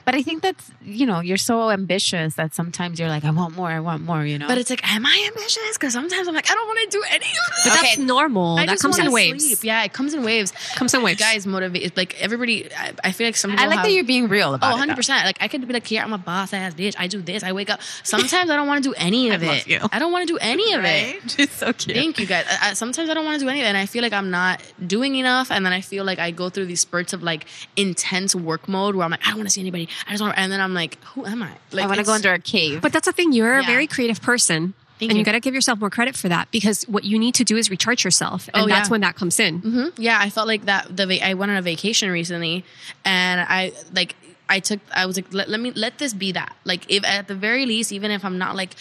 But 0.03 0.15
I 0.15 0.21
think 0.21 0.41
that's 0.43 0.69
you 0.83 1.05
know 1.05 1.21
you're 1.21 1.37
so 1.37 1.71
ambitious 1.71 2.35
that 2.35 2.53
sometimes 2.53 2.99
you're 2.99 3.07
like, 3.09 3.23
I 3.23 3.31
want 3.31 3.55
more, 3.55 3.69
I 3.69 3.79
want 3.79 4.03
more. 4.03 4.25
You 4.25 4.37
know, 4.37 4.47
But 4.47 4.57
it's 4.57 4.69
like, 4.69 4.85
am 4.93 5.05
I 5.05 5.23
ambitious? 5.33 5.73
Because 5.73 5.93
sometimes 5.93 6.27
I'm 6.27 6.35
like, 6.35 6.49
I 6.51 6.53
don't 6.53 6.67
want 6.67 6.91
to 6.91 6.97
do 6.97 7.03
any 7.09 7.25
of 7.25 7.63
But 7.63 7.73
this. 7.73 7.81
that's 7.81 7.97
normal. 7.99 8.57
I 8.57 8.65
that 8.65 8.79
comes 8.79 8.99
in 8.99 9.11
waves. 9.11 9.45
sleep. 9.45 9.63
Yeah, 9.63 9.83
it 9.83 9.93
comes 9.93 10.13
in 10.13 10.23
waves. 10.23 10.51
Comes 10.75 10.93
in 10.93 11.01
waves. 11.03 11.19
Guys, 11.19 11.47
motivate. 11.47 11.95
Like 11.95 12.19
everybody. 12.21 12.69
I, 12.75 12.93
I 13.03 13.11
feel 13.11 13.27
like 13.27 13.37
some 13.37 13.51
I 13.51 13.65
like 13.67 13.77
have, 13.77 13.85
that 13.85 13.91
you're 13.91 14.03
being 14.03 14.27
real 14.27 14.49
Oh, 14.49 14.55
about 14.55 14.71
100 14.71 14.95
percent. 14.95 15.25
Like 15.25 15.37
I 15.41 15.47
could 15.47 15.65
be 15.67 15.73
like, 15.73 15.87
here 15.87 16.03
I'm 16.03 16.13
a 16.13 16.17
boss 16.17 16.53
ass 16.53 16.73
bitch. 16.73 16.95
I 16.99 17.07
do 17.07 17.21
this. 17.21 17.43
I 17.43 17.53
wake 17.53 17.69
up. 17.69 17.81
Sometimes 18.03 18.49
I 18.49 18.55
don't 18.57 18.67
want 18.67 18.83
to 18.83 18.89
do 18.89 18.93
any 18.97 19.29
of 19.31 19.41
love 19.41 19.55
it. 19.55 19.67
you. 19.67 19.79
I 19.91 19.99
don't 19.99 20.11
want 20.11 20.27
to 20.27 20.33
do 20.33 20.37
any 20.41 20.73
of 20.73 20.83
it. 20.83 21.39
It's 21.39 21.53
so 21.63 21.71
cute. 21.71 21.95
Thank 21.95 22.19
you 22.19 22.25
guys. 22.25 22.45
I, 22.49 22.71
I, 22.71 22.73
sometimes 22.73 23.09
I 23.09 23.13
don't 23.13 23.25
want 23.25 23.39
to 23.39 23.45
do 23.45 23.49
anything, 23.49 23.67
and 23.67 23.77
I 23.77 23.85
feel 23.85 24.01
like 24.03 24.13
I'm 24.13 24.29
not 24.31 24.61
doing 24.85 25.15
enough. 25.15 25.49
And 25.51 25.65
then 25.65 25.71
I 25.73 25.81
feel 25.81 26.03
like 26.03 26.19
I 26.19 26.31
go 26.31 26.49
through 26.49 26.65
these 26.65 26.81
spurts 26.81 27.04
of 27.13 27.23
like 27.23 27.45
intense 27.75 28.35
work 28.35 28.67
mode 28.67 28.95
where 28.95 29.05
I'm 29.05 29.11
like, 29.11 29.25
I 29.25 29.29
don't 29.29 29.37
want 29.37 29.47
to 29.47 29.53
see 29.53 29.61
anybody. 29.61 29.89
I 30.07 30.11
just 30.11 30.21
want, 30.21 30.37
and 30.37 30.51
then 30.51 30.61
I'm 30.61 30.73
like, 30.73 31.01
who 31.03 31.25
am 31.25 31.43
I? 31.43 31.51
Like 31.71 31.85
I 31.85 31.87
want 31.87 31.99
to 31.99 32.05
go 32.05 32.13
under 32.13 32.33
a 32.33 32.39
cave. 32.39 32.81
But 32.81 32.93
that's 32.93 33.05
the 33.07 33.13
thing. 33.13 33.33
You're 33.33 33.57
a 33.57 33.63
very 33.63 33.87
creative 33.87 34.21
person. 34.21 34.73
Thank 34.97 35.11
and 35.11 35.17
you, 35.17 35.19
you. 35.19 35.25
got 35.25 35.33
to 35.33 35.41
give 35.41 35.53
yourself 35.53 35.79
more 35.81 35.89
credit 35.89 36.15
for 36.15 36.29
that 36.29 36.49
because 36.51 36.83
what 36.87 37.03
you 37.03 37.19
need 37.19 37.35
to 37.35 37.43
do 37.43 37.57
is 37.57 37.69
recharge 37.69 38.05
yourself. 38.05 38.49
And 38.53 38.63
Oh, 38.63 38.67
that's 38.67 38.89
when 38.89 39.01
that 39.01 39.15
comes 39.15 39.39
in. 39.41 39.61
Mhm. 39.61 39.91
Yeah, 39.97 40.17
I 40.17 40.29
felt 40.29 40.47
like 40.47 40.65
that. 40.65 40.95
The 40.95 41.21
I 41.21 41.33
went 41.33 41.51
on 41.51 41.57
a 41.57 41.61
vacation 41.61 42.09
recently, 42.09 42.63
and 43.03 43.41
I 43.41 43.73
like. 43.93 44.15
I 44.47 44.59
took. 44.59 44.79
I 44.93 45.05
was 45.05 45.15
like, 45.15 45.33
let, 45.33 45.49
let 45.49 45.59
me 45.59 45.71
let 45.71 45.97
this 45.97 46.13
be 46.13 46.31
that. 46.33 46.55
Like, 46.65 46.85
if 46.89 47.03
at 47.03 47.27
the 47.27 47.35
very 47.35 47.65
least, 47.65 47.91
even 47.91 48.11
if 48.11 48.23
I'm 48.23 48.37
not 48.37 48.55
like 48.55 48.75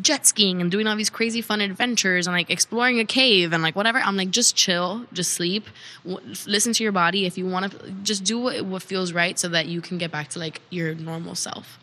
jet 0.00 0.26
skiing 0.26 0.60
and 0.60 0.70
doing 0.70 0.86
all 0.86 0.96
these 0.96 1.10
crazy 1.10 1.40
fun 1.40 1.60
adventures 1.60 2.26
and 2.26 2.36
like 2.36 2.50
exploring 2.50 3.00
a 3.00 3.04
cave 3.04 3.52
and 3.52 3.62
like 3.62 3.74
whatever, 3.74 3.98
I'm 3.98 4.16
like, 4.16 4.30
just 4.30 4.54
chill, 4.54 5.06
just 5.12 5.32
sleep, 5.32 5.66
w- 6.04 6.34
listen 6.46 6.72
to 6.74 6.82
your 6.82 6.92
body. 6.92 7.24
If 7.24 7.38
you 7.38 7.46
want 7.46 7.72
to, 7.72 7.90
just 8.02 8.24
do 8.24 8.38
what 8.38 8.64
what 8.64 8.82
feels 8.82 9.12
right 9.12 9.38
so 9.38 9.48
that 9.48 9.66
you 9.66 9.80
can 9.80 9.98
get 9.98 10.10
back 10.10 10.28
to 10.30 10.38
like 10.38 10.60
your 10.70 10.94
normal 10.94 11.34
self. 11.34 11.78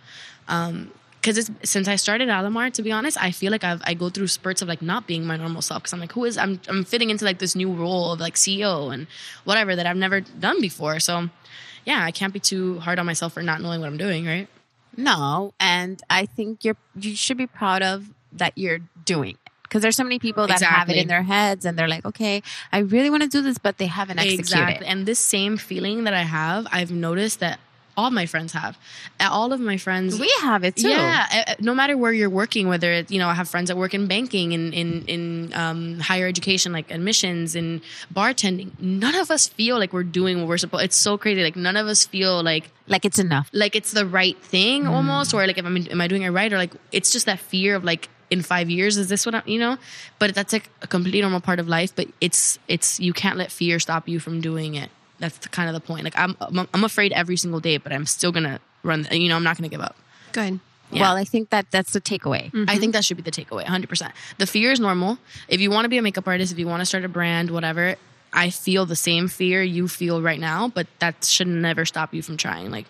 Um, 0.48 0.92
because 1.22 1.52
since 1.64 1.88
I 1.88 1.98
started 1.98 2.30
Alamar, 2.30 2.72
to 2.74 2.82
be 2.82 2.92
honest, 2.92 3.22
I 3.22 3.32
feel 3.32 3.52
like 3.52 3.64
I've 3.64 3.82
I 3.84 3.94
go 3.94 4.10
through 4.10 4.28
spurts 4.28 4.62
of 4.62 4.68
like 4.68 4.82
not 4.82 5.06
being 5.06 5.26
my 5.26 5.36
normal 5.36 5.62
self 5.62 5.84
because 5.84 5.94
I'm 5.94 6.00
like, 6.00 6.14
who 6.14 6.26
is 6.26 6.38
I'm 6.38 6.62
I'm 6.70 6.86
fitting 6.86 7.10
into 7.10 7.26
like 7.26 7.40
this 7.40 7.56
new 7.56 7.72
role 7.74 8.14
of 8.14 8.20
like 8.20 8.36
CEO 8.36 8.94
and 8.94 9.08
whatever 9.44 9.76
that 9.76 9.86
I've 9.86 9.98
never 9.98 10.22
done 10.22 10.62
before. 10.62 11.00
So 11.00 11.30
yeah, 11.86 12.04
I 12.04 12.12
can't 12.12 12.34
be 12.34 12.40
too 12.40 12.80
hard 12.80 13.00
on 13.00 13.06
myself 13.06 13.34
for 13.34 13.44
not 13.44 13.62
knowing 13.62 13.82
what 13.82 13.88
I'm 13.88 13.98
doing, 13.98 14.26
right? 14.26 14.48
no, 14.98 15.54
and 15.60 16.02
I 16.10 16.26
think 16.26 16.66
you're 16.66 16.76
you 16.96 17.16
should 17.16 17.38
be 17.38 17.48
proud 17.48 17.82
of 17.82 18.10
that 18.34 18.58
you're 18.58 18.80
doing. 19.06 19.38
Because 19.64 19.84
there's 19.84 19.96
so 19.96 20.04
many 20.04 20.18
people 20.18 20.48
that 20.48 20.62
have 20.64 20.90
it 20.90 20.96
in 20.96 21.08
their 21.08 21.22
heads 21.22 21.64
and 21.64 21.78
they're 21.78 21.88
like, 21.88 22.04
okay, 22.04 22.42
I 22.72 22.80
really 22.80 23.12
want 23.12 23.22
to 23.22 23.30
do 23.30 23.44
this, 23.44 23.60
but 23.60 23.78
they 23.78 23.86
haven't 23.86 24.18
executed. 24.18 24.42
Exactly. 24.42 24.88
And 24.88 25.06
this 25.06 25.20
same 25.20 25.58
feeling 25.58 26.06
that 26.06 26.16
I 26.16 26.24
have, 26.24 26.66
I've 26.72 26.92
noticed 26.92 27.40
that 27.42 27.60
all 28.00 28.12
my 28.12 28.26
friends 28.26 28.52
have. 28.54 28.74
All 29.20 29.52
of 29.54 29.60
my 29.60 29.78
friends 29.78 30.20
We 30.20 30.32
have 30.42 30.64
it 30.64 30.76
too. 30.78 30.90
Yeah, 30.90 31.56
no 31.60 31.74
matter 31.76 31.96
where 31.98 32.14
you're 32.20 32.30
working, 32.42 32.68
whether 32.68 32.92
it, 33.00 33.12
you 33.12 33.20
know, 33.22 33.28
I 33.28 33.34
have 33.34 33.50
friends 33.50 33.68
that 33.70 33.78
work 33.78 33.94
in 33.94 34.08
banking, 34.08 34.52
in 34.58 34.74
in 34.82 34.90
in 35.16 35.54
um, 35.54 36.00
higher 36.00 36.28
education, 36.28 36.72
like 36.72 36.88
admissions 36.98 37.56
and 37.56 37.82
bartending. 38.14 38.70
None 38.80 39.16
of 39.16 39.30
us 39.32 39.48
feel 39.48 39.78
like 39.78 39.92
we're 39.94 40.04
doing 40.22 40.40
what 40.40 40.48
we're 40.48 40.58
supposed. 40.66 40.84
It's 40.86 40.96
so 40.98 41.18
crazy. 41.18 41.44
Like 41.44 41.56
none 41.56 41.78
of 41.78 41.88
us 41.88 42.06
feel 42.06 42.42
like 42.44 42.66
Like 42.88 43.06
it's 43.06 43.20
enough. 43.20 43.50
like 43.54 43.76
it's 43.76 43.92
the 43.92 44.06
right 44.06 44.38
thing 44.42 44.88
almost, 44.88 45.34
or 45.34 45.46
like 45.46 45.58
if 45.58 45.66
I'm 45.66 45.78
am 45.78 46.02
I 46.02 46.08
doing 46.08 46.24
it 46.24 46.30
right, 46.30 46.52
or 46.54 46.58
like 46.58 46.74
it's 46.92 47.12
just 47.12 47.26
that 47.26 47.40
fear 47.40 47.76
of 47.76 47.84
like 47.84 48.10
in 48.30 48.42
five 48.44 48.70
years 48.70 48.96
is 48.98 49.08
this 49.10 49.26
what 49.26 49.34
I'm, 49.36 49.44
you 49.48 49.60
know? 49.60 49.78
But 50.20 50.36
that's 50.36 50.54
like 50.54 50.70
a 50.82 50.88
completely 50.88 51.22
normal 51.22 51.42
part 51.42 51.60
of 51.60 51.68
life. 51.68 51.92
But 51.96 52.08
it's 52.22 52.60
it's 52.68 53.00
you 53.00 53.14
can't 53.14 53.38
let 53.38 53.52
fear 53.52 53.80
stop 53.80 54.08
you 54.08 54.20
from 54.20 54.40
doing 54.42 54.76
it. 54.76 54.90
That's 55.20 55.38
the, 55.38 55.50
kind 55.50 55.70
of 55.70 55.74
the 55.74 55.82
point. 55.82 56.04
Like 56.04 56.18
I'm 56.18 56.36
I'm 56.40 56.68
I'm 56.74 56.84
afraid 56.84 57.12
every 57.14 57.38
single 57.38 57.60
day, 57.60 57.78
but 57.78 57.92
I'm 57.92 58.06
still 58.06 58.32
gonna 58.32 58.60
run. 58.84 59.08
You 59.12 59.30
know, 59.30 59.36
I'm 59.36 59.44
not 59.44 59.58
gonna 59.58 59.70
give 59.70 59.82
up. 59.82 59.96
Good. 60.32 60.60
Yeah. 60.92 61.02
Well, 61.02 61.18
I 61.18 61.24
think 61.24 61.52
that 61.52 61.70
that's 61.70 61.94
the 61.94 62.02
takeaway. 62.02 62.50
I 62.68 62.78
think 62.80 62.94
that 62.94 63.06
should 63.06 63.18
be 63.18 63.22
the 63.22 63.32
takeaway 63.32 63.64
100%. 63.64 64.12
The 64.40 64.48
fear 64.48 64.72
is 64.72 64.80
normal. 64.80 65.20
If 65.48 65.62
you 65.62 65.70
want 65.70 65.86
to 65.86 65.90
be 65.90 66.00
a 66.00 66.02
makeup 66.02 66.28
artist, 66.28 66.52
if 66.52 66.58
you 66.58 66.66
want 66.66 66.82
to 66.82 66.86
start 66.86 67.06
a 67.06 67.08
brand, 67.08 67.52
whatever, 67.52 67.96
I 68.34 68.50
feel 68.50 68.88
the 68.88 68.96
same 68.96 69.28
fear 69.28 69.62
you 69.62 69.88
feel 69.88 70.20
right 70.20 70.40
now, 70.40 70.68
but 70.68 70.88
that 70.98 71.24
should 71.24 71.48
never 71.48 71.86
stop 71.86 72.12
you 72.14 72.24
from 72.24 72.38
trying. 72.38 72.72
Like, 72.72 72.88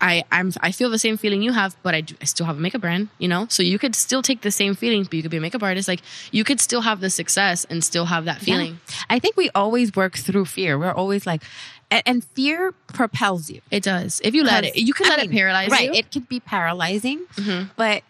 I 0.00 0.24
I'm 0.30 0.52
I 0.60 0.72
feel 0.72 0.90
the 0.90 0.98
same 0.98 1.16
feeling 1.16 1.42
you 1.42 1.52
have, 1.52 1.76
but 1.82 1.94
I 1.94 2.02
do, 2.02 2.14
I 2.20 2.24
still 2.24 2.46
have 2.46 2.56
a 2.56 2.60
makeup 2.60 2.80
brand, 2.80 3.08
you 3.18 3.28
know. 3.28 3.46
So 3.48 3.62
you 3.62 3.78
could 3.78 3.94
still 3.94 4.22
take 4.22 4.42
the 4.42 4.50
same 4.50 4.74
feelings, 4.74 5.08
but 5.08 5.14
you 5.14 5.22
could 5.22 5.30
be 5.30 5.36
a 5.36 5.40
makeup 5.40 5.62
artist. 5.62 5.88
Like 5.88 6.00
you 6.30 6.44
could 6.44 6.60
still 6.60 6.82
have 6.82 7.00
the 7.00 7.10
success 7.10 7.64
and 7.68 7.82
still 7.82 8.06
have 8.06 8.24
that 8.26 8.40
feeling. 8.40 8.78
Yeah. 8.88 8.96
I 9.10 9.18
think 9.18 9.36
we 9.36 9.50
always 9.54 9.94
work 9.94 10.16
through 10.16 10.44
fear. 10.44 10.78
We're 10.78 10.92
always 10.92 11.26
like, 11.26 11.42
and, 11.90 12.02
and 12.06 12.24
fear 12.24 12.72
propels 12.88 13.50
you. 13.50 13.60
It 13.70 13.82
does. 13.82 14.20
If 14.22 14.34
you 14.34 14.44
let 14.44 14.64
it, 14.64 14.76
you 14.76 14.94
can 14.94 15.06
I 15.06 15.08
let 15.10 15.20
mean, 15.20 15.30
it 15.30 15.34
paralyze 15.34 15.70
right, 15.70 15.82
you. 15.82 15.90
Mm-hmm. 15.90 15.98
It 15.98 16.12
could 16.12 16.28
be 16.28 16.40
paralyzing, 16.40 17.26
but 17.76 18.02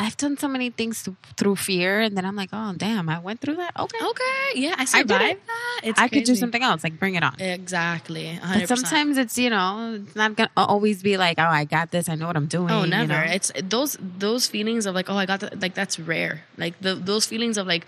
I've 0.00 0.16
done 0.16 0.38
so 0.38 0.48
many 0.48 0.70
things 0.70 1.06
through 1.36 1.56
fear, 1.56 2.00
and 2.00 2.16
then 2.16 2.24
I'm 2.24 2.34
like, 2.34 2.48
oh 2.54 2.72
damn, 2.74 3.10
I 3.10 3.18
went 3.18 3.40
through 3.40 3.56
that. 3.56 3.78
Okay, 3.78 3.98
okay, 4.02 4.46
yeah, 4.54 4.74
I 4.78 4.82
I 4.82 4.84
survived 4.86 5.22
it. 5.24 5.46
that. 5.46 5.80
It's 5.84 6.00
I 6.00 6.08
could 6.08 6.24
do 6.24 6.34
something 6.34 6.62
else, 6.62 6.82
like 6.82 6.98
bring 6.98 7.16
it 7.16 7.22
on. 7.22 7.38
Exactly. 7.38 8.38
100%. 8.42 8.60
But 8.60 8.68
sometimes 8.68 9.18
it's 9.18 9.36
you 9.36 9.50
know 9.50 10.00
it's 10.02 10.16
not 10.16 10.36
gonna 10.36 10.50
always 10.56 11.02
be 11.02 11.18
like 11.18 11.38
oh 11.38 11.44
I 11.44 11.64
got 11.64 11.90
this 11.90 12.08
I 12.08 12.14
know 12.14 12.26
what 12.26 12.36
I'm 12.36 12.46
doing. 12.46 12.70
Oh, 12.70 12.84
you 12.84 12.90
never. 12.90 13.12
know? 13.12 13.20
It's 13.28 13.52
those 13.62 13.98
those 14.00 14.46
feelings 14.46 14.86
of 14.86 14.94
like, 14.94 15.10
oh, 15.10 15.16
I 15.16 15.26
got 15.26 15.40
the, 15.40 15.54
like 15.60 15.74
that's 15.74 15.98
rare. 16.00 16.44
Like 16.56 16.80
the 16.80 16.94
those 16.94 17.26
feelings 17.26 17.58
of 17.58 17.66
like 17.66 17.84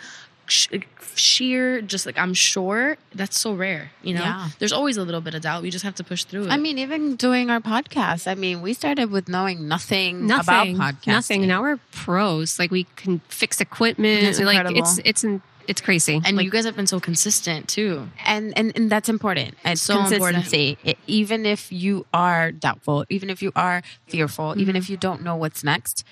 sh- 0.52 0.68
sheer, 1.14 1.80
just 1.82 2.04
like 2.06 2.18
I'm 2.18 2.34
sure. 2.34 2.96
That's 3.14 3.36
so 3.38 3.54
rare. 3.54 3.90
You 4.02 4.14
know, 4.14 4.22
Yeah. 4.22 4.48
there's 4.58 4.72
always 4.72 4.96
a 4.96 5.02
little 5.04 5.20
bit 5.20 5.34
of 5.34 5.42
doubt. 5.42 5.62
We 5.62 5.70
just 5.70 5.84
have 5.84 5.94
to 5.96 6.04
push 6.04 6.24
through 6.24 6.44
it. 6.46 6.50
I 6.50 6.56
mean, 6.56 6.78
even 6.78 7.16
doing 7.16 7.50
our 7.50 7.60
podcast. 7.60 8.26
I 8.30 8.34
mean, 8.34 8.62
we 8.62 8.72
started 8.74 9.10
with 9.10 9.28
knowing 9.28 9.66
nothing, 9.68 10.26
Nothing. 10.26 10.76
about 10.76 10.94
podcasting. 10.94 11.06
Nothing. 11.18 11.46
Now 11.48 11.62
we're 11.62 11.78
pros. 11.92 12.58
Like 12.58 12.70
we 12.70 12.84
can 12.96 13.20
fix 13.28 13.60
equipment. 13.60 14.22
It's 14.24 14.40
like 14.40 14.56
incredible. 14.58 14.80
it's 14.80 15.00
it's 15.04 15.24
in- 15.24 15.42
it's 15.68 15.80
crazy. 15.80 16.20
and 16.24 16.36
like, 16.36 16.44
you 16.44 16.50
guys 16.50 16.64
have 16.64 16.74
been 16.74 16.88
so 16.88 16.98
consistent 16.98 17.68
too. 17.68 18.08
and 18.26 18.52
and, 18.58 18.72
and 18.76 18.90
that's 18.90 19.08
important. 19.08 19.54
It's 19.64 19.80
So 19.80 19.94
important. 20.00 20.42
consistency. 20.44 20.76
It- 20.82 20.98
even 21.06 21.46
if 21.46 21.70
you 21.70 22.04
are 22.12 22.50
doubtful, 22.50 23.04
even 23.08 23.30
if 23.30 23.42
you 23.42 23.52
are 23.54 23.82
fearful, 24.08 24.54
even 24.58 24.74
Mm-hmm. 24.74 24.82
if 24.82 24.90
you 24.90 24.96
don't 24.96 25.22
know 25.22 25.36
what's 25.36 25.62
next, 25.62 26.04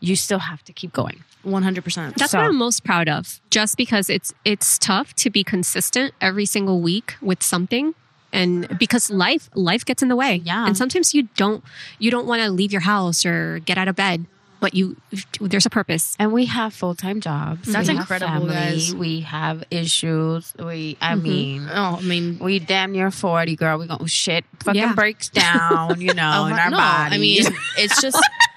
you 0.00 0.14
still 0.16 0.40
have 0.50 0.64
to 0.64 0.72
keep 0.72 0.92
going. 0.92 1.22
One 1.42 1.62
hundred 1.62 1.84
percent. 1.84 2.16
That's 2.16 2.32
So- 2.32 2.38
what 2.38 2.48
I'm 2.48 2.56
most 2.56 2.84
proud 2.84 3.08
of. 3.08 3.40
Just 3.50 3.76
because 3.76 4.10
it's 4.10 4.34
it's 4.44 4.78
tough 4.78 5.14
to 5.16 5.30
be 5.30 5.44
consistent 5.44 6.14
every 6.20 6.46
single 6.46 6.80
week 6.80 7.14
with 7.22 7.42
something 7.42 7.94
and 8.32 8.78
because 8.78 9.10
life 9.10 9.48
life 9.54 9.84
gets 9.84 10.02
in 10.02 10.08
the 10.08 10.16
way. 10.16 10.42
Yeah. 10.44 10.66
And 10.66 10.76
sometimes 10.76 11.14
you 11.14 11.28
don't 11.36 11.64
you 11.98 12.10
don't 12.10 12.26
want 12.26 12.42
to 12.42 12.50
leave 12.50 12.72
your 12.72 12.82
house 12.82 13.24
or 13.24 13.60
get 13.60 13.78
out 13.78 13.88
of 13.88 13.96
bed, 13.96 14.26
but 14.60 14.74
you 14.74 14.96
there's 15.40 15.64
a 15.64 15.70
purpose. 15.70 16.14
And 16.18 16.32
we 16.32 16.46
have 16.46 16.74
full 16.74 16.94
time 16.94 17.20
jobs. 17.20 17.72
That's 17.72 17.88
We 17.88 17.94
have 17.94 18.02
incredible, 18.02 18.32
family, 18.48 18.54
guys. 18.54 18.94
We 18.94 19.20
have 19.20 19.64
issues. 19.70 20.52
We, 20.58 20.96
I 21.00 21.14
mm-hmm. 21.14 21.22
mean, 21.22 21.68
Oh, 21.72 21.96
I 21.98 22.02
mean, 22.02 22.38
we 22.38 22.58
damn 22.58 22.92
near 22.92 23.10
forty, 23.10 23.56
girl. 23.56 23.78
We 23.78 23.86
go 23.86 24.04
shit. 24.06 24.44
Fucking 24.60 24.80
Yeah. 24.80 24.94
breaks 24.94 25.28
down, 25.30 26.00
you 26.00 26.12
know, 26.20 26.44
oh 26.44 26.46
in 26.46 26.54
our 26.54 26.70
no, 26.70 26.76
body. 26.76 27.14
I 27.14 27.18
mean, 27.18 27.46
it's 27.78 28.02
just 28.02 28.18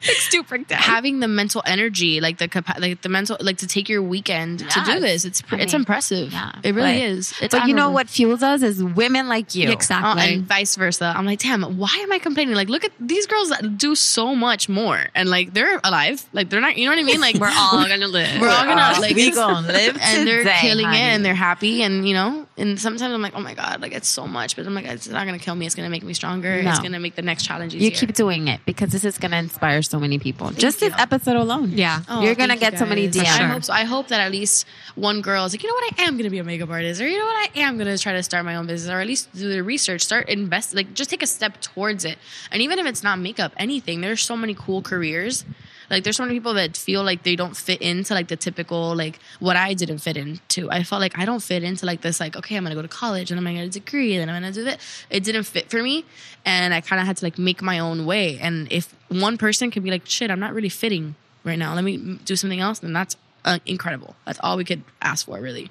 Breakdown. 0.48 0.78
having 0.78 1.20
the 1.20 1.28
mental 1.28 1.62
energy, 1.66 2.20
like 2.20 2.38
the 2.38 2.46
capa- 2.48 2.78
like 2.78 3.02
the 3.02 3.08
mental, 3.08 3.36
like 3.40 3.58
to 3.58 3.66
take 3.66 3.88
your 3.88 4.00
weekend 4.02 4.60
to 4.60 4.80
do 4.84 5.00
this. 5.00 5.24
It's 5.24 5.42
I 5.50 5.56
it's 5.56 5.72
mean, 5.72 5.80
impressive. 5.82 6.32
yeah. 6.32 6.52
it 6.62 6.74
really 6.74 6.98
But- 6.98 7.02
is. 7.02 7.34
It's 7.40 7.54
but 7.54 7.66
you 7.66 7.74
know 7.74 7.90
what 7.90 8.08
fuels 8.08 8.42
us 8.42 8.62
is 8.62 8.82
women 8.82 9.28
like 9.28 9.54
you. 9.54 9.68
Oh, 9.68 9.72
exactly. 9.72 10.34
and 10.34 10.44
vice 10.46 10.76
versa. 10.76 11.12
I'm 11.16 11.26
like, 11.26 11.40
damn, 11.40 11.62
why 11.78 11.90
am 12.00 12.12
I 12.12 12.18
complaining? 12.18 12.54
Like, 12.54 12.68
look 12.68 12.84
at 12.84 12.92
these 13.00 13.26
girls 13.26 13.48
that 13.50 13.76
do 13.76 13.94
so 13.94 14.34
much 14.34 14.68
more, 14.68 15.06
and 15.14 15.28
like 15.28 15.52
they're 15.52 15.80
alive. 15.82 16.24
Like 16.32 16.48
they're 16.50 16.60
not. 16.60 16.76
You 16.78 16.84
know 16.86 16.92
what 16.92 17.00
I 17.00 17.02
mean? 17.04 17.20
Like 17.20 17.34
we're 17.40 17.50
all 17.52 17.86
gonna 17.86 18.06
live. 18.08 18.40
we're 18.40 18.48
all 18.48 18.64
gonna 18.64 18.80
Uh, 18.80 19.00
like 19.00 19.16
we 19.16 19.22
it's- 19.28 19.34
gonna 19.36 19.66
live 19.66 19.98
and 20.00 20.26
they're 20.28 20.44
killing 20.60 20.86
honey. 20.86 20.98
it, 20.98 21.00
and 21.02 21.24
they're 21.24 21.34
happy, 21.34 21.82
and 21.82 22.06
you 22.08 22.14
know. 22.14 22.46
And 22.56 22.80
sometimes 22.80 23.12
I'm 23.12 23.22
like, 23.22 23.34
oh 23.36 23.40
my 23.40 23.54
god, 23.54 23.80
like 23.80 23.92
it's 23.92 24.08
so 24.08 24.26
much, 24.26 24.56
but 24.56 24.66
I'm 24.66 24.74
like, 24.74 24.84
it's 24.86 25.08
not 25.08 25.26
gonna 25.26 25.38
kill 25.38 25.54
me. 25.54 25.66
It's 25.66 25.74
gonna 25.76 25.90
make 25.90 26.02
me 26.02 26.12
stronger. 26.14 26.62
No. 26.62 26.70
It's 26.70 26.80
gonna 26.80 26.98
make 27.00 27.14
the 27.14 27.22
next 27.22 27.44
challenge 27.44 27.74
easier. 27.74 27.84
You 27.84 27.90
keep 27.94 28.14
doing 28.14 28.48
it 28.48 28.60
because 28.66 28.90
this 28.90 29.04
is 29.04 29.16
going 29.18 29.30
to 29.30 29.36
inspire 29.38 29.80
so 29.88 29.98
many 29.98 30.18
people. 30.18 30.50
Just 30.50 30.80
you. 30.80 30.90
this 30.90 30.98
episode 30.98 31.36
alone. 31.36 31.72
Yeah. 31.72 32.02
Oh, 32.08 32.22
You're 32.22 32.34
going 32.34 32.50
to 32.50 32.56
thank 32.56 32.72
get 32.72 32.78
so 32.78 32.86
many 32.86 33.08
guys. 33.08 33.24
DMs. 33.24 33.40
I 33.40 33.46
hope 33.46 33.64
so. 33.64 33.72
I 33.72 33.84
hope 33.84 34.08
that 34.08 34.20
at 34.20 34.30
least 34.30 34.66
one 34.94 35.20
girl 35.20 35.44
is 35.44 35.52
like, 35.52 35.62
you 35.62 35.68
know 35.68 35.74
what, 35.74 35.98
I 35.98 36.02
am 36.04 36.14
going 36.14 36.24
to 36.24 36.30
be 36.30 36.38
a 36.38 36.44
makeup 36.44 36.70
artist, 36.70 37.00
or 37.00 37.08
you 37.08 37.18
know 37.18 37.24
what, 37.24 37.50
I 37.56 37.60
am 37.60 37.76
going 37.78 37.88
to 37.88 38.00
try 38.02 38.12
to 38.12 38.22
start 38.22 38.44
my 38.44 38.56
own 38.56 38.66
business, 38.66 38.90
or 38.92 39.00
at 39.00 39.06
least 39.06 39.32
do 39.34 39.48
the 39.48 39.62
research, 39.62 40.02
start 40.02 40.28
invest, 40.28 40.74
like 40.74 40.94
just 40.94 41.10
take 41.10 41.22
a 41.22 41.26
step 41.26 41.60
towards 41.60 42.04
it. 42.04 42.18
And 42.50 42.62
even 42.62 42.78
if 42.78 42.86
it's 42.86 43.02
not 43.02 43.18
makeup, 43.18 43.52
anything, 43.56 44.00
there's 44.00 44.22
so 44.22 44.36
many 44.36 44.54
cool 44.54 44.82
careers. 44.82 45.44
Like 45.90 46.04
there's 46.04 46.16
so 46.16 46.24
many 46.24 46.34
people 46.34 46.54
that 46.54 46.76
feel 46.76 47.02
like 47.02 47.22
they 47.22 47.36
don't 47.36 47.56
fit 47.56 47.80
into 47.80 48.14
like 48.14 48.28
the 48.28 48.36
typical 48.36 48.94
like 48.94 49.18
what 49.40 49.56
I 49.56 49.74
didn't 49.74 49.98
fit 49.98 50.16
into. 50.16 50.70
I 50.70 50.82
felt 50.82 51.00
like 51.00 51.18
I 51.18 51.24
don't 51.24 51.42
fit 51.42 51.62
into 51.62 51.86
like 51.86 52.00
this 52.02 52.20
like 52.20 52.36
okay 52.36 52.56
I'm 52.56 52.64
gonna 52.64 52.74
go 52.74 52.82
to 52.82 52.88
college 52.88 53.30
and 53.30 53.38
I'm 53.38 53.44
gonna 53.44 53.58
get 53.58 53.66
a 53.66 53.80
degree 53.80 54.14
and 54.14 54.20
then 54.20 54.28
I'm 54.28 54.42
gonna 54.42 54.52
do 54.52 54.64
that. 54.64 54.80
It 55.10 55.24
didn't 55.24 55.44
fit 55.44 55.70
for 55.70 55.82
me, 55.82 56.04
and 56.44 56.74
I 56.74 56.80
kind 56.80 57.00
of 57.00 57.06
had 57.06 57.16
to 57.18 57.24
like 57.24 57.38
make 57.38 57.62
my 57.62 57.78
own 57.78 58.06
way. 58.06 58.38
And 58.38 58.70
if 58.70 58.94
one 59.08 59.38
person 59.38 59.70
can 59.70 59.82
be 59.82 59.90
like 59.90 60.06
shit 60.06 60.30
I'm 60.30 60.40
not 60.40 60.54
really 60.54 60.68
fitting 60.68 61.14
right 61.44 61.58
now, 61.58 61.74
let 61.74 61.84
me 61.84 62.18
do 62.24 62.36
something 62.36 62.60
else, 62.60 62.80
then 62.80 62.92
that's 62.92 63.16
uh, 63.44 63.58
incredible. 63.64 64.14
That's 64.26 64.38
all 64.42 64.56
we 64.56 64.64
could 64.64 64.82
ask 65.00 65.26
for 65.26 65.40
really. 65.40 65.70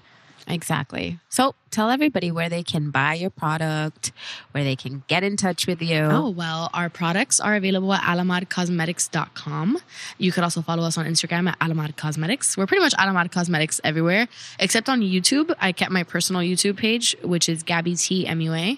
Exactly. 0.49 1.19
So 1.29 1.55
tell 1.71 1.89
everybody 1.89 2.31
where 2.31 2.47
they 2.47 2.63
can 2.63 2.89
buy 2.89 3.15
your 3.15 3.29
product, 3.29 4.13
where 4.51 4.63
they 4.63 4.77
can 4.77 5.03
get 5.07 5.21
in 5.23 5.35
touch 5.35 5.67
with 5.67 5.81
you. 5.81 5.97
Oh, 5.99 6.29
well, 6.29 6.69
our 6.73 6.89
products 6.89 7.39
are 7.41 7.55
available 7.55 7.93
at 7.93 8.01
alamarcosmetics.com. 8.03 9.79
You 10.17 10.31
could 10.31 10.43
also 10.43 10.61
follow 10.61 10.83
us 10.83 10.97
on 10.97 11.05
Instagram 11.05 11.49
at 11.49 11.59
Alamar 11.59 11.95
Cosmetics. 11.95 12.57
We're 12.57 12.65
pretty 12.67 12.81
much 12.83 12.93
Alamar 12.93 13.29
Cosmetics 13.31 13.81
everywhere, 13.83 14.27
except 14.59 14.89
on 14.89 15.01
YouTube. 15.01 15.53
I 15.59 15.71
kept 15.71 15.91
my 15.91 16.03
personal 16.03 16.41
YouTube 16.41 16.77
page, 16.77 17.15
which 17.23 17.49
is 17.49 17.63
Gabby 17.63 17.95
T 17.95 18.25
M 18.25 18.41
U 18.41 18.53
A. 18.53 18.55
MUA. 18.57 18.77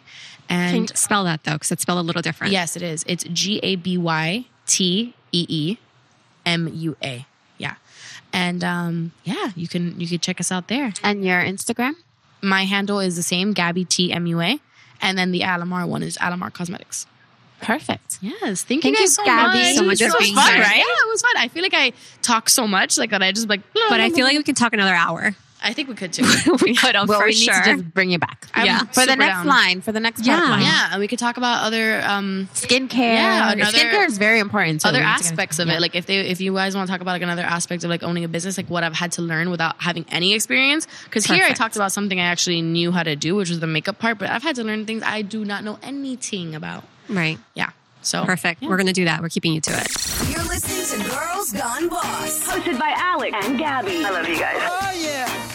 Can 0.50 0.74
you 0.74 0.80
And 0.82 0.98
spell 0.98 1.24
that 1.26 1.44
though, 1.44 1.54
because 1.54 1.72
it's 1.72 1.84
spelled 1.84 2.00
a 2.00 2.02
little 2.02 2.22
different. 2.24 2.52
yes, 2.54 2.76
it 2.76 2.82
is. 2.82 3.04
It's 3.08 3.24
G 3.26 3.60
A 3.62 3.76
B 3.76 3.98
Y 3.98 4.46
T 4.66 5.14
E 5.32 5.46
E 5.48 5.78
M 6.46 6.68
U 6.74 6.96
A. 7.04 7.26
And 8.34 8.64
um, 8.64 9.12
yeah, 9.24 9.52
you 9.56 9.68
can 9.68 10.00
you 10.00 10.08
can 10.08 10.20
check 10.20 10.40
us 10.40 10.52
out 10.52 10.68
there. 10.68 10.94
And 11.04 11.24
your 11.26 11.42
Instagram? 11.42 11.94
My 12.42 12.64
handle 12.66 13.00
is 13.00 13.16
the 13.16 13.24
same, 13.24 13.54
Gabby 13.54 13.86
T 13.86 14.12
M 14.14 14.26
U 14.28 14.40
A. 14.42 14.60
And 15.02 15.18
then 15.18 15.32
the 15.32 15.42
Alamar 15.42 15.88
one 15.88 16.04
is 16.04 16.18
Alamar 16.18 16.52
Cosmetics. 16.54 17.06
Perfect. 17.62 18.20
Yes, 18.22 18.64
thank, 18.64 18.84
Thank 18.84 18.98
you 18.98 19.02
you, 19.04 19.08
so 19.08 19.24
Gabby, 19.26 19.60
much. 19.60 19.76
so 19.76 19.84
much 19.84 20.02
It 20.02 20.06
was 20.06 20.16
being 20.20 20.36
fun, 20.36 20.54
here. 20.54 20.62
right? 20.64 20.78
Yeah, 20.78 20.84
it 21.06 21.10
was 21.10 21.22
fun. 21.22 21.32
I 21.38 21.50
feel 21.50 21.62
like 21.64 21.74
I 21.74 21.92
talk 22.22 22.48
so 22.50 22.66
much 22.68 22.98
like 22.98 23.10
that. 23.10 23.22
I 23.22 23.34
just 23.34 23.50
like, 23.50 23.62
But 23.90 24.00
I 24.00 24.10
feel 24.12 24.26
like 24.26 24.38
we 24.38 24.44
could 24.50 24.56
talk 24.56 24.72
another 24.74 24.94
hour. 24.96 25.36
I 25.62 25.74
think 25.74 25.90
we 25.90 25.96
could 25.96 26.14
too. 26.14 26.24
we 26.64 26.74
could 26.76 26.96
have 26.96 27.10
Well, 27.10 27.20
for 27.20 27.26
we 27.26 27.34
sure. 27.34 27.54
need 27.54 27.64
to 27.66 27.72
just 27.82 27.94
bring 27.94 28.10
you 28.12 28.18
back. 28.20 28.48
I'm 28.54 28.66
Yeah. 28.66 28.80
For 28.86 29.06
the 29.06 29.16
next 29.16 29.36
down. 29.40 29.46
line, 29.48 29.82
for 29.82 29.92
the 29.92 30.00
next 30.00 30.26
Yeah. 30.26 30.38
part 30.38 30.50
line. 30.52 30.62
Yeah, 30.62 30.90
and 30.92 31.00
we 31.02 31.08
could 31.08 31.20
talk 31.20 31.38
about 31.38 31.64
other 31.64 32.02
um 32.06 32.48
Skincare. 32.54 32.98
Yeah, 32.98 33.52
another- 33.52 33.78
Skincare 33.78 34.06
is 34.08 34.18
very 34.18 34.40
important. 34.40 34.82
too. 34.82 34.88
other 34.88 35.00
We 35.00 35.06
need 35.06 35.18
to- 35.18 35.26
aspects 35.26 35.60
of 35.60 35.68
yeah. 35.68 35.76
it. 35.76 35.82
Like 35.82 35.96
if 35.96 36.06
they 36.06 36.20
if 36.20 36.40
you 36.40 36.54
guys 36.54 36.76
want 36.76 36.88
to 36.88 36.92
talk 36.94 37.02
about 37.02 37.12
like 37.12 37.22
another 37.24 37.44
aspect 37.44 37.84
of 37.84 37.90
like 37.90 38.04
owning 38.04 38.24
a 38.24 38.28
business, 38.30 38.58
like 38.58 38.70
what 38.70 38.84
I've 38.84 38.96
had 38.96 39.12
to 39.14 39.22
learn 39.22 39.50
without 39.50 39.76
having 39.82 40.06
any 40.10 40.34
experience. 40.34 40.88
Because 41.04 41.26
here 41.26 41.44
I 41.44 41.52
talked 41.52 41.76
about 41.76 41.92
something 41.92 42.20
I 42.20 42.26
actually 42.26 42.62
knew 42.62 42.92
how 42.92 43.04
to 43.04 43.16
do, 43.16 43.36
which 43.36 43.50
was 43.50 43.60
the 43.60 43.68
makeup 43.68 44.00
part, 44.00 44.18
but 44.18 44.30
I've 44.30 44.44
had 44.44 44.56
to 44.56 44.64
learn 44.64 44.86
things 44.86 45.04
I 45.06 45.22
do 45.24 45.44
not 45.44 45.64
know 45.64 45.78
anything 45.84 46.56
about. 46.56 46.84
right. 47.10 47.38
Yeah. 47.56 47.72
So 48.02 48.24
Perfect. 48.24 48.64
yeah. 48.64 48.70
We're 48.70 48.78
gonna 48.78 48.94
do 48.94 49.04
that. 49.06 49.22
We're 49.22 49.28
keeping 49.28 49.54
you 49.54 49.60
to 49.60 49.72
it. 49.72 49.88
You're 50.30 50.44
listening 50.46 51.04
to 51.04 51.10
Girls 51.10 51.52
Gone 51.52 51.90
Boss, 51.90 52.48
hosted 52.48 52.80
by 52.80 52.94
Alex 52.96 53.36
and 53.46 53.58
Gabby. 53.60 54.06
I 54.06 54.10
love 54.10 54.28
you 54.30 54.40
guys. 54.40 54.56
Oh 54.58 54.92
yeah. 54.98 55.49